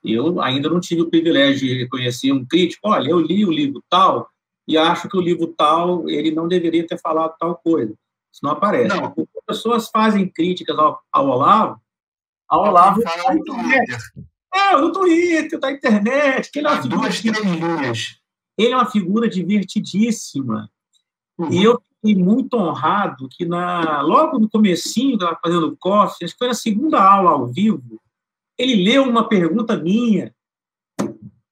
eu 0.04 0.40
ainda 0.40 0.68
não 0.68 0.80
tive 0.80 1.02
o 1.02 1.10
privilégio 1.10 1.68
de 1.68 1.78
reconhecer 1.78 2.32
um 2.32 2.44
crítico, 2.44 2.88
olha, 2.88 3.10
eu 3.10 3.20
li 3.20 3.44
o 3.44 3.52
livro 3.52 3.82
tal 3.88 4.28
e 4.66 4.76
acho 4.76 5.08
que 5.08 5.16
o 5.16 5.20
livro 5.20 5.46
tal, 5.48 6.08
ele 6.08 6.30
não 6.30 6.48
deveria 6.48 6.86
ter 6.86 6.98
falado 6.98 7.34
tal 7.38 7.56
coisa. 7.56 7.92
Isso 8.32 8.40
não 8.42 8.52
aparece. 8.52 8.88
Não. 8.88 9.06
As 9.06 9.44
pessoas 9.46 9.88
fazem 9.90 10.28
críticas 10.28 10.78
ao, 10.78 11.00
ao 11.12 11.28
Olavo, 11.28 11.80
ao 12.48 12.62
Olavo 12.62 13.02
fala. 13.02 13.34
É, 13.34 14.22
no 14.80 14.92
Twitter, 14.92 15.58
da 15.58 15.72
internet, 15.72 16.50
que 16.50 16.58
ele 16.58 16.68
é 16.68 16.70
uma 16.70 16.82
figura, 16.82 17.08
duas, 17.08 18.20
ele 18.58 18.72
é 18.72 18.76
uma 18.76 18.90
figura 18.90 19.28
divertidíssima. 19.28 20.70
Uhum. 21.38 21.52
E 21.52 21.62
eu 21.62 21.82
fiquei 21.94 22.22
muito 22.22 22.56
honrado 22.56 23.28
que 23.30 23.44
na 23.44 24.02
logo 24.02 24.38
no 24.38 24.48
comecinho, 24.48 25.18
que 25.18 25.26
fazendo 25.42 25.68
o 25.68 25.76
coffee, 25.76 26.24
acho 26.24 26.34
que 26.34 26.38
foi 26.38 26.48
na 26.48 26.54
segunda 26.54 27.02
aula 27.02 27.30
ao 27.30 27.46
vivo, 27.46 28.00
ele 28.58 28.84
leu 28.84 29.04
uma 29.04 29.28
pergunta 29.28 29.76
minha 29.76 30.34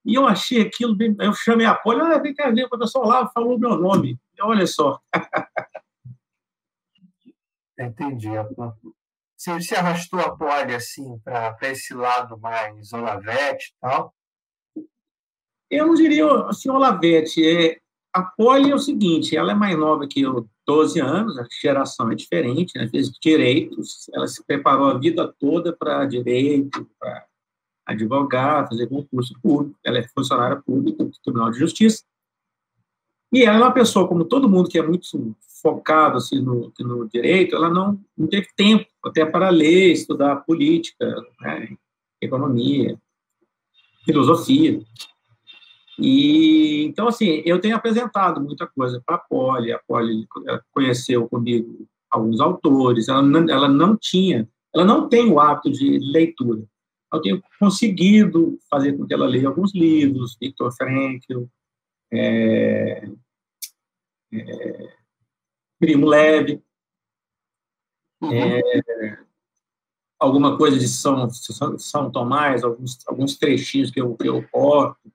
e 0.04 0.14
eu 0.14 0.26
achei 0.26 0.62
aquilo 0.62 0.94
bem. 0.94 1.14
Eu 1.18 1.32
chamei 1.32 1.66
a 1.66 1.74
Poli, 1.74 2.00
olha, 2.00 2.20
vem 2.20 2.34
cá 2.34 2.50
ver, 2.50 2.64
o 2.64 2.68
professor 2.68 3.06
lá 3.06 3.28
falou 3.28 3.58
meu 3.58 3.76
nome. 3.76 4.18
Olha 4.40 4.66
só. 4.66 4.98
Entendi. 7.78 8.28
Você 9.40 9.58
se 9.62 9.74
arrastou 9.74 10.20
a 10.20 10.36
Poli 10.36 10.74
assim 10.74 11.18
para 11.24 11.56
esse 11.62 11.94
lado 11.94 12.38
mais 12.38 12.92
Olavete 12.92 13.68
e 13.68 13.80
tal? 13.80 14.14
Eu 15.70 15.86
não 15.86 15.94
diria 15.94 16.26
assim, 16.44 16.68
Olavete. 16.68 17.42
É, 17.42 17.80
a 18.12 18.22
Poli 18.22 18.70
é 18.70 18.74
o 18.74 18.78
seguinte, 18.78 19.34
ela 19.34 19.52
é 19.52 19.54
mais 19.54 19.78
nova 19.78 20.06
que 20.06 20.20
eu, 20.20 20.46
12 20.66 21.00
anos, 21.00 21.38
a 21.38 21.46
geração 21.58 22.12
é 22.12 22.14
diferente, 22.14 22.78
né? 22.78 22.86
fez 22.88 23.10
direitos, 23.12 24.10
ela 24.12 24.28
se 24.28 24.44
preparou 24.44 24.88
a 24.90 24.98
vida 24.98 25.34
toda 25.38 25.74
para 25.74 26.04
direito, 26.04 26.86
para 26.98 27.24
advogar, 27.86 28.68
fazer 28.68 28.88
concurso 28.88 29.32
público, 29.40 29.78
ela 29.82 30.00
é 30.00 30.08
funcionária 30.08 30.60
pública 30.60 31.02
do 31.02 31.12
Tribunal 31.24 31.50
de 31.50 31.58
Justiça, 31.58 32.04
e 33.32 33.44
ela 33.44 33.56
é 33.56 33.60
uma 33.62 33.72
pessoa, 33.72 34.06
como 34.06 34.22
todo 34.22 34.50
mundo 34.50 34.68
que 34.68 34.78
é 34.78 34.82
muito 34.82 35.06
focado 35.62 36.16
assim, 36.16 36.40
no, 36.40 36.72
no 36.80 37.08
direito, 37.08 37.54
ela 37.54 37.68
não, 37.68 38.00
não 38.16 38.26
teve 38.26 38.48
tempo 38.56 38.86
até 39.04 39.24
para 39.24 39.50
ler, 39.50 39.92
estudar 39.92 40.36
política, 40.44 41.14
né? 41.40 41.76
economia, 42.20 42.98
filosofia. 44.04 44.80
E, 45.98 46.84
então, 46.84 47.08
assim, 47.08 47.42
eu 47.44 47.60
tenho 47.60 47.76
apresentado 47.76 48.40
muita 48.40 48.66
coisa 48.66 49.02
para 49.04 49.16
a 49.16 49.18
Poli, 49.18 49.72
a 49.72 49.78
Poli 49.78 50.26
conheceu 50.72 51.28
comigo 51.28 51.86
alguns 52.10 52.40
autores, 52.40 53.08
ela 53.08 53.22
não, 53.22 53.48
ela 53.48 53.68
não 53.68 53.96
tinha, 53.96 54.48
ela 54.74 54.84
não 54.84 55.08
tem 55.08 55.30
o 55.30 55.38
hábito 55.38 55.70
de 55.70 55.98
leitura. 55.98 56.62
Eu 57.12 57.20
tenho 57.20 57.42
conseguido 57.58 58.58
fazer 58.70 58.96
com 58.96 59.06
que 59.06 59.12
ela 59.12 59.26
leia 59.26 59.48
alguns 59.48 59.74
livros, 59.74 60.36
Viktor 60.40 60.72
Frankl, 60.72 61.44
é, 62.12 63.08
é, 64.32 64.99
Primo 65.80 66.06
Leve, 66.06 66.62
uhum. 68.20 68.32
é, 68.34 69.18
alguma 70.18 70.58
coisa 70.58 70.78
de 70.78 70.86
São, 70.86 71.28
São, 71.30 71.78
São 71.78 72.10
Tomás, 72.10 72.62
alguns, 72.62 72.98
alguns 73.08 73.38
trechinhos 73.38 73.90
que 73.90 73.98
eu, 73.98 74.14
que 74.14 74.28
eu 74.28 74.46
corto 74.50 75.10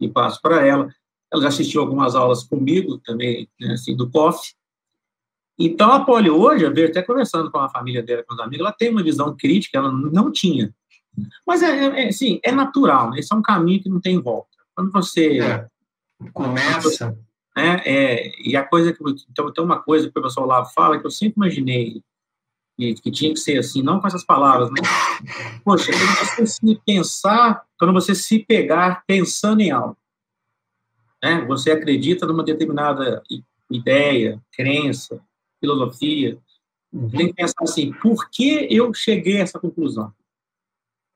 e 0.00 0.08
passo 0.08 0.42
para 0.42 0.66
ela. 0.66 0.92
Ela 1.32 1.42
já 1.42 1.48
assistiu 1.48 1.80
algumas 1.80 2.16
aulas 2.16 2.42
comigo 2.42 2.98
também, 2.98 3.48
né, 3.60 3.74
assim, 3.74 3.94
do 3.94 4.10
COF. 4.10 4.54
Então, 5.56 5.92
a 5.92 6.04
Poli 6.04 6.30
hoje, 6.30 6.64
eu 6.64 6.74
vejo 6.74 6.90
até 6.90 7.02
conversando 7.02 7.50
com 7.50 7.58
a 7.58 7.68
família 7.68 8.02
dela, 8.02 8.24
com 8.24 8.34
os 8.34 8.40
amigos, 8.40 8.60
ela 8.60 8.72
tem 8.72 8.90
uma 8.90 9.02
visão 9.02 9.36
crítica, 9.36 9.78
ela 9.78 9.92
não 9.92 10.32
tinha. 10.32 10.74
Mas, 11.46 11.62
é, 11.62 12.04
é, 12.04 12.08
assim, 12.08 12.40
é 12.42 12.50
natural, 12.50 13.10
né? 13.10 13.18
Esse 13.18 13.32
é 13.32 13.36
um 13.36 13.42
caminho 13.42 13.82
que 13.82 13.88
não 13.88 14.00
tem 14.00 14.20
volta. 14.20 14.56
Quando 14.74 14.90
você... 14.90 15.38
É. 15.40 15.68
Começa... 16.32 17.16
Né, 17.58 17.82
é, 17.84 18.32
e 18.40 18.56
a 18.56 18.62
coisa 18.62 18.92
que... 18.92 19.02
Então, 19.28 19.52
tem 19.52 19.64
uma 19.64 19.82
coisa 19.82 20.04
que 20.04 20.10
o 20.10 20.12
professor 20.12 20.44
Olavo 20.44 20.70
fala 20.72 20.96
que 20.96 21.04
eu 21.04 21.10
sempre 21.10 21.34
imaginei 21.38 22.00
que, 22.76 22.94
que 22.94 23.10
tinha 23.10 23.32
que 23.32 23.40
ser 23.40 23.58
assim, 23.58 23.82
não 23.82 24.00
com 24.00 24.06
essas 24.06 24.22
palavras, 24.22 24.70
né? 24.70 24.76
Poxa, 25.64 25.90
quando 25.90 26.28
você 26.28 26.46
se 26.46 26.80
pensar, 26.86 27.64
quando 27.76 27.92
você 27.92 28.14
se 28.14 28.38
pegar 28.38 29.02
pensando 29.08 29.60
em 29.60 29.72
algo, 29.72 29.98
né? 31.20 31.44
Você 31.46 31.72
acredita 31.72 32.26
numa 32.26 32.44
determinada 32.44 33.24
ideia, 33.68 34.40
crença, 34.52 35.20
filosofia, 35.58 36.38
uhum. 36.92 37.10
tem 37.10 37.26
que 37.26 37.34
pensar 37.34 37.60
assim, 37.62 37.92
por 37.94 38.30
que 38.30 38.68
eu 38.70 38.94
cheguei 38.94 39.38
a 39.38 39.42
essa 39.42 39.58
conclusão? 39.58 40.14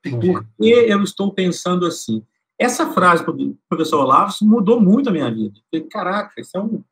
Por 0.03 0.43
que 0.43 0.69
eu 0.69 1.05
estou 1.05 1.33
pensando 1.33 1.87
assim? 1.87 2.27
Essa 2.63 2.93
frase 2.93 3.25
do 3.25 3.59
professor 3.69 4.01
Olavo 4.01 4.33
mudou 4.43 4.81
muito 4.81 5.09
a 5.09 5.13
minha 5.13 5.29
vida. 5.33 5.59
falei, 5.71 5.87
caraca, 5.89 6.41
isso 6.41 6.57
é 6.57 6.61
um... 6.61 6.85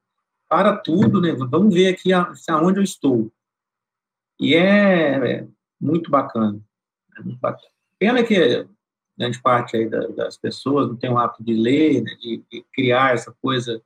Para 0.49 0.77
tudo, 0.77 1.21
né? 1.21 1.33
Vamos 1.33 1.73
ver 1.73 1.95
aqui 1.95 2.12
aonde 2.12 2.81
eu 2.81 2.83
estou. 2.83 3.31
E 4.41 4.57
é, 4.57 5.35
é 5.35 5.49
muito 5.81 6.11
bacana. 6.11 6.61
É 7.16 7.23
muito 7.23 7.39
bacana. 7.39 7.71
Pena 8.01 8.25
que 8.25 8.66
grande 9.16 9.41
parte 9.41 9.77
aí 9.77 9.89
das 9.89 10.37
pessoas 10.39 10.89
não 10.89 10.97
tem 10.97 11.11
o 11.11 11.18
hábito 11.18 11.45
de 11.45 11.55
ler, 11.55 12.03
né, 12.03 12.14
de, 12.18 12.43
de, 12.51 12.64
criar 12.73 13.14
essa 13.14 13.31
coisa 13.41 13.81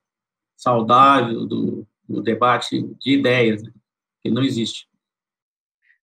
saudável 0.57 1.45
do, 1.45 1.87
do 2.09 2.23
debate 2.23 2.83
de 3.01 3.13
ideias, 3.13 3.63
né, 3.63 3.73
que 4.23 4.31
não 4.31 4.43
existe. 4.43 4.89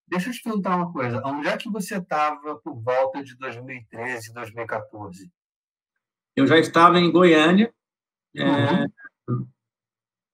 Deixa 0.05 0.29
eu 0.29 0.33
te 0.33 0.43
perguntar 0.43 0.75
uma 0.75 0.91
coisa. 0.91 1.21
Onde 1.25 1.47
é 1.47 1.55
que 1.55 1.71
você 1.71 1.97
estava 1.97 2.57
por 2.57 2.75
volta 2.81 3.23
de 3.23 3.35
2013, 3.37 4.33
2014? 4.33 5.31
Eu 6.35 6.47
já 6.47 6.57
estava 6.57 6.99
em 6.99 7.11
Goiânia, 7.11 7.73
é, 8.35 8.43
uhum. 8.43 8.51
é, 8.51 8.87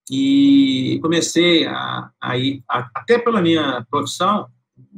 e 0.10 1.00
comecei 1.02 1.66
a, 1.66 2.12
a 2.22 2.38
ir, 2.38 2.64
a, 2.70 2.90
até 2.96 3.18
pela 3.18 3.42
minha 3.42 3.86
profissão, 3.90 4.50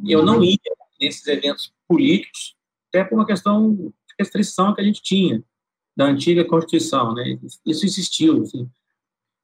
eu 0.06 0.24
não 0.24 0.43
ia 0.43 0.58
nesses 1.00 1.26
eventos 1.28 1.74
políticos, 1.88 2.56
até 2.89 3.04
por 3.04 3.16
uma 3.16 3.26
questão 3.26 3.74
de 3.74 3.91
restrição 4.20 4.74
que 4.74 4.82
a 4.82 4.84
gente 4.84 5.02
tinha 5.02 5.43
da 5.95 6.06
antiga 6.06 6.45
Constituição, 6.45 7.14
né? 7.14 7.38
Isso 7.66 7.86
existiu, 7.86 8.43
assim. 8.43 8.70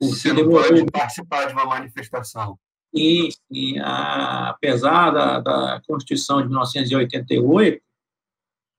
Você 0.01 0.29
não 0.29 0.35
demorou... 0.37 0.69
pode 0.69 0.85
participar 0.91 1.47
de 1.47 1.53
uma 1.53 1.65
manifestação. 1.65 2.57
E, 2.93 3.29
e 3.51 3.77
a, 3.79 4.49
apesar 4.49 5.11
da, 5.11 5.39
da 5.39 5.81
Constituição 5.87 6.41
de 6.41 6.47
1988, 6.47 7.81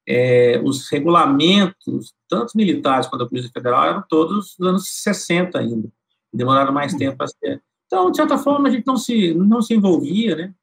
é, 0.07 0.61
os 0.65 0.89
regulamentos, 0.89 2.15
tanto 2.29 2.57
militares 2.57 3.07
quanto 3.07 3.25
da 3.25 3.29
Polícia 3.29 3.51
Federal, 3.53 3.85
eram 3.85 4.05
todos 4.09 4.55
dos 4.57 4.69
anos 4.69 4.89
60 5.03 5.59
ainda 5.59 5.89
demoraram 6.33 6.73
mais 6.73 6.93
uhum. 6.93 6.99
tempo 6.99 7.17
para 7.17 7.29
ser. 7.29 7.63
Então, 7.87 8.11
de 8.11 8.17
certa 8.17 8.37
forma, 8.39 8.69
a 8.69 8.71
gente 8.71 8.87
não 8.87 8.97
se, 8.97 9.35
não 9.35 9.63
se 9.63 9.75
envolvia, 9.75 10.37
né? 10.37 10.55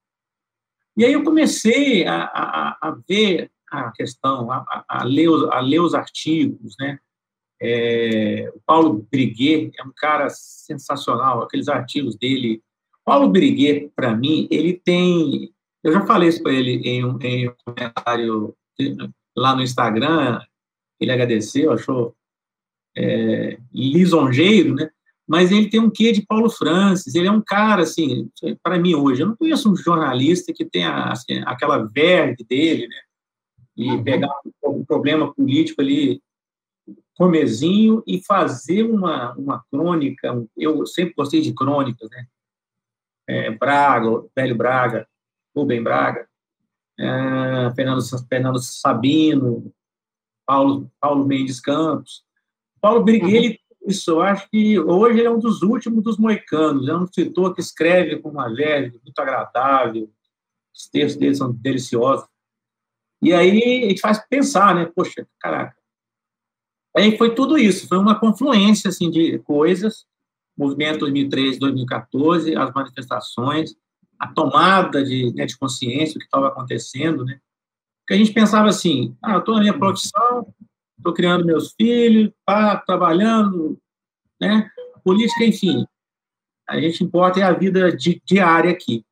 E 0.95 1.03
aí 1.03 1.13
eu 1.13 1.23
comecei 1.23 2.05
a, 2.05 2.23
a, 2.23 2.77
a 2.81 2.97
ver 3.07 3.49
a 3.71 3.91
questão, 3.91 4.51
a, 4.51 4.85
a, 4.87 5.03
ler 5.03 5.29
os, 5.29 5.49
a 5.49 5.59
ler 5.59 5.79
os 5.79 5.95
artigos, 5.95 6.75
né? 6.79 6.99
É, 7.61 8.51
o 8.53 8.59
Paulo 8.65 9.07
Briguet 9.09 9.71
é 9.79 9.83
um 9.83 9.91
cara 9.95 10.29
sensacional, 10.29 11.41
aqueles 11.41 11.67
artigos 11.67 12.15
dele. 12.15 12.61
Paulo 13.05 13.29
Briguet, 13.29 13.91
para 13.95 14.15
mim, 14.15 14.47
ele 14.51 14.73
tem. 14.73 15.51
Eu 15.83 15.91
já 15.91 16.05
falei 16.05 16.29
isso 16.29 16.43
para 16.43 16.53
ele 16.53 16.75
em 16.87 17.03
um, 17.03 17.17
em 17.21 17.49
um 17.49 17.53
comentário 17.65 18.55
lá 19.35 19.55
no 19.55 19.61
Instagram, 19.61 20.41
ele 20.99 21.11
agradeceu, 21.11 21.71
achou 21.71 22.15
é, 22.95 23.57
lisonjeiro, 23.73 24.75
né? 24.75 24.89
mas 25.27 25.51
ele 25.51 25.69
tem 25.69 25.79
um 25.79 25.89
quê 25.89 26.11
de 26.11 26.25
Paulo 26.25 26.49
Francis, 26.49 27.15
ele 27.15 27.27
é 27.27 27.31
um 27.31 27.41
cara, 27.41 27.83
assim, 27.83 28.29
para 28.61 28.77
mim 28.77 28.93
hoje, 28.93 29.21
eu 29.21 29.27
não 29.27 29.35
conheço 29.35 29.71
um 29.71 29.75
jornalista 29.75 30.53
que 30.53 30.65
tenha 30.65 31.05
assim, 31.05 31.41
aquela 31.45 31.77
verve 31.77 32.43
dele, 32.43 32.87
né, 32.87 33.01
e 33.75 34.03
pegar 34.03 34.29
um 34.63 34.85
problema 34.85 35.33
político 35.33 35.81
ali, 35.81 36.21
comezinho, 37.15 38.03
e 38.05 38.23
fazer 38.23 38.83
uma, 38.83 39.33
uma 39.33 39.63
crônica, 39.71 40.45
eu 40.57 40.85
sempre 40.85 41.13
gostei 41.15 41.41
de 41.41 41.53
crônicas, 41.53 42.09
né, 42.09 42.25
é, 43.27 43.51
Braga, 43.51 44.25
Velho 44.35 44.55
Braga, 44.55 45.07
Rubem 45.55 45.81
Braga, 45.81 46.27
é, 46.99 47.73
Fernando, 47.75 48.01
Fernando 48.27 48.59
Sabino, 48.59 49.73
Paulo, 50.45 50.91
Paulo 50.99 51.25
Mendes 51.25 51.59
Campos, 51.59 52.23
Paulo 52.81 53.03
Briguet, 53.03 53.57
uhum 53.57 53.63
isso, 53.85 54.11
eu 54.11 54.21
acho 54.21 54.49
que 54.49 54.79
hoje 54.79 55.19
ele 55.19 55.27
é 55.27 55.31
um 55.31 55.39
dos 55.39 55.61
últimos 55.61 56.03
dos 56.03 56.17
moicanos, 56.17 56.87
é 56.87 56.95
um 56.95 57.03
escritor 57.03 57.53
que 57.53 57.61
escreve 57.61 58.17
com 58.17 58.29
uma 58.29 58.47
verve 58.47 58.99
muito 59.03 59.19
agradável, 59.19 60.09
os 60.73 60.87
textos 60.87 61.19
dele 61.19 61.35
são 61.35 61.51
deliciosos. 61.51 62.25
E 63.21 63.33
aí 63.33 63.83
a 63.83 63.89
gente 63.89 64.01
faz 64.01 64.25
pensar, 64.27 64.73
né? 64.73 64.85
Poxa, 64.85 65.27
caraca. 65.39 65.75
Aí 66.95 67.17
foi 67.17 67.33
tudo 67.33 67.57
isso, 67.57 67.87
foi 67.87 67.97
uma 67.97 68.19
confluência 68.19 68.89
assim, 68.89 69.09
de 69.09 69.39
coisas, 69.39 70.05
movimento 70.57 70.99
2013, 70.99 71.59
2014, 71.59 72.55
as 72.55 72.71
manifestações, 72.73 73.75
a 74.23 74.27
tomada 74.27 75.03
de, 75.03 75.33
né, 75.33 75.45
de 75.45 75.57
consciência 75.57 76.13
do 76.13 76.19
que 76.19 76.25
estava 76.25 76.47
acontecendo, 76.47 77.25
né? 77.25 77.37
Porque 77.99 78.13
a 78.13 78.17
gente 78.17 78.31
pensava 78.31 78.69
assim, 78.69 79.17
ah, 79.21 79.33
eu 79.33 79.39
estou 79.39 79.55
na 79.55 79.61
minha 79.61 79.77
profissão, 79.77 80.47
estou 80.97 81.13
criando 81.13 81.45
meus 81.45 81.73
filhos, 81.73 82.31
pá, 82.45 82.77
trabalhando, 82.77 83.77
né? 84.39 84.69
Política, 85.03 85.43
enfim. 85.43 85.85
A 86.69 86.79
gente 86.79 87.03
importa 87.03 87.41
é 87.41 87.43
a 87.43 87.51
vida 87.51 87.93
di 87.93 88.21
diária 88.25 88.71
aqui. 88.71 89.05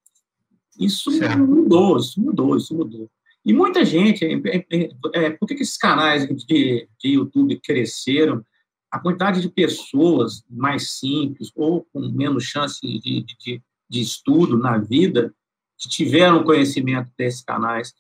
Isso 0.80 1.12
certo. 1.12 1.40
mudou, 1.40 1.98
isso 1.98 2.22
mudou, 2.22 2.56
isso 2.56 2.74
mudou. 2.74 3.10
E 3.44 3.52
muita 3.52 3.84
gente, 3.84 4.24
é, 4.24 4.34
é, 4.34 4.66
é, 4.72 5.26
é 5.26 5.30
por 5.32 5.46
que, 5.46 5.56
que 5.56 5.64
esses 5.64 5.78
canais 5.78 6.26
de, 6.26 6.88
de 6.98 7.10
YouTube 7.10 7.60
cresceram? 7.62 8.46
A 8.90 8.98
quantidade 8.98 9.42
de 9.42 9.50
pessoas 9.50 10.42
mais 10.50 11.00
simples 11.00 11.52
ou 11.54 11.86
com 11.92 12.00
menos 12.00 12.46
chance 12.46 12.80
de, 12.82 13.00
de, 13.00 13.26
de 13.38 13.62
estudo 14.00 14.58
na 14.58 14.78
vida 14.78 15.34
que 15.78 15.90
tiveram 15.90 16.44
conhecimento 16.44 17.10
desses 17.18 17.44
canais 17.44 17.94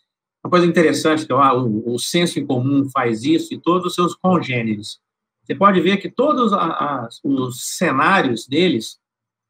uma 0.43 0.49
coisa 0.49 0.65
interessante 0.65 1.25
que 1.25 1.33
ah, 1.33 1.53
o, 1.53 1.93
o 1.93 1.99
senso 1.99 2.39
em 2.39 2.45
comum 2.45 2.89
faz 2.89 3.23
isso 3.23 3.53
e 3.53 3.59
todos 3.59 3.85
os 3.87 3.93
seus 3.93 4.15
congêneres. 4.15 4.99
Você 5.43 5.53
pode 5.53 5.79
ver 5.81 5.97
que 5.97 6.09
todos 6.09 6.51
a, 6.51 6.57
a, 6.57 7.09
os 7.23 7.77
cenários 7.77 8.47
deles 8.47 8.99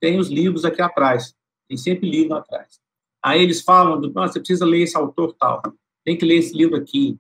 têm 0.02 0.20
os 0.20 0.30
livros 0.30 0.66
aqui 0.66 0.82
atrás. 0.82 1.34
Tem 1.68 1.78
sempre 1.78 2.10
livro 2.10 2.36
atrás. 2.36 2.80
Aí 3.24 3.42
eles 3.42 3.62
falam, 3.62 4.02
do, 4.02 4.12
ah, 4.20 4.28
você 4.28 4.40
precisa 4.40 4.66
ler 4.66 4.82
esse 4.82 4.98
autor 4.98 5.34
tal, 5.40 5.62
tem 6.04 6.18
que 6.18 6.26
ler 6.26 6.38
esse 6.38 6.56
livro 6.56 6.76
aqui. 6.76 7.18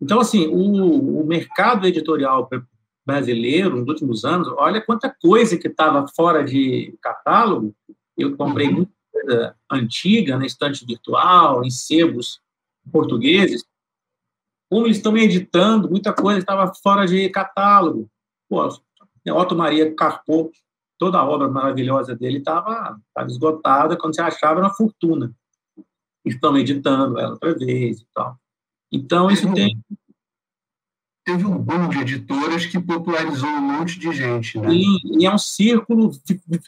Então, 0.00 0.18
assim, 0.18 0.48
o, 0.48 1.20
o 1.20 1.26
mercado 1.26 1.86
editorial 1.86 2.48
brasileiro, 3.06 3.76
nos 3.76 3.86
últimos 3.86 4.24
anos, 4.24 4.48
olha 4.56 4.80
quanta 4.80 5.14
coisa 5.20 5.58
que 5.58 5.68
estava 5.68 6.08
fora 6.08 6.42
de 6.42 6.96
catálogo. 7.02 7.74
Eu 8.16 8.36
comprei 8.36 8.68
uhum. 8.68 8.74
muita 8.74 8.92
coisa 9.12 9.56
antiga, 9.70 10.38
na 10.38 10.46
estante 10.46 10.84
virtual, 10.84 11.64
em 11.64 11.70
sebos 11.70 12.40
portugueses, 12.90 13.64
como 14.70 14.86
eles 14.86 14.98
estão 14.98 15.16
editando, 15.16 15.90
muita 15.90 16.12
coisa 16.12 16.38
estava 16.38 16.72
fora 16.72 17.04
de 17.04 17.28
catálogo. 17.28 18.08
Pô, 18.48 18.68
Otto 19.32 19.56
Maria 19.56 19.92
Carpo, 19.94 20.52
toda 20.96 21.18
a 21.18 21.28
obra 21.28 21.48
maravilhosa 21.48 22.14
dele 22.14 22.38
estava, 22.38 23.00
esgotada, 23.26 23.96
quando 23.96 24.14
você 24.14 24.22
achava 24.22 24.60
uma 24.60 24.72
fortuna. 24.72 25.34
Estão 26.24 26.56
editando 26.56 27.18
ela 27.18 27.32
outra 27.32 27.52
vez 27.54 28.00
e 28.00 28.06
tal. 28.14 28.38
Então, 28.92 29.30
isso 29.30 29.52
tem... 29.52 29.76
Teve 31.30 31.46
um 31.46 31.56
boom 31.56 31.88
de 31.88 31.98
editoras 32.00 32.66
que 32.66 32.80
popularizou 32.80 33.48
um 33.48 33.60
monte 33.60 34.00
de 34.00 34.12
gente, 34.12 34.58
né? 34.58 34.68
E, 34.72 35.20
e 35.20 35.26
é 35.26 35.32
um 35.32 35.38
círculo 35.38 36.10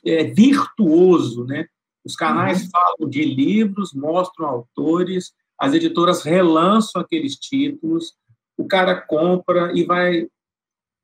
é, 0.06 0.22
virtuoso, 0.22 1.44
né? 1.44 1.66
Os 2.04 2.14
canais 2.14 2.62
uhum. 2.62 2.70
falam 2.70 3.10
de 3.10 3.24
livros, 3.24 3.92
mostram 3.92 4.46
autores, 4.46 5.32
as 5.58 5.74
editoras 5.74 6.22
relançam 6.22 7.02
aqueles 7.02 7.34
títulos, 7.34 8.14
o 8.56 8.64
cara 8.64 9.00
compra 9.00 9.72
e 9.74 9.84
vai. 9.84 10.28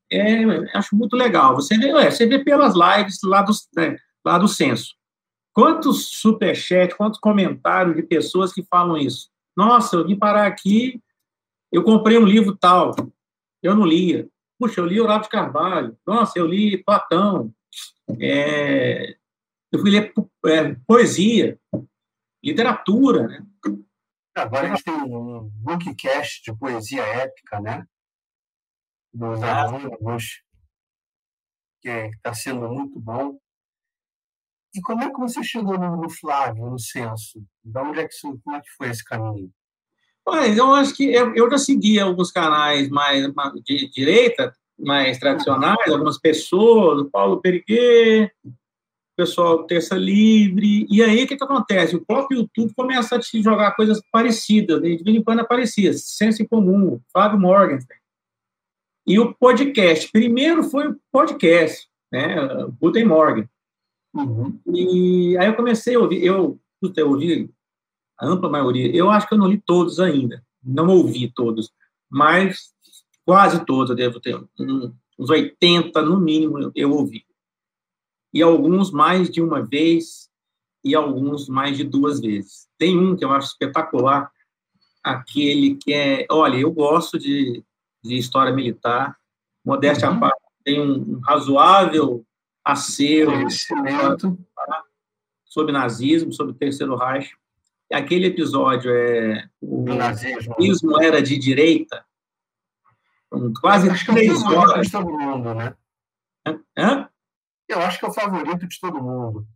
É, 0.09 0.45
acho 0.77 0.95
muito 0.95 1.17
legal. 1.17 1.57
Você 1.57 1.77
vê, 1.77 1.89
é, 1.89 2.13
você 2.13 2.27
vê 2.27 2.39
pelas 2.39 2.75
lives 2.77 3.19
lá 3.25 3.43
do, 3.43 3.53
né, 3.77 3.97
lá 4.25 4.39
do 4.39 4.47
censo. 4.47 4.95
Quantos 5.53 6.11
superchats, 6.21 6.97
quantos 6.97 7.19
comentários 7.19 7.97
de 7.97 8.05
pessoas 8.05 8.53
que 8.53 8.63
falam 8.63 8.97
isso? 8.97 9.29
Nossa, 9.57 9.97
eu 9.97 10.07
vim 10.07 10.17
parar 10.17 10.47
aqui, 10.47 11.03
eu 11.73 11.83
comprei 11.83 12.17
um 12.17 12.25
livro 12.25 12.57
tal, 12.57 12.95
eu 13.63 13.75
não 13.75 13.85
lia. 13.85 14.29
Puxa, 14.59 14.81
eu 14.81 14.87
li 14.87 15.01
Olavo 15.01 15.25
de 15.25 15.31
Carvalho. 15.31 15.97
Nossa, 16.07 16.39
eu 16.39 16.47
li 16.47 16.83
Platão. 16.83 17.55
É, 18.21 19.17
eu 19.71 19.79
fui 19.79 19.91
ler 19.91 20.13
é, 20.47 20.75
poesia, 20.87 21.59
literatura, 22.43 23.29
né? 23.29 23.47
Agora 24.35 24.67
a 24.67 24.71
gente 24.71 24.85
tem 24.85 24.95
um 24.95 25.49
bookcast 25.49 26.43
de 26.43 26.57
poesia 26.57 27.03
épica, 27.03 27.61
né? 27.61 27.87
Dos 29.13 29.43
ah. 29.43 29.63
alunos, 29.63 30.43
que 31.81 31.89
está 31.89 32.35
sendo 32.35 32.69
muito 32.69 32.99
bom. 33.01 33.39
E 34.75 34.81
como 34.81 35.03
é 35.03 35.11
que 35.11 35.19
você 35.19 35.43
chegou 35.43 35.79
no, 35.79 35.97
no 35.97 36.11
Flávio, 36.11 36.71
no 36.71 36.79
censo? 36.79 37.45
De 37.65 37.81
onde 37.81 38.01
é 38.01 38.09
que, 38.09 38.15
como 38.21 38.57
é 38.57 38.61
que 38.61 38.71
foi 38.77 38.91
esse 38.91 39.05
caminho? 39.05 39.53
Mas 40.31 40.59
eu 40.59 40.75
acho 40.75 40.95
que 40.95 41.11
eu, 41.11 41.35
eu 41.35 41.51
já 41.51 41.57
seguia 41.57 42.05
alguns 42.05 42.31
canais 42.31 42.91
mais 42.91 43.33
de 43.65 43.89
direita, 43.89 44.55
mais 44.79 45.19
tradicionais, 45.19 45.91
algumas 45.91 46.19
pessoas, 46.19 47.01
o 47.01 47.11
Paulo 47.11 47.41
Periguet, 47.41 48.31
o 48.45 48.53
pessoal 49.17 49.59
do 49.59 49.67
Terça 49.67 49.97
Livre, 49.97 50.87
e 50.91 51.03
aí 51.03 51.25
o 51.25 51.27
que, 51.27 51.37
que 51.37 51.43
acontece? 51.43 51.97
O 51.97 52.05
próprio 52.05 52.41
YouTube 52.41 52.75
começa 52.77 53.17
a 53.17 53.19
te 53.19 53.43
jogar 53.43 53.75
coisas 53.75 54.03
parecidas, 54.13 54.83
de 54.83 55.03
vez 55.03 55.17
em 55.17 55.23
quando 55.23 55.41
aparecia, 55.41 55.95
Senso 55.95 56.43
em 56.43 56.47
Comum, 56.47 57.01
Fábio 57.11 57.41
Morgenstern, 57.41 58.01
e 59.07 59.19
o 59.19 59.35
podcast. 59.35 60.13
Primeiro 60.13 60.63
foi 60.65 60.89
o 60.89 61.01
podcast, 61.11 61.89
né, 62.13 62.37
Guten 62.79 63.07
Morgen. 63.07 63.49
Uhum. 64.15 64.61
E 64.75 65.39
aí 65.39 65.47
eu 65.47 65.57
comecei 65.57 65.95
a 65.95 66.01
ouvir, 66.01 66.23
eu, 66.23 66.61
eu 66.95 67.09
ouvi 67.09 67.51
a 68.19 68.27
ampla 68.27 68.49
maioria, 68.49 68.95
eu 68.95 69.11
acho 69.11 69.29
que 69.29 69.35
eu 69.35 69.39
não 69.39 69.47
li 69.47 69.63
todos 69.65 70.01
ainda, 70.01 70.45
não 70.63 70.89
ouvi 70.89 71.31
todos, 71.33 71.73
mas 72.11 72.73
quase 73.25 73.65
todos 73.65 73.91
eu 73.91 73.97
devo 73.97 74.21
ter, 74.21 74.43
uns 75.19 75.31
80 75.31 76.01
no 76.03 76.19
mínimo 76.19 76.71
eu 76.75 76.93
ouvi. 76.93 77.25
E 78.33 78.43
alguns 78.43 78.91
mais 78.91 79.31
de 79.31 79.41
uma 79.41 79.63
vez 79.63 80.29
e 80.85 80.95
alguns 80.95 81.49
mais 81.49 81.77
de 81.77 81.85
duas 81.85 82.21
vezes. 82.21 82.69
Tem 82.79 82.97
um 82.99 83.17
que 83.17 83.25
eu 83.25 83.33
acho 83.33 83.49
espetacular, 83.49 84.31
aquele 85.03 85.77
que 85.77 85.93
é, 85.93 86.27
olha, 86.31 86.57
eu 86.57 86.71
gosto 86.71 87.19
de, 87.19 87.63
de 88.03 88.17
história 88.17 88.53
militar, 88.53 89.17
modéstia 89.65 90.11
uhum. 90.11 90.17
à 90.17 90.21
parte, 90.21 90.43
tem 90.65 90.81
um 90.81 91.21
razoável 91.21 92.25
acervo 92.65 93.49
sobre 95.45 95.73
nazismo, 95.73 96.33
sobre 96.33 96.53
o 96.53 96.57
Terceiro 96.57 96.97
Reich. 96.97 97.33
Aquele 97.93 98.27
episódio 98.27 98.91
é 98.95 99.49
o, 99.61 99.85
nazismo 99.85 101.01
era 101.01 101.23
de 101.23 101.39
direita, 101.39 102.05
quase 103.61 103.89
acho 103.89 104.07
três 104.07 104.43
que 104.43 104.55
é 104.55 104.57
o 104.57 104.59
horas. 104.59 104.87
De 104.87 104.93
todo 104.93 105.11
mundo, 105.11 105.55
né? 105.55 105.75
Hã? 106.77 107.09
Eu 107.69 107.81
acho 107.81 107.99
que 107.99 108.05
é 108.05 108.09
o 108.09 108.13
favorito 108.13 108.67
de 108.67 108.81
todo 108.81 109.03
mundo. 109.03 109.47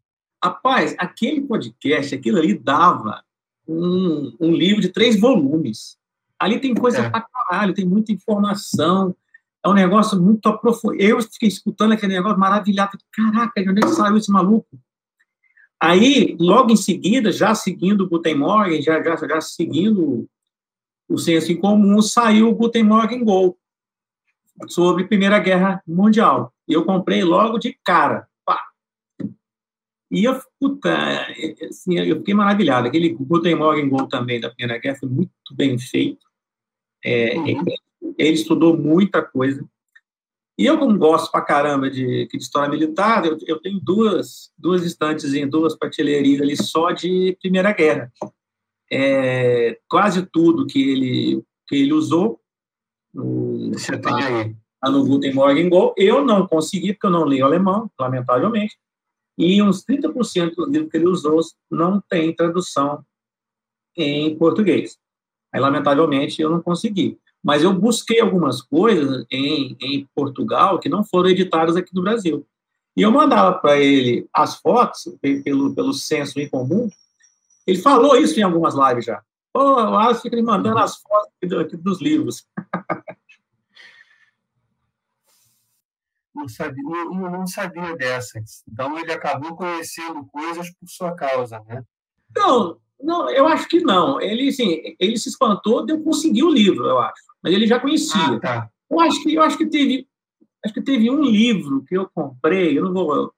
Rapaz, 0.42 0.94
aquele 0.98 1.42
podcast, 1.42 2.14
aquilo 2.14 2.38
ali 2.38 2.58
dava 2.58 3.22
um, 3.66 4.36
um 4.40 4.52
livro 4.52 4.80
de 4.80 4.88
três 4.88 5.18
volumes. 5.18 5.98
Ali 6.38 6.58
tem 6.58 6.74
coisa 6.74 7.02
é. 7.02 7.10
pra 7.10 7.20
caralho, 7.20 7.74
tem 7.74 7.84
muita 7.84 8.12
informação, 8.12 9.14
é 9.64 9.68
um 9.68 9.74
negócio 9.74 10.20
muito 10.20 10.48
aprofundido. 10.48 11.02
Eu 11.02 11.22
fiquei 11.22 11.48
escutando 11.48 11.92
aquele 11.92 12.14
negócio 12.14 12.38
maravilhado. 12.38 12.98
Caraca, 13.12 13.62
de 13.62 13.70
onde 13.70 13.84
é 13.84 13.86
que 13.86 13.94
saiu 13.94 14.16
esse 14.16 14.30
maluco? 14.30 14.78
Aí, 15.82 16.36
logo 16.38 16.70
em 16.70 16.76
seguida, 16.76 17.32
já 17.32 17.56
seguindo 17.56 18.02
o 18.02 18.08
Guten 18.08 18.36
Morgen, 18.36 18.80
já, 18.80 19.02
já, 19.02 19.16
já 19.16 19.40
seguindo 19.40 20.28
o 21.08 21.18
senso 21.18 21.50
em 21.50 21.56
comum, 21.56 22.00
saiu 22.00 22.48
o 22.48 22.54
Guten 22.54 22.84
Morgen 22.84 23.24
Go, 23.24 23.58
sobre 24.68 25.08
Primeira 25.08 25.40
Guerra 25.40 25.82
Mundial. 25.84 26.54
Eu 26.68 26.84
comprei 26.84 27.24
logo 27.24 27.58
de 27.58 27.76
cara. 27.82 28.28
Pá. 28.44 28.62
E 30.08 30.22
eu, 30.22 30.40
puta, 30.60 31.26
assim, 31.68 31.98
eu 31.98 32.18
fiquei 32.18 32.32
maravilhado. 32.32 32.86
Aquele 32.86 33.08
Guten 33.08 33.56
Morgen 33.56 33.88
Go 33.88 34.06
também 34.06 34.40
da 34.40 34.50
Primeira 34.50 34.80
Guerra 34.80 34.98
foi 35.00 35.08
muito 35.08 35.32
bem 35.52 35.76
feito. 35.80 36.24
É, 37.04 37.36
uhum. 37.36 37.64
Ele 38.16 38.34
estudou 38.34 38.78
muita 38.78 39.20
coisa. 39.20 39.68
E 40.58 40.66
eu, 40.66 40.78
como 40.78 40.98
gosto 40.98 41.30
pra 41.30 41.40
caramba 41.40 41.90
de, 41.90 42.26
de 42.26 42.36
história 42.36 42.68
militar, 42.68 43.24
eu, 43.24 43.38
eu, 43.46 43.60
tenho 43.60 43.80
duas, 43.80 44.52
duas 44.56 44.84
estantes 44.84 45.32
em 45.32 45.48
duas 45.48 45.76
prateleiras 45.76 46.42
ali 46.42 46.56
só 46.56 46.90
de 46.90 47.36
Primeira 47.40 47.72
Guerra. 47.72 48.12
É, 48.90 49.78
quase 49.88 50.26
tudo 50.26 50.66
que 50.66 50.90
ele, 50.90 51.42
que 51.66 51.76
ele 51.76 51.94
usou 51.94 52.38
no, 53.14 53.70
Você 53.72 53.98
tem 53.98 54.14
aí. 54.22 54.54
no 54.84 55.06
Guten 55.06 55.32
Morgen 55.32 55.68
Go, 55.70 55.94
eu 55.96 56.24
não 56.24 56.46
consegui, 56.46 56.92
porque 56.92 57.06
eu 57.06 57.10
não 57.10 57.24
leio 57.24 57.46
alemão, 57.46 57.90
lamentavelmente, 57.98 58.76
e 59.38 59.62
uns 59.62 59.82
30% 59.84 60.54
dos 60.54 60.68
livros 60.68 60.90
que 60.90 60.96
ele 60.98 61.06
usou 61.06 61.40
não 61.70 62.00
tem 62.00 62.34
tradução 62.34 63.02
em 63.96 64.36
português. 64.36 64.98
Aí, 65.50 65.60
lamentavelmente, 65.60 66.40
eu 66.40 66.50
não 66.50 66.60
consegui 66.60 67.18
mas 67.42 67.62
eu 67.62 67.72
busquei 67.72 68.20
algumas 68.20 68.62
coisas 68.62 69.26
em, 69.30 69.76
em 69.80 70.08
Portugal 70.14 70.78
que 70.78 70.88
não 70.88 71.04
foram 71.04 71.30
editadas 71.30 71.76
aqui 71.76 71.92
no 71.94 72.02
Brasil. 72.02 72.46
E 72.96 73.02
eu 73.02 73.10
mandava 73.10 73.58
para 73.58 73.78
ele 73.78 74.28
as 74.32 74.56
fotos, 74.56 75.08
pelo, 75.20 75.74
pelo 75.74 75.92
senso 75.92 76.38
em 76.38 76.48
comum. 76.48 76.88
Ele 77.66 77.78
falou 77.78 78.16
isso 78.16 78.38
em 78.38 78.42
algumas 78.42 78.74
lives 78.74 79.06
já. 79.06 79.22
Pô, 79.52 79.60
o 79.60 79.96
Alisson 79.96 80.22
fica 80.22 80.36
me 80.36 80.42
mandando 80.42 80.78
as 80.78 80.96
fotos 80.96 81.58
aqui 81.58 81.76
dos 81.76 82.00
livros. 82.00 82.46
Não 86.34 86.48
sabia, 86.48 86.82
não, 86.82 87.30
não 87.30 87.46
sabia 87.46 87.94
dessas. 87.94 88.64
Então 88.66 88.98
ele 88.98 89.12
acabou 89.12 89.54
conhecendo 89.54 90.24
coisas 90.24 90.70
por 90.70 90.88
sua 90.88 91.14
causa, 91.14 91.60
né? 91.66 91.84
Não, 92.34 92.80
não, 92.98 93.30
eu 93.30 93.46
acho 93.46 93.68
que 93.68 93.80
não. 93.80 94.18
Ele, 94.18 94.48
assim, 94.48 94.96
ele 94.98 95.18
se 95.18 95.28
espantou 95.28 95.84
de 95.84 95.92
eu 95.92 96.02
conseguir 96.02 96.42
o 96.42 96.50
livro, 96.50 96.86
eu 96.86 96.98
acho 96.98 97.31
mas 97.42 97.52
ele 97.52 97.66
já 97.66 97.80
conhecia. 97.80 98.36
Ah, 98.36 98.40
tá. 98.40 98.70
Eu 98.90 99.00
acho 99.00 99.22
que 99.22 99.34
eu 99.34 99.42
acho 99.42 99.58
que 99.58 99.66
teve 99.66 100.06
acho 100.64 100.74
que 100.74 100.82
teve 100.82 101.10
um 101.10 101.22
livro 101.22 101.82
que 101.84 101.96
eu 101.96 102.08
comprei, 102.08 102.78
eu 102.78 102.84
não 102.84 102.92
vou 102.92 103.34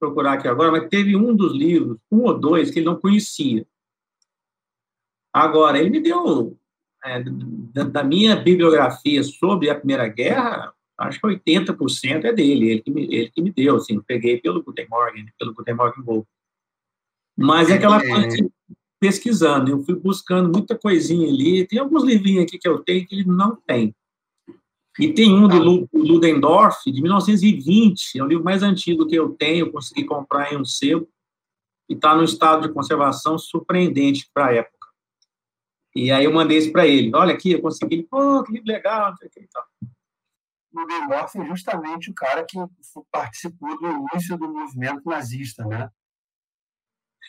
procurar 0.00 0.34
aqui 0.34 0.48
agora, 0.48 0.72
mas 0.72 0.88
teve 0.88 1.16
um 1.16 1.34
dos 1.34 1.52
livros, 1.52 1.98
um 2.10 2.22
ou 2.22 2.38
dois 2.38 2.70
que 2.70 2.78
ele 2.78 2.86
não 2.86 3.00
conhecia. 3.00 3.66
Agora 5.32 5.78
ele 5.78 5.90
me 5.90 6.00
deu 6.00 6.56
é, 7.04 7.22
da, 7.22 7.84
da, 7.84 8.04
minha 8.04 8.34
bibliografia 8.36 9.22
sobre 9.22 9.70
a 9.70 9.74
Primeira 9.74 10.08
Guerra, 10.08 10.72
acho 10.98 11.20
que 11.20 11.26
80% 11.26 12.24
é 12.24 12.32
dele, 12.32 12.70
ele 12.70 12.82
que 12.82 12.90
me, 12.90 13.02
ele 13.14 13.30
que 13.30 13.42
me 13.42 13.52
deu, 13.52 13.76
assim, 13.76 13.94
eu 13.94 14.02
peguei 14.02 14.40
pelo 14.40 14.62
Guten 14.62 14.88
Morgen, 14.88 15.26
pelo 15.38 15.54
Guten 15.54 15.74
Morgen 15.74 16.02
Wolf. 16.02 16.26
Mas 17.36 17.70
é 17.70 17.74
aquela 17.74 18.04
é. 18.04 18.28
Pesquisando, 19.00 19.70
eu 19.70 19.82
fui 19.84 19.94
buscando 19.94 20.50
muita 20.50 20.76
coisinha 20.76 21.28
ali. 21.28 21.66
Tem 21.66 21.78
alguns 21.78 22.04
livrinhos 22.04 22.44
aqui 22.44 22.58
que 22.58 22.68
eu 22.68 22.78
tenho 22.80 23.06
que 23.06 23.14
ele 23.14 23.24
não 23.24 23.56
tem. 23.56 23.94
E 24.98 25.12
tem 25.12 25.32
um 25.32 25.46
do 25.46 25.88
Ludendorff, 25.92 26.90
de 26.90 27.00
1920, 27.00 28.18
é 28.18 28.22
o 28.22 28.26
livro 28.26 28.44
mais 28.44 28.64
antigo 28.64 29.06
que 29.06 29.14
eu 29.14 29.30
tenho, 29.30 29.66
eu 29.66 29.72
consegui 29.72 30.04
comprar 30.04 30.52
em 30.52 30.56
um 30.56 30.64
sebo, 30.64 31.08
e 31.88 31.94
está 31.94 32.16
no 32.16 32.24
estado 32.24 32.66
de 32.66 32.74
conservação 32.74 33.38
surpreendente 33.38 34.28
para 34.34 34.46
a 34.46 34.54
época. 34.54 34.88
E 35.94 36.10
aí 36.10 36.24
eu 36.24 36.32
mandei 36.32 36.58
isso 36.58 36.72
para 36.72 36.86
ele. 36.86 37.10
Olha 37.14 37.32
aqui, 37.32 37.52
eu 37.52 37.62
consegui. 37.62 38.02
Pô, 38.02 38.42
que 38.42 38.52
livro 38.52 38.68
legal. 38.68 39.14
Ludendorff 40.72 41.38
é 41.38 41.46
justamente 41.46 42.10
o 42.10 42.14
cara 42.14 42.44
que 42.44 42.58
participou 43.10 43.78
do 43.78 44.06
início 44.12 44.36
do 44.36 44.48
movimento 44.48 45.02
nazista, 45.06 45.64
né? 45.64 45.90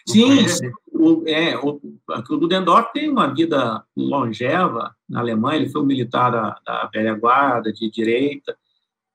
Sim, 0.07 0.45
o, 0.91 1.23
é, 1.27 1.57
o, 1.57 1.81
o 2.07 2.35
Ludendorff 2.35 2.93
tem 2.93 3.09
uma 3.09 3.33
vida 3.33 3.83
longeva 3.95 4.95
na 5.07 5.19
Alemanha, 5.19 5.61
ele 5.61 5.69
foi 5.69 5.81
um 5.81 5.85
militar 5.85 6.31
da, 6.31 6.59
da 6.65 6.89
velha 6.93 7.13
guarda, 7.13 7.71
de 7.71 7.89
direita, 7.89 8.57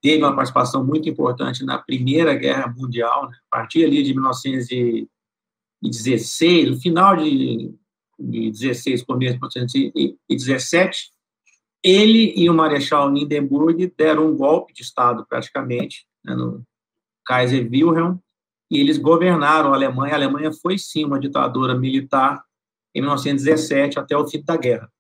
teve 0.01 0.23
uma 0.23 0.35
participação 0.35 0.83
muito 0.85 1.07
importante 1.09 1.65
na 1.65 1.79
Primeira 1.79 2.35
Guerra 2.35 2.73
Mundial, 2.77 3.31
né? 3.31 3.37
a 3.51 3.57
partir 3.57 3.85
ali 3.85 4.03
de 4.03 4.13
1916, 4.13 6.71
no 6.71 6.81
final 6.81 7.17
de, 7.17 7.75
de 8.19 8.51
16, 8.51 9.03
começo 9.03 9.35
de 9.35 9.41
1917, 9.41 11.13
ele 11.83 12.33
e 12.35 12.49
o 12.49 12.55
Marechal 12.55 13.15
Hindenburg 13.15 13.93
deram 13.97 14.31
um 14.31 14.37
golpe 14.37 14.73
de 14.73 14.83
Estado, 14.83 15.27
praticamente, 15.29 16.07
né, 16.25 16.35
no 16.35 16.65
Kaiser 17.27 17.69
Wilhelm, 17.71 18.17
e 18.75 18.81
eles 18.81 18.99
governaram 18.99 19.73
a 19.73 19.77
Alemanha. 19.77 20.15
A 20.15 20.17
Alemanha 20.17 20.53
foi, 20.53 20.77
sim, 20.77 21.05
uma 21.05 21.21
ditadura 21.21 21.79
militar 21.79 22.45
em 22.93 23.01
1917 23.01 24.01
até 24.01 24.17
o 24.17 24.27
fim 24.27 24.43
da 24.43 24.57
guerra. 24.57 24.91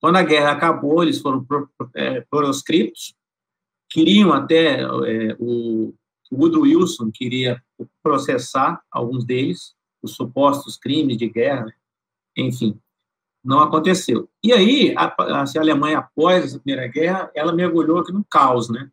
Quando 0.00 0.16
a 0.16 0.22
guerra 0.22 0.52
acabou, 0.52 1.02
eles 1.02 1.20
foram 1.20 1.46
é, 1.94 2.22
proscritos, 2.22 3.14
queriam 3.90 4.32
até, 4.32 4.80
é, 4.82 5.36
o 5.38 5.94
Woodrow 6.32 6.62
Wilson 6.62 7.10
queria 7.12 7.62
processar 8.02 8.82
alguns 8.90 9.24
deles, 9.24 9.74
os 10.02 10.14
supostos 10.14 10.76
crimes 10.76 11.18
de 11.18 11.28
guerra, 11.28 11.66
enfim. 12.36 12.78
não 13.44 13.60
aconteceu. 13.60 14.28
E 14.42 14.52
aí, 14.52 14.94
a, 14.96 15.04
a, 15.04 15.42
a 15.42 15.60
Alemanha, 15.60 15.98
após 15.98 16.44
essa 16.44 16.58
Primeira 16.58 16.88
Guerra, 16.88 17.30
ela 17.34 17.52
mergulhou 17.52 17.98
aqui 17.98 18.12
no 18.12 18.24
caos, 18.24 18.70
né? 18.70 18.90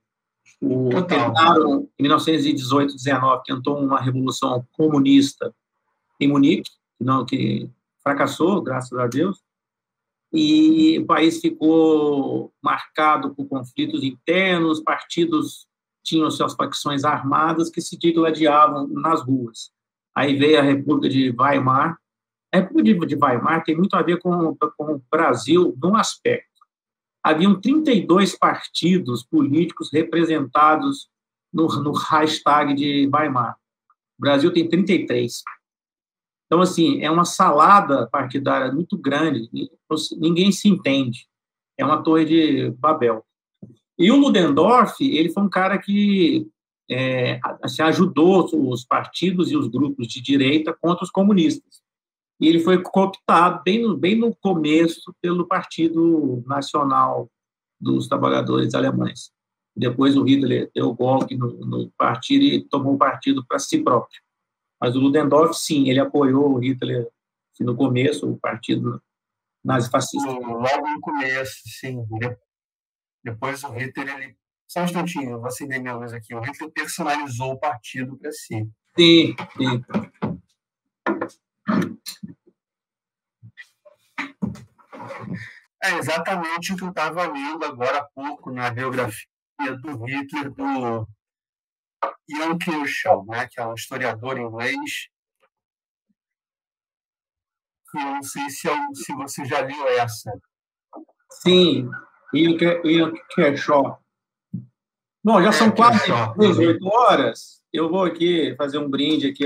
O, 0.62 0.90
tentaram, 1.04 1.90
em 1.98 2.04
1918, 2.04 2.96
19, 2.96 3.44
tentou 3.44 3.80
uma 3.80 4.00
revolução 4.00 4.66
comunista 4.72 5.54
em 6.20 6.28
Munique, 6.28 6.70
não, 7.00 7.26
que 7.26 7.68
fracassou, 8.04 8.62
graças 8.62 8.98
a 8.98 9.08
Deus, 9.08 9.42
e 10.32 11.00
o 11.00 11.06
país 11.06 11.40
ficou 11.40 12.54
marcado 12.62 13.34
por 13.36 13.48
conflitos 13.48 14.04
internos, 14.04 14.80
partidos 14.80 15.68
tinham 16.04 16.32
suas 16.32 16.54
facções 16.54 17.04
armadas 17.04 17.70
que 17.70 17.82
se 17.82 17.98
digladiavam 17.98 18.88
nas 18.88 19.22
ruas. 19.22 19.72
Aí 20.16 20.38
veio 20.38 20.60
a 20.60 20.64
República 20.64 21.10
de 21.10 21.32
Weimar. 21.38 21.98
A 22.52 22.58
República 22.58 23.06
de 23.06 23.16
Weimar 23.16 23.64
tem 23.64 23.76
muito 23.76 23.96
a 23.96 24.02
ver 24.02 24.20
com, 24.20 24.56
com 24.56 24.96
o 24.96 25.02
Brasil 25.12 25.76
num 25.82 25.96
aspecto. 25.96 26.51
Haviam 27.24 27.60
32 27.60 28.38
partidos 28.38 29.24
políticos 29.24 29.92
representados 29.92 31.10
no, 31.54 31.68
no 31.82 31.92
Reichstag 31.92 32.74
de 32.74 33.10
Weimar. 33.14 33.56
O 34.18 34.22
Brasil 34.22 34.52
tem 34.52 34.68
33. 34.68 35.44
Então, 36.46 36.62
assim, 36.62 37.02
é 37.02 37.10
uma 37.10 37.26
salada 37.26 38.08
partidária 38.08 38.72
muito 38.72 38.98
grande, 38.98 39.50
ninguém 40.18 40.52
se 40.52 40.68
entende. 40.68 41.28
É 41.78 41.86
uma 41.86 42.04
torre 42.04 42.26
de 42.26 42.72
Babel. 42.72 43.26
E 43.98 44.12
o 44.12 44.18
Ludendorff, 44.18 45.02
ele 45.02 45.30
foi 45.30 45.44
um 45.44 45.50
cara 45.50 45.78
que 45.78 46.48
é, 46.90 47.40
assim, 47.62 47.82
ajudou 47.84 48.50
os 48.70 48.84
partidos 48.84 49.50
e 49.50 49.56
os 49.56 49.68
grupos 49.68 50.08
de 50.08 50.22
direita 50.22 50.74
contra 50.74 51.06
os 51.06 51.10
comunistas. 51.10 51.81
E 52.42 52.48
ele 52.48 52.60
foi 52.60 52.82
cooptado 52.82 53.62
bem 53.64 53.84
no, 53.84 53.96
bem 53.96 54.16
no 54.18 54.36
começo 54.36 55.16
pelo 55.22 55.48
Partido 55.48 56.44
Nacional 56.48 57.30
dos 57.80 58.08
Trabalhadores 58.08 58.74
Alemães. 58.74 59.32
Depois 59.76 60.18
o 60.18 60.24
Hitler 60.24 60.72
deu 60.74 60.92
golpe 60.92 61.38
no, 61.38 61.52
no 61.64 61.92
partido 61.92 62.44
e 62.44 62.68
tomou 62.68 62.96
o 62.96 62.98
partido 62.98 63.46
para 63.46 63.60
si 63.60 63.84
próprio. 63.84 64.20
Mas 64.82 64.96
o 64.96 65.00
Ludendorff, 65.00 65.54
sim, 65.54 65.88
ele 65.88 66.00
apoiou 66.00 66.56
o 66.56 66.58
Hitler 66.58 67.08
no 67.60 67.76
começo, 67.76 68.28
o 68.28 68.40
partido 68.40 69.00
nazi-fascista. 69.64 70.32
Logo 70.32 70.90
no 70.90 71.00
começo, 71.00 71.62
sim. 71.68 72.04
Depois 73.24 73.64
o 73.64 73.70
Hitler, 73.72 74.16
ele... 74.16 74.36
Só 74.68 74.82
um 74.82 74.86
instantinho, 74.86 75.32
eu 75.32 75.38
vou 75.38 75.48
acender 75.48 75.80
minha 75.80 75.96
luz 75.96 76.12
aqui. 76.12 76.34
O 76.34 76.42
Hitler 76.42 76.72
personalizou 76.72 77.52
o 77.52 77.60
partido 77.60 78.18
para 78.18 78.32
si. 78.32 78.68
Sim, 78.98 79.36
sim. 79.58 79.84
É 85.84 85.98
exatamente 85.98 86.74
o 86.74 86.78
que 86.78 86.84
eu 86.84 86.90
estava 86.90 87.28
lendo 87.28 87.66
agora 87.66 88.00
há 88.00 88.08
pouco 88.14 88.52
na 88.52 88.70
biografia 88.70 89.26
do 89.82 90.06
Hitler, 90.06 90.52
do 90.52 91.08
Ian 92.30 92.58
Kershaw, 92.58 93.26
né, 93.26 93.48
que 93.50 93.60
é 93.60 93.66
um 93.66 93.74
historiador 93.74 94.38
inglês. 94.38 95.10
Que 97.90 97.98
eu 97.98 98.06
não 98.06 98.24
sei 98.24 98.50
se, 98.50 98.68
eu, 98.68 98.76
se 98.94 99.14
você 99.14 99.44
já 99.46 99.62
leu 99.62 99.88
essa. 100.00 100.32
Sim, 101.32 101.90
Ian 102.34 103.12
Kershaw. 103.34 104.00
Bom, 105.24 105.42
já 105.42 105.50
é, 105.50 105.52
são 105.52 105.72
quase 105.72 106.12
18 106.38 106.86
horas. 106.88 107.62
Eu 107.72 107.90
vou 107.90 108.04
aqui 108.04 108.56
fazer 108.56 108.78
um 108.78 108.90
brinde 108.90 109.28
aqui 109.28 109.46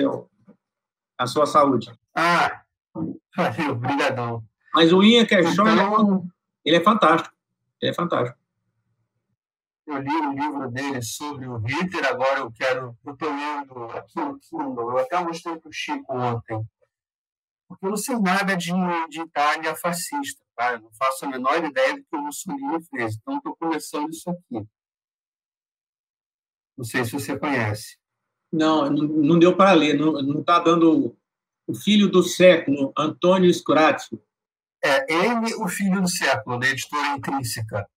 à 1.17 1.27
sua 1.27 1.45
saúde. 1.45 1.91
Ah, 2.15 2.63
valeu, 3.35 3.71
obrigadão. 3.71 4.43
Mas 4.75 4.93
o 4.93 5.01
Ian 5.01 5.25
Kershaw, 5.25 5.67
então... 5.67 6.27
ele 6.63 6.75
é 6.75 6.81
fantástico. 6.81 7.33
Ele 7.81 7.91
é 7.91 7.93
fantástico 7.93 8.37
eu 9.87 9.97
li 9.99 10.09
o 10.09 10.31
livro 10.31 10.71
dele 10.71 11.01
sobre 11.01 11.47
o 11.47 11.57
Hitler, 11.57 12.07
agora 12.07 12.39
eu 12.39 12.51
quero, 12.51 12.97
eu 13.05 13.13
estou 13.13 13.29
lendo 13.29 13.83
aqui 13.91 14.19
no 14.19 14.39
Kindle, 14.39 14.89
eu 14.89 14.97
até 14.97 15.23
mostrei 15.23 15.57
para 15.57 15.69
o 15.69 15.73
Chico 15.73 16.13
ontem, 16.13 16.65
porque 17.67 17.85
eu 17.85 17.89
não 17.89 17.97
sei 17.97 18.17
nada 18.19 18.55
de, 18.55 18.71
de 19.09 19.21
Itália 19.21 19.75
fascista, 19.75 20.43
tá? 20.55 20.73
eu 20.73 20.81
não 20.81 20.91
faço 20.93 21.25
a 21.25 21.29
menor 21.29 21.63
ideia 21.63 21.95
do 21.95 22.03
que 22.03 22.15
o 22.15 22.21
Mussolini 22.21 22.83
fez, 22.89 23.15
então 23.15 23.37
estou 23.37 23.55
começando 23.55 24.09
isso 24.09 24.29
aqui. 24.29 24.67
Não 26.77 26.83
sei 26.83 27.05
se 27.05 27.11
você 27.11 27.37
conhece. 27.37 27.97
Não, 28.51 28.89
não 28.89 29.39
deu 29.39 29.55
para 29.55 29.73
ler, 29.73 29.97
não 29.97 30.39
está 30.39 30.59
dando 30.59 31.15
o 31.67 31.73
filho 31.75 32.09
do 32.09 32.23
século, 32.23 32.91
Antônio 32.97 33.53
Scorazzi. 33.53 34.19
É, 34.85 35.11
ele, 35.11 35.55
o 35.55 35.67
filho 35.67 35.99
do 35.99 36.07
século, 36.07 36.59
da 36.59 36.67
editora 36.67 37.17
intrínseca. 37.17 37.89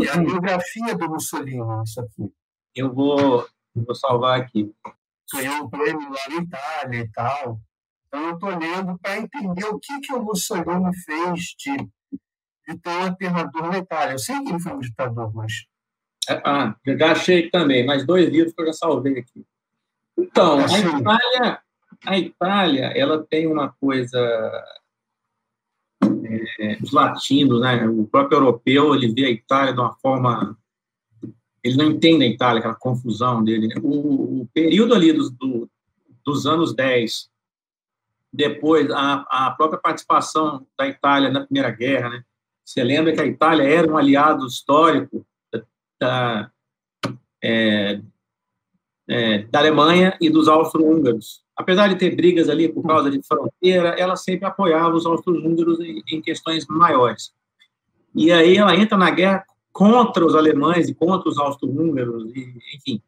É 0.00 0.10
a 0.10 0.18
biografia 0.18 0.94
do 0.96 1.08
Mussolini, 1.08 1.82
isso 1.84 2.00
aqui. 2.00 2.32
Eu 2.76 2.94
vou, 2.94 3.44
eu 3.74 3.84
vou 3.84 3.94
salvar 3.94 4.40
aqui. 4.40 4.72
Ganhou 5.34 5.64
um 5.64 5.68
prêmio 5.68 6.08
lá 6.08 6.20
na 6.28 6.36
Itália 6.36 7.00
e 7.00 7.08
tal. 7.08 7.60
Então, 8.06 8.28
eu 8.28 8.34
estou 8.34 8.50
lendo 8.50 8.98
para 9.00 9.18
entender 9.18 9.64
o 9.64 9.80
que, 9.80 10.00
que 10.00 10.12
o 10.12 10.22
Mussolini 10.22 10.96
fez 11.04 11.40
de, 11.58 11.76
de 12.68 12.78
tão 12.80 13.02
aterrador 13.02 13.72
na 13.72 13.78
Itália. 13.78 14.12
Eu 14.12 14.18
sei 14.20 14.40
que 14.44 14.50
ele 14.50 14.60
foi 14.60 14.72
um 14.74 14.80
ditador, 14.80 15.34
mas. 15.34 15.52
É, 16.28 16.40
ah, 16.44 16.76
já 16.86 17.12
achei 17.12 17.50
também, 17.50 17.84
mais 17.84 18.06
dois 18.06 18.28
livros 18.28 18.54
que 18.54 18.62
eu 18.62 18.66
já 18.66 18.72
salvei 18.74 19.18
aqui. 19.18 19.44
Então, 20.16 20.58
a 20.60 20.78
Itália, 20.78 21.58
a 22.06 22.18
Itália, 22.18 22.86
ela 22.94 23.26
tem 23.26 23.48
uma 23.48 23.72
coisa 23.72 24.20
é, 26.60 26.78
os 26.82 26.92
latinos, 26.92 27.60
né? 27.60 27.86
O 27.86 28.06
próprio 28.06 28.36
europeu, 28.36 28.94
ele 28.94 29.12
vê 29.12 29.26
a 29.26 29.30
Itália 29.30 29.72
de 29.72 29.80
uma 29.80 29.94
forma... 29.94 30.56
Ele 31.62 31.76
não 31.76 31.90
entende 31.90 32.24
a 32.24 32.28
Itália, 32.28 32.58
aquela 32.58 32.74
confusão 32.74 33.42
dele. 33.42 33.68
Né? 33.68 33.74
O, 33.82 34.42
o, 34.42 34.48
período 34.52 34.94
ali 34.94 35.12
dos, 35.12 35.30
do, 35.30 35.68
dos 36.24 36.46
anos 36.46 36.74
10, 36.74 37.30
depois 38.32 38.90
a, 38.90 39.24
a 39.30 39.50
própria 39.52 39.80
participação 39.80 40.66
da 40.76 40.88
Itália 40.88 41.30
na 41.30 41.44
Primeira 41.44 41.70
Guerra, 41.70 42.08
né? 42.08 42.24
Você 42.64 42.82
lembra 42.82 43.12
que 43.12 43.20
a 43.20 43.26
Itália 43.26 43.64
era 43.64 43.92
um 43.92 43.96
aliado 43.96 44.46
histórico 44.46 45.26
da, 46.00 46.50
é, 47.42 48.00
é, 49.08 49.38
da 49.44 49.58
Alemanha 49.58 50.16
e 50.20 50.30
dos 50.30 50.48
austro-húngaros 50.48 51.42
apesar 51.62 51.88
de 51.88 51.96
ter 51.96 52.14
brigas 52.14 52.48
ali 52.48 52.68
por 52.68 52.86
causa 52.86 53.10
de 53.10 53.22
fronteira, 53.22 53.90
ela 53.90 54.16
sempre 54.16 54.46
apoiava 54.46 54.94
os 54.94 55.06
austro-húngaros 55.06 55.80
em, 55.80 56.02
em 56.10 56.20
questões 56.20 56.66
maiores. 56.66 57.32
E 58.14 58.30
aí 58.30 58.56
ela 58.56 58.76
entra 58.76 58.98
na 58.98 59.10
guerra 59.10 59.44
contra 59.72 60.24
os 60.24 60.34
alemães 60.34 60.88
e 60.88 60.94
contra 60.94 61.28
os 61.28 61.38
austro-húngaros, 61.38 62.30
enfim. 62.74 63.00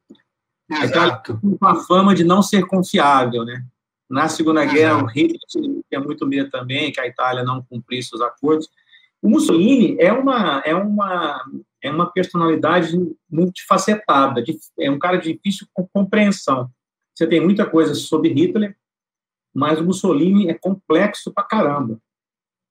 Exato. 0.70 1.39
Com 1.40 1.66
a 1.66 1.74
fama 1.74 2.14
de 2.14 2.24
não 2.24 2.43
ser 2.43 2.66
confiável, 2.66 3.44
né? 3.44 3.64
Na 4.09 4.28
Segunda 4.28 4.64
Guerra, 4.64 5.02
o 5.02 5.06
Hitler 5.06 5.40
tinha 5.89 6.01
muito 6.01 6.26
medo 6.26 6.51
também 6.51 6.93
que 6.93 7.01
a 7.01 7.06
Itália 7.06 7.43
não 7.43 7.62
cumprisse 7.62 8.14
os 8.14 8.20
acordos. 8.20 8.68
O 9.20 9.28
Mussolini 9.28 9.97
é 9.98 10.12
uma 10.12 10.62
é 10.64 10.74
uma 10.74 11.43
é 11.82 11.90
uma 11.90 12.10
personalidade 12.10 12.97
multifacetada, 13.31 14.43
é 14.78 14.90
um 14.90 14.98
cara 14.98 15.18
de 15.18 15.32
difícil 15.32 15.66
compreensão. 15.93 16.70
Você 17.14 17.26
tem 17.28 17.40
muita 17.40 17.68
coisa 17.68 17.94
sobre 17.94 18.32
Hitler, 18.32 18.76
mas 19.54 19.78
o 19.78 19.84
Mussolini 19.84 20.48
é 20.48 20.54
complexo 20.54 21.32
pra 21.32 21.44
caramba. 21.44 22.00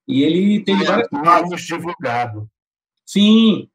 E 0.05 0.21
ele 0.21 0.61
tem 0.63 0.75
é, 0.75 0.83
várias 0.83 1.07
coisas 1.07 1.61
divulgado. 1.61 2.49
Sim. 3.05 3.69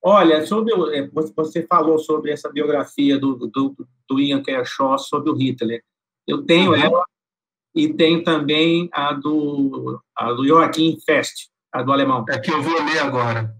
Olha, 0.00 0.46
sobre 0.46 0.72
é, 0.96 1.08
você 1.08 1.66
falou 1.66 1.98
sobre 1.98 2.30
essa 2.30 2.48
biografia 2.48 3.18
do, 3.18 3.34
do, 3.34 3.88
do 4.08 4.20
Ian 4.20 4.42
Kershaw 4.42 4.96
sobre 4.96 5.30
o 5.30 5.34
Hitler. 5.34 5.82
Eu 6.24 6.44
tenho 6.44 6.70
uhum. 6.70 6.76
ela 6.76 7.04
e 7.74 7.92
tenho 7.92 8.22
também 8.22 8.88
a 8.92 9.12
do, 9.12 10.00
a 10.16 10.32
do 10.32 10.46
Joachim 10.46 10.98
Fest, 11.04 11.48
a 11.72 11.82
do 11.82 11.92
alemão. 11.92 12.24
É 12.28 12.38
que 12.38 12.52
eu 12.52 12.62
vou 12.62 12.84
ler 12.84 13.00
agora. 13.00 13.56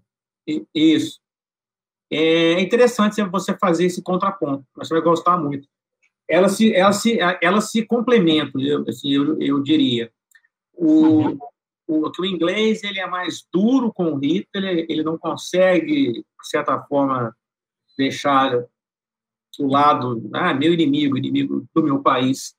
Isso. 0.72 1.20
É 2.10 2.60
interessante 2.60 3.20
você 3.24 3.56
fazer 3.58 3.86
esse 3.86 4.00
contraponto. 4.00 4.64
Você 4.76 4.94
vai 4.94 5.02
gostar 5.02 5.36
muito 5.36 5.68
elas 6.28 6.52
se, 6.52 6.74
elas 6.74 6.96
se, 6.96 7.18
elas 7.40 7.70
se 7.70 7.84
complementam, 7.84 8.60
eu, 8.60 8.84
assim, 8.86 9.10
eu, 9.10 9.40
eu 9.40 9.62
diria. 9.62 10.12
O, 10.74 11.36
o, 11.86 12.10
que 12.10 12.20
o 12.20 12.26
inglês 12.26 12.84
ele 12.84 13.00
é 13.00 13.06
mais 13.06 13.46
duro 13.52 13.92
com 13.92 14.12
o 14.12 14.18
Hitler, 14.18 14.86
ele 14.88 15.02
não 15.02 15.16
consegue, 15.18 16.12
de 16.12 16.24
certa 16.42 16.78
forma, 16.82 17.34
deixar 17.96 18.64
o 19.58 19.66
lado, 19.66 20.30
ah, 20.34 20.54
meu 20.54 20.72
inimigo, 20.72 21.16
inimigo 21.16 21.66
do 21.74 21.82
meu 21.82 22.00
país, 22.00 22.54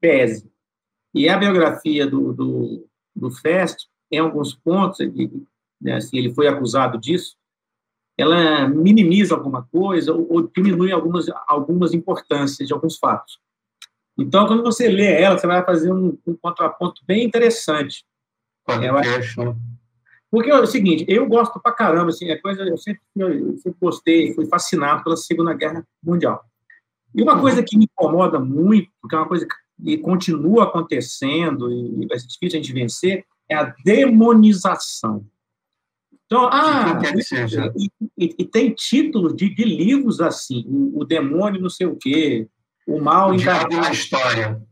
pese. 0.00 0.50
E 1.12 1.28
a 1.28 1.36
biografia 1.36 2.06
do, 2.06 2.32
do, 2.32 2.88
do 3.14 3.30
Fest, 3.30 3.86
em 4.10 4.18
alguns 4.18 4.54
pontos, 4.54 5.00
ele, 5.00 5.30
né, 5.80 5.96
assim, 5.96 6.16
ele 6.16 6.32
foi 6.32 6.46
acusado 6.46 6.98
disso, 6.98 7.36
ela 8.18 8.68
minimiza 8.68 9.34
alguma 9.34 9.62
coisa 9.62 10.12
ou, 10.12 10.26
ou 10.28 10.50
diminui 10.54 10.90
algumas, 10.90 11.26
algumas 11.46 11.94
importâncias 11.94 12.66
de 12.66 12.74
alguns 12.74 12.98
fatos. 12.98 13.38
Então, 14.18 14.46
quando 14.48 14.64
você 14.64 14.88
lê 14.88 15.12
ela, 15.12 15.38
você 15.38 15.46
vai 15.46 15.64
fazer 15.64 15.92
um, 15.92 16.18
um 16.26 16.34
contraponto 16.34 17.00
bem 17.06 17.24
interessante 17.24 18.04
podcast, 18.64 19.40
né? 19.40 19.56
Porque 20.30 20.50
é 20.50 20.58
o 20.58 20.66
seguinte, 20.66 21.06
eu 21.08 21.26
gosto 21.26 21.58
pra 21.58 21.72
caramba, 21.72 22.10
assim, 22.10 22.28
é 22.28 22.36
coisa, 22.36 22.62
eu 22.62 22.76
sempre, 22.76 23.00
eu 23.16 23.56
sempre 23.56 23.78
gostei, 23.80 24.34
fui 24.34 24.44
fascinado 24.46 25.02
pela 25.02 25.16
Segunda 25.16 25.54
Guerra 25.54 25.86
Mundial. 26.02 26.44
E 27.14 27.22
uma 27.22 27.40
coisa 27.40 27.62
que 27.62 27.78
me 27.78 27.84
incomoda 27.84 28.38
muito, 28.38 28.90
que 29.08 29.14
é 29.14 29.18
uma 29.18 29.28
coisa 29.28 29.46
que 29.82 29.96
continua 29.98 30.64
acontecendo 30.64 31.72
e 31.72 32.06
vai 32.06 32.18
ser 32.18 32.26
difícil 32.26 32.58
a 32.58 32.62
gente 32.62 32.74
vencer, 32.74 33.24
é 33.48 33.54
a 33.54 33.74
demonização. 33.82 35.24
Então, 36.28 36.46
ah, 36.52 37.00
e, 37.74 37.90
e, 38.18 38.34
e, 38.38 38.44
tem 38.44 38.74
títulos 38.74 39.34
de, 39.34 39.48
de, 39.48 39.64
livros 39.64 40.20
assim, 40.20 40.62
o, 40.68 41.00
o, 41.00 41.04
demônio 41.06 41.58
não 41.58 41.70
sei 41.70 41.86
o 41.86 41.96
quê, 41.96 42.46
o 42.86 43.00
mal 43.00 43.34
encarnado. 43.34 43.74
na 43.74 43.90
história. 43.90 44.62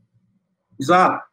Exato. 0.79 1.25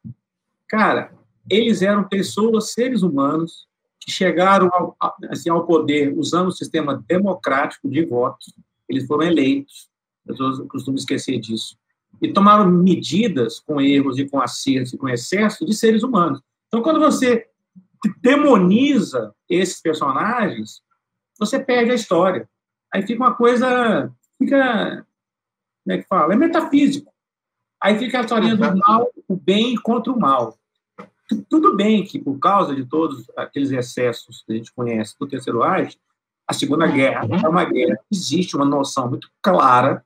Cara, 0.66 1.14
eles 1.50 1.82
eram 1.82 2.08
pessoas, 2.08 2.72
seres 2.72 3.02
humanos, 3.02 3.68
que 4.00 4.10
chegaram 4.10 4.70
ao, 4.72 4.98
assim, 5.30 5.50
ao 5.50 5.66
poder 5.66 6.18
usando 6.18 6.48
o 6.48 6.54
sistema 6.54 7.04
democrático 7.06 7.90
de 7.90 8.06
votos, 8.06 8.54
eles 8.88 9.06
foram 9.06 9.24
eleitos, 9.24 9.90
as 10.26 10.38
pessoas 10.38 10.68
costumam 10.70 10.98
esquecer 10.98 11.38
disso, 11.38 11.78
e 12.22 12.32
tomaram 12.32 12.72
medidas 12.72 13.60
com 13.60 13.82
erros 13.82 14.18
e 14.18 14.26
com 14.26 14.40
acertos 14.40 14.94
e 14.94 14.98
com 14.98 15.10
excesso 15.10 15.66
de 15.66 15.74
seres 15.74 16.02
humanos. 16.02 16.42
Então, 16.68 16.82
quando 16.82 17.00
você 17.00 17.46
demoniza 18.22 19.34
esses 19.50 19.82
personagens, 19.82 20.82
você 21.40 21.60
perde 21.60 21.92
a 21.92 21.96
história. 21.96 22.50
Aí 22.94 23.06
fica 23.06 23.24
uma 23.24 23.36
coisa, 23.36 24.12
fica, 24.38 25.06
como 25.84 25.98
é 25.98 25.98
que 26.02 26.08
fala? 26.08 26.34
É 26.34 26.38
metafísico. 26.38 27.12
Aí 27.82 27.98
fica 27.98 28.20
a 28.20 28.22
historinha 28.22 28.56
do 28.56 28.78
mal, 28.78 29.10
o 29.28 29.36
bem 29.36 29.76
contra 29.76 30.12
o 30.12 30.20
mal. 30.20 30.58
Tudo 31.50 31.76
bem 31.76 32.04
que, 32.04 32.20
por 32.20 32.38
causa 32.40 32.76
de 32.76 32.86
todos 32.86 33.30
aqueles 33.36 33.72
excessos 33.72 34.44
que 34.44 34.54
a 34.54 34.56
gente 34.56 34.74
conhece 34.74 35.16
do 35.20 35.28
Terceiro 35.28 35.62
Reich, 35.62 36.00
a 36.48 36.54
Segunda 36.54 36.88
Guerra 36.88 37.28
é 37.44 37.48
uma 37.48 37.66
guerra. 37.66 38.00
Existe 38.12 38.56
uma 38.56 38.66
noção 38.66 39.10
muito 39.10 39.30
clara 39.42 40.06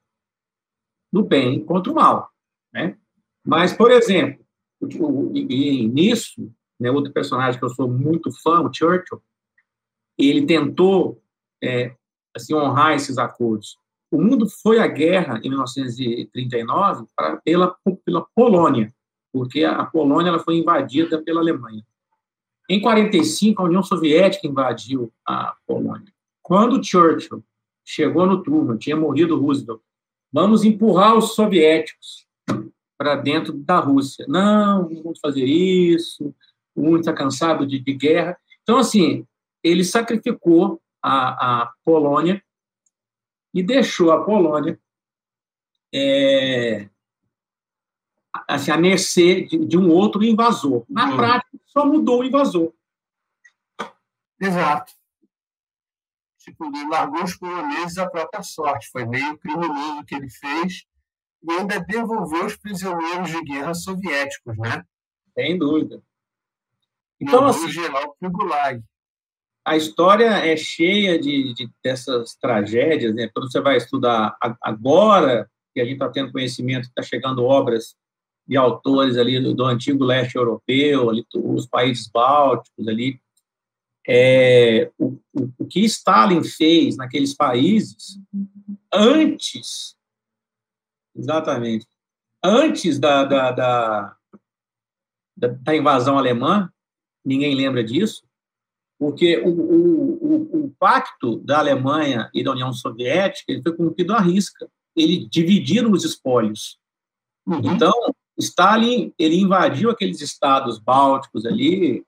do 1.11 1.23
bem 1.23 1.63
contra 1.63 1.91
o 1.91 1.95
mal. 1.95 2.31
Né? 2.73 2.97
Mas, 3.45 3.73
por 3.73 3.91
exemplo, 3.91 4.45
e, 5.33 5.87
nisso, 5.87 6.51
né, 6.79 6.91
outro 6.91 7.11
personagem 7.11 7.59
que 7.59 7.65
eu 7.65 7.69
sou 7.69 7.87
muito 7.89 8.31
fã, 8.31 8.61
o 8.61 8.73
Churchill, 8.73 9.21
ele 10.17 10.45
tentou 10.45 11.21
é, 11.63 11.95
assim 12.35 12.53
honrar 12.53 12.93
esses 12.93 13.17
acordos. 13.17 13.77
O 14.11 14.21
mundo 14.21 14.47
foi 14.49 14.79
à 14.79 14.87
guerra 14.87 15.39
em 15.43 15.49
1939 15.49 17.05
para, 17.15 17.37
pela, 17.37 17.75
pela 18.05 18.25
Polônia 18.33 18.93
porque 19.37 19.63
a 19.63 19.85
Polônia 19.85 20.29
ela 20.29 20.39
foi 20.39 20.57
invadida 20.57 21.21
pela 21.21 21.39
Alemanha. 21.39 21.85
Em 22.69 22.81
45, 22.81 23.61
a 23.61 23.65
União 23.65 23.83
Soviética 23.83 24.47
invadiu 24.47 25.13
a 25.25 25.55
Polônia. 25.65 26.11
Quando 26.41 26.83
Churchill 26.83 27.43
chegou 27.85 28.25
no 28.25 28.41
Truman, 28.41 28.77
tinha 28.77 28.95
morrido 28.95 29.39
Roosevelt, 29.39 29.79
vamos 30.31 30.63
empurrar 30.63 31.15
os 31.15 31.33
soviéticos 31.33 32.25
para 32.97 33.15
dentro 33.15 33.53
da 33.53 33.79
Rússia. 33.79 34.25
Não, 34.27 34.89
não 34.89 35.03
vamos 35.03 35.19
fazer 35.19 35.45
isso, 35.45 36.33
o 36.79 36.83
mundo 36.83 36.99
está 36.99 37.13
cansado 37.13 37.65
de, 37.65 37.79
de, 37.79 37.93
guerra. 37.93 38.37
Então, 38.61 38.77
assim, 38.77 39.25
ele 39.63 39.83
sacrificou 39.83 40.81
a, 41.01 41.63
a 41.63 41.73
Polônia 41.83 42.43
e 43.53 43.63
deixou 43.63 44.11
a 44.11 44.23
Polônia 44.23 44.79
é, 45.93 46.89
assim, 48.47 48.71
a 48.71 48.77
mercê 48.77 49.43
de, 49.43 49.65
de 49.65 49.77
um 49.77 49.89
outro 49.89 50.23
invasor. 50.23 50.85
Na 50.89 51.09
uhum. 51.09 51.17
prática, 51.17 51.57
só 51.65 51.85
mudou 51.85 52.21
o 52.21 52.23
invasor. 52.23 52.73
Exato. 54.39 54.93
Tipo, 56.39 56.65
ele 56.65 56.87
largou 56.89 57.23
os 57.23 57.35
poloneses 57.35 57.97
à 57.97 58.09
própria 58.09 58.41
sorte. 58.41 58.89
Foi 58.91 59.05
meio 59.05 59.37
criminoso 59.37 59.99
o 59.99 60.05
que 60.05 60.15
ele 60.15 60.29
fez 60.29 60.85
e 61.43 61.51
ainda 61.51 61.79
devolveu 61.79 62.45
os 62.45 62.55
prisioneiros 62.55 63.29
de 63.29 63.41
guerra 63.43 63.73
soviéticos, 63.73 64.57
né? 64.57 64.83
Sem 65.33 65.57
dúvida. 65.57 66.01
Então, 67.19 67.45
assim, 67.45 67.69
geral 67.69 68.15
para 68.19 68.29
Gulag. 68.29 68.83
A 69.65 69.75
história 69.75 70.29
é 70.29 70.55
cheia 70.55 71.19
de, 71.19 71.53
de, 71.53 71.69
dessas 71.83 72.35
tragédias, 72.35 73.13
né? 73.13 73.29
Quando 73.33 73.51
você 73.51 73.59
vai 73.59 73.75
estudar 73.75 74.37
agora, 74.61 75.49
que 75.73 75.81
a 75.81 75.83
gente 75.83 75.95
está 75.95 76.09
tendo 76.09 76.31
conhecimento, 76.31 76.85
está 76.85 77.03
chegando 77.03 77.43
obras 77.43 77.95
de 78.47 78.55
autores 78.55 79.17
ali 79.17 79.41
do, 79.41 79.53
do, 79.53 79.65
antigo 79.65 80.05
leste 80.05 80.35
europeu, 80.35 81.09
ali, 81.09 81.25
os 81.35 81.67
países 81.67 82.07
bálticos 82.07 82.87
ali. 82.87 83.19
É, 84.07 84.89
o, 84.97 85.19
o, 85.33 85.51
o, 85.57 85.67
que 85.67 85.81
Stalin 85.81 86.41
fez 86.41 86.95
naqueles 86.95 87.35
países 87.35 88.17
antes, 88.93 89.97
exatamente, 91.13 91.85
antes 92.41 92.97
da, 92.97 93.25
da, 93.25 93.51
da, 93.51 94.17
da 95.35 95.75
invasão 95.75 96.17
alemã, 96.17 96.71
ninguém 97.27 97.53
lembra 97.53 97.83
disso, 97.83 98.23
porque 98.97 99.37
o, 99.39 99.49
o, 99.49 100.65
o, 100.65 100.75
pacto 100.79 101.37
da 101.39 101.59
Alemanha 101.59 102.29
e 102.33 102.43
da 102.43 102.51
União 102.51 102.71
Soviética 102.73 103.51
ele 103.51 103.61
foi 103.61 103.75
cumprido 103.75 104.13
à 104.13 104.19
risca. 104.19 104.67
Eles 104.95 105.27
dividiram 105.29 105.91
os 105.91 106.03
espólios. 106.03 106.79
Uhum. 107.45 107.73
Então, 107.73 107.93
Stalin 108.39 109.13
ele 109.19 109.35
invadiu 109.35 109.91
aqueles 109.91 110.21
estados 110.21 110.79
bálticos 110.79 111.45
ali 111.45 112.03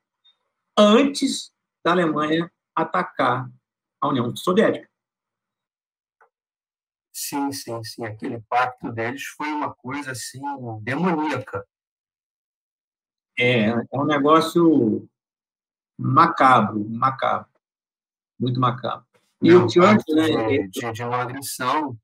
antes 0.78 1.52
da 1.84 1.92
Alemanha 1.92 2.50
atacar 2.76 3.50
a 4.02 4.08
União 4.08 4.34
Soviética. 4.36 4.90
Sim, 7.14 7.52
sim, 7.52 7.84
sim. 7.84 8.06
Aquele 8.06 8.42
pacto 8.50 8.92
deles 8.92 9.24
foi 9.38 9.48
uma 9.50 9.74
coisa 9.74 10.12
assim 10.12 10.42
demoníaca. 10.82 11.68
É, 13.40 13.70
é 13.70 13.98
um 13.98 14.06
negócio 14.06 15.08
macabro, 15.98 16.86
macabro, 16.90 17.50
muito 18.40 18.60
macabro. 18.60 19.06
E 19.42 19.50
Não, 19.50 19.66
o 19.66 19.70
Churchill, 19.70 20.16
né? 20.16 20.68
De, 20.68 20.92
de 20.92 21.04
uma 21.04 21.22
agressão 21.22 21.98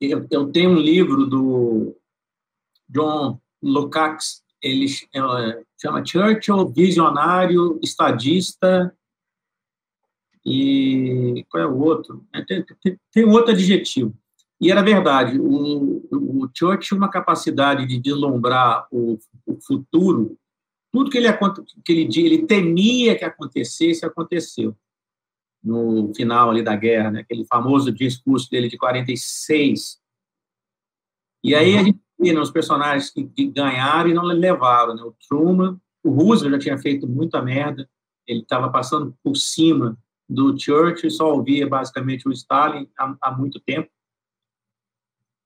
eu, 0.00 0.26
eu 0.30 0.52
tenho 0.52 0.70
um 0.70 0.78
livro 0.78 1.26
do 1.26 1.96
John 2.88 3.40
Lukács, 3.62 4.42
ele 4.60 4.86
é, 5.14 5.62
chama 5.80 6.04
Churchill, 6.04 6.68
visionário, 6.68 7.78
estadista, 7.82 8.94
e 10.44 11.44
qual 11.48 11.62
é 11.62 11.66
o 11.66 11.78
outro? 11.78 12.24
É, 12.32 12.42
tem, 12.44 12.64
tem, 12.82 13.00
tem 13.10 13.24
outro 13.24 13.52
adjetivo. 13.52 14.14
E 14.60 14.70
era 14.70 14.82
verdade, 14.82 15.38
o 15.38 15.95
Churchill 16.56 16.80
tinha 16.80 16.98
uma 16.98 17.10
capacidade 17.10 17.86
de 17.86 17.98
deslumbrar 17.98 18.86
o, 18.90 19.18
o 19.44 19.60
futuro, 19.60 20.38
tudo 20.92 21.10
que 21.10 21.18
ele, 21.18 21.28
que 21.84 21.92
ele, 21.92 22.26
ele 22.26 22.46
temia 22.46 23.16
que 23.16 23.24
acontecesse, 23.24 24.06
aconteceu 24.06 24.74
no 25.62 26.14
final 26.14 26.50
ali 26.50 26.62
da 26.62 26.76
guerra, 26.76 27.10
né? 27.10 27.20
aquele 27.20 27.44
famoso 27.44 27.92
discurso 27.92 28.48
dele 28.48 28.68
de 28.68 28.78
46. 28.78 29.98
E 31.42 31.54
aí 31.54 31.76
a 31.76 31.82
gente 31.82 32.00
vê 32.18 32.32
né, 32.32 32.40
os 32.40 32.50
personagens 32.50 33.10
que, 33.10 33.24
que, 33.24 33.46
ganharam 33.46 34.08
e 34.08 34.14
não 34.14 34.22
levaram. 34.22 34.94
Né? 34.94 35.02
O 35.02 35.14
Truman, 35.28 35.78
o 36.04 36.10
Roosevelt 36.10 36.52
já 36.52 36.58
tinha 36.58 36.78
feito 36.78 37.06
muita 37.06 37.42
merda, 37.42 37.88
ele 38.26 38.40
estava 38.40 38.70
passando 38.70 39.16
por 39.22 39.36
cima 39.36 39.98
do 40.28 40.58
Churchill 40.58 41.10
só 41.10 41.32
ouvia 41.32 41.68
basicamente 41.68 42.28
o 42.28 42.32
Stalin 42.32 42.88
há, 42.98 43.16
há 43.20 43.32
muito 43.32 43.60
tempo. 43.60 43.88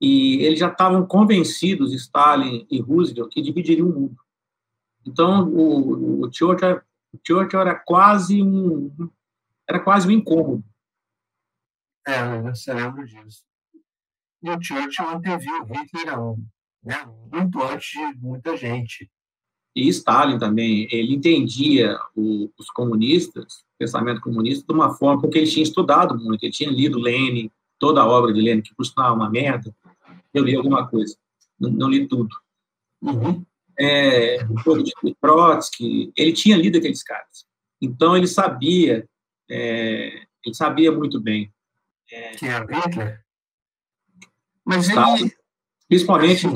E 0.01 0.36
eles 0.43 0.59
já 0.59 0.68
estavam 0.68 1.05
convencidos, 1.06 1.93
Stalin 1.93 2.66
e 2.70 2.81
Roosevelt, 2.81 3.31
que 3.31 3.43
dividiriam 3.43 3.89
o 3.89 3.93
mundo. 3.93 4.16
Então, 5.06 5.48
o, 5.48 6.24
o, 6.24 6.32
Churchill, 6.32 6.81
o 7.12 7.18
Churchill 7.27 7.60
era 7.60 7.74
quase 7.74 8.43
um 8.43 8.90
era 9.68 9.78
quase 9.78 10.09
um 10.09 10.10
incômodo. 10.10 10.64
É, 12.06 12.43
você 12.43 12.72
lembra 12.74 13.05
disso. 13.05 13.44
E 14.43 14.51
o 14.51 14.60
Churchill 14.60 15.09
anteviu 15.09 15.64
Hitler 15.64 16.16
né, 16.82 17.06
muito 17.31 17.62
antes 17.62 17.90
de 17.90 18.18
muita 18.18 18.56
gente. 18.56 19.09
E 19.77 19.89
Stalin 19.89 20.39
também, 20.39 20.89
ele 20.90 21.14
entendia 21.14 21.97
o, 22.16 22.51
os 22.59 22.68
comunistas, 22.70 23.60
o 23.60 23.78
pensamento 23.78 24.20
comunista, 24.20 24.64
de 24.66 24.72
uma 24.72 24.94
forma, 24.94 25.20
porque 25.20 25.39
ele 25.39 25.51
tinha 25.51 25.62
estudado 25.62 26.18
muito, 26.18 26.43
ele 26.43 26.52
tinha 26.52 26.70
lido 26.70 26.98
Lenin, 26.98 27.51
toda 27.78 28.02
a 28.02 28.06
obra 28.06 28.32
de 28.32 28.40
Lenin, 28.40 28.62
que 28.62 28.74
custava 28.74 29.14
uma 29.14 29.31
merda, 29.31 29.74
eu 30.32 30.44
li 30.44 30.57
alguma 30.57 30.89
coisa, 30.89 31.16
não, 31.59 31.70
não 31.70 31.89
li 31.89 32.07
tudo. 32.07 32.35
Uhum. 33.02 33.44
É, 33.78 34.39
Trotsky, 35.20 36.12
ele 36.16 36.32
tinha 36.32 36.57
lido 36.57 36.78
aqueles 36.78 37.02
caras. 37.02 37.47
Então, 37.81 38.16
ele 38.16 38.27
sabia 38.27 39.09
é, 39.51 40.27
ele 40.44 40.55
sabia 40.55 40.93
muito 40.93 41.20
bem. 41.20 41.52
É, 42.11 42.31
que 42.31 42.47
era 42.47 42.65
Hitler? 42.65 43.24
Mas 44.65 44.89
ele, 44.89 45.35
Principalmente, 45.89 46.47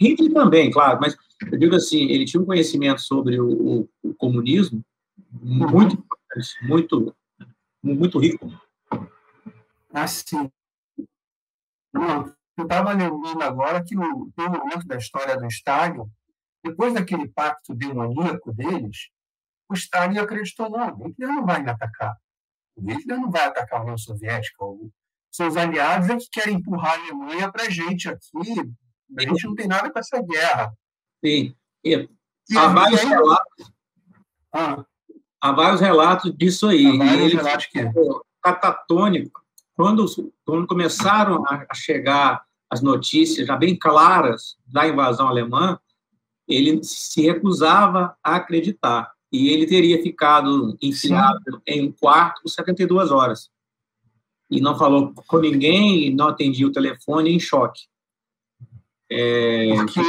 Hitler 0.00 0.32
também, 0.32 0.68
claro, 0.68 0.98
mas 1.00 1.16
eu 1.52 1.56
digo 1.56 1.76
assim, 1.76 2.10
ele 2.10 2.24
tinha 2.24 2.42
um 2.42 2.46
conhecimento 2.46 3.00
sobre 3.00 3.38
o, 3.38 3.48
o, 3.52 3.88
o 4.02 4.14
comunismo 4.14 4.84
muito 5.40 6.04
muito, 6.62 7.14
muito 7.82 8.18
rico. 8.18 8.52
Assim, 9.92 10.50
eu 12.60 12.64
estava 12.64 12.92
lembrando 12.92 13.42
agora 13.42 13.84
que 13.84 13.94
no, 13.94 14.30
tem 14.36 14.46
um 14.46 14.50
momento 14.50 14.86
da 14.86 14.96
história 14.96 15.36
do 15.36 15.46
Stalin, 15.46 16.02
depois 16.64 16.92
daquele 16.92 17.28
pacto 17.28 17.74
demoníaco 17.74 18.52
deles, 18.52 19.10
o 19.68 19.74
Stalin 19.74 20.18
acreditou, 20.18 20.68
não, 20.70 20.98
o 20.98 21.06
Hitler 21.06 21.28
não 21.28 21.46
vai 21.46 21.62
me 21.62 21.70
atacar. 21.70 22.16
O 22.74 22.80
Hitler 22.80 23.20
não 23.20 23.30
vai 23.30 23.46
atacar 23.46 23.78
a 23.78 23.82
União 23.82 23.98
Soviética. 23.98 24.64
Os 24.64 24.90
seus 25.30 25.56
aliados 25.56 26.08
é 26.08 26.16
que 26.16 26.28
querem 26.30 26.56
empurrar 26.56 26.94
a 26.94 27.02
Alemanha 27.02 27.50
para 27.52 27.64
a 27.64 27.70
gente 27.70 28.08
aqui. 28.08 28.72
A 29.16 29.22
gente 29.22 29.46
não 29.46 29.54
tem 29.54 29.66
nada 29.66 29.90
com 29.90 29.98
essa 29.98 30.20
guerra. 30.22 30.72
Sim. 31.24 31.54
E, 31.84 32.08
há, 32.56 32.68
vários 32.68 33.02
relatos, 33.02 33.72
ah. 34.52 34.84
há 35.40 35.52
vários 35.52 35.80
relatos 35.80 36.36
disso 36.36 36.66
aí. 36.66 36.86
Há 36.86 36.96
vários 36.96 37.32
ele 37.32 37.36
relatos 37.36 37.66
que 37.66 37.80
catatônico. 38.42 39.42
Quando, 39.74 40.06
quando 40.44 40.66
começaram 40.66 41.44
a 41.46 41.74
chegar 41.74 42.47
as 42.70 42.82
notícias 42.82 43.46
já 43.46 43.56
bem 43.56 43.76
claras 43.76 44.56
da 44.66 44.86
invasão 44.86 45.28
alemã, 45.28 45.78
ele 46.46 46.82
se 46.82 47.22
recusava 47.22 48.16
a 48.22 48.36
acreditar. 48.36 49.12
E 49.30 49.48
ele 49.48 49.66
teria 49.66 50.02
ficado 50.02 50.76
enfiado 50.80 51.42
Sim. 51.44 51.60
em 51.66 51.88
um 51.88 51.92
quarto 51.92 52.42
por 52.42 52.48
72 52.48 53.10
horas. 53.10 53.50
E 54.50 54.60
não 54.60 54.78
falou 54.78 55.12
com 55.26 55.38
ninguém, 55.38 56.14
não 56.14 56.28
atendia 56.28 56.66
o 56.66 56.72
telefone, 56.72 57.30
em 57.30 57.38
choque. 57.38 57.82
É... 59.10 59.74
Porque 59.74 60.00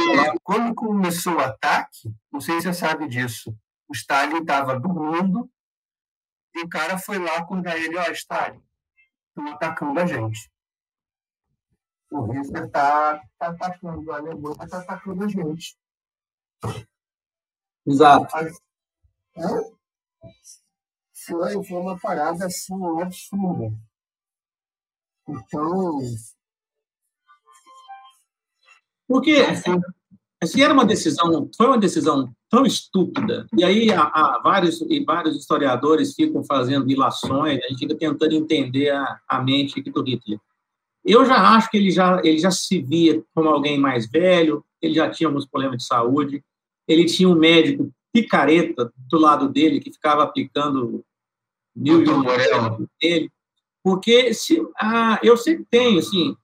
quando 0.42 0.74
começou 0.74 1.34
o 1.34 1.40
ataque, 1.40 2.12
não 2.32 2.40
sei 2.40 2.56
se 2.56 2.62
você 2.62 2.74
sabe 2.74 3.08
disso, 3.08 3.54
o 3.88 3.94
Stalin 3.94 4.38
estava 4.38 4.78
dormindo 4.78 5.50
e 6.54 6.62
o 6.62 6.68
cara 6.68 6.98
foi 6.98 7.18
lá 7.18 7.36
acordar 7.36 7.78
ele, 7.78 7.96
ó, 7.96 8.04
oh, 8.08 8.12
Stalin, 8.12 8.60
estão 9.28 9.52
atacando 9.52 10.00
a 10.00 10.06
gente. 10.06 10.49
O 12.10 12.26
Hitler 12.26 12.64
está 12.64 13.22
tá 13.38 13.48
atacando 13.48 14.10
a 14.10 14.16
Alemanha, 14.16 14.56
está 14.64 14.78
atacando 14.78 15.24
a 15.24 15.28
gente. 15.28 15.76
Exato. 17.86 18.26
Foi, 21.12 21.64
foi 21.64 21.78
uma 21.78 21.98
parada 21.98 22.46
assim 22.46 22.74
absurda. 23.00 23.72
Então. 25.28 26.00
Porque 29.06 29.32
assim, 29.32 29.80
assim, 30.42 30.62
era 30.62 30.72
uma 30.72 30.84
decisão, 30.84 31.48
foi 31.56 31.66
uma 31.66 31.78
decisão 31.78 32.32
tão 32.48 32.66
estúpida. 32.66 33.46
E 33.56 33.62
aí 33.62 33.92
há, 33.92 34.02
há 34.02 34.40
vários 34.42 34.80
e 34.82 35.04
vários 35.04 35.36
historiadores 35.36 36.14
ficam 36.14 36.42
fazendo 36.42 36.90
ilações, 36.90 37.62
a 37.62 37.68
gente 37.68 37.78
fica 37.78 37.96
tentando 37.96 38.34
entender 38.34 38.90
a, 38.90 39.20
a 39.28 39.40
mente 39.40 39.80
do 39.80 40.02
Hitler. 40.02 40.40
Eu 41.04 41.24
já 41.24 41.36
acho 41.56 41.70
que 41.70 41.76
ele 41.76 41.90
já, 41.90 42.20
ele 42.22 42.38
já 42.38 42.50
se 42.50 42.80
via 42.80 43.22
como 43.34 43.48
alguém 43.48 43.78
mais 43.78 44.08
velho, 44.08 44.64
ele 44.82 44.94
já 44.94 45.10
tinha 45.10 45.28
alguns 45.28 45.46
problemas 45.46 45.78
de 45.78 45.86
saúde, 45.86 46.44
ele 46.86 47.06
tinha 47.06 47.28
um 47.28 47.34
médico 47.34 47.90
picareta 48.12 48.92
do 49.08 49.18
lado 49.18 49.48
dele 49.48 49.80
que 49.80 49.92
ficava 49.92 50.22
aplicando 50.22 51.04
mil 51.74 52.02
e 52.02 52.08
um 52.08 52.22
dele, 53.00 53.30
porque 53.82 54.34
se, 54.34 54.60
ah, 54.78 55.18
eu 55.22 55.36
sempre 55.36 55.64
tenho, 55.70 55.98
assim, 55.98 56.36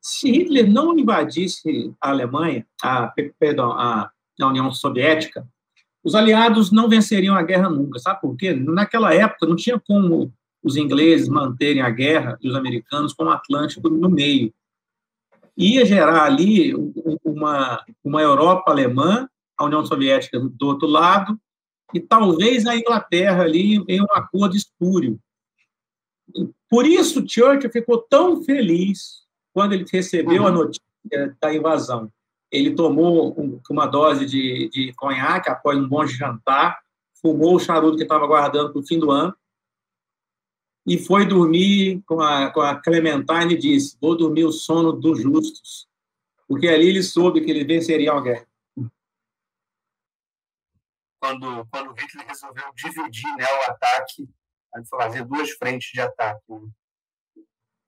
se 0.00 0.30
Hitler 0.30 0.68
não 0.68 0.98
invadisse 0.98 1.94
a 2.00 2.10
Alemanha, 2.10 2.66
a, 2.82 3.12
perdão, 3.38 3.72
a, 3.72 4.10
a 4.40 4.46
União 4.46 4.72
Soviética, 4.72 5.46
os 6.02 6.16
aliados 6.16 6.72
não 6.72 6.88
venceriam 6.88 7.36
a 7.36 7.42
guerra 7.42 7.70
nunca, 7.70 8.00
sabe 8.00 8.20
por 8.20 8.36
quê? 8.36 8.52
Naquela 8.52 9.14
época 9.14 9.46
não 9.46 9.54
tinha 9.54 9.78
como 9.78 10.32
os 10.62 10.76
ingleses 10.76 11.28
manterem 11.28 11.82
a 11.82 11.90
guerra 11.90 12.38
e 12.40 12.48
os 12.48 12.54
americanos 12.54 13.12
com 13.12 13.24
o 13.24 13.30
Atlântico 13.30 13.88
no 13.88 14.08
meio. 14.08 14.52
Ia 15.56 15.84
gerar 15.84 16.24
ali 16.24 16.72
uma, 17.24 17.84
uma 18.02 18.22
Europa 18.22 18.70
alemã, 18.70 19.28
a 19.56 19.64
União 19.64 19.84
Soviética 19.84 20.38
do 20.38 20.66
outro 20.66 20.86
lado, 20.86 21.38
e 21.92 22.00
talvez 22.00 22.66
a 22.66 22.76
Inglaterra 22.76 23.42
ali 23.42 23.84
em 23.88 24.00
um 24.00 24.06
acordo 24.12 24.56
espúrio. 24.56 25.18
Por 26.70 26.86
isso, 26.86 27.26
Churchill 27.28 27.70
ficou 27.70 27.98
tão 27.98 28.42
feliz 28.42 29.22
quando 29.52 29.74
ele 29.74 29.84
recebeu 29.90 30.46
a 30.46 30.50
uhum. 30.50 30.54
notícia 30.54 31.36
da 31.40 31.54
invasão. 31.54 32.10
Ele 32.50 32.74
tomou 32.74 33.36
uma 33.68 33.86
dose 33.86 34.24
de, 34.24 34.68
de 34.70 34.92
conhaque 34.94 35.50
após 35.50 35.78
um 35.78 35.88
bom 35.88 36.06
jantar, 36.06 36.78
fumou 37.20 37.56
o 37.56 37.60
charuto 37.60 37.96
que 37.96 38.02
estava 38.02 38.26
guardando 38.26 38.72
para 38.72 38.80
o 38.80 38.86
fim 38.86 38.98
do 38.98 39.10
ano, 39.10 39.34
e 40.86 40.98
foi 40.98 41.26
dormir 41.26 42.02
com 42.06 42.20
a, 42.20 42.50
com 42.50 42.60
a 42.60 42.80
Clementine 42.80 43.54
e 43.54 43.58
disse: 43.58 43.96
Vou 44.00 44.16
dormir 44.16 44.44
o 44.44 44.52
sono 44.52 44.92
dos 44.92 45.20
justos. 45.20 45.88
Porque 46.48 46.68
ali 46.68 46.88
ele 46.88 47.02
soube 47.02 47.40
que 47.40 47.50
ele 47.50 47.64
venceria 47.64 48.12
a 48.12 48.20
guerra. 48.20 48.46
Quando, 51.20 51.66
quando 51.70 51.92
Hitler 51.92 52.26
resolveu 52.26 52.64
dividir 52.74 53.36
né, 53.36 53.44
o 53.44 53.70
ataque, 53.70 54.28
fazer 54.90 55.24
duas 55.24 55.50
frentes 55.52 55.92
de 55.92 56.00
ataque. 56.00 56.42
Né? 56.48 56.68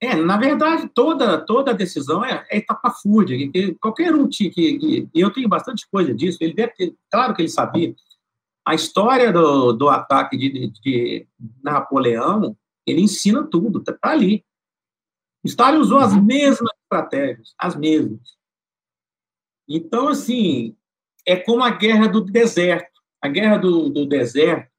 É, 0.01 0.15
na 0.15 0.37
verdade, 0.37 0.89
toda, 0.89 1.45
toda 1.45 1.75
decisão 1.75 2.25
é, 2.25 2.47
é 2.49 2.59
etapafúrdia. 2.59 3.37
Qualquer 3.81 4.15
um 4.15 4.29
que, 4.29 4.51
que, 4.51 5.09
eu 5.13 5.33
tenho 5.33 5.49
bastante 5.49 5.89
coisa 5.91 6.15
disso, 6.15 6.39
ele 6.41 6.55
deve 6.55 6.73
ter, 6.75 6.95
claro 7.11 7.35
que 7.35 7.43
ele 7.43 7.49
sabia. 7.49 7.95
A 8.67 8.75
história 8.75 9.33
do, 9.33 9.73
do 9.73 9.89
ataque 9.89 10.37
de, 10.37 10.71
de 10.81 11.27
Napoleão 11.63 12.57
ele 12.87 13.01
ensina 13.01 13.45
tudo, 13.45 13.79
está 13.79 13.93
tá 13.93 14.11
ali. 14.11 14.45
Stalin 15.45 15.79
usou 15.79 15.99
as 15.99 16.13
uhum. 16.13 16.23
mesmas 16.23 16.73
estratégias, 16.83 17.55
as 17.59 17.77
mesmas. 17.77 18.37
Então, 19.69 20.09
assim, 20.09 20.77
é 21.27 21.37
como 21.37 21.63
a 21.63 21.71
guerra 21.71 22.07
do 22.07 22.21
deserto. 22.21 23.01
A 23.21 23.29
guerra 23.29 23.57
do, 23.57 23.89
do 23.89 24.07
deserto, 24.07 24.71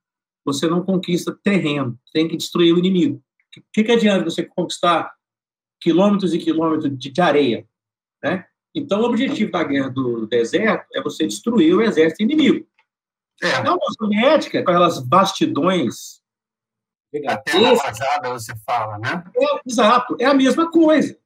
você 0.43 0.67
não 0.67 0.85
conquista 0.85 1.37
terreno, 1.43 1.99
tem 2.13 2.27
que 2.27 2.37
destruir 2.37 2.73
o 2.73 2.77
inimigo. 2.77 3.21
O 3.57 3.63
que, 3.73 3.83
que 3.83 3.91
adianta 3.91 4.23
você 4.23 4.43
conquistar 4.43 5.13
quilômetros 5.81 6.33
e 6.33 6.39
quilômetros 6.39 6.95
de, 6.97 7.11
de 7.11 7.21
areia? 7.21 7.67
Né? 8.23 8.45
Então, 8.73 9.01
o 9.01 9.05
objetivo 9.05 9.51
da 9.51 9.63
guerra 9.63 9.89
do 9.89 10.27
deserto 10.27 10.87
é 10.93 11.01
você 11.01 11.25
destruir 11.25 11.73
o 11.75 11.81
exército 11.81 12.21
inimigo. 12.21 12.67
É. 13.41 13.55
A 13.55 13.59
União 13.61 13.79
Soviética, 13.97 14.63
com 14.63 14.69
aquelas 14.69 14.99
bastidões 14.99 16.21
a 17.27 17.37
terra 17.37 17.73
vazada, 17.73 18.29
você 18.29 18.53
fala, 18.65 18.97
né? 18.97 19.23
É, 19.35 19.61
exato, 19.65 20.15
é 20.19 20.25
a 20.25 20.33
mesma 20.33 20.69
coisa. 20.69 21.17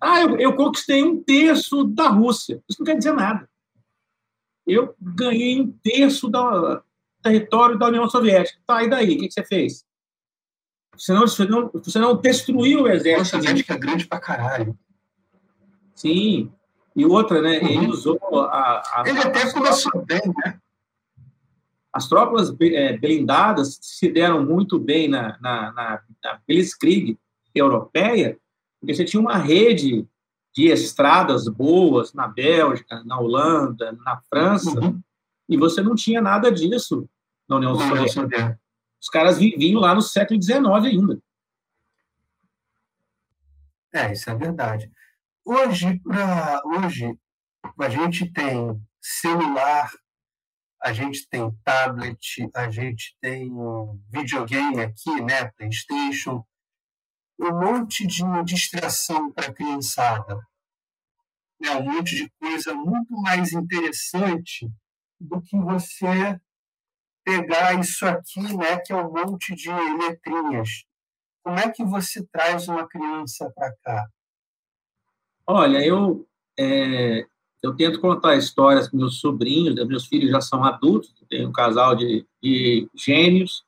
Ah, 0.00 0.20
eu, 0.20 0.38
eu, 0.38 0.56
conquistei 0.56 1.02
um 1.02 1.22
terço 1.22 1.84
da 1.84 2.08
Rússia. 2.08 2.62
Isso 2.68 2.80
não 2.80 2.86
quer 2.86 2.98
dizer 2.98 3.12
nada. 3.12 3.48
Eu 4.66 4.94
ganhei 5.00 5.60
um 5.60 5.72
terço 5.82 6.28
do 6.28 6.82
território 7.22 7.78
da 7.78 7.86
União 7.86 8.08
Soviética. 8.08 8.60
Tá, 8.66 8.82
e 8.82 8.90
daí? 8.90 9.16
O 9.16 9.18
que, 9.18 9.28
que 9.28 9.32
você 9.32 9.44
fez? 9.44 9.84
Você 10.96 11.12
não, 11.12 11.20
você, 11.22 11.44
não, 11.46 11.70
você 11.72 11.98
não 11.98 12.16
destruiu 12.16 12.82
o 12.82 12.88
exército. 12.88 13.36
A 13.36 13.38
União 13.38 13.50
Soviética 13.50 13.74
é 13.74 13.78
grande 13.78 14.06
pra 14.06 14.20
caralho. 14.20 14.78
Sim. 15.94 16.52
E 16.94 17.06
outra, 17.06 17.40
né? 17.40 17.58
Uhum. 17.60 17.68
Ele 17.68 17.86
usou 17.88 18.18
a. 18.32 18.82
a 18.94 19.04
ele 19.06 19.18
até 19.18 19.50
começou 19.52 20.04
bem, 20.04 20.20
né? 20.44 20.60
As 21.92 22.08
tropas 22.08 22.54
é, 22.60 22.96
blindadas 22.96 23.78
se 23.80 24.10
deram 24.10 24.44
muito 24.44 24.78
bem 24.78 25.08
na, 25.08 25.38
na, 25.40 25.72
na, 25.72 26.02
na 26.22 26.40
Blitzkrieg 26.46 27.18
europeia, 27.54 28.38
porque 28.80 28.94
você 28.94 29.04
tinha 29.04 29.20
uma 29.20 29.36
rede 29.36 30.06
de 30.54 30.68
estradas 30.68 31.48
boas 31.48 32.12
na 32.12 32.26
Bélgica, 32.28 33.02
na 33.04 33.18
Holanda, 33.18 33.92
na 34.04 34.20
França, 34.28 34.78
uhum. 34.80 35.00
e 35.48 35.56
você 35.56 35.82
não 35.82 35.94
tinha 35.94 36.20
nada 36.20 36.50
disso 36.50 37.08
na 37.48 37.56
União 37.56 37.74
Soviética. 37.74 38.58
Os 39.00 39.08
caras 39.08 39.38
viviam 39.38 39.80
lá 39.80 39.94
no 39.94 40.02
século 40.02 40.40
XIX 40.40 40.60
ainda. 40.84 41.18
É, 43.92 44.12
isso 44.12 44.30
é 44.30 44.34
verdade. 44.34 44.90
Hoje, 45.44 45.98
pra, 46.00 46.62
hoje 46.64 47.18
a 47.78 47.88
gente 47.88 48.30
tem 48.30 48.80
celular 49.00 49.90
a 50.82 50.92
gente 50.92 51.28
tem 51.28 51.50
tablet, 51.62 52.48
a 52.54 52.70
gente 52.70 53.16
tem 53.20 53.50
videogame 54.08 54.80
aqui, 54.80 55.20
né, 55.22 55.50
PlayStation, 55.52 56.44
um 57.38 57.58
monte 57.58 58.06
de 58.06 58.24
distração 58.44 59.32
para 59.32 59.46
a 59.46 59.52
criançada. 59.52 60.38
É 61.62 61.70
um 61.72 61.84
monte 61.84 62.16
de 62.16 62.30
coisa 62.40 62.74
muito 62.74 63.12
mais 63.20 63.52
interessante 63.52 64.70
do 65.20 65.42
que 65.42 65.58
você 65.58 66.40
pegar 67.22 67.78
isso 67.78 68.06
aqui, 68.06 68.40
né, 68.56 68.78
que 68.78 68.92
é 68.92 68.96
um 68.96 69.12
monte 69.12 69.54
de 69.54 69.70
letrinhas. 69.70 70.86
Como 71.42 71.58
é 71.58 71.70
que 71.70 71.84
você 71.84 72.26
traz 72.26 72.68
uma 72.68 72.88
criança 72.88 73.50
para 73.54 73.74
cá? 73.82 74.08
Olha, 75.46 75.84
eu 75.84 76.26
é, 76.58 77.26
eu 77.62 77.74
tento 77.74 78.00
contar 78.00 78.36
histórias 78.36 78.88
com 78.88 78.96
meus 78.96 79.20
sobrinhos, 79.20 79.74
meus 79.86 80.06
filhos 80.06 80.30
já 80.30 80.40
são 80.40 80.64
adultos, 80.64 81.12
tenho 81.30 81.48
um 81.48 81.52
casal 81.52 81.94
de, 81.94 82.26
de 82.42 82.88
gêmeos, 82.94 83.64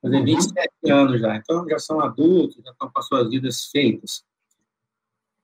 fazer 0.00 0.24
27 0.24 0.70
uhum. 0.84 0.94
anos 0.94 1.20
já, 1.20 1.36
então 1.36 1.68
já 1.68 1.78
são 1.78 2.00
adultos, 2.00 2.62
já 2.64 2.70
estão 2.70 2.90
com 2.90 2.98
as 2.98 3.06
suas 3.06 3.28
vidas 3.28 3.66
feitas. 3.66 4.24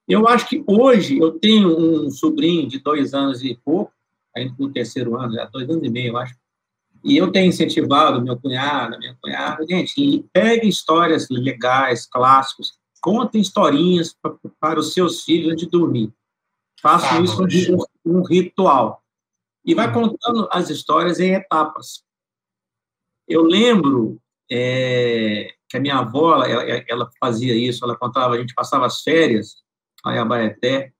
Eu 0.09 0.27
acho 0.27 0.49
que 0.49 0.65
hoje 0.67 1.19
eu 1.19 1.39
tenho 1.39 1.77
um 1.79 2.11
sobrinho 2.11 2.67
de 2.67 2.79
dois 2.79 3.15
anos 3.15 3.45
e 3.45 3.55
pouco, 3.65 3.93
ainda 4.35 4.55
no 4.59 4.73
terceiro 4.73 5.17
ano, 5.17 5.35
já 5.35 5.45
dois 5.45 5.69
anos 5.69 5.85
e 5.85 5.91
meio, 5.91 6.09
eu 6.09 6.17
acho, 6.17 6.35
e 7.05 7.17
eu 7.17 7.31
tenho 7.31 7.49
incentivado 7.49 8.23
meu 8.23 8.37
cunhado, 8.37 8.99
minha 8.99 9.17
cunhada, 9.21 9.65
gente, 9.69 10.25
pegue 10.33 10.69
histórias 10.69 11.29
legais, 11.31 12.07
clássicos, 12.07 12.75
contem 13.01 13.41
historinhas 13.41 14.15
para, 14.21 14.35
para 14.59 14.81
os 14.81 14.93
seus 14.93 15.25
filhos 15.25 15.53
antes 15.53 15.65
de 15.65 15.71
dormir. 15.71 16.12
Façam 16.81 17.23
isso 17.23 17.43
um, 17.44 18.19
um 18.19 18.23
ritual. 18.23 19.02
E 19.65 19.74
vai 19.74 19.93
contando 19.93 20.48
as 20.51 20.70
histórias 20.70 21.20
em 21.20 21.35
etapas. 21.35 22.02
Eu 23.28 23.43
lembro 23.43 24.20
é, 24.51 25.55
que 25.69 25.77
a 25.77 25.81
minha 25.81 25.98
avó, 25.98 26.43
ela, 26.44 26.85
ela, 26.89 27.11
fazia 27.20 27.55
isso, 27.55 27.85
ela 27.85 27.97
contava, 27.97 28.35
a 28.35 28.39
gente 28.39 28.55
passava 28.55 28.86
as 28.86 29.02
férias 29.02 29.57
lá 30.05 30.15
em 30.15 30.19
Abaeté, 30.19 30.93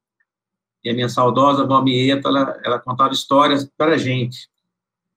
e 0.85 0.91
a 0.91 0.95
minha 0.95 1.09
saudosa 1.09 1.63
avó 1.63 1.83
Mieta, 1.83 2.29
ela, 2.29 2.61
ela 2.65 2.79
contava 2.79 3.13
histórias 3.13 3.69
para 3.77 3.95
a 3.95 3.99
gente. 3.99 4.49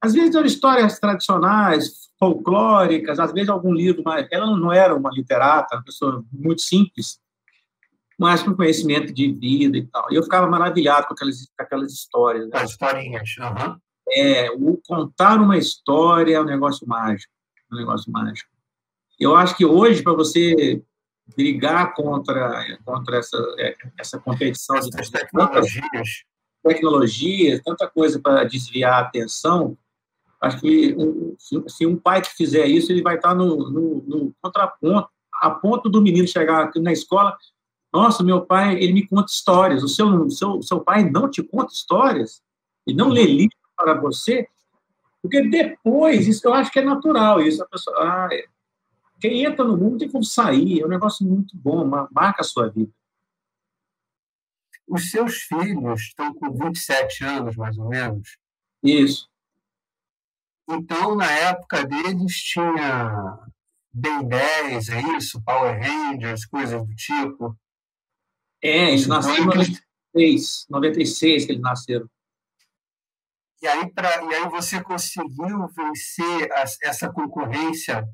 Às 0.01 0.13
vezes 0.13 0.35
eram 0.35 0.45
histórias 0.45 0.99
tradicionais, 0.99 2.09
folclóricas, 2.19 3.19
às 3.19 3.31
vezes 3.31 3.49
algum 3.49 3.73
livro, 3.73 4.01
mas 4.03 4.27
ela 4.31 4.45
não 4.45 4.71
era 4.71 4.95
uma 4.95 5.09
literata, 5.09 5.75
uma 5.75 5.83
pessoa 5.83 6.23
muito 6.31 6.61
simples, 6.61 7.19
mas 8.19 8.43
com 8.43 8.55
conhecimento 8.55 9.13
de 9.13 9.31
vida 9.31 9.77
e 9.77 9.85
tal. 9.87 10.07
E 10.11 10.15
eu 10.15 10.23
ficava 10.23 10.47
maravilhado 10.47 11.07
com 11.07 11.13
aquelas, 11.13 11.45
com 11.57 11.63
aquelas 11.63 11.91
histórias. 11.91 12.49
Né? 12.49 12.57
As 12.57 12.71
historinhas. 12.71 13.29
Uhum. 13.39 13.77
É, 14.09 14.51
o 14.51 14.79
contar 14.85 15.41
uma 15.41 15.57
história 15.57 16.35
é 16.35 16.41
um 16.41 16.45
negócio 16.45 16.87
mágico. 16.87 17.31
Um 17.71 17.77
negócio 17.77 18.11
mágico. 18.11 18.49
Eu 19.19 19.35
acho 19.35 19.55
que 19.55 19.65
hoje, 19.65 20.03
para 20.03 20.13
você 20.13 20.83
brigar 21.35 21.93
contra, 21.93 22.77
contra 22.83 23.17
essa, 23.17 23.37
é, 23.57 23.75
essa 23.99 24.19
competição 24.19 24.79
de 24.79 25.11
tecnologias, 25.11 26.23
tecnologias, 26.63 27.61
tanta 27.63 27.87
coisa 27.87 28.19
para 28.19 28.43
desviar 28.43 28.95
a 28.95 29.07
atenção, 29.07 29.77
acho 30.41 30.59
que 30.59 30.95
um, 30.97 31.35
se 31.67 31.85
um 31.85 31.95
pai 31.95 32.21
que 32.21 32.33
fizer 32.33 32.65
isso, 32.67 32.91
ele 32.91 33.01
vai 33.01 33.15
estar 33.15 33.33
no, 33.33 33.69
no, 33.69 34.03
no 34.05 34.35
contraponto, 34.41 35.09
a 35.33 35.49
ponto 35.49 35.89
do 35.89 36.01
menino 36.01 36.27
chegar 36.27 36.71
na 36.75 36.91
escola, 36.91 37.37
nossa, 37.93 38.23
meu 38.23 38.43
pai, 38.43 38.75
ele 38.75 38.91
me 38.91 39.07
conta 39.07 39.31
histórias. 39.31 39.83
O 39.83 39.87
seu, 39.87 40.27
seu, 40.31 40.61
seu 40.63 40.81
pai 40.81 41.07
não 41.07 41.29
te 41.29 41.43
conta 41.43 41.71
histórias? 41.71 42.41
E 42.87 42.93
não 42.93 43.09
lê 43.09 43.23
livro 43.23 43.55
para 43.77 43.93
você? 43.93 44.47
Porque 45.21 45.47
depois, 45.47 46.27
isso 46.27 46.45
eu 46.47 46.53
acho 46.53 46.71
que 46.71 46.79
é 46.79 46.83
natural, 46.83 47.39
isso. 47.39 47.61
A 47.61 47.67
pessoa, 47.67 47.95
ah, 47.99 48.29
é, 48.31 48.45
quem 49.21 49.45
entra 49.45 49.63
no 49.63 49.77
mundo 49.77 49.99
tem 49.99 50.09
como 50.09 50.23
sair, 50.23 50.81
é 50.81 50.85
um 50.85 50.89
negócio 50.89 51.25
muito 51.25 51.55
bom, 51.55 51.85
marca 52.11 52.41
a 52.41 52.43
sua 52.43 52.67
vida. 52.67 52.91
Os 54.87 55.11
seus 55.11 55.35
filhos 55.43 56.01
estão 56.01 56.33
com 56.33 56.51
27 56.51 57.23
anos, 57.23 57.55
mais 57.55 57.77
ou 57.77 57.89
menos? 57.89 58.37
Isso. 58.81 59.29
Então, 60.67 61.15
na 61.15 61.31
época 61.31 61.85
deles, 61.85 62.33
tinha 62.33 63.39
Ben 63.93 64.27
10, 64.27 64.89
é 64.89 65.01
isso? 65.15 65.41
Power 65.43 65.79
Rangers, 65.79 66.45
coisas 66.45 66.85
do 66.85 66.95
tipo. 66.95 67.55
É, 68.63 68.89
eles 68.89 69.07
nasceram 69.07 69.43
em 69.43 69.45
96, 69.45 70.65
96 70.69 71.45
que 71.45 71.51
eles 71.51 71.61
nasceram. 71.61 72.09
E 73.61 73.67
aí, 73.67 73.91
pra, 73.91 74.23
e 74.23 74.35
aí 74.35 74.49
você 74.49 74.81
conseguiu 74.81 75.67
vencer 75.67 76.51
as, 76.53 76.77
essa 76.81 77.11
concorrência, 77.11 78.07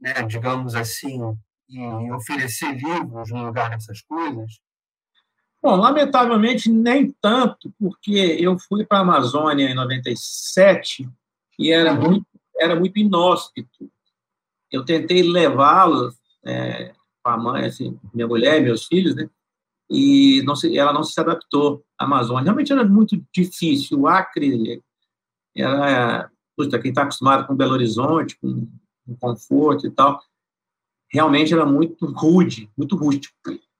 né, 0.00 0.22
digamos 0.22 0.74
assim, 0.74 1.20
e 1.68 2.12
oferecer 2.12 2.72
livros 2.72 3.30
no 3.30 3.44
lugar 3.44 3.70
dessas 3.70 4.00
coisas? 4.02 4.60
Bom, 5.62 5.76
lamentavelmente 5.76 6.70
nem 6.70 7.10
tanto, 7.22 7.72
porque 7.78 8.36
eu 8.38 8.58
fui 8.58 8.84
para 8.84 8.98
a 8.98 9.00
Amazônia 9.00 9.68
em 9.68 9.74
97 9.74 11.08
e 11.58 11.72
era 11.72 11.94
uhum. 11.94 12.10
muito 12.10 12.26
era 12.58 12.76
muito 12.76 12.98
inóspito. 12.98 13.90
Eu 14.70 14.84
tentei 14.84 15.22
levá-los 15.22 16.14
é, 16.44 16.92
com 17.22 17.30
a 17.30 17.36
mãe, 17.36 17.66
assim, 17.66 17.98
minha 18.12 18.26
mulher, 18.26 18.60
meus 18.60 18.86
filhos, 18.86 19.14
né? 19.14 19.28
E 19.90 20.42
não 20.44 20.56
se, 20.56 20.76
ela 20.76 20.92
não 20.92 21.02
se 21.02 21.18
adaptou 21.20 21.84
à 21.98 22.04
Amazônia. 22.04 22.44
Realmente 22.44 22.72
era 22.72 22.84
muito 22.84 23.22
difícil. 23.34 24.00
O 24.00 24.08
Acre 24.08 24.82
era, 25.56 26.30
puxa, 26.56 26.78
quem 26.78 26.90
está 26.90 27.02
acostumado 27.02 27.46
com 27.46 27.56
Belo 27.56 27.72
Horizonte, 27.72 28.38
com, 28.40 28.66
com, 29.06 29.16
conforto 29.16 29.86
e 29.86 29.90
tal, 29.90 30.20
realmente 31.12 31.52
era 31.52 31.66
muito 31.66 32.06
rude, 32.06 32.70
muito 32.76 32.96
rústico. 32.96 33.34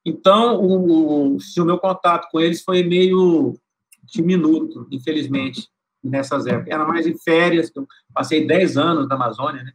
Então, 0.04 0.60
o, 0.62 1.36
o 1.36 1.64
meu 1.64 1.78
contato 1.78 2.28
com 2.30 2.38
eles 2.38 2.62
foi 2.62 2.82
meio 2.82 3.58
diminuto, 4.02 4.86
infelizmente, 4.90 5.68
nessas 6.02 6.46
épocas. 6.46 6.72
Era 6.72 6.86
mais 6.86 7.06
em 7.06 7.18
férias, 7.18 7.72
eu 7.74 7.86
passei 8.12 8.46
10 8.46 8.76
anos 8.76 9.08
na 9.08 9.14
Amazônia, 9.14 9.62
né? 9.62 9.72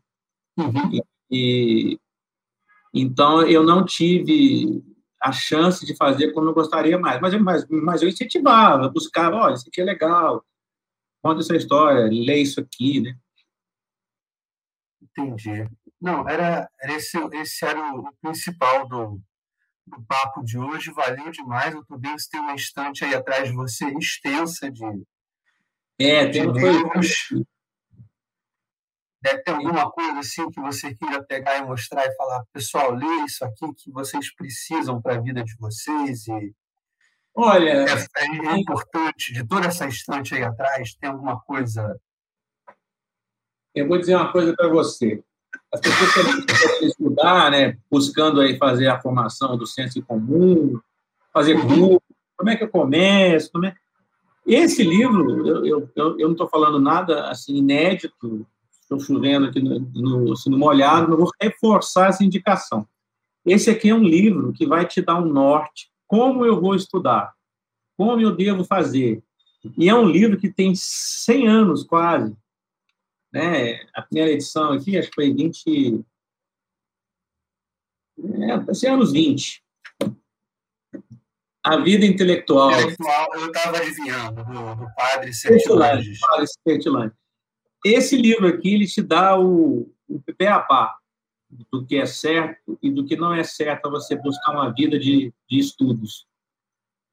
Uhum. 0.57 0.91
E, 0.93 1.03
e, 1.31 1.99
então, 2.93 3.41
eu 3.41 3.64
não 3.64 3.84
tive 3.84 4.84
a 5.21 5.31
chance 5.31 5.85
de 5.85 5.95
fazer 5.95 6.31
como 6.31 6.49
eu 6.49 6.53
gostaria 6.53 6.97
mais. 6.97 7.19
Mas, 7.19 7.33
mas, 7.41 7.67
mas 7.69 8.01
eu 8.01 8.09
incentivava, 8.09 8.89
buscava, 8.89 9.35
olha, 9.35 9.53
isso 9.53 9.67
aqui 9.67 9.81
é 9.81 9.83
legal, 9.83 10.43
conta 11.21 11.41
essa 11.41 11.55
história, 11.55 12.09
lê 12.09 12.37
isso 12.37 12.59
aqui, 12.59 13.01
né? 13.01 13.17
Entendi. 15.01 15.69
Não, 16.01 16.27
era, 16.27 16.69
esse, 16.83 17.17
esse 17.33 17.65
era 17.65 17.93
o, 17.93 18.13
principal 18.21 18.87
do, 18.87 19.21
do 19.85 20.01
papo 20.03 20.43
de 20.43 20.57
hoje, 20.57 20.91
valeu 20.91 21.29
demais. 21.31 21.73
Eu 21.73 21.83
tô 21.83 21.97
vendo 21.97 22.19
se 22.19 22.29
tem 22.29 22.39
uma 22.39 22.55
estante 22.55 23.03
aí 23.03 23.13
atrás 23.13 23.49
de 23.49 23.55
você 23.55 23.85
extensa 23.97 24.71
de, 24.71 24.85
é, 25.99 26.25
de 26.27 26.39
tem 26.39 26.51
livros. 26.51 27.27
Deve 29.21 29.43
ter 29.43 29.51
alguma 29.51 29.91
coisa 29.91 30.19
assim 30.19 30.49
que 30.49 30.61
você 30.61 30.95
queira 30.95 31.21
pegar 31.23 31.57
e 31.57 31.65
mostrar 31.65 32.05
e 32.05 32.15
falar, 32.15 32.43
pessoal, 32.53 32.91
lê 32.91 33.25
isso 33.25 33.43
aqui 33.43 33.65
que 33.75 33.91
vocês 33.91 34.33
precisam 34.33 35.01
para 35.01 35.15
a 35.15 35.21
vida 35.21 35.43
de 35.43 35.55
vocês 35.57 36.27
e 36.27 36.53
Olha, 37.41 37.69
é, 37.69 37.85
é, 37.85 38.57
importante 38.57 39.31
de 39.31 39.47
toda 39.47 39.67
essa 39.67 39.87
estante 39.87 40.35
aí 40.35 40.43
atrás, 40.43 40.93
tem 40.95 41.09
alguma 41.09 41.39
coisa. 41.39 41.97
Eu 43.73 43.87
vou 43.87 43.97
dizer 43.97 44.15
uma 44.15 44.29
coisa 44.29 44.53
para 44.53 44.67
você. 44.67 45.23
As 45.73 45.79
pessoas 45.79 46.13
querem 46.13 46.87
estudar, 46.87 47.51
né, 47.51 47.77
buscando 47.89 48.41
aí 48.41 48.57
fazer 48.57 48.87
a 48.87 48.99
formação 48.99 49.57
do 49.57 49.65
senso 49.65 50.01
comum, 50.03 50.79
fazer 51.33 51.55
uhum. 51.55 51.67
grupo, 51.67 52.03
como 52.35 52.49
é 52.49 52.57
que 52.57 52.63
eu 52.63 52.69
começo, 52.69 53.51
como 53.51 53.65
é... 53.65 53.75
Esse 54.45 54.83
livro, 54.83 55.47
eu, 55.65 55.89
eu, 55.95 56.19
eu 56.19 56.27
não 56.27 56.31
estou 56.31 56.49
falando 56.49 56.79
nada 56.79 57.29
assim 57.29 57.55
inédito, 57.55 58.45
estou 58.89 58.99
chovendo 58.99 59.47
aqui 59.47 59.61
no, 59.61 59.79
no, 59.79 60.33
assim, 60.33 60.49
no 60.49 60.57
molhado, 60.57 61.15
vou 61.15 61.29
reforçar 61.39 62.09
essa 62.09 62.23
indicação. 62.23 62.87
Esse 63.45 63.69
aqui 63.69 63.89
é 63.89 63.95
um 63.95 64.03
livro 64.03 64.51
que 64.51 64.65
vai 64.65 64.85
te 64.85 65.01
dar 65.01 65.21
um 65.21 65.25
norte, 65.25 65.91
como 66.07 66.43
eu 66.43 66.59
vou 66.59 66.75
estudar, 66.75 67.33
como 67.95 68.19
eu 68.19 68.35
devo 68.35 68.63
fazer. 68.63 69.23
E 69.77 69.87
é 69.87 69.93
um 69.93 70.09
livro 70.09 70.37
que 70.37 70.51
tem 70.51 70.73
100 70.75 71.47
anos 71.47 71.83
quase. 71.83 72.35
Né? 73.31 73.79
A 73.93 74.01
primeira 74.01 74.31
edição 74.31 74.73
aqui, 74.73 74.97
acho 74.97 75.09
que 75.09 75.15
foi 75.15 75.33
20... 75.33 76.03
É, 78.67 78.73
100 78.73 78.89
anos 78.89 79.11
20. 79.11 79.63
A 81.63 81.77
vida 81.77 82.05
intelectual. 82.05 82.71
Intelectual, 82.71 83.27
eu 83.35 83.47
estava 83.47 83.77
adivinhando, 83.77 84.43
do, 84.43 84.75
do 84.75 84.95
padre 84.95 85.33
Sertilanges. 85.33 86.19
Padre 86.19 86.47
Sertilanges. 86.67 87.19
Esse 87.84 88.18
livro 88.18 88.47
aqui, 88.47 88.73
ele 88.73 88.85
te 88.85 89.01
dá 89.01 89.39
o, 89.39 89.89
o 90.07 90.22
beabá 90.38 90.95
do 91.72 91.85
que 91.85 91.95
é 91.95 92.06
certo 92.06 92.77
e 92.81 92.91
do 92.91 93.06
que 93.06 93.15
não 93.15 93.34
é 93.34 93.43
certo 93.43 93.88
a 93.88 93.91
você 93.91 94.15
buscar 94.15 94.51
uma 94.51 94.72
vida 94.72 94.99
de, 94.99 95.34
de 95.49 95.60
estudos. 95.60 96.27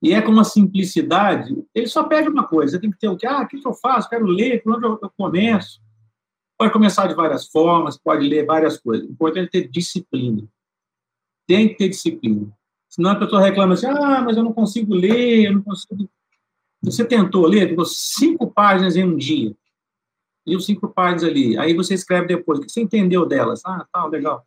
E 0.02 0.12
é 0.12 0.20
com 0.20 0.30
uma 0.30 0.44
simplicidade, 0.44 1.56
ele 1.74 1.86
só 1.86 2.05
pede 2.05 2.28
uma 2.28 2.47
coisa, 2.47 2.78
tem 2.78 2.90
que 2.90 2.98
ter 2.98 3.09
o 3.09 3.16
que, 3.16 3.26
ah, 3.26 3.43
o 3.43 3.48
que 3.48 3.60
eu 3.64 3.72
faço? 3.74 4.10
Quero 4.10 4.26
ler, 4.26 4.62
por 4.62 4.76
onde 4.76 4.86
eu, 4.86 4.98
eu 5.02 5.10
começo? 5.16 5.80
Pode 6.59 6.72
começar 6.72 7.06
de 7.06 7.14
várias 7.14 7.47
formas, 7.47 7.97
pode 7.97 8.28
ler 8.28 8.44
várias 8.44 8.78
coisas. 8.78 9.09
O 9.09 9.12
importante 9.12 9.48
é 9.48 9.51
ter 9.62 9.68
disciplina. 9.68 10.47
Tem 11.47 11.68
que 11.68 11.76
ter 11.76 11.88
disciplina. 11.88 12.52
Senão 12.88 13.10
a 13.10 13.16
pessoa 13.16 13.43
reclama 13.43 13.74
assim, 13.74 13.86
ah, 13.86 14.22
mas 14.22 14.36
eu 14.36 14.43
não 14.43 14.52
consigo 14.52 14.94
ler, 14.94 15.47
eu 15.47 15.55
não 15.55 15.62
consigo... 15.62 16.09
Você 16.82 17.05
tentou 17.05 17.47
ler, 17.47 17.70
ficou 17.70 17.84
cinco 17.86 18.51
páginas 18.51 18.97
em 18.97 19.05
um 19.05 19.16
dia 19.16 19.56
e 20.47 20.56
os 20.56 20.64
cinco 20.64 20.89
páginas 20.89 21.24
ali. 21.24 21.59
Aí 21.59 21.74
você 21.74 21.94
escreve 21.94 22.28
depois, 22.28 22.59
o 22.59 22.62
que 22.62 22.70
você 22.70 22.81
entendeu 22.81 23.27
delas? 23.27 23.62
Ah, 23.64 23.86
tá, 23.93 24.06
legal. 24.06 24.47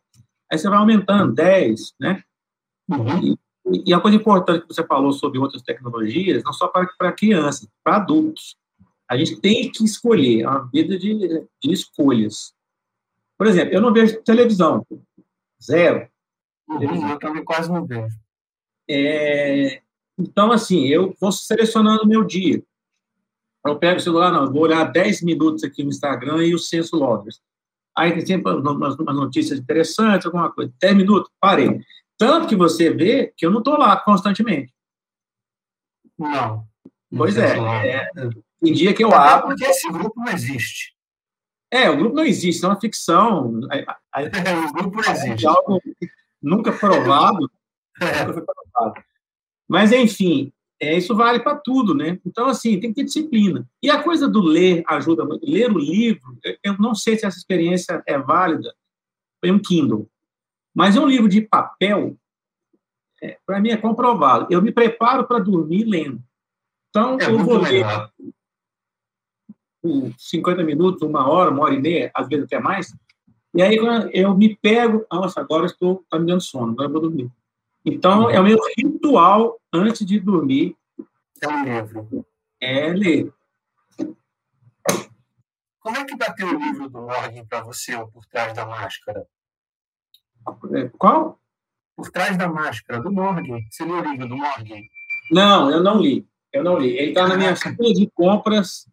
Aí 0.50 0.58
você 0.58 0.68
vai 0.68 0.78
aumentando, 0.78 1.34
10, 1.34 1.94
né? 2.00 2.22
Uhum. 2.88 3.36
E 3.84 3.92
a 3.92 4.00
coisa 4.00 4.16
importante 4.16 4.66
que 4.66 4.74
você 4.74 4.84
falou 4.84 5.12
sobre 5.12 5.38
outras 5.38 5.62
tecnologias, 5.62 6.42
não 6.42 6.52
só 6.52 6.66
para, 6.68 6.88
para 6.98 7.12
crianças, 7.12 7.68
para 7.84 7.96
adultos. 7.96 8.56
A 9.08 9.16
gente 9.16 9.40
tem 9.40 9.70
que 9.70 9.84
escolher, 9.84 10.42
é 10.42 10.48
uma 10.48 10.68
vida 10.72 10.98
de, 10.98 11.46
de 11.62 11.72
escolhas. 11.72 12.54
Por 13.36 13.46
exemplo, 13.46 13.74
eu 13.74 13.80
não 13.80 13.92
vejo 13.92 14.22
televisão, 14.22 14.86
zero. 15.62 16.08
Uhum, 16.68 17.10
eu 17.10 17.18
também 17.18 17.44
quase 17.44 17.70
não 17.70 17.86
vejo. 17.86 18.16
É, 18.88 19.82
então, 20.18 20.52
assim, 20.52 20.86
eu 20.86 21.14
vou 21.20 21.32
selecionando 21.32 22.02
o 22.02 22.08
meu 22.08 22.24
dia. 22.24 22.62
Eu 23.66 23.78
pego 23.78 23.98
o 23.98 24.02
celular, 24.02 24.32
não, 24.32 24.50
vou 24.50 24.62
olhar 24.62 24.84
10 24.84 25.22
minutos 25.22 25.62
aqui 25.64 25.82
no 25.82 25.90
Instagram 25.90 26.44
e 26.44 26.54
o 26.54 26.58
Censo 26.58 26.96
Lovers. 26.96 27.40
Aí 27.96 28.12
tem 28.12 28.24
sempre 28.24 28.52
umas, 28.52 28.98
umas 28.98 29.16
notícias 29.16 29.58
interessantes, 29.58 30.26
alguma 30.26 30.50
coisa. 30.50 30.72
10 30.80 30.96
minutos, 30.96 31.30
parei. 31.38 31.80
Tanto 32.16 32.48
que 32.48 32.56
você 32.56 32.90
vê 32.90 33.32
que 33.36 33.44
eu 33.44 33.50
não 33.50 33.58
estou 33.58 33.76
lá 33.78 33.96
constantemente. 33.98 34.72
Não. 36.18 36.66
Pois 37.14 37.36
é, 37.36 37.58
é. 37.88 38.10
Tem 38.62 38.72
dia 38.72 38.94
que 38.94 39.02
eu 39.02 39.12
abro. 39.12 39.48
Porque 39.48 39.64
esse 39.64 39.90
grupo 39.90 40.14
não 40.16 40.32
existe. 40.32 40.94
É, 41.70 41.88
o 41.88 41.96
grupo 41.96 42.16
não 42.16 42.24
existe, 42.24 42.64
é 42.64 42.68
uma 42.68 42.80
ficção. 42.80 43.60
o 43.60 44.72
grupo 44.72 45.02
não 45.02 45.12
existe. 45.12 45.46
Algo 45.46 45.80
nunca 46.42 46.72
provado. 46.72 47.50
É. 48.00 48.24
Nunca 48.24 48.32
foi 48.32 48.44
provado. 48.46 49.04
Mas, 49.68 49.92
enfim, 49.92 50.50
é, 50.80 50.96
isso 50.96 51.14
vale 51.14 51.40
para 51.40 51.56
tudo, 51.56 51.94
né? 51.94 52.18
Então, 52.24 52.46
assim, 52.46 52.80
tem 52.80 52.90
que 52.90 52.96
ter 52.96 53.04
disciplina. 53.04 53.68
E 53.82 53.90
a 53.90 54.02
coisa 54.02 54.26
do 54.26 54.40
ler 54.40 54.82
ajuda 54.86 55.24
muito. 55.24 55.44
Ler 55.44 55.70
o 55.70 55.78
livro, 55.78 56.38
eu 56.64 56.76
não 56.78 56.94
sei 56.94 57.18
se 57.18 57.26
essa 57.26 57.36
experiência 57.36 58.02
é 58.06 58.18
válida 58.18 58.74
em 59.44 59.52
um 59.52 59.58
Kindle, 59.58 60.08
mas 60.74 60.96
é 60.96 61.00
um 61.00 61.06
livro 61.06 61.28
de 61.28 61.42
papel, 61.42 62.16
é, 63.22 63.38
para 63.44 63.60
mim 63.60 63.70
é 63.70 63.76
comprovado. 63.76 64.46
Eu 64.50 64.62
me 64.62 64.72
preparo 64.72 65.26
para 65.26 65.38
dormir 65.38 65.84
lendo. 65.84 66.22
Então, 66.88 67.18
é 67.20 67.26
eu 67.26 67.38
vou 67.38 67.58
ler 67.58 67.84
por 69.82 70.12
50 70.18 70.62
minutos, 70.62 71.02
uma 71.02 71.28
hora, 71.28 71.50
uma 71.50 71.62
hora 71.62 71.74
e 71.74 71.80
meia, 71.80 72.10
às 72.14 72.28
vezes 72.28 72.44
até 72.44 72.58
mais, 72.60 72.94
e 73.54 73.62
aí 73.62 73.76
eu 74.12 74.34
me 74.36 74.56
pego, 74.56 75.04
nossa, 75.10 75.40
agora 75.40 75.66
estou 75.66 76.04
me 76.12 76.26
dando 76.26 76.40
sono, 76.40 76.72
agora 76.72 76.88
eu 76.88 76.92
vou 76.92 77.00
dormir. 77.00 77.30
Então, 77.84 78.28
é 78.28 78.38
o 78.38 78.44
meu 78.44 78.58
ritual 78.76 79.58
antes 79.72 80.04
de 80.04 80.20
dormir. 80.20 80.76
É 81.40 81.48
um 81.48 81.64
livro. 81.64 82.26
É 82.60 82.88
ler. 82.92 83.32
Como 85.80 85.96
é 85.96 86.04
que 86.04 86.14
bateu 86.14 86.46
o 86.46 86.58
livro 86.58 86.90
do 86.90 87.00
Morgan 87.00 87.44
para 87.46 87.62
você, 87.62 87.96
ou 87.96 88.06
Por 88.08 88.26
Trás 88.26 88.52
da 88.52 88.66
Máscara? 88.66 89.26
É, 90.74 90.88
qual? 90.98 91.40
Por 91.96 92.10
Trás 92.10 92.36
da 92.36 92.48
Máscara, 92.48 93.00
do 93.00 93.10
Morgan. 93.10 93.60
Você 93.70 93.84
leu 93.84 93.96
o 93.96 94.10
livro 94.10 94.28
do 94.28 94.36
Morgan? 94.36 94.80
Não, 95.30 95.70
eu 95.70 95.82
não 95.82 95.98
li. 95.98 96.28
Eu 96.52 96.62
não 96.62 96.78
li. 96.78 96.98
Ele 96.98 97.10
está 97.10 97.26
na 97.26 97.36
minha 97.36 97.56
fila 97.56 97.94
de 97.94 98.10
compras. 98.10 98.86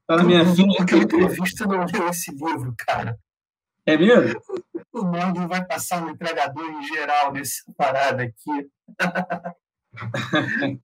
Está 0.00 0.16
na 0.16 0.22
minha 0.22 0.44
fila 0.54 0.84
de 0.84 0.96
entrevista 0.96 1.66
não 1.66 1.84
leu 1.84 2.08
esse 2.08 2.30
livro, 2.30 2.72
cara. 2.78 3.18
É 3.84 3.96
mesmo? 3.96 4.40
O 4.92 5.02
Morgan 5.02 5.46
vai 5.46 5.64
passar 5.64 6.00
no 6.00 6.10
entregador 6.10 6.64
em 6.64 6.82
geral 6.82 7.32
nessa 7.32 7.62
parada 7.76 8.22
aqui. 8.22 8.68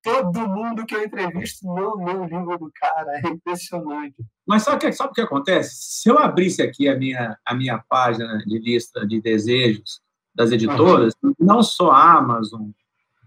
Todo 0.02 0.48
mundo 0.48 0.85
que 0.86 0.94
eu 0.94 1.05
entrevisto 1.05 1.66
não 1.66 2.05
lê 2.05 2.14
o 2.14 2.24
livro 2.24 2.59
do 2.59 2.70
cara, 2.74 3.20
é 3.24 3.28
impressionante. 3.28 4.16
Mas 4.47 4.62
sabe 4.62 4.76
o 4.76 4.81
que, 4.81 4.93
sabe 4.93 5.10
o 5.10 5.14
que 5.14 5.20
acontece? 5.20 5.74
Se 5.74 6.09
eu 6.09 6.18
abrisse 6.18 6.62
aqui 6.62 6.89
a 6.89 6.97
minha, 6.97 7.39
a 7.44 7.55
minha 7.55 7.78
página 7.89 8.39
de 8.39 8.59
lista 8.59 9.06
de 9.06 9.20
desejos 9.20 10.01
das 10.35 10.51
editoras, 10.51 11.14
uhum. 11.22 11.35
não 11.39 11.62
só 11.62 11.90
a 11.93 12.18
Amazon, 12.18 12.70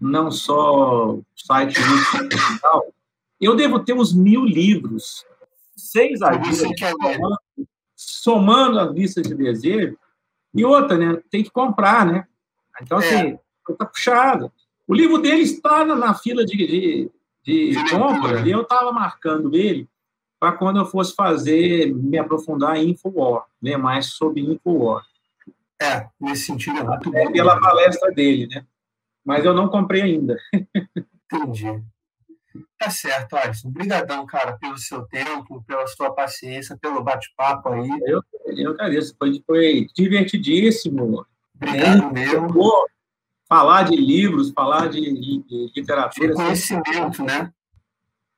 não 0.00 0.30
só 0.30 1.14
o 1.14 1.24
site 1.34 1.80
digital, 2.28 2.92
eu 3.40 3.56
devo 3.56 3.80
ter 3.80 3.94
uns 3.94 4.12
mil 4.12 4.44
livros, 4.44 5.24
seis 5.76 6.20
agentes, 6.22 6.58
somando, 6.58 7.38
somando 7.96 8.80
a 8.80 8.84
lista 8.84 9.22
de 9.22 9.34
desejos, 9.34 9.96
e 10.54 10.64
outra, 10.64 10.96
né? 10.96 11.20
Tem 11.30 11.42
que 11.42 11.50
comprar, 11.50 12.06
né? 12.06 12.26
Então, 12.80 12.98
assim, 12.98 13.14
é. 13.14 13.38
tá 13.78 13.84
puxado. 13.84 14.52
O 14.86 14.94
livro 14.94 15.18
dele 15.18 15.42
está 15.42 15.84
na 15.84 16.14
fila 16.14 16.44
de, 16.44 17.10
de, 17.44 17.70
de, 17.70 17.90
compra, 17.90 18.40
e 18.40 18.50
eu 18.50 18.62
estava 18.62 18.92
marcando 18.92 19.54
ele 19.54 19.88
para 20.40 20.52
quando 20.52 20.78
eu 20.78 20.86
fosse 20.86 21.14
fazer, 21.14 21.92
me 21.94 22.16
aprofundar 22.16 22.76
em 22.76 22.90
Infowar, 22.90 23.44
ler 23.60 23.76
mais 23.76 24.06
sobre 24.06 24.40
Infowar. 24.40 25.04
É, 25.80 26.08
nesse 26.20 26.46
sentido 26.46 26.78
é 26.78 26.84
muito 26.84 27.16
é, 27.16 27.30
Pela 27.30 27.60
palestra 27.60 28.10
dele, 28.12 28.46
né? 28.46 28.64
Mas 29.24 29.44
eu 29.44 29.52
não 29.52 29.68
comprei 29.68 30.02
ainda. 30.02 30.38
Entendi. 31.32 31.82
Tá 32.78 32.90
certo, 32.90 33.36
Alisson. 33.36 33.68
Obrigadão, 33.68 34.24
cara, 34.26 34.56
pelo 34.58 34.78
seu 34.78 35.02
tempo, 35.06 35.62
pela 35.64 35.86
sua 35.86 36.14
paciência, 36.14 36.78
pelo 36.80 37.02
bate-papo 37.02 37.70
aí. 37.70 37.88
Eu, 38.06 38.22
eu 38.46 38.70
agradeço. 38.72 39.14
Foi, 39.18 39.42
foi 39.46 39.86
divertidíssimo. 39.94 41.26
Obrigado 41.54 42.04
é, 42.04 42.12
mesmo. 42.12 42.48
Vou 42.48 42.86
falar 43.48 43.84
de 43.84 43.96
livros, 43.96 44.52
falar 44.52 44.88
de, 44.88 45.00
de 45.00 45.72
literatura. 45.74 46.28
De 46.28 46.34
conhecimento, 46.34 47.24
né? 47.24 47.52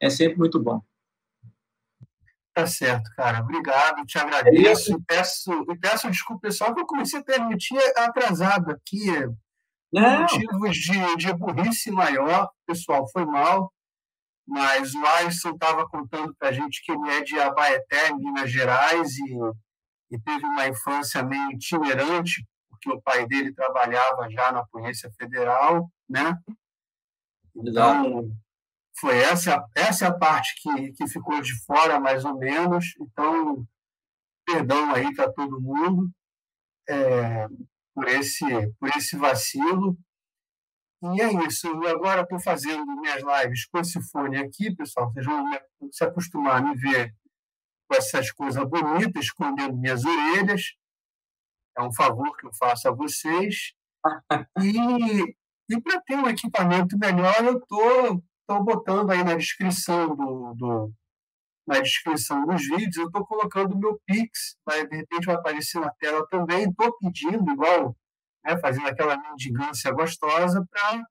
É 0.00 0.08
sempre 0.08 0.38
muito 0.38 0.58
bom. 0.58 0.80
Tá 2.54 2.66
certo, 2.66 3.10
cara. 3.14 3.40
Obrigado, 3.40 4.04
te 4.06 4.18
agradeço. 4.18 4.92
É 4.92 4.96
e 4.96 5.02
peço, 5.02 5.66
e 5.70 5.78
peço 5.78 6.10
desculpa, 6.10 6.42
pessoal, 6.42 6.74
que 6.74 6.80
eu 6.80 6.86
comecei 6.86 7.20
a 7.20 7.24
permitir 7.24 7.78
atrasado 7.96 8.70
aqui. 8.70 9.06
Não. 9.92 10.20
Motivos 10.20 10.76
de, 10.76 11.16
de 11.16 11.32
burrice 11.32 11.90
maior, 11.90 12.48
pessoal, 12.66 13.08
foi 13.10 13.24
mal. 13.24 13.72
Mas 14.50 14.92
o 14.94 15.06
Alisson 15.06 15.50
estava 15.50 15.88
contando 15.88 16.34
para 16.34 16.48
a 16.48 16.52
gente 16.52 16.82
que 16.84 16.90
ele 16.90 17.08
é 17.08 17.22
de 17.22 17.38
Abaeté, 17.38 18.12
Minas 18.12 18.50
Gerais, 18.50 19.16
e, 19.16 19.38
e 20.10 20.18
teve 20.18 20.44
uma 20.44 20.66
infância 20.66 21.22
meio 21.22 21.52
itinerante, 21.52 22.44
porque 22.68 22.90
o 22.90 23.00
pai 23.00 23.28
dele 23.28 23.54
trabalhava 23.54 24.28
já 24.28 24.50
na 24.50 24.66
Polícia 24.66 25.08
Federal, 25.16 25.88
né? 26.08 26.36
Então, 27.54 28.28
foi 28.98 29.18
essa, 29.18 29.64
essa 29.76 30.06
é 30.06 30.08
a 30.08 30.18
parte 30.18 30.52
que, 30.60 30.92
que 30.94 31.06
ficou 31.06 31.40
de 31.40 31.54
fora, 31.64 32.00
mais 32.00 32.24
ou 32.24 32.36
menos. 32.36 32.86
Então, 33.00 33.64
perdão 34.44 34.92
aí 34.92 35.14
para 35.14 35.32
todo 35.32 35.60
mundo 35.60 36.10
é, 36.88 37.46
por, 37.94 38.08
esse, 38.08 38.44
por 38.80 38.88
esse 38.96 39.16
vacilo. 39.16 39.96
E 41.02 41.20
é 41.22 41.46
isso. 41.46 41.68
Agora 41.86 42.22
estou 42.22 42.40
fazendo 42.40 42.84
minhas 43.00 43.22
lives 43.22 43.66
com 43.66 43.78
esse 43.78 44.00
fone 44.10 44.38
aqui, 44.38 44.74
pessoal. 44.74 45.12
Vocês 45.12 45.26
vão 45.26 45.44
se 45.90 46.04
acostumar 46.04 46.56
a 46.56 46.62
me 46.62 46.76
ver 46.76 47.14
com 47.88 47.96
essas 47.96 48.30
coisas 48.30 48.62
bonitas, 48.68 49.24
escondendo 49.24 49.76
minhas 49.76 50.04
orelhas. 50.04 50.74
É 51.76 51.82
um 51.82 51.92
favor 51.92 52.36
que 52.36 52.46
eu 52.46 52.52
faço 52.54 52.88
a 52.88 52.92
vocês. 52.92 53.72
E, 54.60 55.34
e 55.70 55.80
para 55.80 56.00
ter 56.02 56.16
um 56.16 56.28
equipamento 56.28 56.98
melhor, 56.98 57.44
eu 57.44 57.58
estou 57.58 58.22
estou 58.50 58.64
botando 58.64 59.10
aí 59.10 59.22
na 59.22 59.36
descrição 59.36 60.14
do, 60.16 60.54
do, 60.54 60.92
na 61.66 61.80
descrição 61.80 62.44
dos 62.44 62.62
vídeos, 62.62 62.96
eu 62.96 63.06
estou 63.06 63.24
colocando 63.24 63.74
o 63.74 63.78
meu 63.78 64.00
Pix, 64.04 64.56
vai, 64.66 64.86
de 64.86 64.96
repente 64.96 65.26
vai 65.26 65.36
aparecer 65.36 65.80
na 65.80 65.90
tela 65.90 66.26
também, 66.28 66.68
estou 66.68 66.96
pedindo, 66.98 67.52
igual, 67.52 67.96
né, 68.44 68.56
fazendo 68.58 68.86
aquela 68.86 69.16
mendigância 69.16 69.90
gostosa, 69.92 70.66
para 70.70 71.02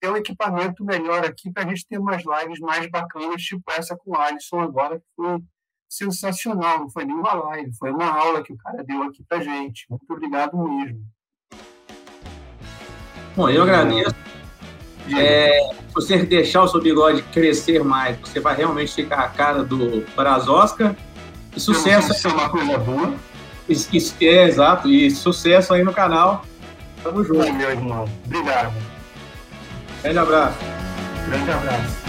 ter 0.00 0.10
um 0.10 0.16
equipamento 0.16 0.84
melhor 0.84 1.24
aqui, 1.24 1.52
para 1.52 1.64
a 1.64 1.66
gente 1.68 1.86
ter 1.86 1.98
umas 1.98 2.22
lives 2.24 2.58
mais 2.60 2.90
bacanas, 2.90 3.42
tipo 3.42 3.62
essa 3.70 3.96
com 3.96 4.12
o 4.12 4.16
Alisson 4.16 4.60
agora, 4.60 4.98
que 4.98 5.06
foi 5.14 5.38
sensacional, 5.88 6.80
não 6.80 6.90
foi 6.90 7.04
nenhuma 7.04 7.34
live, 7.34 7.76
foi 7.78 7.90
uma 7.90 8.10
aula 8.10 8.42
que 8.42 8.52
o 8.52 8.56
cara 8.56 8.82
deu 8.82 9.02
aqui 9.02 9.22
para 9.28 9.42
gente. 9.42 9.86
Muito 9.90 10.10
obrigado 10.10 10.56
mesmo. 10.56 11.04
Bom, 13.36 13.48
eu 13.48 13.62
agradeço 13.62 14.14
é, 15.10 15.70
você 15.92 16.18
deixar 16.24 16.62
o 16.62 16.68
seu 16.68 16.80
bigode 16.80 17.22
crescer 17.24 17.82
mais, 17.82 18.18
você 18.18 18.40
vai 18.40 18.56
realmente 18.56 18.94
ficar 18.94 19.20
a 19.20 19.28
cara 19.28 19.62
do 19.62 20.04
Brasosca. 20.14 20.96
E 21.54 21.60
sucesso. 21.60 22.12
Isso 22.12 22.28
é 22.28 22.32
uma 22.32 22.48
coisa 22.48 22.78
boa. 22.78 23.14
Isso, 23.68 23.88
isso, 23.94 24.14
é, 24.20 24.44
exato. 24.44 24.88
E 24.88 25.10
sucesso 25.10 25.74
aí 25.74 25.82
no 25.82 25.92
canal. 25.92 26.44
Tamo 27.02 27.24
junto. 27.24 27.38
Valeu, 27.38 27.70
irmão. 27.70 28.08
Obrigado. 28.26 28.72
Grande 30.02 30.18
abraço. 30.18 30.58
Grande 31.28 31.50
abraço. 31.50 32.01